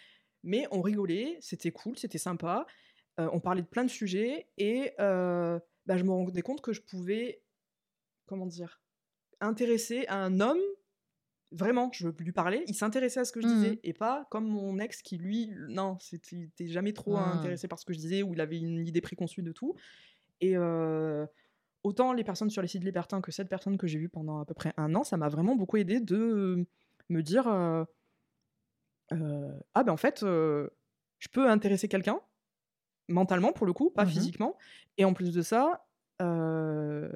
mais 0.44 0.68
on 0.72 0.82
rigolait, 0.82 1.38
c'était 1.42 1.72
cool, 1.72 1.98
c'était 1.98 2.18
sympa, 2.18 2.66
euh, 3.20 3.30
on 3.34 3.40
parlait 3.40 3.62
de 3.62 3.68
plein 3.68 3.84
de 3.84 3.90
sujets 3.90 4.48
et 4.58 4.94
euh, 5.00 5.60
bah, 5.86 5.98
je 5.98 6.04
me 6.04 6.12
rendais 6.12 6.42
compte 6.42 6.62
que 6.62 6.74
je 6.74 6.82
pouvais, 6.82 7.44
comment 8.28 8.46
dire, 8.48 8.82
intéresser 9.42 10.06
un 10.10 10.40
homme. 10.42 10.60
Vraiment, 11.52 11.90
je 11.94 12.10
lui 12.10 12.34
parlais, 12.34 12.66
il 12.68 12.76
s'intéressait 12.76 13.22
à 13.22 13.26
ce 13.26 13.32
que 13.32 13.40
je 13.40 13.48
disais, 13.48 13.80
et 13.84 13.94
pas 13.94 14.28
comme 14.32 14.46
mon 14.48 14.80
ex 14.80 15.02
qui, 15.02 15.18
lui, 15.18 15.50
non, 15.70 15.98
c'était 16.02 16.68
jamais 16.68 16.92
trop 16.92 17.16
Mhm. 17.16 17.34
intéressé 17.38 17.70
par 17.70 17.80
ce 17.80 17.86
que 17.86 17.94
je 17.94 18.00
disais, 18.00 18.22
ou 18.22 18.34
il 18.34 18.42
avait 18.42 18.58
une 18.60 18.86
idée 18.86 19.00
préconçue 19.00 19.44
de 19.44 19.54
tout. 19.54 19.74
Et 20.42 20.58
euh, 20.58 21.26
autant 21.88 22.14
les 22.14 22.24
personnes 22.24 22.50
sur 22.50 22.62
les 22.62 22.68
sites 22.68 22.84
libertins 22.84 23.22
que 23.22 23.32
cette 23.32 23.50
personne 23.50 23.78
que 23.78 23.88
j'ai 23.88 23.98
vue 24.00 24.10
pendant 24.10 24.40
à 24.40 24.46
peu 24.46 24.54
près 24.54 24.74
un 24.78 24.94
an, 24.96 25.04
ça 25.04 25.18
m'a 25.18 25.30
vraiment 25.30 25.56
beaucoup 25.56 25.78
aidé 25.78 26.00
de 26.00 26.66
me 27.10 27.22
dire 27.24 27.48
euh, 27.48 27.84
euh, 29.14 29.58
ah 29.74 29.84
ben 29.84 29.94
en 29.94 29.98
fait, 29.98 30.24
euh, 30.24 30.70
je 31.20 31.30
peux 31.30 31.50
intéresser 31.50 31.88
quelqu'un 31.88 32.20
mentalement 33.08 33.54
pour 33.54 33.66
le 33.66 33.74
coup, 33.74 33.90
pas 33.90 34.04
Mmh 34.06 34.10
physiquement, 34.10 34.58
et 34.98 35.06
en 35.06 35.14
plus 35.14 35.34
de 35.34 35.42
ça, 35.42 35.88
euh, 36.22 37.10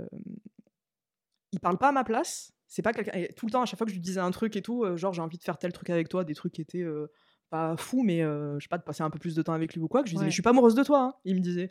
il 1.52 1.60
parle 1.60 1.78
pas 1.78 1.90
à 1.90 1.92
ma 1.92 2.04
place. 2.04 2.54
C'est 2.68 2.82
pas 2.82 2.94
quelqu'un. 2.94 3.26
Tout 3.36 3.46
le 3.46 3.52
temps, 3.52 3.62
à 3.62 3.66
chaque 3.66 3.78
fois 3.78 3.86
que 3.86 3.92
je 3.92 3.98
lui 3.98 4.02
disais 4.02 4.22
un 4.22 4.32
truc 4.32 4.56
et 4.56 4.62
tout, 4.62 4.84
euh, 4.86 4.96
genre 4.96 5.12
j'ai 5.14 5.22
envie 5.22 5.38
de 5.38 5.44
faire 5.44 5.58
tel 5.58 5.74
truc 5.74 5.90
avec 5.90 6.08
toi, 6.08 6.24
des 6.24 6.34
trucs 6.34 6.54
qui 6.54 6.62
étaient 6.62 6.82
euh, 6.84 7.12
pas 7.50 7.76
fous, 7.76 8.04
mais 8.04 8.22
euh, 8.24 8.58
je 8.60 8.64
sais 8.64 8.70
pas, 8.70 8.78
de 8.78 8.84
passer 8.84 9.04
un 9.04 9.10
peu 9.10 9.20
plus 9.20 9.36
de 9.36 9.42
temps 9.42 9.52
avec 9.52 9.74
lui 9.74 9.82
ou 9.82 9.90
quoi, 9.90 10.02
que 10.04 10.08
je 10.08 10.12
lui 10.14 10.16
disais, 10.16 10.22
Ouais. 10.22 10.26
mais 10.28 10.32
je 10.32 10.36
suis 10.36 10.42
pas 10.42 10.52
amoureuse 10.52 10.76
de 10.76 10.84
toi. 10.84 11.02
hein. 11.02 11.14
Il 11.26 11.36
me 11.36 11.42
disait, 11.42 11.70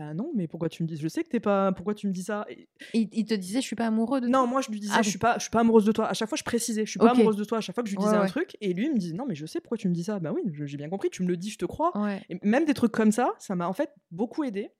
bah 0.00 0.14
non, 0.14 0.32
mais 0.34 0.48
pourquoi 0.48 0.68
tu 0.70 0.82
me 0.82 0.88
dis 0.88 0.96
Je 0.96 1.08
sais 1.08 1.22
que 1.22 1.28
t'es 1.28 1.40
pas. 1.40 1.72
Pourquoi 1.72 1.94
tu 1.94 2.06
me 2.06 2.12
dis 2.12 2.22
ça 2.22 2.46
Et- 2.48 2.68
Il, 2.94 3.08
il 3.12 3.24
te 3.26 3.34
disait, 3.34 3.60
je 3.60 3.66
suis 3.66 3.76
pas 3.76 3.86
amoureux 3.86 4.20
de 4.22 4.26
Non, 4.28 4.40
toi 4.40 4.46
moi 4.46 4.60
je 4.62 4.70
lui 4.70 4.80
disais, 4.80 4.94
Ah 4.96 5.02
je 5.02 5.10
suis 5.10 5.18
pas, 5.18 5.34
je 5.36 5.42
suis 5.42 5.50
pas 5.50 5.60
amoureuse 5.60 5.84
de 5.84 5.92
toi. 5.92 6.06
À 6.06 6.14
chaque 6.14 6.28
fois, 6.28 6.38
je 6.38 6.42
précisais, 6.44 6.86
je 6.86 6.90
suis 6.90 6.98
pas 6.98 7.10
amoureuse 7.10 7.36
de 7.36 7.44
toi. 7.44 7.58
À 7.58 7.60
chaque 7.60 7.74
fois 7.74 7.84
que 7.84 7.90
je 7.90 7.94
lui 7.94 7.98
Ouais, 7.98 8.04
disais 8.06 8.16
un 8.16 8.22
ouais. 8.22 8.28
truc, 8.28 8.56
et 8.62 8.72
lui 8.72 8.86
il 8.86 8.92
me 8.94 8.98
disait, 8.98 9.14
non, 9.14 9.26
mais 9.26 9.34
je 9.34 9.44
sais 9.46 9.60
pourquoi 9.60 9.76
tu 9.76 9.88
me 9.88 9.94
dis 9.94 10.04
ça. 10.04 10.18
Bah 10.18 10.32
oui, 10.32 10.42
j'ai 10.66 10.76
bien 10.78 10.88
compris, 10.88 11.10
tu 11.10 11.22
me 11.22 11.28
le 11.28 11.36
dis, 11.36 11.50
je 11.50 11.58
te 11.58 11.66
crois. 11.66 11.96
Ouais. 12.00 12.22
Et 12.30 12.38
même 12.42 12.64
des 12.64 12.74
trucs 12.74 12.92
comme 12.92 13.12
ça, 13.12 13.34
ça 13.38 13.54
m'a 13.56 13.68
en 13.68 13.72
fait 13.74 13.92
beaucoup 14.10 14.42
aidé, 14.44 14.70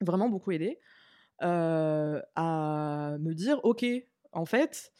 vraiment 0.00 0.28
beaucoup 0.30 0.50
aidé, 0.52 0.78
euh, 1.42 2.20
à 2.34 3.16
me 3.20 3.34
dire, 3.34 3.60
ok, 3.64 3.84
en 4.32 4.44
fait, 4.46 4.92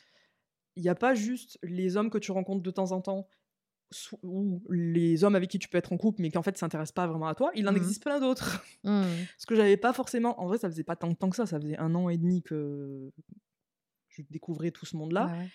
il 0.76 0.82
n'y 0.82 0.88
a 0.88 0.94
pas 0.94 1.14
juste 1.14 1.58
les 1.62 1.96
hommes 1.96 2.10
que 2.10 2.18
tu 2.18 2.32
rencontres 2.32 2.62
de 2.62 2.70
temps 2.70 2.92
en 2.92 3.00
temps 3.00 3.28
ou 4.22 4.60
les 4.70 5.24
hommes 5.24 5.34
avec 5.34 5.50
qui 5.50 5.58
tu 5.58 5.68
peux 5.68 5.78
être 5.78 5.92
en 5.92 5.96
couple 5.96 6.20
mais 6.22 6.30
qui 6.30 6.38
en 6.38 6.42
fait 6.42 6.56
s'intéressent 6.58 6.92
pas 6.94 7.06
vraiment 7.06 7.28
à 7.28 7.34
toi, 7.34 7.50
il 7.54 7.66
en 7.68 7.72
Mhm. 7.72 7.76
existe 7.78 8.02
plein 8.02 8.20
d'autres. 8.20 8.62
Mmh. 8.84 9.02
Ce 9.38 9.46
que 9.46 9.54
j'avais 9.56 9.76
pas 9.76 9.92
forcément, 9.92 10.40
en 10.40 10.46
vrai 10.46 10.58
ça 10.58 10.68
faisait 10.70 10.84
pas 10.84 10.96
tant 10.96 11.08
de 11.08 11.14
temps 11.14 11.30
que 11.30 11.36
ça, 11.36 11.46
ça 11.46 11.58
faisait 11.60 11.76
un 11.78 11.94
an 11.94 12.08
et 12.08 12.16
demi 12.18 12.42
que 12.42 13.10
je 14.08 14.22
découvrais 14.30 14.70
tout 14.70 14.86
ce 14.86 14.96
monde-là. 14.96 15.26
Ouais. 15.26 15.48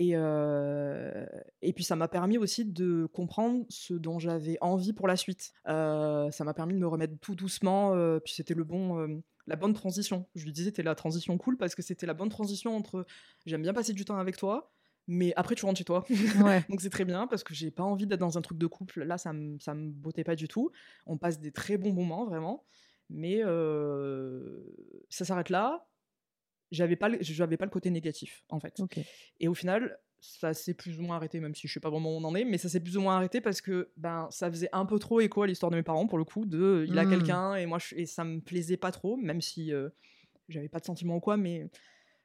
Et, 0.00 0.12
euh, 0.14 1.26
et 1.60 1.72
puis 1.72 1.82
ça 1.82 1.96
m'a 1.96 2.06
permis 2.06 2.38
aussi 2.38 2.64
de 2.64 3.06
comprendre 3.12 3.64
ce 3.68 3.94
dont 3.94 4.18
j'avais 4.20 4.56
envie 4.60 4.92
pour 4.92 5.08
la 5.08 5.16
suite. 5.16 5.52
Euh, 5.66 6.30
ça 6.30 6.44
m'a 6.44 6.54
permis 6.54 6.74
de 6.74 6.78
me 6.78 6.86
remettre 6.86 7.14
tout 7.20 7.34
doucement, 7.34 7.94
euh, 7.94 8.20
puis 8.20 8.32
c'était 8.34 8.54
le 8.54 8.62
bon, 8.62 9.20
la 9.48 9.56
bonne 9.56 9.74
transition. 9.74 10.26
Je 10.36 10.44
lui 10.44 10.52
disais, 10.52 10.66
c'était 10.70 10.84
la 10.84 10.94
transition 10.94 11.36
cool 11.36 11.56
parce 11.56 11.74
que 11.74 11.82
c'était 11.82 12.06
la 12.06 12.14
bonne 12.14 12.28
transition 12.28 12.76
entre 12.76 13.06
j'aime 13.44 13.62
bien 13.62 13.72
passer 13.74 13.92
du 13.92 14.04
temps 14.04 14.18
avec 14.18 14.36
toi, 14.36 14.72
mais 15.08 15.32
après 15.34 15.56
tu 15.56 15.64
rentres 15.64 15.78
chez 15.78 15.84
toi. 15.84 16.04
Ouais. 16.44 16.62
Donc 16.68 16.80
c'est 16.80 16.90
très 16.90 17.04
bien 17.04 17.26
parce 17.26 17.42
que 17.42 17.52
j'ai 17.54 17.70
pas 17.72 17.82
envie 17.82 18.06
d'être 18.06 18.20
dans 18.20 18.38
un 18.38 18.42
truc 18.42 18.58
de 18.58 18.66
couple. 18.66 19.02
Là, 19.02 19.18
ça 19.18 19.32
me, 19.32 19.58
ça 19.58 19.74
me 19.74 19.90
bottait 19.90 20.22
pas 20.22 20.36
du 20.36 20.46
tout. 20.46 20.70
On 21.06 21.16
passe 21.16 21.40
des 21.40 21.50
très 21.50 21.76
bons 21.78 21.92
moments, 21.92 22.24
vraiment. 22.26 22.64
Mais 23.10 23.40
euh, 23.42 24.60
ça 25.08 25.24
s'arrête 25.24 25.50
là. 25.50 25.86
J'avais 26.70 26.96
pas, 26.96 27.08
le- 27.08 27.18
j'avais 27.22 27.56
pas 27.56 27.64
le 27.64 27.70
côté 27.70 27.90
négatif, 27.90 28.44
en 28.50 28.60
fait. 28.60 28.78
Et 29.40 29.48
au 29.48 29.54
final, 29.54 29.98
ça 30.20 30.52
s'est 30.52 30.74
plus 30.74 30.98
ou 30.98 31.02
moins 31.02 31.16
arrêté, 31.16 31.40
même 31.40 31.54
si 31.54 31.66
je 31.66 31.72
sais 31.72 31.80
pas 31.80 31.88
vraiment 31.88 32.10
où 32.14 32.18
on 32.20 32.24
en 32.24 32.34
est, 32.34 32.44
mais 32.44 32.58
ça 32.58 32.68
s'est 32.68 32.80
plus 32.80 32.98
ou 32.98 33.00
moins 33.00 33.16
arrêté 33.16 33.40
parce 33.40 33.60
que 33.62 33.88
ben 33.96 34.26
ça 34.30 34.50
faisait 34.50 34.68
un 34.72 34.84
peu 34.84 34.98
trop 34.98 35.20
écho 35.20 35.42
à 35.42 35.46
l'histoire 35.46 35.70
de 35.70 35.76
mes 35.76 35.82
parents 35.82 36.06
pour 36.06 36.18
le 36.18 36.24
coup. 36.24 36.44
De 36.44 36.84
il 36.88 36.98
a 36.98 37.04
Mm. 37.06 37.08
quelqu'un 37.08 37.54
et 37.54 37.64
moi 37.66 37.78
je- 37.78 37.94
et 37.94 38.04
ça 38.04 38.24
me 38.24 38.40
plaisait 38.40 38.76
pas 38.76 38.90
trop, 38.90 39.16
même 39.16 39.40
si 39.40 39.72
euh, 39.72 39.88
j'avais 40.48 40.68
pas 40.68 40.80
de 40.80 40.84
sentiments 40.84 41.16
ou 41.16 41.20
quoi, 41.20 41.36
mais 41.38 41.70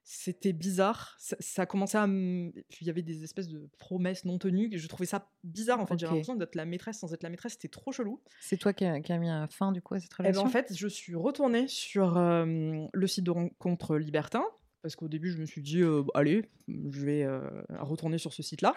c'était 0.06 0.54
bizarre. 0.54 1.16
Ça, 1.20 1.36
ça 1.40 1.66
commençait 1.66 1.98
à. 1.98 2.06
Il 2.08 2.54
y 2.82 2.90
avait 2.90 3.02
des 3.02 3.24
espèces 3.24 3.48
de 3.48 3.70
promesses 3.78 4.26
non 4.26 4.38
tenues. 4.38 4.70
Je 4.78 4.88
trouvais 4.88 5.06
ça 5.06 5.32
bizarre 5.44 5.80
en 5.80 5.86
fait. 5.86 5.98
J'avais 5.98 6.12
Ok. 6.12 6.16
l'impression 6.18 6.36
d'être 6.36 6.56
la 6.56 6.66
maîtresse 6.66 7.00
sans 7.00 7.14
être 7.14 7.24
la 7.24 7.30
maîtresse. 7.30 7.54
C'était 7.54 7.70
trop 7.70 7.92
chelou. 7.92 8.22
C'est 8.42 8.58
toi 8.58 8.74
qui 8.74 8.84
a, 8.86 9.00
qui 9.00 9.14
a 9.14 9.18
mis 9.18 9.30
un 9.30 9.48
fin 9.48 9.72
du 9.72 9.82
coup 9.82 9.94
à 9.94 10.00
cette 10.00 10.12
Et 10.12 10.16
ben, 10.24 10.24
relation? 10.30 10.44
en 10.44 10.50
fait, 10.50 10.74
je 10.76 10.88
suis 10.88 11.16
retournée 11.16 11.68
sur 11.68 12.18
euh, 12.18 12.86
le 12.92 13.08
site 13.08 13.24
de 13.24 13.32
rencontre 13.32 13.96
libertin 13.98 14.44
parce 14.82 14.96
qu'au 14.98 15.08
début, 15.08 15.32
je 15.32 15.38
me 15.38 15.46
suis 15.46 15.62
dit, 15.62 15.82
euh, 15.82 16.04
allez, 16.14 16.50
je 16.68 17.06
vais 17.06 17.24
euh, 17.24 17.40
retourner 17.80 18.18
sur 18.18 18.34
ce 18.34 18.44
site-là. 18.44 18.76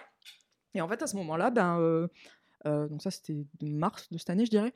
Et 0.73 0.79
en 0.81 0.87
fait, 0.87 1.01
à 1.01 1.07
ce 1.07 1.17
moment-là, 1.17 1.49
ben, 1.51 2.07
donc 2.65 3.01
ça, 3.01 3.11
c'était 3.11 3.35
mars 3.61 4.09
de 4.11 4.17
cette 4.17 4.29
année, 4.29 4.45
je 4.45 4.51
dirais. 4.51 4.73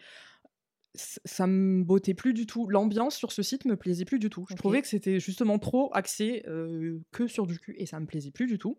Ça 0.96 1.48
me 1.48 1.84
bottait 1.84 2.14
plus 2.14 2.34
du 2.34 2.46
tout. 2.46 2.68
L'ambiance 2.68 3.16
sur 3.16 3.32
ce 3.32 3.42
site 3.44 3.66
me 3.66 3.78
plaisait 3.78 4.06
plus 4.06 4.20
du 4.20 4.30
tout. 4.30 4.46
Je 4.50 4.56
trouvais 4.56 4.82
que 4.82 4.88
c'était 4.88 5.20
justement 5.20 5.58
trop 5.58 5.90
axé 5.94 6.44
euh, 6.48 7.00
que 7.12 7.28
sur 7.28 7.48
du 7.48 7.60
cul 7.60 7.76
et 7.78 7.86
ça 7.86 8.00
me 8.00 8.06
plaisait 8.06 8.32
plus 8.32 8.48
du 8.48 8.58
tout. 8.58 8.78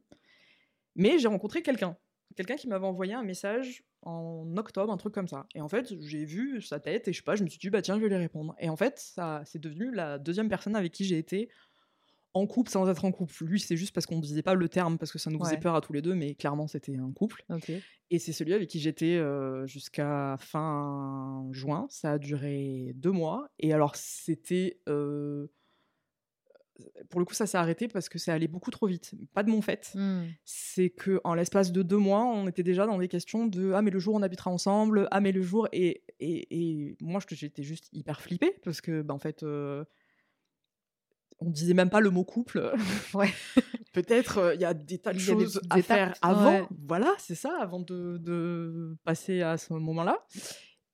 Mais 0.94 1.18
j'ai 1.18 1.28
rencontré 1.28 1.62
quelqu'un. 1.62 1.96
Quelqu'un 2.36 2.56
qui 2.56 2.68
m'avait 2.68 2.86
envoyé 2.86 3.14
un 3.14 3.22
message 3.22 3.84
en 4.02 4.56
octobre, 4.56 4.92
un 4.92 4.96
truc 4.96 5.14
comme 5.14 5.28
ça. 5.28 5.46
Et 5.54 5.60
en 5.60 5.68
fait, 5.68 5.94
j'ai 6.00 6.24
vu 6.24 6.60
sa 6.60 6.80
tête 6.80 7.08
et 7.08 7.12
je 7.12 7.18
sais 7.18 7.24
pas, 7.24 7.36
je 7.36 7.44
me 7.44 7.48
suis 7.48 7.58
dit, 7.58 7.70
bah 7.70 7.82
tiens, 7.82 7.96
je 7.96 8.02
vais 8.02 8.08
lui 8.08 8.16
répondre. 8.16 8.54
Et 8.58 8.68
en 8.68 8.76
fait, 8.76 8.98
ça, 8.98 9.42
c'est 9.44 9.60
devenu 9.60 9.90
la 9.92 10.18
deuxième 10.18 10.48
personne 10.48 10.76
avec 10.76 10.92
qui 10.92 11.04
j'ai 11.04 11.18
été 11.18 11.48
en 12.34 12.46
couple 12.46 12.70
sans 12.70 12.88
être 12.88 13.04
en 13.04 13.12
couple. 13.12 13.32
Lui, 13.44 13.60
c'est 13.60 13.76
juste 13.76 13.94
parce 13.94 14.06
qu'on 14.06 14.16
ne 14.16 14.22
disait 14.22 14.42
pas 14.42 14.54
le 14.54 14.68
terme, 14.68 14.98
parce 14.98 15.12
que 15.12 15.18
ça 15.18 15.30
nous 15.30 15.38
faisait 15.44 15.56
peur 15.60 15.74
à 15.74 15.80
tous 15.80 15.92
les 15.92 16.02
deux, 16.02 16.14
mais 16.14 16.34
clairement, 16.34 16.66
c'était 16.66 16.96
un 16.96 17.12
couple. 17.12 17.44
Et 18.10 18.18
c'est 18.18 18.32
celui 18.32 18.52
avec 18.54 18.68
qui 18.68 18.80
j'étais 18.80 19.16
euh, 19.16 19.66
jusqu'à 19.66 20.36
fin 20.38 21.46
juin. 21.52 21.86
Ça 21.90 22.12
a 22.12 22.18
duré 22.18 22.92
deux 22.94 23.10
mois. 23.12 23.48
Et 23.58 23.72
alors, 23.72 23.96
c'était. 23.96 24.80
euh, 24.88 25.46
Pour 27.10 27.20
le 27.20 27.26
coup, 27.26 27.34
ça 27.34 27.46
s'est 27.46 27.58
arrêté 27.58 27.86
parce 27.86 28.08
que 28.08 28.18
ça 28.18 28.32
allait 28.34 28.48
beaucoup 28.48 28.70
trop 28.70 28.86
vite. 28.86 29.14
Pas 29.34 29.42
de 29.42 29.50
mon 29.50 29.60
fait. 29.62 29.92
Hmm. 29.94 30.24
C'est 30.44 30.90
que 30.90 31.20
en 31.24 31.34
l'espace 31.34 31.70
de 31.70 31.82
deux 31.82 31.96
mois, 31.98 32.24
on 32.24 32.48
était 32.48 32.62
déjà 32.62 32.86
dans 32.86 32.98
des 32.98 33.08
questions 33.08 33.46
de 33.46 33.72
ah 33.72 33.82
mais 33.82 33.90
le 33.90 33.98
jour 33.98 34.14
on 34.14 34.22
habitera 34.22 34.50
ensemble, 34.50 35.06
ah 35.10 35.20
mais 35.20 35.32
le 35.32 35.42
jour 35.42 35.68
et 35.72 36.02
et, 36.18 36.46
et 36.50 36.96
moi 37.00 37.20
j'étais 37.30 37.62
juste 37.62 37.88
hyper 37.92 38.20
flippée 38.20 38.54
parce 38.64 38.80
que 38.80 39.02
bah, 39.02 39.14
en 39.14 39.18
fait 39.18 39.42
euh, 39.42 39.84
on 41.46 41.50
disait 41.50 41.74
même 41.74 41.90
pas 41.90 42.00
le 42.00 42.10
mot 42.10 42.24
couple. 42.24 42.72
Ouais. 43.14 43.30
Peut-être 43.92 44.38
euh, 44.38 44.54
il 44.54 44.60
y 44.60 44.64
a 44.64 44.72
des 44.72 44.98
tas 44.98 45.12
de 45.12 45.18
choses 45.18 45.60
à 45.68 45.78
étapes, 45.78 45.96
faire 45.98 46.14
avant. 46.22 46.60
ouais. 46.60 46.66
Voilà, 46.88 47.12
c'est 47.18 47.34
ça, 47.34 47.52
avant 47.60 47.80
de, 47.80 48.16
de 48.18 48.96
passer 49.04 49.42
à 49.42 49.58
ce 49.58 49.72
moment-là. 49.74 50.16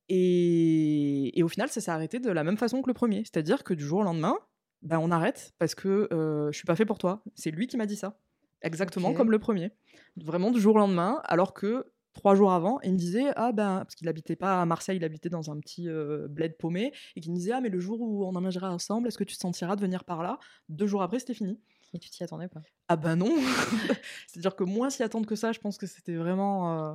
Et, 0.09 1.39
et 1.39 1.43
au 1.43 1.49
final, 1.49 1.69
ça 1.69 1.81
s'est 1.81 1.91
arrêté 1.91 2.19
de 2.19 2.31
la 2.31 2.43
même 2.45 2.57
façon 2.57 2.83
que 2.83 2.89
le 2.89 2.95
premier. 2.95 3.19
C'est-à-dire 3.25 3.63
que 3.63 3.75
du 3.75 3.85
jour 3.85 4.01
au 4.01 4.03
lendemain, 4.03 4.37
ben, 4.83 4.99
on 4.99 5.11
arrête 5.11 5.53
parce 5.59 5.75
que 5.75 6.09
euh, 6.13 6.51
je 6.51 6.57
suis 6.57 6.67
pas 6.67 6.77
fait 6.77 6.87
pour 6.87 6.99
toi. 6.99 7.23
C'est 7.35 7.51
lui 7.51 7.67
qui 7.67 7.77
m'a 7.77 7.87
dit 7.87 7.97
ça. 7.97 8.19
Exactement 8.63 9.13
comme 9.13 9.31
le 9.31 9.39
premier. 9.39 9.71
Vraiment 10.17 10.51
du 10.51 10.61
jour 10.61 10.75
au 10.75 10.79
lendemain, 10.79 11.21
alors 11.25 11.55
que 11.55 11.87
trois 12.19 12.35
jours 12.35 12.53
avant, 12.53 12.81
il 12.83 12.93
me 12.93 12.99
disait 12.99 13.27
ah 13.37 13.53
ben 13.53 13.79
parce 13.85 13.95
qu'il 13.95 14.09
habitait 14.09 14.35
pas 14.35 14.61
à 14.61 14.67
Marseille, 14.67 14.97
il 14.97 15.05
habitait 15.05 15.29
dans 15.29 15.53
un 15.53 15.61
petit 15.61 15.89
euh, 15.89 16.27
bled 16.29 16.57
paumé 16.59 16.93
et 17.15 17.21
qu'il 17.21 17.31
me 17.31 17.37
disait 17.37 17.53
ah 17.53 17.61
mais 17.61 17.69
le 17.69 17.79
jour 17.79 18.01
où 18.01 18.27
on 18.27 18.35
emménagera 18.35 18.73
ensemble, 18.73 19.07
est-ce 19.07 19.17
que 19.17 19.25
tu 19.25 19.37
te 19.37 19.41
sentiras 19.41 19.77
de 19.77 19.81
venir 19.81 20.03
par 20.03 20.25
là? 20.25 20.41
Deux 20.69 20.89
jours 20.89 21.03
après, 21.03 21.21
c'était 21.21 21.35
fini. 21.35 21.61
Et 21.95 21.99
tu 22.01 22.11
t'y 22.11 22.25
attendais 22.25 22.49
pas? 22.49 22.61
Ah 22.89 22.97
ben 22.97 23.15
non 23.15 23.31
C'est-à-dire 24.27 24.57
que 24.57 24.65
moins 24.65 24.91
s'y 24.91 25.05
attendre 25.05 25.27
que 25.27 25.37
ça, 25.37 25.53
je 25.53 25.61
pense 25.61 25.79
que 25.79 25.87
c'était 25.87 26.17
vraiment... 26.17 26.93
euh, 26.93 26.95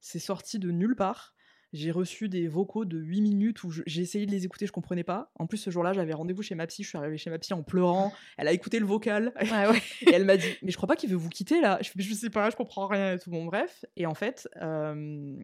c'est 0.00 0.20
sorti 0.20 0.60
de 0.60 0.70
nulle 0.70 0.94
part. 0.94 1.34
J'ai 1.72 1.90
reçu 1.90 2.28
des 2.28 2.48
vocaux 2.48 2.84
de 2.84 2.98
8 2.98 3.22
minutes 3.22 3.64
où 3.64 3.70
j'ai 3.70 4.02
essayé 4.02 4.26
de 4.26 4.30
les 4.30 4.44
écouter, 4.44 4.66
je 4.66 4.72
comprenais 4.72 5.04
pas. 5.04 5.30
En 5.36 5.46
plus, 5.46 5.56
ce 5.56 5.70
jour-là, 5.70 5.94
j'avais 5.94 6.12
rendez-vous 6.12 6.42
chez 6.42 6.54
ma 6.54 6.66
psy, 6.66 6.82
je 6.82 6.88
suis 6.90 6.98
arrivée 6.98 7.16
chez 7.16 7.30
ma 7.30 7.38
psy 7.38 7.54
en 7.54 7.62
pleurant. 7.62 8.12
Elle 8.36 8.46
a 8.48 8.52
écouté 8.52 8.78
le 8.78 8.84
vocal 8.84 9.32
Ouais, 9.40 9.66
ouais. 9.70 9.78
et 10.02 10.12
elle 10.12 10.26
m'a 10.26 10.36
dit 10.36 10.46
Mais 10.62 10.70
je 10.70 10.76
crois 10.76 10.86
pas 10.86 10.96
qu'il 10.96 11.08
veut 11.08 11.16
vous 11.16 11.30
quitter 11.30 11.60
là. 11.62 11.78
Je 11.80 11.90
Je 11.96 12.14
sais 12.14 12.28
pas, 12.30 12.50
je 12.50 12.56
comprends 12.56 12.86
rien 12.88 13.14
et 13.14 13.18
tout. 13.18 13.30
Bon, 13.30 13.46
bref. 13.46 13.84
Et 13.96 14.04
en 14.04 14.12
fait, 14.14 14.48
euh, 14.60 15.34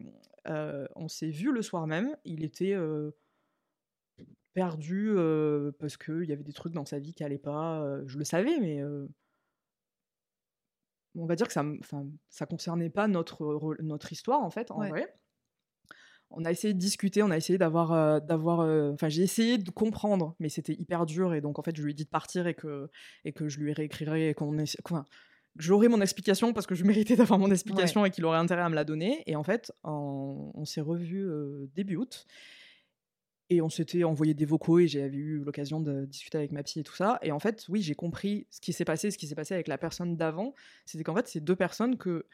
euh, 0.47 0.85
on 0.95 1.07
s'est 1.07 1.31
vu 1.31 1.51
le 1.51 1.63
soir 1.63 1.87
même. 1.87 2.15
Il 2.25 2.43
était 2.43 2.73
euh, 2.73 3.09
perdu 4.53 5.15
parce 5.79 5.97
qu'il 5.97 6.25
y 6.25 6.31
avait 6.31 6.43
des 6.43 6.53
trucs 6.53 6.73
dans 6.73 6.85
sa 6.85 6.99
vie 6.99 7.13
qui 7.15 7.23
allaient 7.23 7.37
pas. 7.39 7.83
je 8.05 8.19
le 8.19 8.23
savais, 8.23 8.59
mais 8.59 8.83
on 11.15 11.25
va 11.25 11.35
dire 11.35 11.47
que 11.47 11.53
ça, 11.53 11.65
ça 12.29 12.45
concernait 12.45 12.89
pas 12.91 13.07
notre, 13.07 13.43
re- 13.45 13.81
notre 13.81 14.11
histoire 14.11 14.41
en 14.41 14.49
fait, 14.51 14.69
en 14.71 14.79
Ouais. 14.79 14.89
vrai. 14.89 15.15
On 16.31 16.45
a 16.45 16.51
essayé 16.51 16.73
de 16.73 16.79
discuter, 16.79 17.23
on 17.23 17.31
a 17.31 17.37
essayé 17.37 17.57
d'avoir, 17.57 17.91
euh, 17.91 18.19
d'avoir, 18.19 18.59
euh, 18.61 18.91
enfin 18.93 19.09
j'ai 19.09 19.23
essayé 19.23 19.57
de 19.57 19.69
comprendre, 19.71 20.35
mais 20.39 20.49
c'était 20.49 20.73
hyper 20.73 21.05
dur 21.05 21.33
et 21.33 21.41
donc 21.41 21.57
en 21.59 21.63
fait 21.63 21.75
je 21.75 21.81
lui 21.81 21.91
ai 21.91 21.93
dit 21.95 22.03
de 22.05 22.09
partir 22.09 22.45
et 22.47 22.53
que 22.53 22.89
et 23.25 23.31
que 23.33 23.49
je 23.49 23.59
lui 23.59 23.73
réécrirai 23.73 24.29
et 24.29 24.33
qu'on 24.35 24.57
essa- 24.59 24.77
enfin, 24.85 25.05
j'aurai 25.57 25.87
mon 25.87 26.01
explication 26.01 26.53
parce 26.53 26.67
que 26.67 26.75
je 26.75 26.83
méritais 26.85 27.15
d'avoir 27.15 27.39
mon 27.39 27.49
explication 27.51 28.05
et 28.05 28.11
qu'il 28.11 28.25
aurait 28.25 28.37
intérêt 28.37 28.61
à 28.61 28.69
me 28.69 28.75
la 28.75 28.83
donner. 28.85 29.23
Et 29.25 29.35
en 29.35 29.43
fait, 29.43 29.71
en- 29.83 30.51
on 30.53 30.65
s'est 30.65 30.81
revus 30.81 31.25
euh, 31.27 31.67
début 31.75 31.95
août 31.95 32.27
et 33.51 33.61
on 33.61 33.69
s'était 33.69 34.03
envoyé 34.03 34.35
des 34.35 34.45
vocaux 34.45 34.77
et 34.77 34.87
j'avais 34.87 35.17
eu 35.17 35.39
l'occasion 35.39 35.79
de 35.79 36.05
discuter 36.05 36.37
avec 36.37 36.51
ma 36.51 36.61
psy 36.61 36.81
et 36.81 36.83
tout 36.83 36.95
ça. 36.95 37.17
Et 37.23 37.31
en 37.31 37.39
fait, 37.39 37.65
oui, 37.69 37.81
j'ai 37.81 37.95
compris 37.95 38.45
ce 38.51 38.61
qui 38.61 38.73
s'est 38.73 38.85
passé, 38.85 39.09
ce 39.09 39.17
qui 39.17 39.25
s'est 39.27 39.33
passé 39.33 39.55
avec 39.55 39.67
la 39.67 39.79
personne 39.79 40.15
d'avant. 40.15 40.53
C'était 40.85 41.03
qu'en 41.03 41.15
fait, 41.15 41.27
c'est 41.27 41.39
deux 41.43 41.55
personnes 41.55 41.97
que 41.97 42.27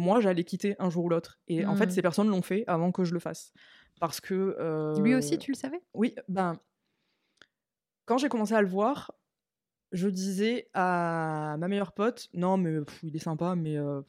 moi, 0.00 0.20
j'allais 0.20 0.44
quitter 0.44 0.74
un 0.78 0.90
jour 0.90 1.04
ou 1.04 1.08
l'autre. 1.08 1.38
Et 1.48 1.64
en 1.66 1.76
fait, 1.76 1.86
Mhm. 1.86 1.90
ces 1.90 2.02
personnes 2.02 2.28
l'ont 2.28 2.42
fait 2.42 2.64
avant 2.66 2.90
que 2.92 3.04
je 3.04 3.12
le 3.14 3.20
fasse. 3.20 3.52
Parce 4.00 4.20
que... 4.20 4.34
Lui 5.00 5.12
euh, 5.14 5.18
aussi, 5.18 5.38
tu 5.38 5.52
le 5.52 5.56
savais? 5.56 5.80
Oui, 5.94 6.14
ben, 6.28 6.58
quand 8.06 8.18
j'ai 8.18 8.28
commencé 8.28 8.54
à 8.54 8.62
le 8.62 8.68
voir, 8.68 9.12
je 9.92 10.08
disais 10.08 10.68
à 10.74 11.56
ma 11.58 11.68
meilleure 11.68 11.92
pote, 11.92 12.28
non, 12.34 12.56
mais 12.56 12.80
pff, 12.80 13.00
il 13.02 13.14
est 13.14 13.20
sympa, 13.20 13.54
mais 13.54 13.76
euh, 13.76 14.00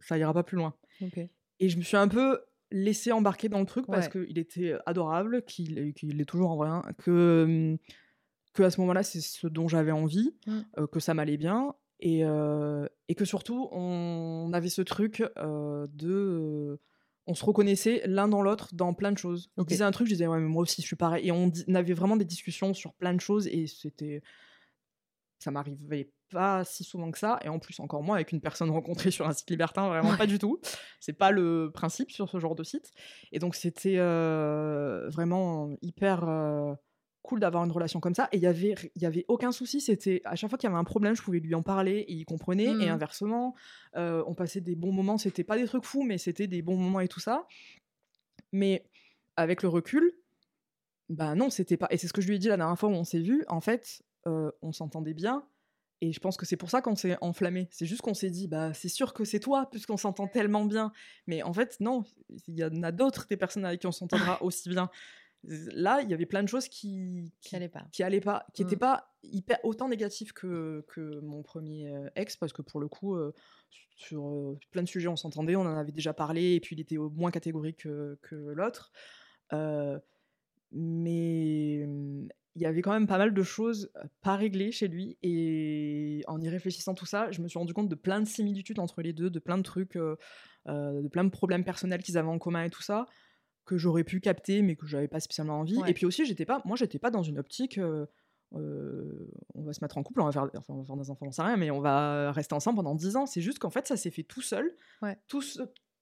ça 0.00 0.18
ira 0.18 0.32
pas 0.32 0.42
plus 0.42 0.56
loin. 0.56 0.74
Ok. 1.00 1.18
Et 1.60 1.68
je 1.68 1.76
me 1.76 1.82
suis 1.82 1.96
un 1.96 2.08
peu 2.08 2.40
laissé 2.70 3.12
embarquer 3.12 3.48
dans 3.48 3.60
le 3.60 3.66
truc 3.66 3.86
parce 3.86 4.08
qu'il 4.08 4.38
était 4.38 4.74
adorable, 4.86 5.42
qu'il 5.44 5.78
est 5.78 6.24
toujours 6.24 6.50
en 6.50 6.56
vrai, 6.56 6.68
hein, 6.70 6.82
que 6.98 7.76
que 8.54 8.62
à 8.62 8.70
ce 8.70 8.80
moment-là, 8.80 9.02
c'est 9.02 9.20
ce 9.20 9.48
dont 9.48 9.66
j'avais 9.66 9.90
envie, 9.92 10.32
Mm. 10.46 10.60
euh, 10.78 10.86
que 10.86 11.00
ça 11.00 11.12
m'allait 11.12 11.36
bien, 11.36 11.74
et, 12.00 12.24
euh, 12.24 12.86
et 13.08 13.14
que 13.14 13.24
surtout, 13.24 13.68
on 13.72 14.50
avait 14.52 14.68
ce 14.68 14.82
truc 14.82 15.22
euh, 15.38 15.86
de. 15.92 16.80
on 17.26 17.34
se 17.34 17.44
reconnaissait 17.44 18.02
l'un 18.06 18.28
dans 18.28 18.42
l'autre 18.42 18.74
dans 18.74 18.94
plein 18.94 19.12
de 19.12 19.18
choses. 19.18 19.50
Ok. 19.56 19.68
disait 19.68 19.84
un 19.84 19.90
truc, 19.90 20.06
je 20.08 20.12
disais, 20.12 20.26
ouais, 20.26 20.40
mais 20.40 20.48
moi 20.48 20.62
aussi, 20.62 20.82
je 20.82 20.86
suis 20.86 20.96
pareil. 20.96 21.26
Et 21.26 21.32
on, 21.32 21.52
on 21.68 21.74
avait 21.74 21.94
vraiment 21.94 22.16
des 22.16 22.24
discussions 22.24 22.74
sur 22.74 22.94
plein 22.94 23.14
de 23.14 23.20
choses, 23.20 23.46
et 23.46 23.66
c'était. 23.66 24.22
Ça 25.38 25.50
m'arrivait 25.50 26.10
pas 26.30 26.64
si 26.64 26.84
souvent 26.84 27.10
que 27.10 27.18
ça, 27.18 27.38
et 27.44 27.48
en 27.48 27.58
plus, 27.58 27.78
encore 27.80 28.02
moins 28.02 28.16
avec 28.16 28.32
une 28.32 28.40
personne 28.40 28.70
rencontrée 28.70 29.10
sur 29.10 29.26
un 29.28 29.32
site 29.32 29.50
libertin, 29.50 29.88
vraiment 29.88 30.16
pas 30.16 30.26
du 30.26 30.38
tout. 30.38 30.60
C'est 31.00 31.12
pas 31.12 31.30
le 31.30 31.70
principe 31.72 32.10
sur 32.10 32.28
ce 32.28 32.38
genre 32.38 32.54
de 32.54 32.64
site. 32.64 32.92
Et 33.30 33.38
donc, 33.38 33.54
c'était 33.54 33.98
euh, 33.98 35.08
vraiment 35.10 35.76
hyper. 35.80 36.24
Cool 37.24 37.40
d'avoir 37.40 37.64
une 37.64 37.72
relation 37.72 37.98
comme 38.00 38.14
ça. 38.14 38.28
Et 38.30 38.36
il 38.36 38.42
y 38.42 38.46
avait 38.46 38.74
il 38.94 39.02
y 39.02 39.06
avait 39.06 39.24
aucun 39.28 39.50
souci. 39.50 39.80
C'était 39.80 40.20
à 40.24 40.36
chaque 40.36 40.50
fois 40.50 40.58
qu'il 40.58 40.68
y 40.68 40.72
avait 40.72 40.78
un 40.80 40.84
problème 40.84 41.16
je 41.16 41.22
pouvais 41.22 41.40
lui 41.40 41.54
en 41.56 41.62
parler 41.62 41.98
et 42.06 42.12
il 42.12 42.24
comprenait. 42.24 42.76
Et 42.78 42.84
Mhm. 42.84 42.90
inversement 42.90 43.54
euh, 43.96 44.22
on 44.26 44.34
passait 44.34 44.60
des 44.60 44.76
bons 44.76 44.92
moments. 44.92 45.18
C'était 45.18 45.44
pas 45.44 45.56
des 45.58 45.66
trucs 45.66 45.84
fous 45.84 46.04
mais 46.04 46.18
c'était 46.18 46.46
des 46.46 46.62
bons 46.62 46.76
moments 46.76 47.00
et 47.00 47.08
tout 47.08 47.20
ça. 47.20 47.46
Mais 48.52 48.84
avec 49.36 49.62
le 49.62 49.68
recul 49.68 50.12
bah 51.10 51.34
non 51.34 51.50
c'était 51.50 51.76
pas 51.76 51.88
et 51.90 51.98
c'est 51.98 52.08
ce 52.08 52.12
que 52.14 52.22
je 52.22 52.28
lui 52.28 52.36
ai 52.36 52.38
dit 52.38 52.48
la 52.48 52.56
dernière 52.56 52.78
fois 52.78 52.88
où 52.88 52.92
on 52.92 53.04
s'est 53.04 53.20
vu 53.20 53.44
en 53.48 53.60
fait 53.60 54.02
euh, 54.26 54.50
on 54.62 54.72
s'entendait 54.72 55.14
bien. 55.14 55.46
Et 56.00 56.12
je 56.12 56.20
pense 56.20 56.36
que 56.36 56.44
c'est 56.46 56.56
pour 56.56 56.70
ça 56.70 56.82
qu'on 56.82 56.96
s'est 56.96 57.16
enflammé 57.20 57.68
c'est 57.70 57.86
juste 57.86 58.02
qu'on 58.02 58.14
s'est 58.14 58.30
dit 58.30 58.48
bah 58.48 58.72
c'est 58.74 58.88
sûr 58.88 59.12
que 59.12 59.24
c'est 59.24 59.40
toi 59.40 59.68
puisqu'on 59.70 59.96
s'entend 59.98 60.28
tellement 60.28 60.64
bien. 60.64 60.92
Mais 61.26 61.42
en 61.42 61.52
fait 61.52 61.76
non 61.80 62.04
il 62.48 62.58
y 62.58 62.64
en 62.64 62.82
a 62.82 62.92
d'autres 62.92 63.26
des 63.28 63.36
personnes 63.36 63.64
avec 63.66 63.80
qui 63.80 63.86
on 63.86 63.92
s'entendra 63.92 64.42
aussi 64.42 64.68
bien 64.68 64.90
là 65.46 66.00
il 66.02 66.10
y 66.10 66.14
avait 66.14 66.26
plein 66.26 66.42
de 66.42 66.48
choses 66.48 66.68
qui 66.68 67.32
Qui 67.40 67.56
allait 67.56 67.68
pas. 67.68 67.86
qui 67.92 68.02
pas, 68.20 68.46
qui 68.54 68.62
n'était 68.64 68.76
Mm. 68.76 68.78
pas 68.78 69.14
hyper 69.22 69.58
autant 69.64 69.88
négatif 69.88 70.32
que, 70.32 70.84
que 70.88 71.20
mon 71.20 71.42
premier 71.42 71.88
euh, 71.90 72.08
ex, 72.16 72.36
parce 72.36 72.52
que 72.52 72.62
pour 72.62 72.80
le 72.80 72.88
coup, 72.88 73.14
euh, 73.16 73.32
sur 73.96 74.26
euh, 74.26 74.58
plein 74.70 74.82
de 74.82 74.88
sujets, 74.88 75.08
on 75.08 75.16
s'entendait, 75.16 75.56
on 75.56 75.62
en 75.62 75.76
avait 75.76 75.92
déjà 75.92 76.12
parlé, 76.12 76.54
et 76.54 76.60
puis 76.60 76.76
il 76.76 76.80
était 76.80 76.96
au 76.98 77.10
moins 77.10 77.30
catégorique 77.30 77.78
que, 77.78 78.18
que 78.22 78.34
l'autre. 78.34 78.92
Euh, 79.52 79.98
mais 80.72 81.82
hum, 81.84 82.28
il 82.56 82.62
y 82.62 82.66
avait 82.66 82.82
quand 82.82 82.92
même 82.92 83.06
pas 83.08 83.18
mal 83.18 83.34
de 83.34 83.42
choses 83.42 83.90
pas 84.22 84.36
réglées 84.36 84.70
chez 84.72 84.88
lui, 84.88 85.16
et 85.22 86.22
en 86.28 86.40
y 86.40 86.48
réfléchissant 86.48 86.94
tout 86.94 87.06
ça, 87.06 87.30
je 87.32 87.40
me 87.42 87.48
suis 87.48 87.58
rendu 87.58 87.74
compte 87.74 87.88
de 87.88 87.94
plein 87.96 88.20
de 88.20 88.26
similitudes 88.26 88.78
entre 88.78 89.02
les 89.02 89.12
deux, 89.12 89.28
de 89.30 89.38
plein 89.40 89.58
de 89.58 89.62
trucs, 89.64 89.96
de 89.96 91.08
plein 91.08 91.24
de 91.24 91.30
problèmes 91.30 91.64
personnels 91.64 92.02
qu'ils 92.02 92.16
avaient 92.16 92.28
en 92.28 92.38
commun 92.38 92.62
et 92.64 92.70
tout 92.70 92.82
ça 92.82 93.06
que 93.64 93.76
j'aurais 93.78 94.04
pu 94.04 94.20
capter 94.20 94.62
mais 94.62 94.76
que 94.76 94.86
j'avais 94.86 95.08
pas 95.08 95.20
spécialement 95.20 95.60
envie 95.60 95.78
Ouais. 95.78 95.90
et 95.90 95.94
puis 95.94 96.06
aussi 96.06 96.24
j'étais 96.26 96.44
pas 96.44 96.60
moi 96.64 96.76
j'étais 96.76 96.98
pas 96.98 97.10
dans 97.10 97.22
une 97.22 97.38
optique 97.38 97.78
euh, 97.78 98.06
euh, 98.54 99.30
on 99.54 99.62
va 99.64 99.72
se 99.72 99.82
mettre 99.82 99.98
en 99.98 100.02
couple 100.02 100.20
on 100.20 100.26
va 100.26 100.32
faire 100.32 100.48
enfin, 100.56 100.74
on 100.74 100.78
va 100.80 100.84
faire 100.84 100.96
des 100.96 101.10
enfants 101.10 101.24
j'en 101.26 101.32
sais 101.32 101.42
rien 101.42 101.56
mais 101.56 101.70
on 101.70 101.80
va 101.80 102.30
rester 102.32 102.54
ensemble 102.54 102.76
pendant 102.76 102.94
10 102.94 103.16
ans 103.16 103.26
c'est 103.26 103.40
juste 103.40 103.58
qu'en 103.58 103.70
fait 103.70 103.86
ça 103.86 103.96
s'est 103.96 104.10
fait 104.10 104.22
tout 104.22 104.42
seul 104.42 104.76
Ouais. 105.02 105.18
tout, 105.28 105.42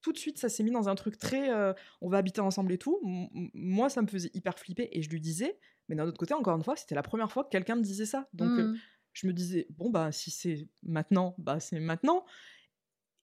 tout 0.03 0.13
de 0.13 0.19
suite 0.19 0.39
ça 0.39 0.49
s'est 0.49 0.63
mis 0.63 0.71
dans 0.73 0.89
un 0.89 0.95
truc 0.95 1.17
très 1.19 1.51
euh, 1.51 1.73
on 2.01 2.09
va 2.09 2.19
habiter 2.19 2.41
ensemble 2.41 2.73
et 2.73 2.79
tout 2.79 3.01
M- 3.05 3.49
moi 3.55 3.89
ça 3.89 4.03
me 4.03 4.07
faisait 4.07 4.31
hyper 4.35 4.59
flipper 4.59 4.89
et 4.93 5.01
je 5.03 5.09
lui 5.11 5.21
disais 5.21 5.59
mais 5.89 5.97
d'un 5.97 6.07
autre 6.07 6.19
côté 6.19 6.35
encore 6.35 6.57
une 6.57 6.65
fois 6.65 6.77
c'était 6.77 6.95
la 6.95 7.03
première 7.03 7.31
fois 7.33 7.45
que 7.45 7.51
quelqu'un 7.51 7.77
me 7.77 7.83
disait 7.83 8.07
ça 8.07 8.29
donc 8.33 8.51
euh, 8.59 8.73
Mm. 8.73 8.77
je 9.13 9.27
me 9.29 9.33
disais 9.33 9.67
bon 9.71 9.91
bah 9.91 10.11
si 10.13 10.31
c'est 10.31 10.69
maintenant 10.83 11.35
bah 11.39 11.61
c'est 11.61 11.79
maintenant 11.81 12.25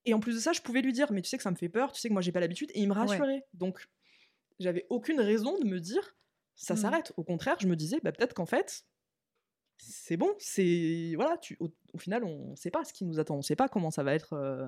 et 0.06 0.14
en 0.14 0.20
plus 0.20 0.34
de 0.36 0.40
ça 0.40 0.54
je 0.54 0.62
pouvais 0.62 0.82
lui 0.82 0.94
dire 0.94 1.12
mais 1.12 1.22
tu 1.22 1.30
sais 1.30 1.38
que 1.38 1.44
ça 1.44 1.52
me 1.52 1.56
fait 1.56 1.70
peur 1.70 1.92
tu 1.92 2.00
sais 2.00 2.08
que 2.08 2.14
moi 2.14 2.22
j'ai 2.22 2.32
pas 2.32 2.40
l'habitude 2.40 2.72
et 2.74 2.80
il 2.82 2.88
me 2.88 2.94
Ouais. 2.94 3.00
rassurait 3.02 3.46
donc 3.54 3.86
j'avais 4.60 4.86
aucune 4.90 5.20
raison 5.20 5.58
de 5.60 5.66
me 5.66 5.80
dire 5.80 6.16
ça 6.56 6.74
Mm. 6.74 6.78
s'arrête 6.78 7.14
au 7.18 7.24
contraire 7.24 7.58
je 7.60 7.68
me 7.68 7.76
disais 7.76 8.00
bah 8.04 8.12
peut-être 8.12 8.34
qu'en 8.34 8.46
fait 8.46 8.86
c'est 9.78 10.18
bon 10.18 10.34
c'est 10.38 11.14
voilà 11.16 11.38
tu 11.38 11.56
au, 11.60 11.70
au 11.94 11.98
final 11.98 12.24
on 12.24 12.56
sait 12.56 12.72
pas 12.72 12.84
ce 12.84 12.94
qui 12.94 13.06
nous 13.06 13.20
attend 13.20 13.38
on 13.38 13.42
sait 13.42 13.56
pas 13.56 13.70
comment 13.70 13.92
ça 13.92 14.04
va 14.04 14.14
être 14.14 14.34
euh, 14.34 14.68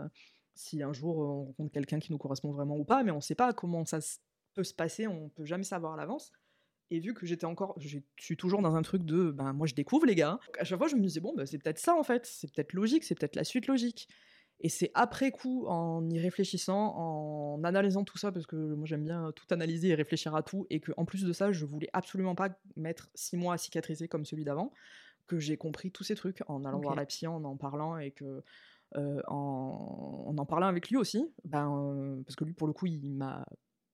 si 0.56 0.82
un 0.84 0.94
jour 0.94 1.22
euh, 1.22 1.26
on 1.26 1.46
rencontre 1.46 1.72
quelqu'un 1.72 2.00
qui 2.00 2.12
nous 2.12 2.18
correspond 2.18 2.52
vraiment 2.52 2.78
ou 2.78 2.86
pas 2.86 3.04
mais 3.04 3.12
on 3.12 3.22
sait 3.22 3.36
pas 3.36 3.54
comment 3.54 3.86
ça 3.86 4.00
peut 4.54 4.64
se 4.64 4.74
passer 4.74 5.08
on 5.08 5.30
peut 5.30 5.46
jamais 5.46 5.64
savoir 5.66 5.94
à 5.94 5.98
l'avance 5.98 6.32
et 6.92 7.00
vu 7.00 7.14
que 7.14 7.26
j'étais 7.26 7.46
encore, 7.46 7.74
je 7.80 8.00
suis 8.20 8.36
toujours 8.36 8.62
dans 8.62 8.76
un 8.76 8.82
truc 8.82 9.06
de, 9.06 9.32
ben 9.32 9.54
moi 9.54 9.66
je 9.66 9.74
découvre 9.74 10.06
les 10.06 10.14
gars. 10.14 10.40
À 10.60 10.66
chaque 10.66 10.78
fois 10.78 10.90
je 10.90 10.98
me 10.98 11.02
disais 11.02 11.22
bon, 11.22 11.34
ben, 11.34 11.46
c'est 11.46 11.58
peut-être 11.58 11.80
ça 11.80 11.96
en 11.96 12.04
fait, 12.04 12.26
c'est 12.26 12.52
peut-être 12.54 12.74
logique, 12.74 13.06
c'est 13.06 13.16
peut-être 13.16 13.38
la 13.38 13.46
suite 13.46 13.68
logique. 13.68 14.10
Et 14.64 14.70
c'est 14.70 14.92
après 14.94 15.32
coup, 15.32 15.66
en 15.66 16.08
y 16.10 16.20
réfléchissant, 16.20 16.96
en 16.96 17.64
analysant 17.64 18.04
tout 18.04 18.18
ça, 18.18 18.32
parce 18.32 18.46
que 18.46 18.56
moi 18.56 18.86
j'aime 18.86 19.04
bien 19.04 19.32
tout 19.36 19.46
analyser 19.50 19.90
et 19.90 19.96
réfléchir 19.96 20.36
à 20.36 20.44
tout, 20.44 20.68
et 20.70 20.80
que 20.80 20.92
en 20.98 21.06
plus 21.06 21.24
de 21.24 21.34
ça, 21.34 21.52
je 21.52 21.66
voulais 21.66 21.90
absolument 21.94 22.36
pas 22.36 22.50
mettre 22.76 23.10
six 23.16 23.38
mois 23.38 23.56
à 23.56 23.58
cicatriser 23.58 24.08
comme 24.08 24.24
celui 24.24 24.44
d'avant, 24.44 24.72
que 25.26 25.40
j'ai 25.40 25.58
compris 25.58 25.92
tous 25.92 26.04
ces 26.04 26.16
trucs 26.16 26.44
en 26.48 26.64
allant 26.64 26.80
voir 26.80 26.96
la 26.96 27.06
psy, 27.06 27.26
en 27.26 27.44
en 27.44 27.58
parlant 27.58 27.98
et 27.98 28.12
que 28.12 28.44
euh, 28.98 29.22
en, 29.28 30.26
en 30.28 30.38
en 30.38 30.46
parlant 30.46 30.68
avec 30.68 30.90
lui 30.90 30.98
aussi, 30.98 31.26
ben 31.46 31.72
euh, 31.74 32.22
parce 32.24 32.36
que 32.36 32.44
lui 32.44 32.54
pour 32.54 32.68
le 32.68 32.74
coup 32.74 32.86
il 32.86 33.10
m'a 33.10 33.46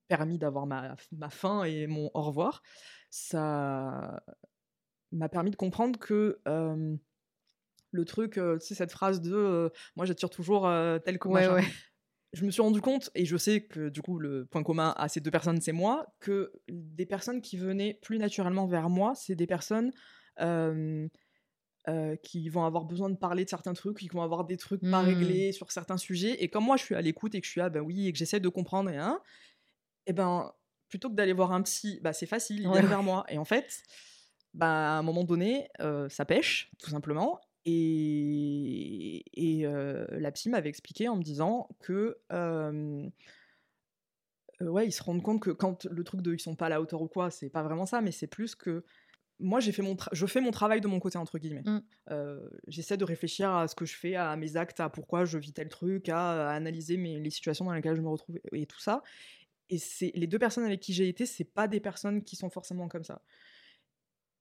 permis 0.08 0.38
d'avoir 0.38 0.66
ma, 0.66 0.96
ma 1.12 1.30
fin 1.30 1.64
et 1.64 1.86
mon 1.86 2.10
au 2.14 2.22
revoir, 2.22 2.62
ça 3.10 4.22
m'a 5.12 5.28
permis 5.28 5.50
de 5.50 5.56
comprendre 5.56 5.98
que 5.98 6.40
euh, 6.48 6.96
le 7.90 8.04
truc, 8.04 8.38
euh, 8.38 8.58
tu 8.58 8.66
sais, 8.66 8.74
cette 8.74 8.92
phrase 8.92 9.20
de 9.20 9.34
euh, 9.34 9.68
moi 9.96 10.06
j'attire 10.06 10.30
toujours 10.30 10.66
euh, 10.66 10.98
tel 10.98 11.18
que 11.18 11.28
Ouais. 11.28 11.64
Je 12.34 12.44
me 12.44 12.50
suis 12.50 12.60
rendu 12.60 12.82
compte, 12.82 13.08
et 13.14 13.24
je 13.24 13.38
sais 13.38 13.62
que 13.62 13.88
du 13.88 14.02
coup 14.02 14.18
le 14.18 14.44
point 14.44 14.62
commun 14.62 14.92
à 14.98 15.08
ces 15.08 15.20
deux 15.20 15.30
personnes 15.30 15.62
c'est 15.62 15.72
moi, 15.72 16.06
que 16.20 16.52
des 16.68 17.06
personnes 17.06 17.40
qui 17.40 17.56
venaient 17.56 17.94
plus 18.02 18.18
naturellement 18.18 18.66
vers 18.66 18.90
moi, 18.90 19.14
c'est 19.14 19.34
des 19.34 19.46
personnes 19.46 19.92
euh, 20.38 21.08
qui 22.22 22.50
vont 22.50 22.64
avoir 22.66 22.84
besoin 22.84 23.08
de 23.08 23.16
parler 23.16 23.44
de 23.46 23.48
certains 23.48 23.72
trucs, 23.72 23.96
qui 23.96 24.08
vont 24.08 24.20
avoir 24.20 24.44
des 24.44 24.58
trucs 24.58 24.82
pas 24.82 25.00
Hmm. 25.00 25.06
réglés 25.06 25.52
sur 25.52 25.72
certains 25.72 25.96
sujets. 25.96 26.42
Et 26.42 26.50
comme 26.50 26.64
moi, 26.64 26.76
je 26.76 26.84
suis 26.84 26.94
à 26.94 27.00
l'écoute 27.00 27.34
et 27.34 27.40
que 27.40 27.46
je 27.46 27.50
suis 27.50 27.62
ah 27.62 27.70
ben 27.70 27.80
oui 27.80 28.08
et 28.08 28.12
que 28.12 28.18
j'essaie 28.18 28.40
de 28.40 28.48
comprendre 28.50 28.90
et 28.90 28.98
hein, 28.98 29.20
et 30.04 30.12
ben 30.12 30.52
plutôt 30.90 31.08
que 31.08 31.14
d'aller 31.14 31.32
voir 31.32 31.52
un 31.52 31.62
psy, 31.62 31.98
bah 32.02 32.12
c'est 32.12 32.26
facile, 32.26 32.60
il 32.60 32.70
vient 32.70 32.82
ouais. 32.82 32.82
vers 32.82 33.02
moi. 33.02 33.24
Et 33.30 33.38
en 33.38 33.46
fait, 33.46 33.82
bah 34.52 34.96
à 34.96 34.98
un 34.98 35.02
moment 35.02 35.24
donné, 35.24 35.68
euh, 35.80 36.10
ça 36.10 36.26
pêche 36.26 36.70
tout 36.78 36.90
simplement. 36.90 37.40
Et, 37.70 39.24
et 39.34 39.66
euh, 39.66 40.06
la 40.12 40.32
psy 40.32 40.48
m'avait 40.48 40.70
expliqué 40.70 41.06
en 41.06 41.16
me 41.16 41.22
disant 41.22 41.68
que 41.80 42.16
euh, 42.32 43.06
ouais, 44.62 44.86
ils 44.86 44.92
se 44.92 45.02
rendent 45.02 45.22
compte 45.22 45.42
que 45.42 45.50
quand 45.50 45.84
le 45.84 46.02
truc 46.02 46.22
de 46.22 46.32
ils 46.32 46.40
sont 46.40 46.56
pas 46.56 46.66
à 46.66 46.68
la 46.70 46.80
hauteur 46.80 47.02
ou 47.02 47.08
quoi, 47.08 47.30
c'est 47.30 47.50
pas 47.50 47.62
vraiment 47.62 47.84
ça, 47.84 48.00
mais 48.00 48.10
c'est 48.10 48.26
plus 48.26 48.54
que 48.54 48.84
moi 49.38 49.60
j'ai 49.60 49.72
fait 49.72 49.82
mon 49.82 49.98
je 50.12 50.24
fais 50.24 50.40
mon 50.40 50.50
travail 50.50 50.80
de 50.80 50.88
mon 50.88 50.98
côté 50.98 51.18
entre 51.18 51.38
guillemets. 51.38 51.62
Mm. 51.62 51.82
Euh, 52.10 52.48
J'essaie 52.68 52.96
de 52.96 53.04
réfléchir 53.04 53.50
à 53.50 53.68
ce 53.68 53.74
que 53.74 53.84
je 53.84 53.94
fais, 53.94 54.14
à 54.14 54.34
mes 54.36 54.56
actes, 54.56 54.80
à 54.80 54.88
pourquoi 54.88 55.26
je 55.26 55.36
vis 55.36 55.52
tel 55.52 55.68
truc, 55.68 56.08
à, 56.08 56.48
à 56.48 56.54
analyser 56.54 56.96
mes, 56.96 57.20
les 57.20 57.30
situations 57.30 57.66
dans 57.66 57.72
lesquelles 57.74 57.96
je 57.96 58.02
me 58.02 58.08
retrouve 58.08 58.38
et 58.52 58.64
tout 58.64 58.80
ça. 58.80 59.02
Et 59.68 59.76
c'est 59.76 60.12
les 60.14 60.26
deux 60.26 60.38
personnes 60.38 60.64
avec 60.64 60.80
qui 60.80 60.94
j'ai 60.94 61.06
été, 61.06 61.26
c'est 61.26 61.44
pas 61.44 61.68
des 61.68 61.80
personnes 61.80 62.24
qui 62.24 62.34
sont 62.34 62.48
forcément 62.48 62.88
comme 62.88 63.04
ça. 63.04 63.20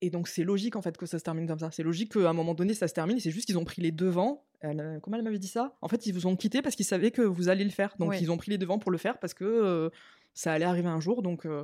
Et 0.01 0.09
donc 0.11 0.27
c'est 0.27 0.43
logique 0.43 0.75
en 0.75 0.81
fait 0.81 0.95
que 0.95 1.05
ça 1.07 1.17
se 1.17 1.23
termine 1.23 1.47
comme 1.47 1.57
ça. 1.59 1.71
C'est 1.71 1.81
logique 1.83 2.13
qu'à 2.13 2.29
un 2.29 2.33
moment 2.33 2.53
donné 2.53 2.73
ça 2.75 2.87
se 2.87 2.93
termine. 2.93 3.19
C'est 3.19 3.31
juste 3.31 3.47
qu'ils 3.47 3.57
ont 3.57 3.65
pris 3.65 3.81
les 3.81 3.91
devants. 3.91 4.43
Elle, 4.59 4.79
euh, 4.79 4.99
comment 4.99 5.17
elle 5.17 5.23
m'avait 5.23 5.39
dit 5.39 5.47
ça? 5.47 5.75
En 5.81 5.87
fait, 5.87 6.05
ils 6.05 6.13
vous 6.13 6.27
ont 6.27 6.35
quitté 6.35 6.61
parce 6.61 6.75
qu'ils 6.75 6.85
savaient 6.85 7.11
que 7.11 7.21
vous 7.23 7.49
alliez 7.49 7.63
le 7.63 7.69
faire. 7.71 7.95
Donc 7.99 8.09
Ouais. 8.09 8.19
ils 8.21 8.29
ont 8.31 8.37
pris 8.37 8.51
les 8.51 8.57
devants 8.59 8.79
pour 8.79 8.91
le 8.91 8.97
faire 8.97 9.19
parce 9.19 9.33
que 9.33 9.43
euh, 9.43 9.89
ça 10.33 10.53
allait 10.53 10.65
arriver 10.65 10.87
un 10.89 10.99
jour. 10.99 11.21
Donc 11.23 11.45
euh, 11.47 11.63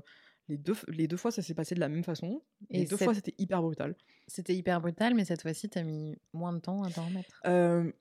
les 0.49 0.57
deux, 0.57 0.75
les 0.87 1.07
deux 1.07 1.15
fois 1.17 1.31
ça 1.31 1.41
s'est 1.43 1.53
passé 1.53 1.75
de 1.75 1.79
la 1.79 1.89
même 1.89 2.03
façon. 2.03 2.41
Et 2.71 2.79
les 2.79 2.85
deux 2.85 2.97
cette- 2.97 3.05
fois 3.05 3.13
c'était 3.13 3.35
hyper 3.37 3.61
brutal. 3.61 3.95
C'était 4.27 4.55
hyper 4.55 4.81
brutal, 4.81 5.13
mais 5.15 5.25
cette 5.25 5.41
fois-ci, 5.41 5.69
t'as 5.69 5.83
mis 5.83 6.15
moins 6.33 6.53
de 6.53 6.59
temps 6.59 6.81
à 6.83 6.89
t'en 6.89 7.05
remettre. 7.05 7.29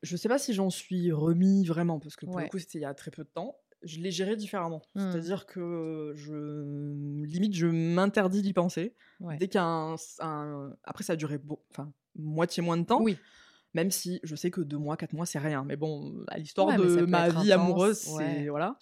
Je 0.02 0.16
sais 0.16 0.28
pas 0.28 0.38
si 0.38 0.54
j'en 0.54 0.70
suis 0.70 1.12
remis 1.12 1.64
vraiment 1.66 1.98
parce 2.00 2.16
que 2.16 2.24
pour 2.26 2.36
Ouais. 2.36 2.44
le 2.44 2.48
coup 2.48 2.58
c'était 2.58 2.78
il 2.78 2.82
y 2.82 2.86
a 2.86 2.94
très 2.94 3.10
peu 3.10 3.22
de 3.24 3.28
temps. 3.28 3.56
Je 3.84 3.98
l'ai 4.00 4.10
géré 4.10 4.36
différemment. 4.36 4.82
Hmm. 4.94 5.10
C'est-à-dire 5.10 5.46
que 5.46 6.12
je 6.14 7.24
limite 7.26 7.54
je 7.54 7.66
m'interdis 7.66 8.42
d'y 8.42 8.52
penser. 8.52 8.94
Ouais. 9.20 9.36
Dès 9.38 9.48
qu'il 9.48 9.56
y 9.56 9.62
a 9.62 9.64
un, 9.66 9.96
un- 10.20 10.76
après 10.84 11.04
ça 11.04 11.14
a 11.14 11.16
duré 11.16 11.38
beau... 11.38 11.64
enfin 11.70 11.92
moitié 12.14 12.62
moins 12.62 12.76
de 12.76 12.84
temps. 12.84 13.02
Oui. 13.02 13.16
Même 13.74 13.90
si 13.90 14.20
je 14.22 14.36
sais 14.36 14.50
que 14.50 14.60
deux 14.60 14.76
mois, 14.76 14.98
quatre 14.98 15.14
mois, 15.14 15.24
c'est 15.24 15.38
rien. 15.38 15.64
Mais 15.64 15.76
bon, 15.76 16.22
à 16.28 16.38
l'histoire 16.38 16.66
Ouais, 16.68 16.76
de 16.76 17.06
ma 17.06 17.30
vie 17.30 17.50
intense, 17.50 17.50
amoureuse, 17.52 17.98
c'est 17.98 18.48
voilà. 18.48 18.76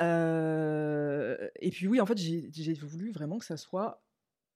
Euh, 0.00 1.48
Et 1.60 1.70
puis 1.70 1.86
oui, 1.88 2.00
en 2.00 2.06
fait, 2.06 2.18
j'ai 2.18 2.74
voulu 2.74 3.12
vraiment 3.12 3.38
que 3.38 3.44
ça 3.44 3.56
soit 3.56 4.02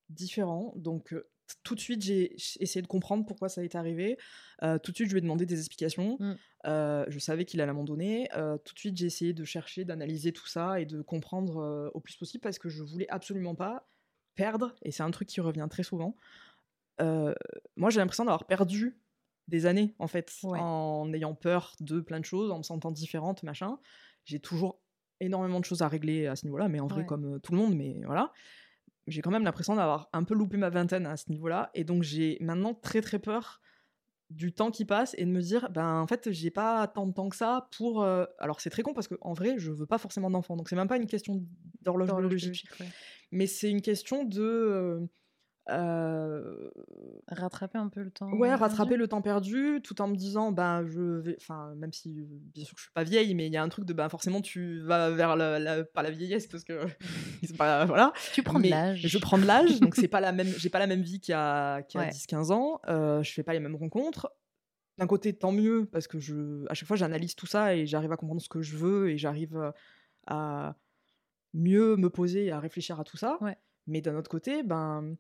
différent. 0.09 0.73
Donc 0.77 1.13
euh, 1.13 1.29
tout 1.63 1.75
de 1.75 1.81
suite, 1.81 2.03
j'ai 2.03 2.35
essayé 2.61 2.83
de 2.83 2.87
comprendre 2.87 3.25
pourquoi 3.27 3.49
ça 3.49 3.63
est 3.65 3.75
arrivé. 3.75 4.19
Euh, 4.63 4.79
tout 4.79 4.91
de 4.91 4.97
suite, 4.97 5.09
je 5.09 5.15
lui 5.15 5.19
ai 5.19 5.23
demandé 5.23 5.47
des 5.47 5.59
explications. 5.59 6.17
Mm. 6.21 6.35
Euh, 6.67 7.05
je 7.09 7.19
savais 7.19 7.45
qu'il 7.45 7.61
allait 7.61 7.73
m'en 7.73 7.85
donner. 7.85 8.29
Euh, 8.35 8.59
tout 8.59 8.75
de 8.75 8.79
suite, 8.79 8.97
j'ai 8.97 9.07
essayé 9.07 9.33
de 9.33 9.45
chercher, 9.45 9.85
d'analyser 9.85 10.33
tout 10.33 10.47
ça 10.47 10.81
et 10.81 10.87
de 10.87 11.03
comprendre 11.03 11.91
au 11.95 12.01
plus 12.01 12.17
possible 12.17 12.43
parce 12.43 12.59
que 12.59 12.69
je 12.69 12.83
voulais 12.83 13.09
absolument 13.09 13.55
pas 13.55 13.89
perdre. 14.35 14.75
Et 14.83 14.91
c'est 14.91 15.03
un 15.03 15.11
truc 15.11 15.29
qui 15.29 15.41
revient 15.41 15.67
très 15.71 15.83
souvent. 15.83 16.17
Moi, 17.01 17.91
j'ai 17.91 18.01
l'impression 18.01 18.25
d'avoir 18.25 18.47
perdu 18.47 18.99
des 19.47 19.65
années 19.67 19.95
en 19.99 20.09
fait 20.09 20.31
Ouais. 20.43 20.59
en 20.61 21.11
ayant 21.15 21.35
peur 21.35 21.75
de 21.81 22.01
plein 22.01 22.21
de 22.21 22.25
choses, 22.25 22.51
en 22.51 22.59
me 22.59 22.63
sentant 22.63 22.91
différente, 22.91 23.43
machin. 23.43 23.79
J'ai 24.25 24.41
toujours 24.41 24.81
énormément 25.21 25.59
de 25.59 25.65
choses 25.65 25.81
à 25.83 25.89
régler 25.89 26.27
à 26.27 26.37
ce 26.37 26.45
niveau-là, 26.45 26.69
mais 26.69 26.81
en 26.81 26.87
vrai 26.87 27.01
Ouais. 27.01 27.07
comme 27.07 27.41
tout 27.41 27.53
le 27.53 27.59
monde, 27.59 27.75
mais 27.75 28.01
voilà. 28.05 28.33
J'ai 29.09 29.23
quand 29.23 29.31
même 29.31 29.45
l'impression 29.45 29.75
d'avoir 29.77 30.09
un 30.13 30.25
peu 30.25 30.35
loupé 30.35 30.57
ma 30.57 30.71
vingtaine 30.71 31.07
à 31.07 31.17
ce 31.17 31.31
niveau-là. 31.31 31.71
Et 31.75 31.85
donc, 31.85 32.03
j'ai 32.03 32.39
maintenant 32.41 32.75
très, 32.75 33.01
très 33.01 33.19
peur 33.19 33.61
du 34.31 34.53
temps 34.53 34.71
qui 34.71 34.85
passe 34.85 35.15
et 35.17 35.25
de 35.25 35.31
me 35.31 35.41
dire, 35.41 35.71
ben 35.71 36.01
en 36.01 36.07
fait, 36.07 36.31
j'ai 36.31 36.51
pas 36.51 36.87
tant 36.87 37.07
de 37.07 37.13
temps 37.13 37.29
que 37.29 37.37
ça 37.37 37.69
pour. 37.77 38.03
euh, 38.03 38.25
Alors, 38.39 38.61
c'est 38.61 38.71
très 38.71 38.83
con 38.83 38.93
parce 38.93 39.09
qu'en 39.09 39.33
vrai, 39.33 39.55
je 39.59 39.73
veux 39.73 39.87
pas 39.87 39.99
forcément 39.99 40.31
d'enfants. 40.31 40.57
Donc, 40.57 40.69
c'est 40.69 40.77
même 40.77 40.89
pas 40.89 40.99
une 40.99 41.07
question 41.07 41.43
d'horloge 41.83 42.09
biologique. 42.09 42.41
biologique, 42.41 42.81
ouais. 42.81 42.89
Mais 43.31 43.47
c'est 43.47 43.71
une 43.71 43.83
question 43.83 44.25
de. 44.25 45.09
Euh, 45.71 46.71
Rattraper 47.29 47.79
un 47.79 47.89
peu 47.89 48.03
le 48.03 48.11
temps. 48.11 48.31
Ouais, 48.33 48.49
perdu? 48.49 48.63
rattraper 48.63 48.97
le 48.97 49.07
temps 49.09 49.21
perdu, 49.23 49.81
tout 49.83 50.01
en 50.01 50.09
me 50.09 50.17
disant, 50.17 50.51
ben, 50.53 50.87
je 50.87 51.01
vais, 51.19 51.37
enfin, 51.41 51.75
même 51.77 51.93
si, 51.93 52.11
bien 52.55 52.65
sûr 52.65 52.75
que 52.75 52.81
je 52.81 52.85
suis 52.85 52.93
pas 52.93 53.05
vieille, 53.05 53.35
mais 53.35 53.47
il 53.47 53.53
y 53.53 53.57
a 53.57 53.63
un 53.63 53.69
truc 53.69 53.85
de, 53.85 53.93
ben, 53.93 54.09
forcément, 54.09 54.41
tu 54.41 54.81
vas 54.81 55.11
vers 55.11 55.37
la, 55.37 55.59
la- 55.59 55.85
pas 55.85 56.03
la 56.03 56.11
vieillesse, 56.11 56.47
parce 56.47 56.65
que, 56.65 56.87
pas, 57.59 57.85
voilà. 57.85 58.13
Tu 58.33 58.43
prends 58.43 58.59
de 58.59 58.63
Mais 58.65 58.71
l'âge. 58.71 59.07
Je 59.07 59.19
prends 59.19 59.39
de 59.39 59.45
l'âge, 59.47 59.81
donc 59.81 59.95
c'est 59.95 60.09
pas 60.09 60.21
la 60.21 60.33
même, 60.33 60.49
j'ai 60.59 60.71
pas 60.71 60.79
la 60.79 60.87
même 60.87 61.03
vie 61.03 61.21
qu'il 61.21 61.33
y 61.33 61.35
a, 61.35 61.83
Ouais. 61.95 62.09
10-15 62.11 62.51
ans, 62.53 62.81
euh, 62.89 63.23
je 63.23 63.33
fais 63.33 63.43
pas 63.43 63.53
les 63.53 63.61
mêmes 63.61 63.77
rencontres. 63.77 64.33
D'un 64.99 65.07
côté, 65.07 65.33
tant 65.33 65.53
mieux, 65.53 65.85
parce 65.87 66.09
que 66.09 66.19
je, 66.19 66.65
à 66.69 66.75
chaque 66.75 66.89
fois, 66.89 66.97
j'analyse 66.97 67.37
tout 67.37 67.47
ça 67.47 67.77
et 67.77 67.87
j'arrive 67.87 68.11
à 68.11 68.17
comprendre 68.17 68.41
ce 68.41 68.49
que 68.49 68.63
je 68.63 68.77
veux 68.77 69.11
et 69.11 69.17
j'arrive 69.19 69.73
à 70.27 70.75
mieux 71.55 71.97
me 71.97 72.11
poser 72.11 72.47
et 72.47 72.51
à 72.51 72.59
réfléchir 72.61 72.99
à 72.99 73.05
tout 73.05 73.17
ça. 73.17 73.39
Ouais. 73.41 73.57
Mais 73.87 74.01
d'un 74.01 74.17
autre 74.17 74.29
côté, 74.31 74.63
ben, 74.63 75.15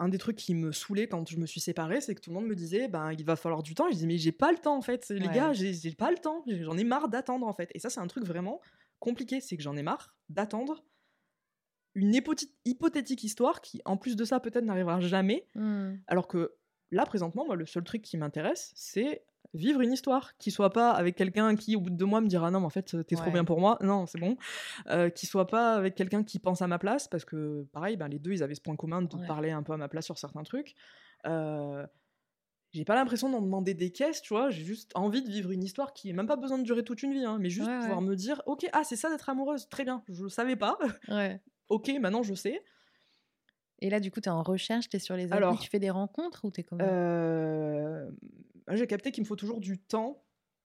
un 0.00 0.08
des 0.08 0.18
trucs 0.18 0.36
qui 0.36 0.54
me 0.54 0.72
saoulait 0.72 1.06
quand 1.08 1.28
je 1.28 1.36
me 1.38 1.46
suis 1.46 1.60
séparée, 1.60 2.00
c'est 2.00 2.14
que 2.14 2.20
tout 2.20 2.30
le 2.30 2.34
monde 2.34 2.46
me 2.46 2.54
disait, 2.56 2.88
ben, 2.88 3.12
il 3.12 3.24
va 3.24 3.36
falloir 3.36 3.62
du 3.62 3.74
temps. 3.74 3.86
Et 3.86 3.90
je 3.90 3.94
disais, 3.96 4.06
mais 4.06 4.18
j'ai 4.18 4.32
pas 4.32 4.50
le 4.50 4.58
temps, 4.58 4.76
en 4.76 4.82
fait. 4.82 5.08
Les 5.10 5.26
Ouais. 5.28 5.34
gars, 5.34 5.52
j'ai 5.52 5.94
pas 5.94 6.10
le 6.10 6.18
temps. 6.18 6.42
J'en 6.46 6.76
ai 6.76 6.84
marre 6.84 7.08
d'attendre, 7.08 7.46
en 7.46 7.52
fait. 7.52 7.70
Et 7.74 7.78
ça, 7.78 7.90
c'est 7.90 8.00
un 8.00 8.06
truc 8.08 8.24
vraiment 8.24 8.60
compliqué. 8.98 9.40
C'est 9.40 9.56
que 9.56 9.62
j'en 9.62 9.76
ai 9.76 9.82
marre 9.82 10.16
d'attendre 10.28 10.84
une 11.94 12.12
hypothéti- 12.12 12.52
hypothétique 12.64 13.22
histoire 13.22 13.60
qui, 13.60 13.80
en 13.84 13.96
plus 13.96 14.16
de 14.16 14.24
ça, 14.24 14.40
peut-être 14.40 14.64
n'arrivera 14.64 14.98
jamais. 15.00 15.46
Hmm. 15.54 15.94
Alors 16.08 16.26
que 16.26 16.54
là, 16.90 17.06
présentement, 17.06 17.44
moi, 17.46 17.54
le 17.54 17.66
seul 17.66 17.84
truc 17.84 18.02
qui 18.02 18.16
m'intéresse, 18.16 18.72
c'est 18.74 19.24
vivre 19.52 19.80
une 19.82 19.92
histoire 19.92 20.36
qui 20.38 20.50
soit 20.50 20.70
pas 20.72 20.90
avec 20.90 21.16
quelqu'un 21.16 21.54
qui, 21.56 21.76
au 21.76 21.80
bout 21.80 21.90
de 21.90 21.96
deux 21.96 22.06
mois, 22.06 22.20
me 22.20 22.26
dira 22.28 22.50
non, 22.50 22.60
mais 22.60 22.66
en 22.66 22.70
fait, 22.70 22.96
t'es 23.06 23.14
trop 23.16 23.30
bien 23.30 23.44
pour 23.44 23.60
moi. 23.60 23.78
Non, 23.82 24.06
c'est 24.06 24.18
bon. 24.18 24.36
Euh, 24.88 25.10
qui 25.10 25.26
soit 25.26 25.46
pas 25.46 25.74
avec 25.74 25.94
quelqu'un 25.94 26.24
qui 26.24 26.38
pense 26.38 26.62
à 26.62 26.66
ma 26.66 26.78
place, 26.78 27.08
parce 27.08 27.24
que, 27.24 27.64
pareil, 27.72 27.96
ben, 27.96 28.08
les 28.08 28.18
deux, 28.18 28.32
ils 28.32 28.42
avaient 28.42 28.54
ce 28.54 28.60
point 28.60 28.76
commun 28.76 29.02
de 29.02 29.16
Ouais. 29.16 29.26
parler 29.26 29.50
un 29.50 29.62
peu 29.62 29.72
à 29.72 29.76
ma 29.76 29.88
place 29.88 30.04
sur 30.06 30.18
certains 30.18 30.42
trucs. 30.42 30.74
Euh, 31.26 31.86
j'ai 32.72 32.84
pas 32.84 32.96
l'impression 32.96 33.30
d'en 33.30 33.40
demander 33.40 33.74
des 33.74 33.92
caisses, 33.92 34.20
tu 34.22 34.34
vois. 34.34 34.50
J'ai 34.50 34.64
juste 34.64 34.90
envie 34.96 35.22
de 35.22 35.28
vivre 35.30 35.52
une 35.52 35.62
histoire 35.62 35.92
qui 35.92 36.08
n'a 36.08 36.14
même 36.14 36.26
pas 36.26 36.36
besoin 36.36 36.58
de 36.58 36.64
durer 36.64 36.82
toute 36.82 37.02
une 37.04 37.12
vie, 37.12 37.24
hein, 37.24 37.38
mais 37.40 37.48
juste 37.50 37.68
Ouais, 37.68 37.78
pouvoir 37.80 38.00
me 38.00 38.16
dire, 38.16 38.42
ok, 38.46 38.66
ah, 38.72 38.82
c'est 38.82 38.96
ça 38.96 39.10
d'être 39.10 39.28
amoureuse, 39.28 39.68
très 39.68 39.84
bien, 39.84 40.02
je 40.08 40.26
savais 40.26 40.56
pas. 40.56 40.78
Ok, 41.68 41.90
maintenant 42.00 42.22
je 42.22 42.34
sais. 42.34 42.62
Et 43.80 43.90
là, 43.90 44.00
du 44.00 44.10
coup, 44.10 44.20
tu 44.20 44.28
es 44.28 44.32
en 44.32 44.42
recherche, 44.42 44.88
tu 44.88 44.96
es 44.96 45.00
sur 45.00 45.16
les 45.16 45.24
applis, 45.26 45.36
Alors, 45.36 45.58
tu 45.58 45.68
fais 45.68 45.78
des 45.78 45.90
rencontres 45.90 46.44
ou 46.44 46.50
tu 46.50 46.60
es 46.60 46.64
comment? 46.64 46.84
Euh, 46.84 48.10
J'ai 48.72 48.86
capté 48.86 49.12
qu'il 49.12 49.22
me 49.22 49.26
faut 49.26 49.36
toujours 49.36 49.60
du 49.60 49.78
temps 49.78 50.20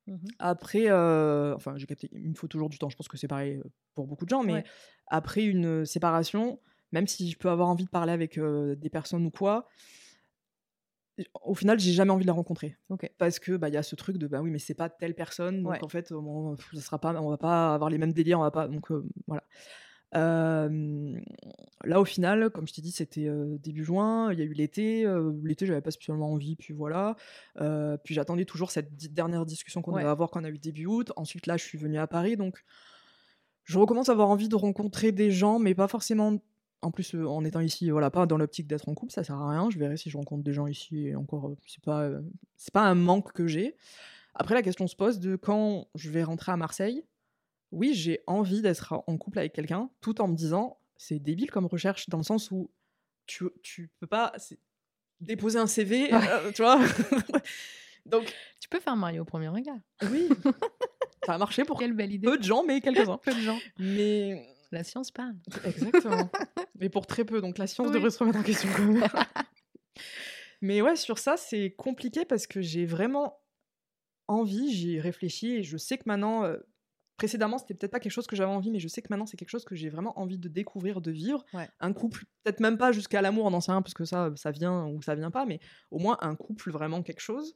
Mhm. 0.08 0.28
après, 0.40 0.90
euh, 0.90 1.54
enfin, 1.56 1.78
j'ai 1.78 1.86
capté, 1.86 2.10
il 2.14 2.30
me 2.30 2.34
faut 2.36 2.48
toujours 2.48 2.70
du 2.70 2.80
temps. 2.80 2.90
Je 2.90 2.96
pense 2.98 3.08
que 3.08 3.18
c'est 3.18 3.28
pareil 3.28 3.58
euh, 3.58 3.64
pour 3.94 4.08
beaucoup 4.08 4.26
de 4.26 4.30
gens, 4.30 4.42
mais 4.42 4.54
Ouais. 4.54 4.64
après 5.08 5.44
une 5.44 5.86
séparation, 5.86 6.60
même 6.92 7.06
si 7.06 7.30
je 7.30 7.38
peux 7.38 7.50
avoir 7.50 7.68
envie 7.70 7.86
de 7.86 7.90
parler 7.90 8.12
avec 8.12 8.40
euh, 8.40 8.76
des 8.76 8.90
personnes 8.90 9.26
ou 9.26 9.30
quoi, 9.30 9.68
au 11.44 11.54
final, 11.54 11.80
j'ai 11.80 11.92
jamais 11.92 12.12
envie 12.12 12.24
de 12.24 12.28
la 12.28 12.34
rencontrer. 12.34 12.78
Ok. 12.90 13.12
Parce 13.18 13.40
que 13.40 13.58
bah 13.58 13.68
il 13.68 13.74
y 13.74 13.78
a 13.78 13.84
ce 13.84 13.96
truc 13.96 14.18
de 14.18 14.28
bah 14.28 14.42
oui, 14.42 14.50
mais 14.50 14.60
c'est 14.60 14.74
pas 14.74 14.90
telle 14.90 15.14
personne, 15.16 15.64
donc 15.64 15.74
Ouais. 15.74 15.84
en 15.84 15.90
fait, 15.90 16.12
on, 16.12 16.56
ça 16.74 16.82
sera 16.82 17.00
pas, 17.00 17.14
on 17.22 17.30
va 17.30 17.38
pas 17.38 17.74
avoir 17.74 17.90
les 17.90 17.98
mêmes 17.98 18.14
délires, 18.14 18.40
on 18.40 18.44
va 18.44 18.52
pas, 18.52 18.68
donc 18.68 18.92
euh, 18.92 19.06
voilà. 19.28 19.44
Euh, 20.16 21.20
là, 21.84 22.02
au 22.02 22.06
final, 22.06 22.50
comme 22.50 22.68
je 22.68 22.74
t'ai 22.74 22.82
dit, 22.82 22.92
c'était 22.92 23.28
euh, 23.28 23.58
début 23.60 23.84
juin. 23.84 24.32
Il 24.34 24.40
y 24.40 24.42
a 24.42 24.46
eu 24.46 24.54
l'été. 24.54 25.06
euh, 25.06 25.32
l'été, 25.44 25.66
j'avais 25.66 25.82
pas 25.82 25.92
spécialement 25.92 26.32
envie. 26.32 26.56
Puis 26.56 26.74
voilà. 26.74 27.16
Puis 28.04 28.14
j'attendais 28.16 28.46
toujours 28.46 28.72
cette 28.72 28.96
dernière 29.14 29.46
discussion 29.46 29.82
qu'on 29.82 29.94
Ouais. 29.94 30.02
devait 30.02 30.12
avoir 30.12 30.30
quand 30.32 30.42
on 30.42 30.46
a 30.46 30.50
eu 30.50 30.58
début 30.58 30.86
août. 30.86 31.12
Ensuite, 31.16 31.46
là, 31.48 31.58
je 31.58 31.64
suis 31.64 31.78
venue 31.78 31.98
à 32.00 32.08
Paris. 32.08 32.38
Donc, 32.38 32.64
je 33.66 33.78
recommence 33.78 34.10
à 34.10 34.14
avoir 34.14 34.30
envie 34.30 34.50
de 34.50 34.56
rencontrer 34.56 35.12
des 35.12 35.32
gens, 35.32 35.60
mais 35.60 35.76
pas 35.76 35.88
forcément. 35.88 36.38
En 36.82 36.92
plus, 36.92 37.14
en 37.14 37.44
étant 37.44 37.60
ici, 37.60 37.90
voilà, 37.90 38.10
pas 38.10 38.26
dans 38.26 38.38
l'optique 38.38 38.66
d'être 38.66 38.88
en 38.88 38.94
couple, 38.94 39.12
ça 39.12 39.24
sert 39.26 39.36
à 39.36 39.50
rien. 39.52 39.70
Je 39.70 39.78
verrai 39.78 39.98
si 39.98 40.10
je 40.10 40.16
rencontre 40.18 40.44
des 40.46 40.54
gens 40.54 40.66
ici. 40.66 41.08
Et 41.08 41.16
encore, 41.16 41.54
c'est 41.68 41.84
pas, 41.84 42.10
c'est 42.56 42.74
pas 42.74 42.84
un 42.84 42.96
manque 42.96 43.34
que 43.34 43.48
j'ai. 43.48 43.76
Après, 44.34 44.56
la 44.56 44.62
question 44.62 44.88
se 44.88 44.96
pose 44.96 45.20
de 45.20 45.36
quand 45.36 45.88
je 45.96 46.10
vais 46.10 46.24
rentrer 46.24 46.54
à 46.54 46.58
Marseille. 46.58 47.04
Oui, 47.72 47.94
j'ai 47.94 48.22
envie 48.28 48.62
d'être 48.62 48.94
en 49.06 49.18
couple 49.18 49.40
avec 49.40 49.54
quelqu'un, 49.54 49.90
tout 50.02 50.22
en 50.22 50.28
me 50.28 50.36
disant, 50.36 50.80
c'est 50.98 51.20
débile 51.20 51.52
comme 51.52 51.66
recherche, 51.68 52.10
dans 52.10 52.18
le 52.18 52.24
sens 52.24 52.50
où 52.52 52.72
tu, 53.28 53.46
tu 53.62 53.92
peux 54.00 54.08
pas 54.08 54.34
déposer 55.20 55.60
un 55.60 55.68
CV, 55.68 56.12
euh, 56.14 56.52
tu 56.52 56.62
vois. 56.64 56.80
Donc, 58.06 58.34
Tu 58.60 58.68
peux 58.70 58.80
faire 58.80 58.96
Mario 58.96 59.22
au 59.22 59.26
premier 59.26 59.50
regard. 59.50 59.78
oui, 60.12 60.30
ça 61.26 61.34
a 61.34 61.38
marché 61.38 61.64
pour 61.64 61.78
Quelle 61.80 61.94
belle 61.94 62.12
idée. 62.14 62.26
peu 62.28 62.38
de 62.38 62.44
gens, 62.44 62.64
mais 62.64 62.82
quelques-uns. 62.82 63.18
Peu 63.24 63.34
de 63.36 63.40
gens. 63.40 63.60
Mais 63.78 64.48
La 64.72 64.84
science 64.84 65.12
parle. 65.12 65.36
Exactement. 65.66 66.30
mais 66.76 66.90
pour 66.90 67.06
très 67.06 67.24
peu, 67.26 67.40
donc 67.42 67.58
la 67.60 67.68
science 67.68 67.88
Oui. 67.90 67.94
devrait 67.94 68.10
se 68.10 68.18
remettre 68.20 68.40
en 68.40 68.44
question 68.44 68.70
quand 68.76 68.84
même. 68.86 69.08
mais 70.62 70.82
ouais, 70.82 70.96
sur 70.96 71.20
ça, 71.20 71.38
c'est 71.38 71.72
compliqué 71.76 72.26
parce 72.26 72.48
que 72.48 72.62
j'ai 72.62 72.86
vraiment 72.86 73.40
envie, 74.28 74.72
j'y 74.74 74.96
ai 74.96 75.00
réfléchi 75.02 75.56
et 75.58 75.64
je 75.64 75.78
sais 75.78 75.98
que 75.98 76.04
maintenant, 76.08 76.46
euh, 76.46 76.58
précédemment, 77.20 77.58
c'était 77.58 77.74
peut-être 77.74 77.92
pas 77.92 78.00
quelque 78.00 78.12
chose 78.12 78.28
que 78.28 78.36
j'avais 78.36 78.52
envie, 78.52 78.72
mais 78.72 78.80
je 78.80 78.88
sais 78.88 79.02
que 79.02 79.08
maintenant, 79.10 79.26
c'est 79.26 79.38
quelque 79.38 79.50
chose 79.50 79.66
que 79.66 79.76
j'ai 79.76 79.90
vraiment 79.90 80.18
envie 80.20 80.38
de 80.40 80.48
découvrir, 80.48 81.02
de 81.02 81.12
vivre. 81.12 81.44
Ouais. 81.54 81.70
Un 81.82 81.94
couple, 81.94 82.24
peut-être 82.44 82.62
même 82.62 82.78
pas 82.78 82.92
jusqu'à 82.92 83.22
l'amour, 83.22 83.46
on 83.46 83.52
n'en 83.52 83.62
sait 83.62 83.72
rien 83.72 83.82
parce 83.82 83.94
que 83.94 84.06
ça, 84.06 84.32
ça 84.36 84.52
vient 84.52 84.88
ou 84.88 85.02
ça 85.02 85.16
vient 85.16 85.32
pas, 85.32 85.46
mais 85.46 85.60
au 85.92 86.00
moins 86.00 86.18
un 86.22 86.36
couple, 86.36 86.72
vraiment 86.72 87.04
quelque 87.04 87.20
chose. 87.22 87.54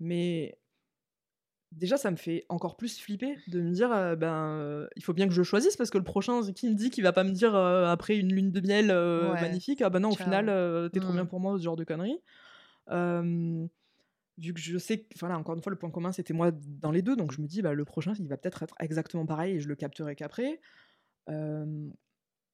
Mais 0.00 0.58
déjà, 1.72 1.96
ça 1.96 2.10
me 2.10 2.16
fait 2.16 2.44
encore 2.48 2.76
plus 2.76 2.98
flipper 3.00 3.36
de 3.48 3.60
me 3.60 3.72
dire, 3.72 3.90
euh, 3.92 4.14
ben, 4.16 4.58
euh, 4.58 4.86
il 4.96 5.02
faut 5.02 5.14
bien 5.14 5.26
que 5.26 5.34
je 5.34 5.42
choisisse 5.42 5.76
parce 5.76 5.90
que 5.90 5.98
le 5.98 6.04
prochain, 6.04 6.40
qui 6.52 6.68
me 6.68 6.74
dit 6.74 6.90
qu'il 6.90 7.02
va 7.02 7.12
pas 7.12 7.24
me 7.24 7.30
dire 7.32 7.54
euh, 7.54 7.86
après 7.86 8.16
une 8.16 8.32
lune 8.32 8.50
de 8.52 8.60
miel 8.60 8.90
euh, 8.90 9.32
Ouais. 9.32 9.40
magnifique, 9.40 9.82
ah 9.82 9.90
ben 9.90 10.00
non, 10.00 10.10
au 10.10 10.16
Ciao. 10.16 10.24
final, 10.24 10.48
euh, 10.48 10.88
t'es 10.88 11.00
trop 11.00 11.12
Mm. 11.12 11.16
bien 11.16 11.26
pour 11.26 11.40
moi, 11.40 11.58
ce 11.58 11.62
genre 11.64 11.76
de 11.76 11.84
conneries. 11.84 12.20
Vu 14.42 14.52
que 14.52 14.60
je 14.60 14.76
sais 14.76 15.00
que, 15.00 15.18
voilà, 15.20 15.38
encore 15.38 15.54
une 15.54 15.62
fois, 15.62 15.70
le 15.70 15.78
point 15.78 15.90
commun, 15.90 16.10
c'était 16.10 16.34
moi 16.34 16.50
dans 16.52 16.90
les 16.90 17.02
deux, 17.02 17.14
donc 17.14 17.32
je 17.32 17.40
me 17.40 17.46
dis, 17.46 17.62
bah, 17.62 17.74
le 17.74 17.84
prochain, 17.84 18.12
il 18.18 18.28
va 18.28 18.36
peut-être 18.36 18.62
être 18.62 18.74
exactement 18.80 19.24
pareil 19.24 19.56
et 19.56 19.60
je 19.60 19.68
le 19.68 19.76
capterai 19.76 20.16
qu'après. 20.16 20.60
Euh, 21.28 21.88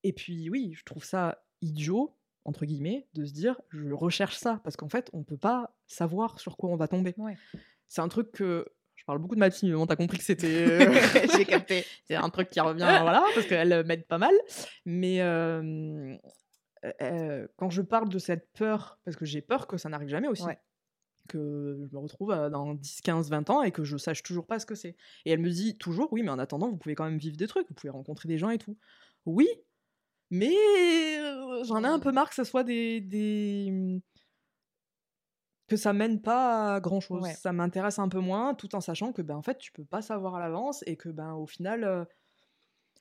et 0.04 0.12
puis, 0.12 0.50
oui, 0.50 0.74
je 0.74 0.84
trouve 0.84 1.04
ça 1.04 1.42
idiot, 1.62 2.14
entre 2.44 2.66
guillemets, 2.66 3.08
de 3.14 3.24
se 3.24 3.32
dire, 3.32 3.60
je 3.70 3.90
recherche 3.92 4.36
ça, 4.36 4.60
parce 4.64 4.76
qu'en 4.76 4.88
fait, 4.88 5.08
on 5.12 5.24
peut 5.24 5.38
pas 5.38 5.74
savoir 5.86 6.38
sur 6.40 6.56
quoi 6.56 6.70
on 6.70 6.76
va 6.76 6.88
tomber. 6.88 7.14
Ouais. 7.16 7.36
C'est 7.88 8.02
un 8.02 8.08
truc 8.08 8.32
que. 8.32 8.66
Je 8.94 9.04
parle 9.04 9.20
beaucoup 9.20 9.36
de 9.36 9.40
ma 9.40 9.50
fille, 9.50 9.70
mais 9.70 9.76
bon, 9.76 9.86
t'as 9.86 9.96
compris 9.96 10.18
que 10.18 10.24
c'était. 10.24 10.46
euh, 10.86 11.26
J'ai 11.36 11.44
capté. 11.46 11.84
C'est 12.06 12.16
un 12.16 12.28
truc 12.28 12.50
qui 12.50 12.60
revient, 12.60 12.98
voilà, 13.00 13.24
parce 13.34 13.46
qu'elle 13.46 13.72
euh, 13.72 13.84
m'aide 13.84 14.06
pas 14.06 14.18
mal. 14.18 14.34
Mais 14.84 15.22
euh, 15.22 16.16
euh, 17.02 17.46
quand 17.56 17.70
je 17.70 17.82
parle 17.82 18.08
de 18.08 18.18
cette 18.18 18.52
peur, 18.52 18.98
parce 19.04 19.16
que 19.16 19.24
j'ai 19.24 19.42
peur 19.42 19.66
que 19.66 19.76
ça 19.76 19.88
n'arrive 19.88 20.08
jamais 20.08 20.28
aussi, 20.28 20.44
Ouais. 20.44 20.58
Que 21.28 21.86
je 21.88 21.94
me 21.94 22.00
retrouve 22.00 22.32
euh, 22.32 22.50
dans 22.50 22.74
10, 22.74 23.00
15, 23.02 23.30
20 23.30 23.50
ans 23.50 23.62
et 23.62 23.70
que 23.70 23.84
je 23.84 23.96
sache 23.96 24.22
toujours 24.22 24.46
pas 24.46 24.58
ce 24.58 24.66
que 24.66 24.74
c'est. 24.74 24.96
Et 25.24 25.30
elle 25.30 25.40
me 25.40 25.50
dit 25.50 25.78
toujours, 25.78 26.12
oui, 26.12 26.22
mais 26.22 26.30
en 26.30 26.38
attendant, 26.38 26.68
vous 26.68 26.76
pouvez 26.76 26.96
quand 26.96 27.04
même 27.04 27.18
vivre 27.18 27.36
des 27.36 27.46
trucs, 27.46 27.68
vous 27.68 27.74
pouvez 27.74 27.90
rencontrer 27.90 28.28
des 28.28 28.38
gens 28.38 28.50
et 28.50 28.58
tout. 28.58 28.76
Oui, 29.26 29.48
mais 30.30 30.54
euh, 31.20 31.62
j'en 31.64 31.84
ai 31.84 31.86
un 31.86 32.00
peu 32.00 32.10
marre 32.12 32.28
que 32.28 32.34
ça 32.34 32.44
soit 32.44 32.64
des. 32.64 33.00
des... 33.00 34.02
que 35.68 35.76
ça 35.76 35.92
mène 35.92 36.20
pas 36.20 36.74
à 36.74 36.80
grand 36.80 37.00
chose. 37.00 37.22
Ouais. 37.22 37.34
Ça 37.34 37.52
m'intéresse 37.52 37.98
un 37.98 38.08
peu 38.08 38.20
moins, 38.20 38.54
tout 38.54 38.74
en 38.74 38.80
sachant 38.80 39.12
que, 39.12 39.22
ben, 39.22 39.36
en 39.36 39.42
fait, 39.42 39.58
tu 39.58 39.70
peux 39.72 39.84
pas 39.84 40.02
savoir 40.02 40.34
à 40.34 40.40
l'avance 40.40 40.82
et 40.86 40.96
que, 40.96 41.08
ben, 41.08 41.34
au 41.34 41.46
final. 41.46 42.08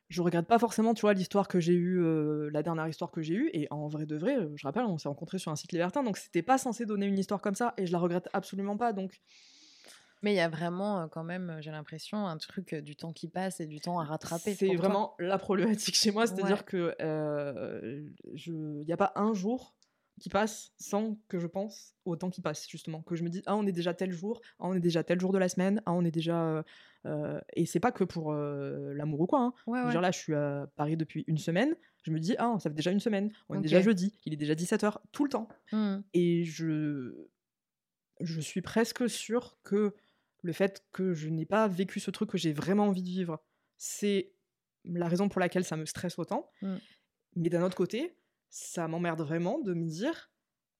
Je 0.09 0.21
regrette 0.21 0.47
pas 0.47 0.57
forcément, 0.59 0.93
tu 0.93 1.01
vois, 1.01 1.13
l'histoire 1.13 1.47
que 1.47 1.59
j'ai 1.59 1.73
eue, 1.73 2.01
euh, 2.01 2.49
la 2.53 2.63
dernière 2.63 2.87
histoire 2.87 3.11
que 3.11 3.21
j'ai 3.21 3.33
eue. 3.33 3.49
Et 3.53 3.67
en 3.71 3.87
vrai 3.87 4.05
de 4.05 4.15
vrai, 4.15 4.37
euh, 4.37 4.49
je 4.55 4.65
rappelle, 4.65 4.85
on 4.85 4.97
s'est 4.97 5.09
rencontrés 5.09 5.37
sur 5.39 5.51
un 5.51 5.55
site 5.57 5.71
libertin, 5.73 6.03
donc 6.03 6.17
c'était 6.17 6.41
pas 6.41 6.57
censé 6.57 6.85
donner 6.85 7.05
une 7.07 7.19
histoire 7.19 7.41
comme 7.41 7.55
ça, 7.55 7.73
et 7.77 7.85
je 7.85 7.91
la 7.91 7.99
regrette 7.99 8.29
absolument 8.33 8.77
pas. 8.77 8.93
Donc, 8.93 9.19
Mais 10.23 10.33
il 10.33 10.37
y 10.37 10.39
a 10.39 10.49
vraiment, 10.49 11.01
euh, 11.01 11.07
quand 11.07 11.23
même, 11.23 11.57
j'ai 11.61 11.71
l'impression, 11.71 12.25
un 12.25 12.37
truc 12.37 12.73
du 12.75 12.95
temps 12.95 13.11
qui 13.13 13.27
passe 13.27 13.59
et 13.59 13.67
du 13.67 13.79
temps 13.81 13.99
à 13.99 14.03
rattraper. 14.05 14.55
c'est 14.55 14.67
toi. 14.67 14.75
vraiment 14.77 15.15
la 15.19 15.37
problématique 15.37 15.95
chez 15.95 16.11
moi, 16.11 16.25
c'est-à-dire 16.25 16.57
Ouais. 16.59 16.63
que 16.65 16.95
euh, 17.01 18.03
je, 18.33 18.51
il 18.53 18.85
n'y 18.85 18.93
a 18.93 18.97
pas 18.97 19.11
un 19.15 19.33
jour 19.33 19.75
qui 20.19 20.29
passe 20.29 20.71
sans 20.79 21.15
que 21.27 21.37
je 21.37 21.45
pense 21.45 21.93
au 22.05 22.15
temps 22.15 22.31
qui 22.31 22.41
passe, 22.41 22.67
justement. 22.67 23.03
Que 23.03 23.15
je 23.15 23.23
me 23.23 23.29
dis, 23.29 23.43
ah, 23.45 23.55
on 23.55 23.67
est 23.67 23.71
déjà 23.71 23.93
tel 23.93 24.11
jour, 24.11 24.41
ah, 24.57 24.63
on 24.67 24.73
est 24.73 24.79
déjà 24.79 25.03
tel 25.03 25.19
jour 25.19 25.31
de 25.31 25.37
la 25.37 25.49
semaine, 25.49 25.81
ah, 25.85 25.91
on 25.93 26.03
est 26.05 26.11
déjà. 26.11 26.41
euh, 26.43 26.63
euh, 27.07 27.39
et 27.53 27.65
c'est 27.65 27.79
pas 27.79 27.91
que 27.91 28.03
pour 28.03 28.33
euh, 28.33 28.93
l'amour 28.93 29.21
ou 29.21 29.27
quoi. 29.27 29.39
Hein. 29.41 29.53
Ouais, 29.65 29.81
ouais. 29.81 29.91
dire, 29.91 30.01
là, 30.01 30.11
je 30.11 30.17
suis 30.17 30.33
à 30.33 30.69
Paris 30.75 30.97
depuis 30.97 31.23
une 31.27 31.37
semaine. 31.37 31.75
Je 32.03 32.11
me 32.11 32.19
dis, 32.19 32.35
ah, 32.37 32.55
ça 32.59 32.69
fait 32.69 32.75
déjà 32.75 32.91
une 32.91 32.99
semaine. 32.99 33.31
On 33.49 33.55
est 33.55 33.61
déjà 33.61 33.81
jeudi. 33.81 34.17
Il 34.25 34.33
est 34.33 34.37
déjà 34.37 34.53
17h, 34.53 34.97
tout 35.11 35.23
le 35.23 35.29
temps. 35.29 35.47
Hmm. 35.71 35.99
Et 36.13 36.43
je, 36.43 37.27
je 38.19 38.41
suis 38.41 38.61
presque 38.61 39.09
sûre 39.09 39.57
que 39.63 39.95
le 40.41 40.53
fait 40.53 40.83
que 40.91 41.13
je 41.13 41.29
n'ai 41.29 41.45
pas 41.45 41.67
vécu 41.67 41.99
ce 41.99 42.11
truc 42.11 42.29
que 42.29 42.37
j'ai 42.37 42.53
vraiment 42.53 42.85
envie 42.85 43.03
de 43.03 43.09
vivre, 43.09 43.41
c'est 43.77 44.33
la 44.85 45.07
raison 45.07 45.29
pour 45.29 45.39
laquelle 45.39 45.65
ça 45.65 45.75
me 45.75 45.85
stresse 45.85 46.17
autant. 46.19 46.49
Mm. 46.61 46.75
Mais 47.35 47.49
d'un 47.49 47.63
autre 47.63 47.75
côté, 47.75 48.15
ça 48.49 48.87
m'emmerde 48.87 49.21
vraiment 49.21 49.59
de 49.59 49.73
me 49.73 49.87
dire 49.87 50.31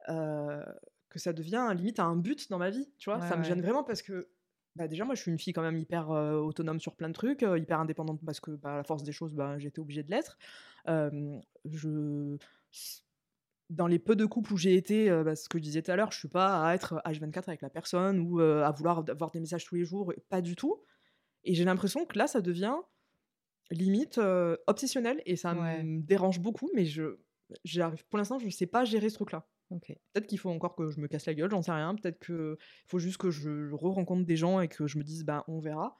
que 0.08 1.20
ça 1.20 1.34
devient 1.34 1.70
limite 1.76 2.00
un 2.00 2.16
but 2.16 2.50
dans 2.50 2.58
ma 2.58 2.70
vie, 2.70 2.90
tu 2.98 3.10
vois. 3.10 3.20
ça 3.28 3.36
me 3.36 3.44
gêne 3.44 3.62
vraiment 3.62 3.84
parce 3.84 4.02
que 4.02 4.30
bah, 4.78 4.88
déjà, 4.88 5.04
moi, 5.04 5.16
je 5.16 5.22
suis 5.22 5.32
une 5.32 5.40
fille 5.40 5.54
quand 5.54 5.62
même 5.62 5.78
hyper 5.78 6.10
autonome 6.10 6.80
sur 6.80 6.96
plein 6.96 7.10
de 7.10 7.14
trucs, 7.14 7.42
hyper 7.42 7.80
indépendante 7.80 8.20
parce 8.26 8.40
que, 8.40 8.52
bah, 8.52 8.74
à 8.74 8.78
la 8.78 8.84
force 8.84 9.04
des 9.04 9.12
choses, 9.12 9.34
bah, 9.34 9.58
j'étais 9.60 9.80
obligée 9.80 10.04
de 10.04 10.12
l'être. 10.12 10.38
je 10.86 12.38
dans 13.70 13.88
les 13.88 14.00
peu 14.00 14.16
de 14.16 14.26
couples 14.26 14.54
où 14.54 14.58
j'ai 14.58 14.76
été, 14.76 15.10
bah, 15.24 15.36
ce 15.36 15.50
que 15.50 15.58
je 15.58 15.64
disais 15.64 15.82
tout 15.82 15.92
à 15.92 15.96
l'heure, 15.98 16.12
je 16.12 16.20
suis 16.20 16.30
pas 16.30 16.66
à 16.66 16.74
être 16.74 17.02
H24 17.06 17.44
avec 17.48 17.62
la 17.62 17.70
personne 17.70 18.20
ou 18.20 18.40
à 18.40 18.72
vouloir 18.72 19.04
avoir 19.10 19.32
des 19.32 19.40
messages 19.40 19.66
tous 19.66 19.76
les 19.76 19.84
jours, 19.84 20.14
pas 20.30 20.42
du 20.42 20.56
tout. 20.56 20.82
Et 21.44 21.54
j'ai 21.54 21.66
l'impression 21.66 22.06
que 22.06 22.18
là, 22.18 22.28
ça 22.28 22.42
devient 22.42 22.76
limite 23.72 24.20
obsessionnel 24.68 25.22
et 25.26 25.36
ça 25.36 25.54
me 25.54 26.02
dérange 26.02 26.40
beaucoup, 26.40 26.70
mais 26.74 26.86
je, 26.86 27.20
j'arrive, 27.66 28.06
pour 28.08 28.18
l'instant, 28.18 28.40
je 28.40 28.46
ne 28.46 28.52
sais 28.52 28.68
pas 28.68 28.86
gérer 28.86 29.10
ce 29.10 29.16
truc-là. 29.16 29.46
Peut-être 29.70 30.28
qu'il 30.28 30.40
faut 30.40 30.50
encore 30.50 30.76
que 30.76 30.90
je 30.90 31.00
me 31.00 31.08
casse 31.08 31.26
la 31.26 31.34
gueule, 31.34 31.50
j'en 31.52 31.62
sais 31.62 31.72
rien. 31.72 31.96
Peut-être 31.96 32.24
qu'il 32.26 32.56
faut 32.88 33.00
juste 33.00 33.18
que 33.18 33.32
je 33.32 33.72
re-rencontre 33.74 34.26
des 34.26 34.38
gens 34.38 34.60
et 34.62 34.68
que 34.68 34.88
je 34.88 34.98
me 34.98 35.04
dise, 35.04 35.24
bah, 35.26 35.44
on 35.48 35.60
verra. 35.60 36.00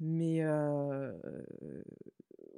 Mais 0.00 0.44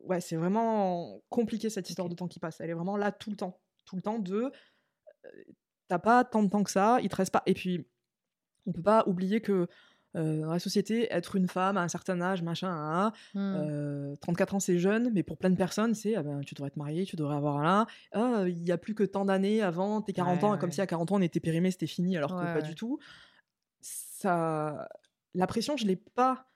ouais, 0.05 0.21
c'est 0.21 0.37
vraiment 0.37 1.23
compliqué 1.29 1.71
cette 1.71 1.89
histoire 1.89 2.09
de 2.09 2.15
temps 2.15 2.29
qui 2.29 2.39
passe. 2.39 2.61
Elle 2.61 2.71
est 2.71 2.75
vraiment 2.75 2.97
là 2.97 3.13
tout 3.13 3.31
le 3.31 3.37
temps. 3.37 3.61
Tout 3.85 3.97
le 3.97 4.03
temps 4.03 4.19
de. 4.19 4.51
T'as 5.89 5.99
pas 5.99 6.25
tant 6.25 6.43
de 6.43 6.49
temps 6.49 6.63
que 6.63 6.71
ça, 6.71 6.99
il 7.03 7.09
te 7.09 7.17
reste 7.17 7.33
pas. 7.33 7.43
Et 7.47 7.55
puis, 7.55 7.87
on 8.67 8.73
peut 8.73 8.83
pas 8.83 9.05
oublier 9.07 9.41
que 9.41 9.69
euh, 10.17 10.41
dans 10.41 10.53
la 10.53 10.59
société, 10.59 11.13
être 11.13 11.37
une 11.37 11.49
femme 11.49 11.77
à 11.77 11.83
un 11.83 11.89
certain 11.89 12.21
âge, 12.21 12.43
machin, 12.43 13.13
34 13.33 13.35
mmh. 13.35 13.39
euh, 13.39 14.57
ans 14.57 14.61
c'est 14.61 14.79
jeune, 14.79 15.11
mais 15.13 15.23
pour 15.23 15.39
plein 15.39 15.51
de 15.51 15.57
personnes, 15.57 15.95
c'est 15.95 16.15
ah 16.15 16.23
ben, 16.23 16.41
tu 16.41 16.55
devrais 16.55 16.69
être 16.69 16.77
mariée, 16.77 17.05
tu 17.05 17.17
devrais 17.17 17.37
avoir 17.37 17.59
un. 17.59 17.87
Ah, 18.13 18.45
il 18.47 18.63
y 18.65 18.73
a 18.73 18.79
plus 18.79 18.95
que 18.95 19.05
tant 19.05 19.25
d'années 19.25 19.63
avant 19.63 20.03
tes 20.03 20.13
40 20.13 20.45
ans, 20.45 20.59
comme 20.59 20.73
si 20.73 20.81
à 20.81 20.87
40 20.87 21.13
ans 21.13 21.17
on 21.17 21.23
était 21.23 21.41
périmé, 21.41 21.71
c'était 21.71 21.87
fini, 21.87 22.17
alors 22.17 22.31
que 22.31 22.55
pas 22.55 22.63
du 22.63 22.75
tout. 22.75 22.99
Ça, 23.81 24.89
la 25.35 25.47
pression, 25.47 25.77
je 25.77 25.87
l'ai 25.87 25.97
pas 25.97 26.51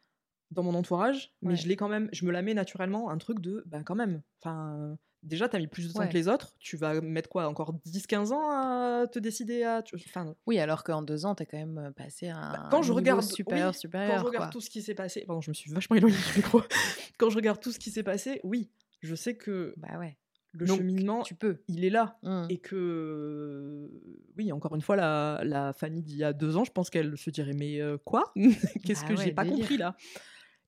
dans 0.51 0.63
mon 0.63 0.75
entourage, 0.75 1.35
mais 1.43 1.57
je 1.57 1.69
l'ai 1.69 1.77
quand 1.77 1.89
même, 1.89 2.09
je 2.13 2.25
me 2.25 2.31
la 2.31 2.43
mets 2.43 2.55
naturellement, 2.55 3.11
un 3.11 3.19
truc 3.19 3.41
de, 3.41 3.63
ben 3.67 3.83
quand 3.83 3.95
même, 3.95 4.23
enfin, 4.41 4.97
déjà, 5.23 5.49
tu 5.49 5.57
as 5.57 5.59
mis 5.59 5.67
plus 5.67 5.89
de 5.89 5.93
temps 5.93 6.07
que 6.07 6.13
les 6.13 6.29
autres. 6.29 6.55
Tu 6.59 6.77
vas 6.77 7.01
mettre 7.01 7.29
quoi 7.29 7.49
Encore 7.49 7.75
10-15 7.87 8.33
ans 8.33 8.51
à 8.51 9.07
te 9.07 9.19
décider 9.19 9.63
à. 9.63 9.83
Enfin, 9.95 10.35
oui, 10.47 10.59
alors 10.59 10.85
qu'en 10.85 11.03
deux 11.03 11.27
ans, 11.27 11.35
tu 11.35 11.43
as 11.43 11.47
quand 11.47 11.59
même 11.59 11.79
euh, 11.79 11.91
passé 11.91 12.31
bah, 12.33 12.69
quand 12.71 12.79
un 12.79 12.83
je 12.83 12.93
regarde, 12.93 13.23
supérieur, 13.23 13.75
supérieur. 13.75 14.17
Quand 14.17 14.21
je 14.21 14.27
regarde 14.27 14.53
tout 14.53 14.61
ce 14.61 14.71
qui 14.71 14.83
s'est 14.83 14.95
passé. 14.95 15.25
Pardon, 15.27 15.41
je 15.41 15.51
me 15.51 15.55
suis 15.55 15.71
vachement 15.71 15.97
éloignée 15.97 16.17
du 16.17 16.39
micro. 16.39 16.63
quand 17.19 17.31
je 17.31 17.37
regarde 17.37 17.61
tout 17.61 17.73
ce 17.73 17.79
qui 17.79 17.91
s'est 17.91 18.03
passé, 18.03 18.41
oui, 18.45 18.71
je 19.01 19.15
sais 19.15 19.37
que. 19.37 19.75
Bah 19.77 19.99
ouais. 19.99 20.17
Le 20.53 20.67
cheminement, 20.67 21.23
tu 21.23 21.35
peux. 21.35 21.63
il 21.69 21.85
est 21.85 21.91
là. 21.91 22.19
Mmh. 22.23 22.47
Et 22.49 22.59
que, 22.59 23.91
oui, 24.37 24.51
encore 24.51 24.75
une 24.75 24.81
fois, 24.81 24.97
la, 24.97 25.43
la 25.45 25.75
Fanny 25.75 26.03
d'il 26.03 26.17
y 26.17 26.25
a 26.25 26.33
deux 26.33 26.57
ans, 26.57 26.65
je 26.65 26.73
pense 26.73 26.89
qu'elle 26.89 27.19
se 27.19 27.29
dirait 27.31 27.53
Mais 27.53 27.81
euh, 27.81 27.99
quoi? 27.99 28.33
Qu'est-ce 28.85 29.03
bah 29.03 29.09
que 29.09 29.17
j'ai 29.17 29.33
pas 29.33 29.45
compris 29.45 29.77
là? 29.77 29.95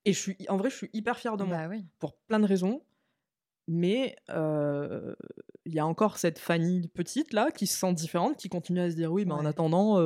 Et 0.05 0.13
je 0.13 0.19
suis, 0.19 0.37
en 0.49 0.57
vrai, 0.57 0.69
je 0.69 0.75
suis 0.75 0.89
hyper 0.93 1.17
fière 1.17 1.35
de 1.35 1.43
moi. 1.43 1.67
Bah. 1.67 1.75
Pour 1.99 2.15
plein 2.15 2.39
de 2.39 2.45
raisons. 2.45 2.83
Mais 3.73 4.17
il 4.27 5.73
y 5.73 5.79
a 5.79 5.85
encore 5.85 6.17
cette 6.17 6.39
Fanny 6.39 6.89
petite 6.89 7.31
là 7.31 7.51
qui 7.51 7.67
se 7.67 7.77
sent 7.77 7.93
différente, 7.93 8.35
qui 8.35 8.49
continue 8.49 8.81
à 8.81 8.91
se 8.91 8.95
dire 8.95 9.13
oui, 9.13 9.23
mais 9.25 9.31
en 9.33 9.45
attendant, 9.45 9.97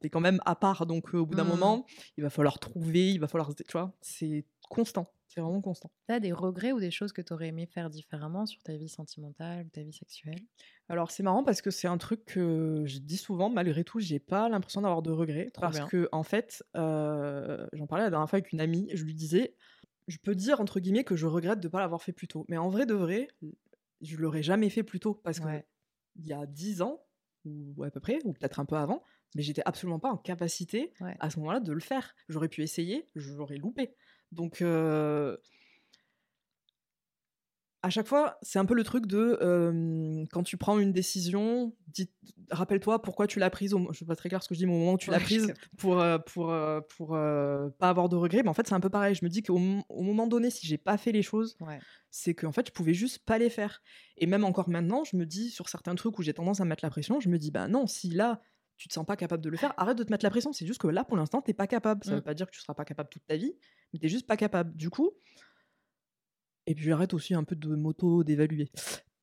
t'es 0.00 0.08
quand 0.08 0.20
même 0.20 0.40
à 0.46 0.56
part, 0.56 0.86
donc 0.86 1.12
au 1.12 1.26
bout 1.26 1.34
d'un 1.34 1.44
mmh. 1.44 1.48
moment, 1.48 1.86
il 2.16 2.22
va 2.22 2.30
falloir 2.30 2.58
trouver, 2.58 3.12
il 3.12 3.20
va 3.20 3.28
falloir, 3.28 3.54
tu 3.54 3.64
vois, 3.72 3.94
c'est 4.00 4.46
constant, 4.70 5.12
c'est 5.28 5.42
vraiment 5.42 5.60
constant. 5.60 5.90
T'as 6.06 6.18
des 6.18 6.32
regrets 6.32 6.72
ou 6.72 6.80
des 6.80 6.90
choses 6.90 7.12
que 7.12 7.20
t'aurais 7.20 7.48
aimé 7.48 7.66
faire 7.66 7.90
différemment 7.90 8.46
sur 8.46 8.62
ta 8.62 8.74
vie 8.74 8.88
sentimentale 8.88 9.66
ou 9.66 9.68
ta 9.68 9.82
vie 9.82 9.92
sexuelle? 9.92 10.40
Alors 10.88 11.10
c'est 11.10 11.22
marrant 11.22 11.44
parce 11.44 11.60
que 11.60 11.70
c'est 11.70 11.88
un 11.88 11.98
truc 11.98 12.24
que 12.24 12.84
je 12.86 12.98
dis 12.98 13.18
souvent, 13.18 13.50
malgré 13.50 13.84
tout, 13.84 14.00
j'ai 14.00 14.20
pas 14.20 14.48
l'impression 14.48 14.80
d'avoir 14.80 15.02
de 15.02 15.10
regrets 15.10 15.50
parce 15.60 15.80
que 15.80 16.08
en 16.12 16.22
fait, 16.22 16.64
j'en 16.74 17.86
parlais 17.86 18.04
la 18.04 18.10
dernière 18.10 18.30
fois 18.30 18.38
avec 18.38 18.52
une 18.52 18.60
amie, 18.60 18.88
je 18.94 19.04
lui 19.04 19.14
disais 19.14 19.54
je 20.08 20.18
peux 20.18 20.34
dire 20.34 20.60
entre 20.60 20.80
guillemets 20.80 21.04
que 21.04 21.16
je 21.16 21.26
regrette 21.26 21.60
de 21.60 21.68
ne 21.68 21.70
pas 21.72 21.80
l'avoir 21.80 22.02
fait 22.02 22.12
plus 22.12 22.28
tôt. 22.28 22.44
Mais 22.48 22.56
en 22.56 22.68
vrai 22.68 22.86
de 22.86 22.94
vrai, 22.94 23.28
je 24.00 24.16
l'aurais 24.16 24.42
jamais 24.42 24.70
fait 24.70 24.82
plus 24.82 25.00
tôt 25.00 25.14
parce 25.14 25.40
que 25.40 25.48
il 26.16 26.26
y 26.26 26.32
a 26.32 26.46
dix 26.46 26.82
ans 26.82 27.02
ou 27.44 27.84
à 27.84 27.90
peu 27.90 28.00
près, 28.00 28.18
ou 28.24 28.32
peut-être 28.32 28.58
un 28.58 28.64
peu 28.64 28.76
avant, 28.76 29.02
mais 29.34 29.42
j'étais 29.42 29.62
absolument 29.64 30.00
pas 30.00 30.10
en 30.10 30.16
capacité 30.16 30.92
à 31.20 31.30
ce 31.30 31.38
moment-là 31.38 31.60
de 31.60 31.72
le 31.72 31.80
faire. 31.80 32.14
J'aurais 32.28 32.48
pu 32.48 32.62
essayer, 32.62 33.08
j'aurais 33.14 33.56
loupé. 33.56 33.94
Donc 34.32 34.62
euh, 34.62 35.36
à 37.82 37.90
chaque 37.90 38.06
fois, 38.06 38.38
c'est 38.42 38.58
un 38.58 38.64
peu 38.64 38.74
le 38.74 38.84
truc 38.84 39.06
de 39.06 40.26
quand 40.30 40.42
tu 40.42 40.56
prends 40.56 40.78
une 40.78 40.92
décision, 40.92 41.72
rappelle-toi 42.50 43.02
pourquoi 43.02 43.26
tu 43.26 43.38
l'as 43.38 43.50
prise. 43.50 43.74
Au, 43.74 43.92
je 43.92 43.98
sais 43.98 44.04
pas 44.04 44.16
très 44.16 44.28
clair 44.28 44.42
ce 44.42 44.48
que 44.48 44.54
je 44.54 44.60
dis, 44.60 44.66
mais 44.66 44.72
au 44.72 44.78
moment 44.78 44.94
où 44.94 44.98
tu 44.98 45.10
l'as 45.10 45.20
prise 45.20 45.52
pour 45.78 46.02
pour 46.26 46.54
pour, 46.96 47.08
pas 47.08 47.88
avoir 47.88 48.08
de 48.08 48.16
regrets. 48.16 48.42
Mais 48.42 48.48
en 48.48 48.54
fait, 48.54 48.66
c'est 48.66 48.74
un 48.74 48.80
peu 48.80 48.90
pareil. 48.90 49.14
Je 49.14 49.24
me 49.24 49.30
dis 49.30 49.42
qu'au 49.42 49.58
moment 49.58 50.26
donné, 50.26 50.50
si 50.50 50.66
j'ai 50.66 50.78
pas 50.78 50.96
fait 50.96 51.12
les 51.12 51.22
choses, 51.22 51.56
c'est 52.10 52.34
qu'en 52.34 52.52
fait, 52.52 52.68
je 52.68 52.72
pouvais 52.72 52.94
juste 52.94 53.24
pas 53.24 53.38
les 53.38 53.50
faire. 53.50 53.82
Et 54.16 54.26
même 54.26 54.44
encore 54.44 54.68
maintenant, 54.68 55.04
je 55.04 55.16
me 55.16 55.26
dis 55.26 55.50
sur 55.50 55.68
certains 55.68 55.94
trucs 55.94 56.18
où 56.18 56.22
j'ai 56.22 56.34
tendance 56.34 56.60
à 56.60 56.64
mettre 56.64 56.84
la 56.84 56.90
pression, 56.90 57.20
je 57.20 57.28
me 57.28 57.38
dis 57.38 57.50
bah 57.50 57.68
non, 57.68 57.86
si 57.86 58.10
là 58.10 58.40
tu 58.76 58.88
te 58.88 58.92
sens 58.92 59.06
pas 59.06 59.16
capable 59.16 59.42
de 59.42 59.48
le 59.48 59.56
faire, 59.56 59.72
arrête 59.78 59.96
de 59.96 60.04
te 60.04 60.10
mettre 60.10 60.24
la 60.24 60.30
pression. 60.30 60.52
C'est 60.52 60.66
juste 60.66 60.80
que 60.80 60.88
là, 60.88 61.04
pour 61.04 61.16
l'instant, 61.16 61.40
t'es 61.40 61.54
pas 61.54 61.66
capable. 61.66 62.04
Ça 62.04 62.12
mmh. 62.12 62.14
veut 62.16 62.22
pas 62.22 62.34
dire 62.34 62.46
que 62.46 62.52
tu 62.52 62.60
seras 62.60 62.74
pas 62.74 62.84
capable 62.84 63.08
toute 63.08 63.24
ta 63.26 63.36
vie, 63.36 63.54
mais 63.92 63.98
t'es 63.98 64.08
juste 64.08 64.26
pas 64.26 64.36
capable. 64.36 64.76
Du 64.76 64.90
coup, 64.90 65.12
et 66.66 66.74
puis 66.74 66.84
j'arrête 66.84 67.14
aussi 67.14 67.34
un 67.34 67.44
peu 67.44 67.56
de 67.56 67.74
moto 67.74 68.24
d'évaluer. 68.24 68.70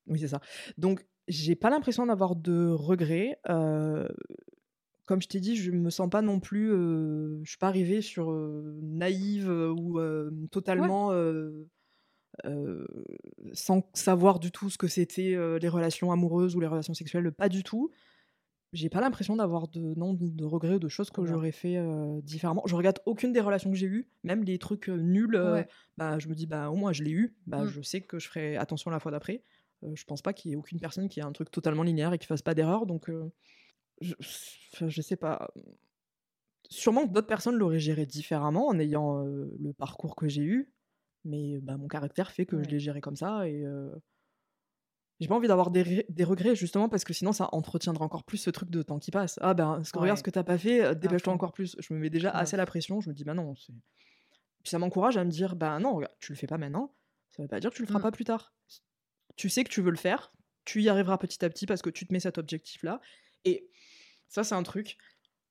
Oui, 0.08 0.20
c'est 0.20 0.28
ça. 0.28 0.42
Donc, 0.78 1.06
j'ai 1.28 1.56
pas 1.56 1.70
l'impression 1.70 2.06
d'avoir 2.06 2.36
de 2.36 2.68
regrets. 2.68 3.40
comme 3.46 5.22
je 5.22 5.28
t'ai 5.28 5.40
dit, 5.40 5.56
je 5.56 5.72
me 5.72 5.90
sens 5.90 6.10
pas 6.10 6.22
non 6.22 6.40
plus. 6.40 6.70
je 6.70 7.50
suis 7.50 7.58
pas 7.58 7.68
arrivée 7.68 8.02
sur 8.02 8.32
naïve 8.82 9.50
ou 9.50 10.00
totalement. 10.52 11.14
sans 13.54 13.90
savoir 13.94 14.40
du 14.40 14.52
tout 14.52 14.70
ce 14.70 14.78
que 14.78 14.88
c'était 14.88 15.38
les 15.60 15.70
relations 15.70 16.12
amoureuses 16.12 16.56
ou 16.56 16.60
les 16.60 16.68
relations 16.68 16.94
sexuelles, 16.94 17.32
pas 17.32 17.50
du 17.50 17.64
tout 17.64 17.92
j'ai 18.74 18.90
pas 18.90 19.02
l'impression 19.02 19.36
d'avoir 19.36 19.68
de 19.68 19.94
non 19.96 20.14
de 20.14 20.46
regrets 20.46 20.76
ou 20.76 20.80
de 20.80 20.90
choses 20.90 21.10
que 21.12 21.26
j'aurais 21.26 21.52
fait 21.52 21.78
différemment. 22.24 22.64
Je 22.66 22.76
regarde 22.76 23.00
aucune 23.06 23.32
des 23.32 23.40
relations 23.40 23.70
que 23.70 23.78
j'ai 23.78 23.88
eues, 23.88 24.10
même 24.24 24.44
les 24.44 24.58
trucs 24.58 24.90
nuls. 24.90 25.40
bah, 25.98 26.20
je 26.20 26.28
me 26.28 26.34
dis 26.34 26.48
bah 26.48 26.70
au 26.70 26.76
moins 26.76 26.92
je 26.92 27.04
l'ai 27.04 27.12
eu. 27.12 27.36
Bah, 27.46 27.64
mmh. 27.64 27.68
je 27.68 27.82
sais 27.82 28.02
que 28.02 28.20
je 28.20 28.28
ferai 28.28 28.58
attention 28.58 28.90
la 28.90 29.00
fois 29.00 29.12
d'après. 29.12 29.44
je 29.94 30.04
pense 30.06 30.22
pas 30.22 30.34
qu'il 30.34 30.52
y 30.52 30.54
ait 30.54 30.58
aucune 30.58 30.80
personne 30.80 31.08
qui 31.08 31.20
ait 31.20 31.24
un 31.24 31.32
truc 31.32 31.52
totalement 31.52 31.84
linéaire 31.84 32.14
et 32.14 32.18
qui 32.18 32.28
fasse 32.28 32.42
pas 32.42 32.56
d'erreur. 32.56 32.86
Donc 32.86 33.12
je, 34.02 34.16
je 34.20 35.02
sais 35.02 35.18
pas. 35.18 35.52
Sûrement 36.70 37.08
que 37.08 37.14
d'autres 37.14 37.28
personnes 37.28 37.56
l'auraient 37.56 37.80
géré 37.80 38.06
différemment 38.08 38.68
en 38.68 38.80
ayant 38.80 39.24
le 39.24 39.74
parcours 39.74 40.16
que 40.16 40.28
j'ai 40.28 40.44
eu, 40.44 40.72
mais 41.26 41.60
bah, 41.62 41.78
mon 41.78 41.88
caractère 41.88 42.32
fait 42.32 42.46
que 42.48 42.62
je 42.64 42.70
l'ai 42.70 42.80
géré 42.80 43.02
comme 43.02 43.16
ça 43.16 43.48
et 43.48 43.64
j'ai 45.24 45.30
pas 45.30 45.36
envie 45.36 45.48
d'avoir 45.48 45.72
des, 45.72 46.06
des, 46.10 46.24
regrets 46.26 46.54
justement 46.54 46.90
parce 46.90 47.06
que 47.06 47.14
sinon 47.14 47.32
ça 47.32 47.48
entretiendra 47.54 48.04
encore 48.04 48.26
plus 48.26 48.38
ce 48.38 48.50
truc 48.50 48.70
de 48.70 48.82
temps 48.82 49.00
qui 49.00 49.10
passe. 49.10 49.40
Ah 49.42 49.54
ben, 49.54 49.82
ce 49.84 49.94
que, 49.94 50.00
regarde 50.00 50.18
ce 50.18 50.24
que 50.24 50.30
t'as 50.30 50.44
pas 50.44 50.58
fait, 50.58 50.84
euh, 50.84 50.94
dépêche-toi 50.94 51.32
encore 51.32 51.54
plus. 51.54 51.78
Je 51.80 51.94
me 51.94 52.00
mets 52.00 52.10
déjà 52.10 52.30
assez 52.30 52.58
la 52.58 52.66
pression, 52.66 53.00
je 53.00 53.10
me 53.10 53.14
dis 53.14 53.24
bah 53.24 53.34
non. 53.34 53.54
Puis 53.54 54.70
ça 54.70 54.80
m'encourage 54.80 55.16
à 55.16 55.24
me 55.24 55.30
dire 55.30 55.56
bah 55.56 55.80
non, 55.80 55.96
regarde, 55.96 56.14
tu 56.20 56.34
le 56.34 56.38
fais 56.38 56.46
pas 56.46 56.58
maintenant, 56.58 56.94
ça 57.32 57.42
veut 57.42 57.48
pas 57.48 57.62
dire 57.62 57.70
que 57.70 57.76
tu 57.76 57.84
le 57.84 57.88
feras 57.88 58.00
mmh. 58.00 58.04
pas 58.04 58.12
plus 58.12 58.26
tard. 58.26 58.54
Tu 59.38 59.48
sais 59.48 59.64
que 59.64 59.70
tu 59.70 59.82
veux 59.82 59.92
le 59.92 59.98
faire, 59.98 60.34
tu 60.66 60.82
y 60.82 60.90
arriveras 60.90 61.18
petit 61.18 61.44
à 61.46 61.50
petit 61.50 61.66
parce 61.66 61.82
que 61.82 61.90
tu 61.90 62.06
te 62.06 62.12
mets 62.12 62.20
cet 62.20 62.38
objectif 62.38 62.84
là. 62.84 63.00
Et 63.46 63.70
ça 64.28 64.44
c'est 64.44 64.56
un 64.56 64.64
truc. 64.64 64.98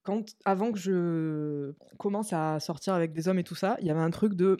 Quand 0.03 0.37
avant 0.45 0.71
que 0.71 0.79
je 0.79 1.73
commence 1.99 2.35
à 2.35 2.61
sortir 2.61 2.93
avec 2.93 3.15
des 3.15 3.27
hommes 3.27 3.39
et 3.39 3.45
tout 3.45 3.55
ça, 3.55 3.79
il 3.81 3.87
y 3.87 3.91
avait 3.91 4.01
un 4.01 4.11
truc 4.11 4.35
de 4.35 4.59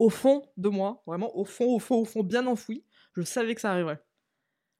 au 0.00 0.10
fond 0.10 0.42
de 0.56 0.68
moi, 0.68 1.04
vraiment 1.06 1.36
au 1.36 1.44
fond, 1.44 1.66
au 1.66 1.78
fond, 1.78 1.96
au 1.96 2.04
fond, 2.04 2.24
bien 2.24 2.46
enfoui, 2.46 2.84
je 3.14 3.22
savais 3.22 3.54
que 3.54 3.60
ça 3.60 3.72
arriverait. 3.72 4.02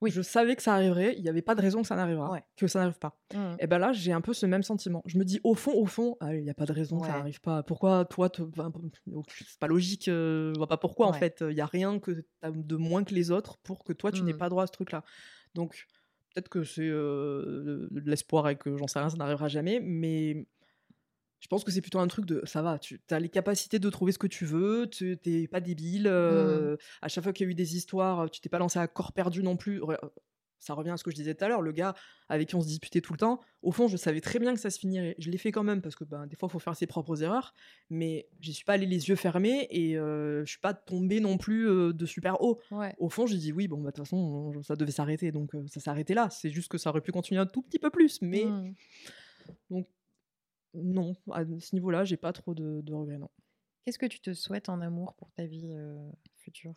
Oui. 0.01 0.11
Je 0.11 0.21
savais 0.21 0.55
que 0.55 0.61
ça 0.61 0.73
arriverait, 0.73 1.15
il 1.17 1.23
n'y 1.23 1.29
avait 1.29 1.41
pas 1.41 1.55
de 1.55 1.61
raison 1.61 1.81
que 1.81 1.87
ça 1.87 1.95
n'arrivera, 1.95 2.39
que 2.55 2.67
ça 2.67 2.79
n'arrive 2.79 2.99
pas. 2.99 3.19
Mmh. 3.33 3.55
Et 3.59 3.67
ben 3.67 3.79
là, 3.79 3.91
j'ai 3.91 4.11
un 4.11 4.21
peu 4.21 4.33
ce 4.33 4.45
même 4.45 4.63
sentiment. 4.63 5.03
Je 5.05 5.17
me 5.17 5.23
dis, 5.23 5.39
au 5.43 5.55
fond, 5.55 5.73
au 5.73 5.85
fond, 5.85 6.17
ah, 6.19 6.35
il 6.35 6.43
n'y 6.43 6.49
a 6.49 6.53
pas 6.53 6.65
de 6.65 6.73
raison 6.73 6.99
que 6.99 7.07
ça 7.07 7.13
n'arrive 7.13 7.41
pas. 7.41 7.63
Pourquoi 7.63 8.05
toi, 8.05 8.29
te... 8.29 8.41
c'est 9.27 9.59
pas 9.59 9.67
logique, 9.67 10.07
euh, 10.07 10.53
je 10.53 10.57
vois 10.57 10.67
pas 10.67 10.77
pourquoi 10.77 11.07
en 11.07 11.13
fait. 11.13 11.43
Il 11.47 11.55
n'y 11.55 11.61
a 11.61 11.65
rien 11.65 11.99
que 11.99 12.23
de 12.43 12.75
moins 12.75 13.03
que 13.03 13.13
les 13.13 13.31
autres 13.31 13.57
pour 13.57 13.83
que 13.83 13.93
toi, 13.93 14.11
tu 14.11 14.23
n'aies 14.23 14.33
mmh. 14.33 14.37
pas 14.37 14.49
droit 14.49 14.63
à 14.63 14.67
ce 14.67 14.71
truc-là. 14.71 15.03
Donc, 15.55 15.87
peut-être 16.33 16.49
que 16.49 16.63
c'est 16.63 16.87
euh, 16.87 17.87
de 17.91 18.09
l'espoir 18.09 18.49
et 18.49 18.55
que 18.55 18.77
j'en 18.77 18.87
sais 18.87 18.99
rien, 18.99 19.09
ça 19.09 19.17
n'arrivera 19.17 19.47
jamais, 19.47 19.79
mais 19.81 20.45
je 21.39 21.47
pense 21.47 21.63
que 21.63 21.71
c'est 21.71 21.81
plutôt 21.81 21.99
un 21.99 22.07
truc 22.07 22.25
de 22.25 22.41
ça 22.45 22.61
va, 22.61 22.79
tu 22.79 22.99
as 23.09 23.19
les 23.19 23.29
capacités 23.29 23.79
de 23.79 23.89
trouver 23.89 24.11
ce 24.11 24.17
que 24.19 24.27
tu 24.27 24.45
veux, 24.45 24.87
tu 24.89 25.17
t'es 25.17 25.47
pas 25.47 25.61
débile. 25.61 26.09
Mmh. 26.09 26.77
À 27.01 27.07
chaque 27.07 27.23
fois 27.23 27.33
qu'il 27.33 27.45
y 27.45 27.49
a 27.49 27.51
eu 27.51 27.55
des 27.55 27.75
histoires, 27.75 28.29
tu 28.29 28.41
t'es 28.41 28.49
pas 28.49 28.59
lancé 28.59 28.79
à 28.79 28.87
corps 28.87 29.13
perdu 29.13 29.43
non 29.43 29.57
plus. 29.57 29.81
ça 30.59 30.73
revient 30.73 30.89
à 30.91 30.97
ce 30.97 31.03
que 31.03 31.11
je 31.11 31.15
disais 31.15 31.33
tout 31.35 31.45
à 31.45 31.47
l'heure, 31.47 31.61
le 31.61 31.71
gars 31.71 31.95
avec 32.27 32.49
qui 32.49 32.55
on 32.55 32.61
se 32.61 32.67
disputait 32.67 33.01
tout 33.01 33.13
le 33.13 33.17
temps, 33.17 33.39
au 33.61 33.71
fond, 33.71 33.87
je 33.87 33.97
savais 33.97 34.21
très 34.21 34.37
bien 34.37 34.53
que 34.53 34.59
ça 34.59 34.69
se 34.69 34.77
finirait. 34.77 35.15
Je 35.17 35.31
l'ai 35.31 35.37
fait 35.37 35.51
quand 35.51 35.63
même 35.63 35.81
parce 35.81 35.95
que 35.95 36.03
ben, 36.03 36.27
des 36.27 36.35
fois, 36.35 36.47
il 36.47 36.51
faut 36.51 36.59
faire 36.59 36.75
ses 36.75 36.85
propres 36.85 37.23
erreurs, 37.23 37.55
mais 37.89 38.27
je 38.39 38.51
suis 38.51 38.65
pas 38.65 38.73
allé 38.73 38.85
les 38.85 39.09
yeux 39.09 39.15
fermés 39.15 39.67
et 39.71 39.97
euh, 39.97 40.45
je 40.45 40.51
suis 40.51 40.59
pas 40.59 40.73
tombé 40.73 41.19
non 41.21 41.37
plus 41.37 41.67
euh, 41.67 41.91
de 41.91 42.05
super 42.05 42.41
haut. 42.41 42.59
Ouais. 42.71 42.93
Au 42.99 43.09
fond, 43.09 43.25
j'ai 43.25 43.37
dit 43.37 43.51
oui, 43.51 43.67
bon, 43.67 43.77
bah, 43.77 43.89
de 43.89 43.95
toute 43.95 44.05
façon, 44.05 44.51
ça 44.61 44.75
devait 44.75 44.91
s'arrêter, 44.91 45.31
donc 45.31 45.55
euh, 45.55 45.65
ça 45.67 45.91
arrêté 45.91 46.13
là. 46.13 46.29
C'est 46.29 46.51
juste 46.51 46.69
que 46.69 46.77
ça 46.77 46.89
aurait 46.91 47.01
pu 47.01 47.11
continuer 47.11 47.39
un 47.41 47.47
tout 47.47 47.61
petit 47.61 47.79
peu 47.79 47.89
plus, 47.89 48.21
mais 48.21 48.45
Mm. 48.45 48.73
donc 49.71 49.87
non, 50.73 51.13
à 51.31 51.43
ce 51.59 51.75
niveau-là, 51.75 52.03
j'ai 52.05 52.17
pas 52.17 52.33
trop 52.33 52.53
de, 52.53 52.81
de 52.81 52.93
regrets, 52.93 53.17
non. 53.17 53.29
Qu'est-ce 53.85 53.99
que 53.99 54.05
tu 54.05 54.19
te 54.19 54.33
souhaites 54.33 54.69
en 54.69 54.81
amour 54.81 55.15
pour 55.15 55.31
ta 55.31 55.45
vie 55.45 55.73
euh, 55.75 55.97
future? 56.37 56.73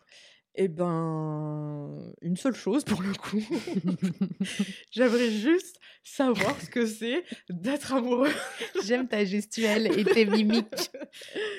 Eh 0.55 0.67
ben, 0.67 2.13
une 2.21 2.37
seule 2.37 2.53
chose 2.55 2.83
pour 2.83 3.01
le 3.01 3.13
coup. 3.13 3.41
J'aimerais 4.91 5.29
juste 5.31 5.77
savoir 6.03 6.59
ce 6.61 6.69
que 6.69 6.85
c'est 6.85 7.23
d'être 7.49 7.93
amoureux 7.93 8.29
J'aime 8.85 9.07
ta 9.07 9.25
gestuelle 9.25 9.87
et 9.99 10.03
tes 10.05 10.25
mimiques. 10.25 10.91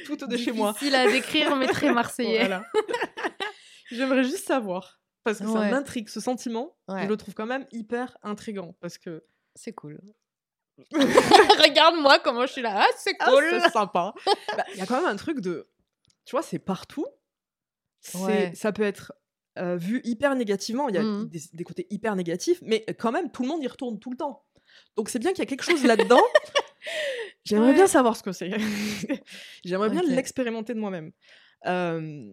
tout 0.07 0.17
de 0.17 0.37
chez 0.37 0.53
moi. 0.53 0.73
Difficile 0.73 0.95
à 0.95 1.11
décrire, 1.11 1.57
mais 1.57 1.67
très 1.67 1.93
marseillais. 1.93 2.39
Voilà. 2.47 2.65
J'aimerais 3.91 4.25
juste 4.25 4.47
savoir. 4.47 5.01
Parce 5.25 5.39
que 5.39 5.47
ça 5.47 5.71
m'intrigue, 5.71 6.09
ce 6.09 6.21
sentiment, 6.21 6.77
Ouais. 6.89 7.05
je 7.05 7.09
le 7.09 7.17
trouve 7.17 7.35
quand 7.35 7.47
même 7.47 7.67
hyper 7.73 8.17
intrigant. 8.23 8.77
Parce 8.81 8.99
que. 8.99 9.25
C'est 9.57 9.73
cool. 9.73 10.01
Regarde-moi 10.93 12.19
comment 12.21 12.47
je 12.47 12.53
suis 12.53 12.63
là. 12.63 12.85
Ah, 12.85 12.87
c'est 12.97 13.15
Ah, 13.21 13.31
cool. 13.31 13.45
c'est 13.63 13.71
sympa. 13.71 14.13
Bah, 14.57 14.65
Il 14.73 14.79
y 14.79 14.83
a 14.83 14.87
quand 14.87 14.97
même 15.01 15.09
un 15.11 15.17
truc 15.17 15.41
de. 15.41 15.69
Tu 16.25 16.33
vois, 16.33 16.43
c'est 16.43 16.59
partout. 16.59 17.07
Ouais. 18.15 18.53
Ça 18.55 18.73
peut 18.73 18.83
être 18.83 19.13
euh, 19.59 19.77
vu 19.77 20.01
hyper 20.05 20.35
négativement. 20.35 20.89
Il 20.89 20.95
y 20.95 20.99
a 20.99 21.03
Mhm. 21.03 21.29
des, 21.29 21.41
des 21.53 21.65
côtés 21.65 21.87
hyper 21.91 22.17
négatifs, 22.17 22.59
mais 22.63 22.85
quand 22.99 23.13
même, 23.13 23.31
tout 23.31 23.43
le 23.43 23.49
monde 23.49 23.63
y 23.63 23.69
retourne 23.69 23.99
tout 23.99 24.11
le 24.11 24.17
temps. 24.17 24.45
Donc 24.97 25.09
c'est 25.09 25.19
bien 25.21 25.31
qu'il 25.31 25.39
y 25.41 25.43
a 25.43 25.47
quelque 25.47 25.63
chose 25.65 25.85
là-dedans. 25.85 26.21
J'aimerais 27.45 27.69
Ouais. 27.69 27.75
bien 27.75 27.87
savoir 27.87 28.17
ce 28.17 28.23
que 28.23 28.33
c'est. 28.33 28.51
J'aimerais 29.65 29.91
bien 29.91 30.03
l'expérimenter 30.03 30.75
de 30.75 30.81
moi-même. 30.81 31.13
Euh, 31.67 32.27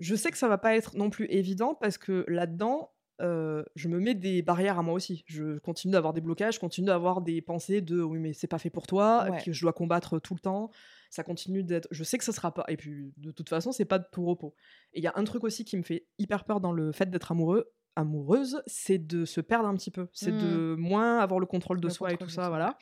je 0.00 0.14
sais 0.14 0.30
que 0.30 0.38
ça 0.38 0.48
va 0.48 0.58
pas 0.58 0.74
être 0.76 0.96
non 0.96 1.10
plus 1.10 1.26
évident 1.26 1.74
parce 1.74 1.98
que 1.98 2.24
là-dedans, 2.28 2.92
euh, 3.20 3.64
je 3.74 3.88
me 3.88 3.98
mets 3.98 4.14
des 4.14 4.42
barrières 4.42 4.78
à 4.78 4.82
moi 4.82 4.94
aussi. 4.94 5.24
Je 5.26 5.58
continue 5.58 5.92
d'avoir 5.92 6.12
des 6.12 6.20
blocages, 6.20 6.54
je 6.54 6.60
continue 6.60 6.86
d'avoir 6.86 7.20
des 7.20 7.40
pensées 7.42 7.80
de 7.80 8.00
oui 8.02 8.18
mais 8.18 8.32
c'est 8.32 8.46
pas 8.46 8.58
fait 8.58 8.70
pour 8.70 8.86
toi, 8.86 9.26
Ouais. 9.30 9.42
que 9.44 9.52
je 9.52 9.60
dois 9.62 9.72
combattre 9.72 10.18
tout 10.20 10.34
le 10.34 10.40
temps. 10.40 10.70
Ça 11.10 11.22
continue 11.24 11.62
d'être. 11.62 11.88
Je 11.90 12.04
sais 12.04 12.18
que 12.18 12.24
ça 12.24 12.32
sera 12.32 12.52
pas. 12.52 12.64
Et 12.68 12.76
puis 12.76 13.12
de 13.16 13.30
toute 13.30 13.48
façon 13.48 13.72
c'est 13.72 13.84
pas 13.86 13.98
de 13.98 14.04
tout 14.12 14.24
repos. 14.24 14.54
Et 14.92 15.00
il 15.00 15.02
y 15.04 15.06
a 15.08 15.12
un 15.16 15.24
truc 15.24 15.42
aussi 15.44 15.64
qui 15.64 15.76
me 15.76 15.82
fait 15.82 16.06
hyper 16.18 16.44
peur 16.44 16.60
dans 16.60 16.72
le 16.72 16.92
fait 16.92 17.10
d'être 17.10 17.32
amoureux, 17.32 17.72
amoureuse, 17.96 18.62
c'est 18.66 18.98
de 18.98 19.24
se 19.24 19.40
perdre 19.40 19.68
un 19.68 19.74
petit 19.74 19.90
peu. 19.90 20.06
C'est 20.12 20.30
de 20.36 20.76
moins 20.78 21.18
avoir 21.18 21.40
le 21.40 21.46
contrôle 21.46 21.80
de 21.80 21.86
Mmh. 21.86 21.90
Le 21.90 21.94
soi 21.94 22.12
et 22.12 22.16
tout 22.16 22.28
ça, 22.28 22.48
voilà. 22.48 22.78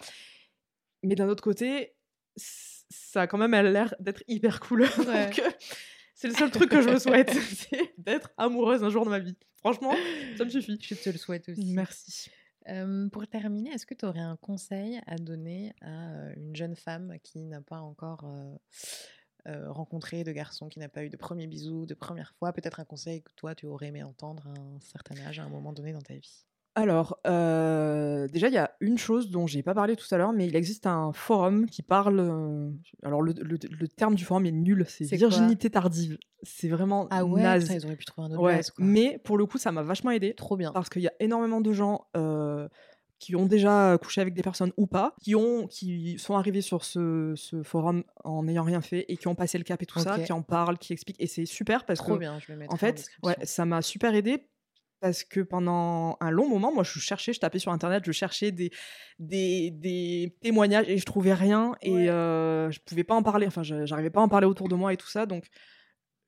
Mais 1.03 1.15
d'un 1.15 1.29
autre 1.29 1.43
côté, 1.43 1.95
ça 2.37 3.23
a 3.23 3.27
quand 3.27 3.39
même 3.39 3.53
l'air 3.53 3.95
d'être 4.01 4.23
hyper 4.29 4.61
cool. 4.61 4.83
Ouais. 5.09 5.27
Donc, 5.27 5.39
euh, 5.39 5.51
c'est 6.17 6.29
le 6.29 6.35
seul 6.35 6.51
truc 6.51 6.71
que 6.71 6.81
je 6.81 6.89
me 6.89 6.99
souhaite, 6.99 7.31
c'est 7.55 7.95
d'être 7.99 8.31
amoureuse 8.39 8.83
un 8.83 8.89
jour 8.89 9.05
de 9.05 9.11
ma 9.11 9.19
vie. 9.19 9.37
Franchement, 9.59 9.95
ça 10.39 10.45
me 10.45 10.51
suffit. 10.51 10.79
Je 10.81 10.95
te 10.95 11.11
le 11.11 11.19
souhaite 11.19 11.49
aussi. 11.51 11.73
Merci. 11.75 12.31
Euh, 12.69 13.09
pour 13.11 13.27
terminer, 13.27 13.71
est-ce 13.71 13.85
que 13.85 13.95
tu 13.95 14.07
aurais 14.07 14.21
un 14.21 14.37
conseil 14.37 14.99
à 15.07 15.17
donner 15.17 15.73
à 15.83 16.11
euh, 16.11 16.35
une 16.37 16.57
jeune 16.57 16.75
femme 16.75 17.17
qui 17.23 17.45
n'a 17.45 17.61
pas 17.61 17.81
encore 17.81 18.25
euh, 18.25 18.57
euh, 19.47 19.71
rencontré 19.71 20.25
de 20.25 20.33
garçon, 20.33 20.69
qui 20.69 20.79
n'a 20.79 20.89
pas 20.89 21.05
eu 21.05 21.11
de 21.11 21.17
premier 21.19 21.47
bisou, 21.47 21.85
de 21.85 21.95
première 21.95 22.33
fois? 22.39 22.53
Peut-être 22.55 22.81
un 22.81 22.85
conseil 22.85 23.23
que 23.23 23.31
toi, 23.37 23.55
tu 23.55 23.67
aurais 23.67 23.89
aimé 23.89 24.03
entendre 24.03 24.49
à 24.49 24.59
un 24.59 24.81
certain 24.81 25.17
âge, 25.19 25.39
à 25.39 25.45
un 25.45 25.51
moment 25.51 25.75
donné 25.75 25.93
dans 25.93 26.03
ta 26.03 26.15
vie. 26.15 26.47
Alors, 26.79 27.19
euh, 27.27 28.29
déjà, 28.29 28.49
il 28.49 28.55
y 28.55 28.59
a 28.59 28.71
une 28.81 28.99
chose 28.99 29.31
dont 29.31 29.47
j'ai 29.47 29.63
pas 29.63 29.73
parlé 29.75 29.97
tout 29.97 30.07
à 30.15 30.19
l'heure, 30.19 30.35
mais 30.35 30.47
il 30.47 30.55
existe 30.55 30.87
un 30.87 31.11
forum 31.15 31.65
qui 31.67 31.81
parle. 31.83 32.21
euh, 32.21 32.71
alors, 33.03 33.23
le, 33.23 33.33
le- 33.41 33.59
le 33.69 33.89
terme 33.89 34.15
du 34.15 34.25
forum 34.27 34.45
est 34.45 34.53
nul, 34.53 34.85
c'est 34.87 35.05
C'est 35.07 35.17
quoi 35.19 35.29
virginité 35.29 35.71
tardive. 35.71 36.19
C'est 36.43 36.69
vraiment 36.69 37.09
Ah 37.11 37.25
ouais, 37.25 37.43
naze. 37.43 37.63
putain, 37.65 37.75
ils 37.77 37.87
auraient 37.87 37.97
pu 37.97 38.05
trouver 38.05 38.29
un 38.29 38.31
autre 38.33 38.43
Ouais, 38.43 38.61
quoi. 38.77 38.85
mais 38.85 39.19
pour 39.25 39.39
le 39.39 39.47
coup, 39.47 39.57
ça 39.57 39.73
m'a 39.73 39.83
vachement 39.83 40.11
aidé. 40.11 40.35
Trop 40.35 40.57
bien. 40.59 40.71
parce 40.73 40.91
qu'il 40.91 41.01
y 41.03 41.09
a 41.09 41.15
énormément 41.19 41.63
de 41.63 41.73
gens 41.73 42.09
euh, 42.15 42.69
qui 43.19 43.35
ont 43.35 43.47
déjà 43.47 43.97
couché 43.97 44.21
avec 44.21 44.35
des 44.35 44.43
personnes 44.43 44.73
ou 44.77 44.87
pas, 44.87 45.15
qui, 45.23 45.35
ont, 45.35 45.67
qui 45.69 46.19
sont 46.19 46.37
arrivés 46.37 46.61
sur 46.61 46.85
ce, 46.85 47.33
ce 47.37 47.63
forum 47.63 48.05
en 48.23 48.43
n'ayant 48.43 48.65
rien 48.65 48.83
fait 48.83 49.07
et 49.09 49.17
qui 49.17 49.29
ont 49.29 49.35
passé 49.35 49.57
le 49.57 49.65
cap 49.65 49.83
et 49.83 49.87
tout 49.87 49.99
ça, 49.99 50.17
Ok. 50.17 50.25
qui 50.25 50.33
en 50.35 50.43
parlent, 50.43 50.77
qui 50.77 50.93
expliquent. 50.93 51.21
Et 51.23 51.27
c'est 51.27 51.47
super 51.47 51.87
parce 51.87 52.01
Trop 52.01 52.13
que, 52.15 52.19
bien, 52.19 52.39
je 52.39 52.49
vais 52.49 52.57
mettre 52.57 52.75
en 52.75 52.77
fait, 52.77 53.07
ouais, 53.23 53.37
ça 53.45 53.65
m'a 53.65 53.81
super 53.81 54.15
aidé. 54.15 54.47
Parce 55.01 55.25
que 55.25 55.41
pendant 55.41 56.17
un 56.21 56.31
long 56.31 56.49
moment, 56.49 56.73
moi, 56.73 56.83
je 56.83 56.99
cherchais, 56.99 57.33
je 57.33 57.41
tapais 57.41 57.59
sur 57.59 57.71
Internet, 57.71 58.05
je 58.07 58.13
cherchais 58.13 58.51
des, 58.51 58.71
des, 59.19 59.71
des 59.71 60.35
témoignages 60.41 60.89
et 60.89 60.97
je 60.99 61.05
trouvais 61.05 61.35
rien. 61.35 61.71
Ouais. 61.83 62.03
Et 62.05 62.11
euh, 62.11 62.71
je 62.71 62.81
pouvais 62.81 63.05
pas 63.05 63.15
en 63.15 63.23
parler. 63.23 63.47
Enfin, 63.47 63.63
j'arrivais 63.63 64.11
pas 64.11 64.21
à 64.21 64.25
en 64.25 64.29
parler 64.29 64.47
autour 64.47 64.69
de 64.69 64.75
moi 64.75 64.93
et 64.93 64.97
tout 64.97 65.09
ça. 65.09 65.27
Donc, 65.27 65.47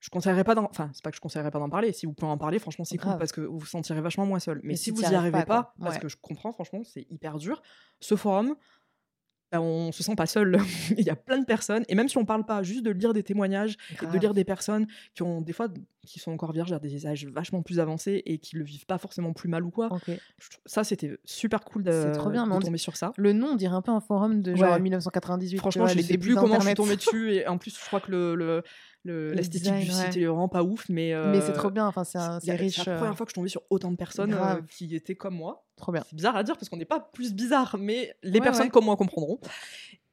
je 0.00 0.10
conseillerais 0.10 0.44
pas 0.44 0.54
d'en... 0.54 0.64
Enfin, 0.64 0.90
c'est 0.92 1.02
pas 1.02 1.10
que 1.10 1.16
je 1.16 1.20
conseillerais 1.20 1.50
pas 1.50 1.58
d'en 1.58 1.70
parler. 1.70 1.92
Si 1.92 2.06
vous 2.06 2.12
pouvez 2.12 2.30
en 2.30 2.38
parler, 2.38 2.58
franchement, 2.58 2.84
c'est 2.84 2.98
cool 2.98 3.16
parce 3.18 3.32
que 3.32 3.40
vous 3.40 3.58
vous 3.58 3.66
sentirez 3.66 4.00
vachement 4.00 4.26
moins 4.26 4.38
seul. 4.38 4.60
Mais, 4.62 4.68
Mais 4.68 4.76
si 4.76 4.84
si 4.84 4.90
vous 4.92 5.02
y 5.02 5.14
arrivez 5.14 5.44
pas, 5.44 5.74
parce 5.80 5.94
Ouais. 5.96 6.00
que 6.02 6.08
je 6.08 6.16
comprends, 6.20 6.52
franchement, 6.52 6.82
c'est 6.84 7.06
hyper 7.10 7.38
dur, 7.38 7.62
ce 8.00 8.14
forum, 8.16 8.54
bah, 9.50 9.60
on 9.60 9.92
se 9.92 10.02
sent 10.02 10.14
pas 10.14 10.26
seul. 10.26 10.58
Il 10.98 11.04
y 11.04 11.10
a 11.10 11.16
plein 11.16 11.38
de 11.38 11.44
personnes. 11.46 11.84
Et 11.88 11.94
même 11.94 12.08
si 12.08 12.18
on 12.18 12.24
parle 12.24 12.44
pas, 12.44 12.62
juste 12.62 12.84
de 12.84 12.90
lire 12.90 13.12
des 13.14 13.22
témoignages 13.22 13.76
et 14.02 14.06
de 14.06 14.18
lire 14.18 14.34
des 14.34 14.44
personnes 14.44 14.86
qui 15.14 15.22
ont 15.22 15.40
des 15.40 15.52
fois 15.52 15.68
qui 16.06 16.18
sont 16.18 16.30
encore 16.32 16.52
vierges 16.52 16.72
à 16.72 16.78
des 16.78 17.06
âges 17.06 17.26
vachement 17.26 17.60
plus 17.62 17.80
avancés 17.80 18.22
et 18.24 18.38
qui 18.38 18.56
le 18.56 18.64
vivent 18.64 18.86
pas 18.86 18.96
forcément 18.98 19.32
plus 19.34 19.48
mal 19.48 19.62
ou 19.64 19.70
quoi. 19.70 19.90
Ça, 20.64 20.82
c'était 20.84 21.18
super 21.24 21.60
cool 21.60 21.82
de, 21.82 22.12
trop 22.14 22.30
bien, 22.30 22.46
de 22.46 22.52
dit- 22.58 22.64
tomber 22.66 22.78
sur 22.78 22.96
ça. 22.96 23.12
Le 23.16 23.32
nom, 23.32 23.48
on 23.52 23.56
dirait 23.56 23.74
un 23.74 23.82
peu 23.82 23.90
un 23.92 24.00
forum 24.00 24.40
de 24.42 24.54
genre 24.54 24.72
Ouais. 24.72 24.80
1998. 24.80 25.50
tu 25.56 25.58
Franchement, 25.58 25.84
vois, 25.84 25.92
je 25.92 25.96
les 25.98 26.02
sais 26.02 26.16
plus 26.18 26.34
comment 26.34 26.60
je 26.60 26.66
suis 26.66 26.74
tombée 26.74 26.96
dessus. 26.96 27.32
Et 27.34 27.46
en 27.46 27.58
plus, 27.58 27.78
je 27.78 27.84
crois 27.86 28.00
que 28.00 28.10
le, 28.10 28.34
le, 28.34 28.62
le- 29.04 29.28
Le 29.30 29.34
l'esthétique 29.34 29.72
du 29.74 29.90
site 29.90 30.14
ouais. 30.16 30.20
est 30.22 30.26
vraiment 30.26 30.48
pas 30.48 30.62
ouf. 30.62 30.88
Mais, 30.88 31.14
Mais 31.30 31.40
c'est 31.40 31.50
euh, 31.50 31.54
trop 31.54 31.70
bien, 31.70 31.86
enfin, 31.86 32.04
c'est 32.04 32.18
la 32.18 32.36
euh, 32.36 32.96
première 32.98 33.16
fois 33.16 33.24
que 33.26 33.30
je 33.30 33.34
tombée 33.34 33.48
sur 33.48 33.62
autant 33.70 33.90
de 33.90 33.96
personnes 33.96 34.34
euh, 34.34 34.60
qui 34.70 34.94
étaient 34.94 35.14
comme 35.14 35.34
moi. 35.36 35.66
Trop 35.76 35.92
bien. 35.92 36.02
C'est 36.08 36.16
bizarre 36.16 36.36
à 36.36 36.42
dire 36.42 36.56
parce 36.56 36.68
qu'on 36.68 36.76
n'est 36.76 36.84
pas 36.84 37.00
plus 37.00 37.32
bizarre, 37.32 37.76
mais 37.78 38.14
les 38.22 38.38
Ouais, 38.38 38.40
personnes 38.44 38.64
ouais. 38.64 38.70
comme 38.70 38.84
moi 38.86 38.96
comprendront. 38.96 39.38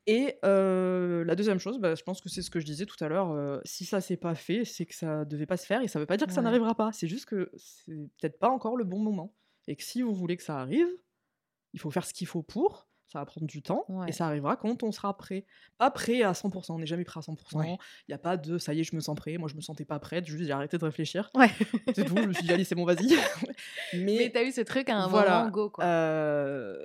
Et 0.07 0.38
euh, 0.45 1.26
la 1.26 1.36
deuxième 1.36 1.57
chose, 1.57 1.80
bah, 1.80 1.95
je 1.95 2.03
pense 2.03 2.22
que 2.22 2.30
c'est 2.30 2.44
ce 2.44 2.52
que 2.52 2.60
je 2.60 2.66
disais 2.66 2.86
tout 2.86 3.03
à 3.03 3.07
l'heure. 3.07 3.32
euh, 3.32 3.60
si 3.66 3.86
ça 3.86 4.02
s'est 4.02 4.18
pas 4.18 4.36
fait, 4.36 4.64
c'est 4.64 4.86
que 4.86 4.94
ça 4.94 5.26
devait 5.26 5.48
pas 5.48 5.57
se 5.57 5.66
faire 5.66 5.82
et 5.82 5.88
ça 5.88 5.98
veut 5.99 6.06
pas 6.06 6.16
dire 6.16 6.28
que 6.28 6.34
ça 6.34 6.44
n'arrivera 6.44 6.76
pas. 6.76 6.91
C'est 6.94 7.07
juste 7.07 7.26
que 7.26 7.52
c'est 7.57 7.91
peut-être 8.20 8.38
pas 8.38 8.49
encore 8.49 8.78
le 8.78 8.84
bon 8.84 8.99
moment. 8.99 9.34
Et 9.68 9.76
que 9.76 9.84
si 9.84 10.03
vous 10.03 10.14
voulez 10.14 10.38
que 10.38 10.44
ça 10.44 10.60
arrive, 10.60 10.88
il 11.74 11.80
faut 11.80 11.90
faire 11.90 12.06
ce 12.06 12.14
qu'il 12.14 12.28
faut 12.28 12.44
pour. 12.44 12.88
Ça 13.16 13.20
va 13.22 13.26
prendre 13.26 13.48
du 13.48 13.62
temps 13.62 13.86
Ouais. 13.88 14.10
et 14.10 14.12
ça 14.12 14.26
arrivera 14.28 14.58
quand 14.58 14.84
on 14.84 14.92
sera 14.92 15.16
prêt. 15.16 15.46
Pas 15.78 15.90
prêt 15.90 16.22
à 16.22 16.34
100%, 16.34 16.74
on 16.74 16.80
n'est 16.80 16.86
jamais 16.86 17.06
prêt 17.06 17.20
à 17.20 17.22
100%. 17.22 17.38
Il 17.54 17.58
Ouais. 17.60 17.78
n'y 18.10 18.14
a 18.14 18.18
pas 18.18 18.36
de 18.36 18.58
ça 18.58 18.74
y 18.74 18.82
est, 18.82 18.84
je 18.84 18.94
me 18.94 19.00
sens 19.00 19.16
prêt. 19.16 19.38
Moi, 19.38 19.48
je 19.48 19.56
me 19.56 19.62
sentais 19.62 19.86
pas 19.86 20.00
prête, 20.00 20.26
juste 20.26 20.44
j'ai 20.44 20.52
arrêté 20.52 20.78
de 20.78 20.84
réfléchir. 20.84 21.30
Ouais. 21.34 21.48
C'est 21.96 22.04
tout, 22.04 22.18
je 22.18 22.28
me 22.28 22.34
suis 22.34 22.44
dit, 22.44 22.52
allez, 22.52 22.66
c'est 22.66 22.76
bon, 22.76 22.84
vas-y. 22.84 23.08
Mais 23.94 24.18
Mais 24.18 24.32
t'as 24.34 24.44
eu 24.44 24.52
ce 24.52 24.60
truc 24.62 24.90
à 24.90 24.98
un 24.98 25.08
voilà, 25.08 25.40
moment, 25.40 25.50
go, 25.52 25.70
quoi. 25.70 25.86
euh, 25.86 26.76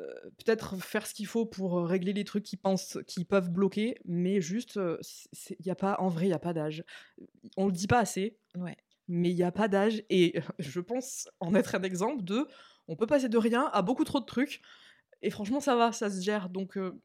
peut-être 0.45 0.77
faire 0.77 1.05
ce 1.07 1.15
qu'il 1.15 1.27
faut 1.27 1.47
pour 1.47 1.79
euh, 1.81 1.85
régler 1.85 2.13
les 2.13 2.25
trucs 2.25 2.45
qui 2.45 2.57
pensent 2.57 2.99
qui 3.09 3.25
peuvent 3.25 3.51
bloquer, 3.51 3.97
mais 4.05 4.41
juste, 4.41 4.79
il 5.59 5.67
y 5.67 5.71
a 5.71 5.75
pas, 5.75 5.97
en 5.99 6.09
vrai, 6.09 6.27
il 6.27 6.31
y 6.31 6.35
a 6.35 6.39
pas 6.39 6.53
d'âge. 6.53 6.85
On 7.57 7.67
le 7.67 7.73
dit 7.73 7.89
pas 7.89 7.99
assez, 7.99 8.39
Ouais. 8.57 8.77
mais 9.09 9.31
il 9.31 9.37
y 9.37 9.43
a 9.43 9.51
pas 9.51 9.67
d'âge. 9.67 10.05
Et 10.11 10.35
je 10.61 10.79
pense 10.81 11.29
en 11.41 11.55
être 11.57 11.75
un 11.75 11.83
exemple 11.83 12.23
de, 12.23 12.47
on 12.87 12.95
peut 12.97 13.07
passer 13.07 13.29
de 13.29 13.39
rien 13.39 13.69
à 13.73 13.83
beaucoup 13.83 14.05
trop 14.05 14.21
de 14.21 14.25
trucs. 14.27 14.63
Et 15.23 15.31
franchement, 15.31 15.61
ça 15.61 15.77
va, 15.77 15.93
ça 15.93 16.11
se 16.11 16.23
gère. 16.23 16.49
Donc, 16.49 16.77
euh, 16.77 17.01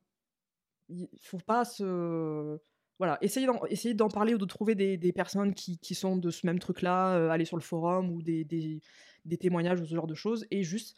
il 0.89 1.07
faut 1.21 1.39
pas 1.39 1.65
se 1.65 2.59
voilà, 2.97 3.17
essayez 3.21 3.45
d'en, 3.45 3.63
essayez 3.65 3.93
d'en 3.93 4.07
parler 4.07 4.33
ou 4.33 4.37
de 4.37 4.45
trouver 4.45 4.73
des, 4.73 4.97
des 4.97 5.11
personnes 5.11 5.53
qui, 5.53 5.77
qui 5.79 5.95
sont 5.95 6.15
de 6.15 6.29
ce 6.29 6.45
même 6.45 6.59
truc-là, 6.59 7.15
euh, 7.15 7.29
aller 7.29 7.45
sur 7.45 7.57
le 7.57 7.61
forum 7.61 8.09
ou 8.09 8.21
des, 8.21 8.45
des, 8.45 8.79
des 9.25 9.37
témoignages 9.37 9.81
ou 9.81 9.85
ce 9.85 9.93
genre 9.93 10.07
de 10.07 10.15
choses, 10.15 10.45
et 10.49 10.63
juste, 10.63 10.95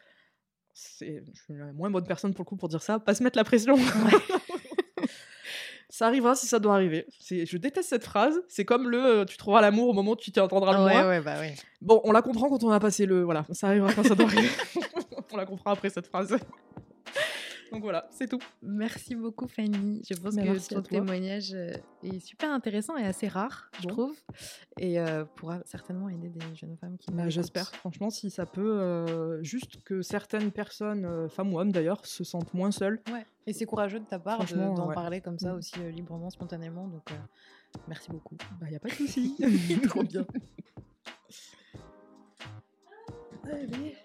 c'est, 0.73 1.23
je 1.34 1.41
suis 1.41 1.53
la 1.56 1.73
moins 1.73 1.89
bonne 1.89 2.06
personne 2.06 2.34
pour 2.34 2.44
le 2.44 2.49
coup 2.49 2.56
pour 2.56 2.69
dire 2.69 2.84
ça, 2.84 2.99
pas 2.99 3.15
se 3.15 3.23
mettre 3.23 3.38
la 3.38 3.44
pression. 3.44 3.77
ça 5.89 6.06
arrivera 6.06 6.35
si 6.35 6.45
ça 6.45 6.60
doit 6.60 6.76
arriver. 6.76 7.07
C'est, 7.19 7.48
je 7.48 7.57
déteste 7.57 7.89
cette 7.89 8.03
phrase, 8.03 8.44
c'est 8.48 8.65
comme 8.65 8.89
le 8.89 9.03
euh, 9.03 9.26
tu 9.26 9.38
trouveras 9.38 9.61
l'amour 9.61 9.89
au 9.89 9.94
moment 9.94 10.11
où 10.11 10.18
tu 10.18 10.31
t'y 10.31 10.39
entendras 10.39 10.77
le 10.77 10.85
ouais, 10.85 10.94
moins. 10.94 11.07
ouais, 11.07 11.22
bah 11.22 11.39
ouais. 11.39 11.56
Bon, 11.81 11.99
on 12.03 12.11
la 12.11 12.22
comprend 12.22 12.48
quand 12.48 12.64
on 12.64 12.69
a 12.69 12.80
passé 12.80 13.07
le. 13.07 13.23
Voilà, 13.23 13.48
ça 13.53 13.69
arrivera 13.69 13.91
quand 13.91 14.03
ça 14.03 14.14
doit 14.14 14.27
arriver. 14.27 14.49
on 15.31 15.38
la 15.38 15.48
comprend 15.48 15.72
après 15.72 15.89
cette 15.89 16.06
phrase. 16.06 16.38
Donc 17.72 17.81
voilà, 17.84 18.07
c'est 18.11 18.27
tout. 18.27 18.39
Merci 18.61 19.15
beaucoup 19.15 19.48
Fanny. 19.48 20.02
Je 20.10 20.15
pense 20.15 20.34
Mais 20.35 20.45
que 20.45 20.73
ton 20.73 20.81
témoignage 20.81 21.53
euh, 21.53 21.72
est 22.03 22.19
super 22.19 22.52
intéressant 22.52 22.95
et 22.98 23.03
assez 23.03 23.27
rare, 23.27 23.69
je 23.80 23.84
Bon. 23.84 23.89
trouve, 23.89 24.15
et 24.80 24.99
euh, 24.99 25.26
pourra 25.35 25.60
certainement 25.65 26.07
aider 26.10 26.30
des 26.30 26.56
jeunes 26.56 26.77
femmes 26.77 26.98
qui. 26.98 27.11
Bah. 27.11 27.27
J'espère, 27.30 27.69
franchement, 27.76 28.10
si 28.10 28.30
ça 28.30 28.45
peut, 28.45 28.80
euh, 28.80 29.44
juste 29.44 29.84
que 29.84 30.02
certaines 30.02 30.52
personnes, 30.52 31.06
euh, 31.06 31.27
femmes 31.30 31.53
ou 31.53 31.60
hommes 31.60 31.72
d'ailleurs, 31.72 32.06
se 32.06 32.23
sentent 32.23 32.53
moins 32.53 32.72
seules. 32.72 33.02
Ouais. 33.11 33.26
Et 33.45 33.53
c'est 33.53 33.65
courageux 33.65 33.99
de 33.99 34.06
ta 34.06 34.19
part 34.19 34.45
de- 34.45 34.56
d'en 34.56 34.88
ouais. 34.88 34.94
parler 34.95 35.22
comme 35.22 35.39
ça 35.39 35.53
Mm. 35.53 35.57
aussi 35.57 35.76
euh, 35.80 35.89
librement, 35.91 36.30
spontanément. 36.30 36.88
Donc 36.88 37.11
euh, 37.11 37.15
merci 37.88 38.10
beaucoup. 38.11 38.35
Bah, 38.61 38.69
y 38.69 38.76
a 38.76 38.80
pas 38.80 38.89
de 38.89 38.94
souci. 38.94 39.35
Trop 39.89 40.03
bien. 40.03 40.26
Allez. 43.44 43.95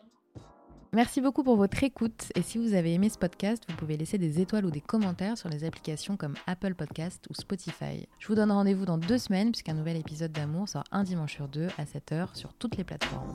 Merci 0.95 1.23
beaucoup 1.23 1.43
pour 1.43 1.57
votre 1.57 1.83
écoute 1.85 2.31
et 2.35 2.43
si 2.43 2.59
vous 2.59 2.75
avez 2.75 2.93
aimé 2.93 3.09
ce 3.09 3.17
podcast, 3.17 3.65
vous 3.67 3.75
pouvez 3.77 3.97
laisser 3.97 4.19
des 4.19 4.43
étoiles 4.43 4.67
ou 4.67 4.71
des 4.71 4.83
commentaires 4.83 5.39
sur 5.39 5.49
les 5.49 5.65
applications 5.65 6.19
comme 6.19 6.35
Apple 6.47 6.75
Podcast 6.75 7.27
ou 7.31 7.35
Spotify. 7.35 8.07
Je 8.19 8.29
vous 8.29 8.35
donne 8.35 8.53
rendez-vous 8.53 8.85
dans 8.85 8.99
deux 8.99 9.17
semaines 9.17 9.53
puisqu'un 9.53 9.73
nouvel 9.73 9.97
épisode 9.97 10.33
d'Amour 10.33 10.69
sort 10.69 10.85
un 10.93 11.03
dimanche 11.03 11.33
sur 11.33 11.49
deux 11.49 11.69
à 11.79 11.85
7h 11.85 12.35
sur 12.35 12.53
toutes 12.53 12.77
les 12.77 12.85
plateformes. 12.85 13.35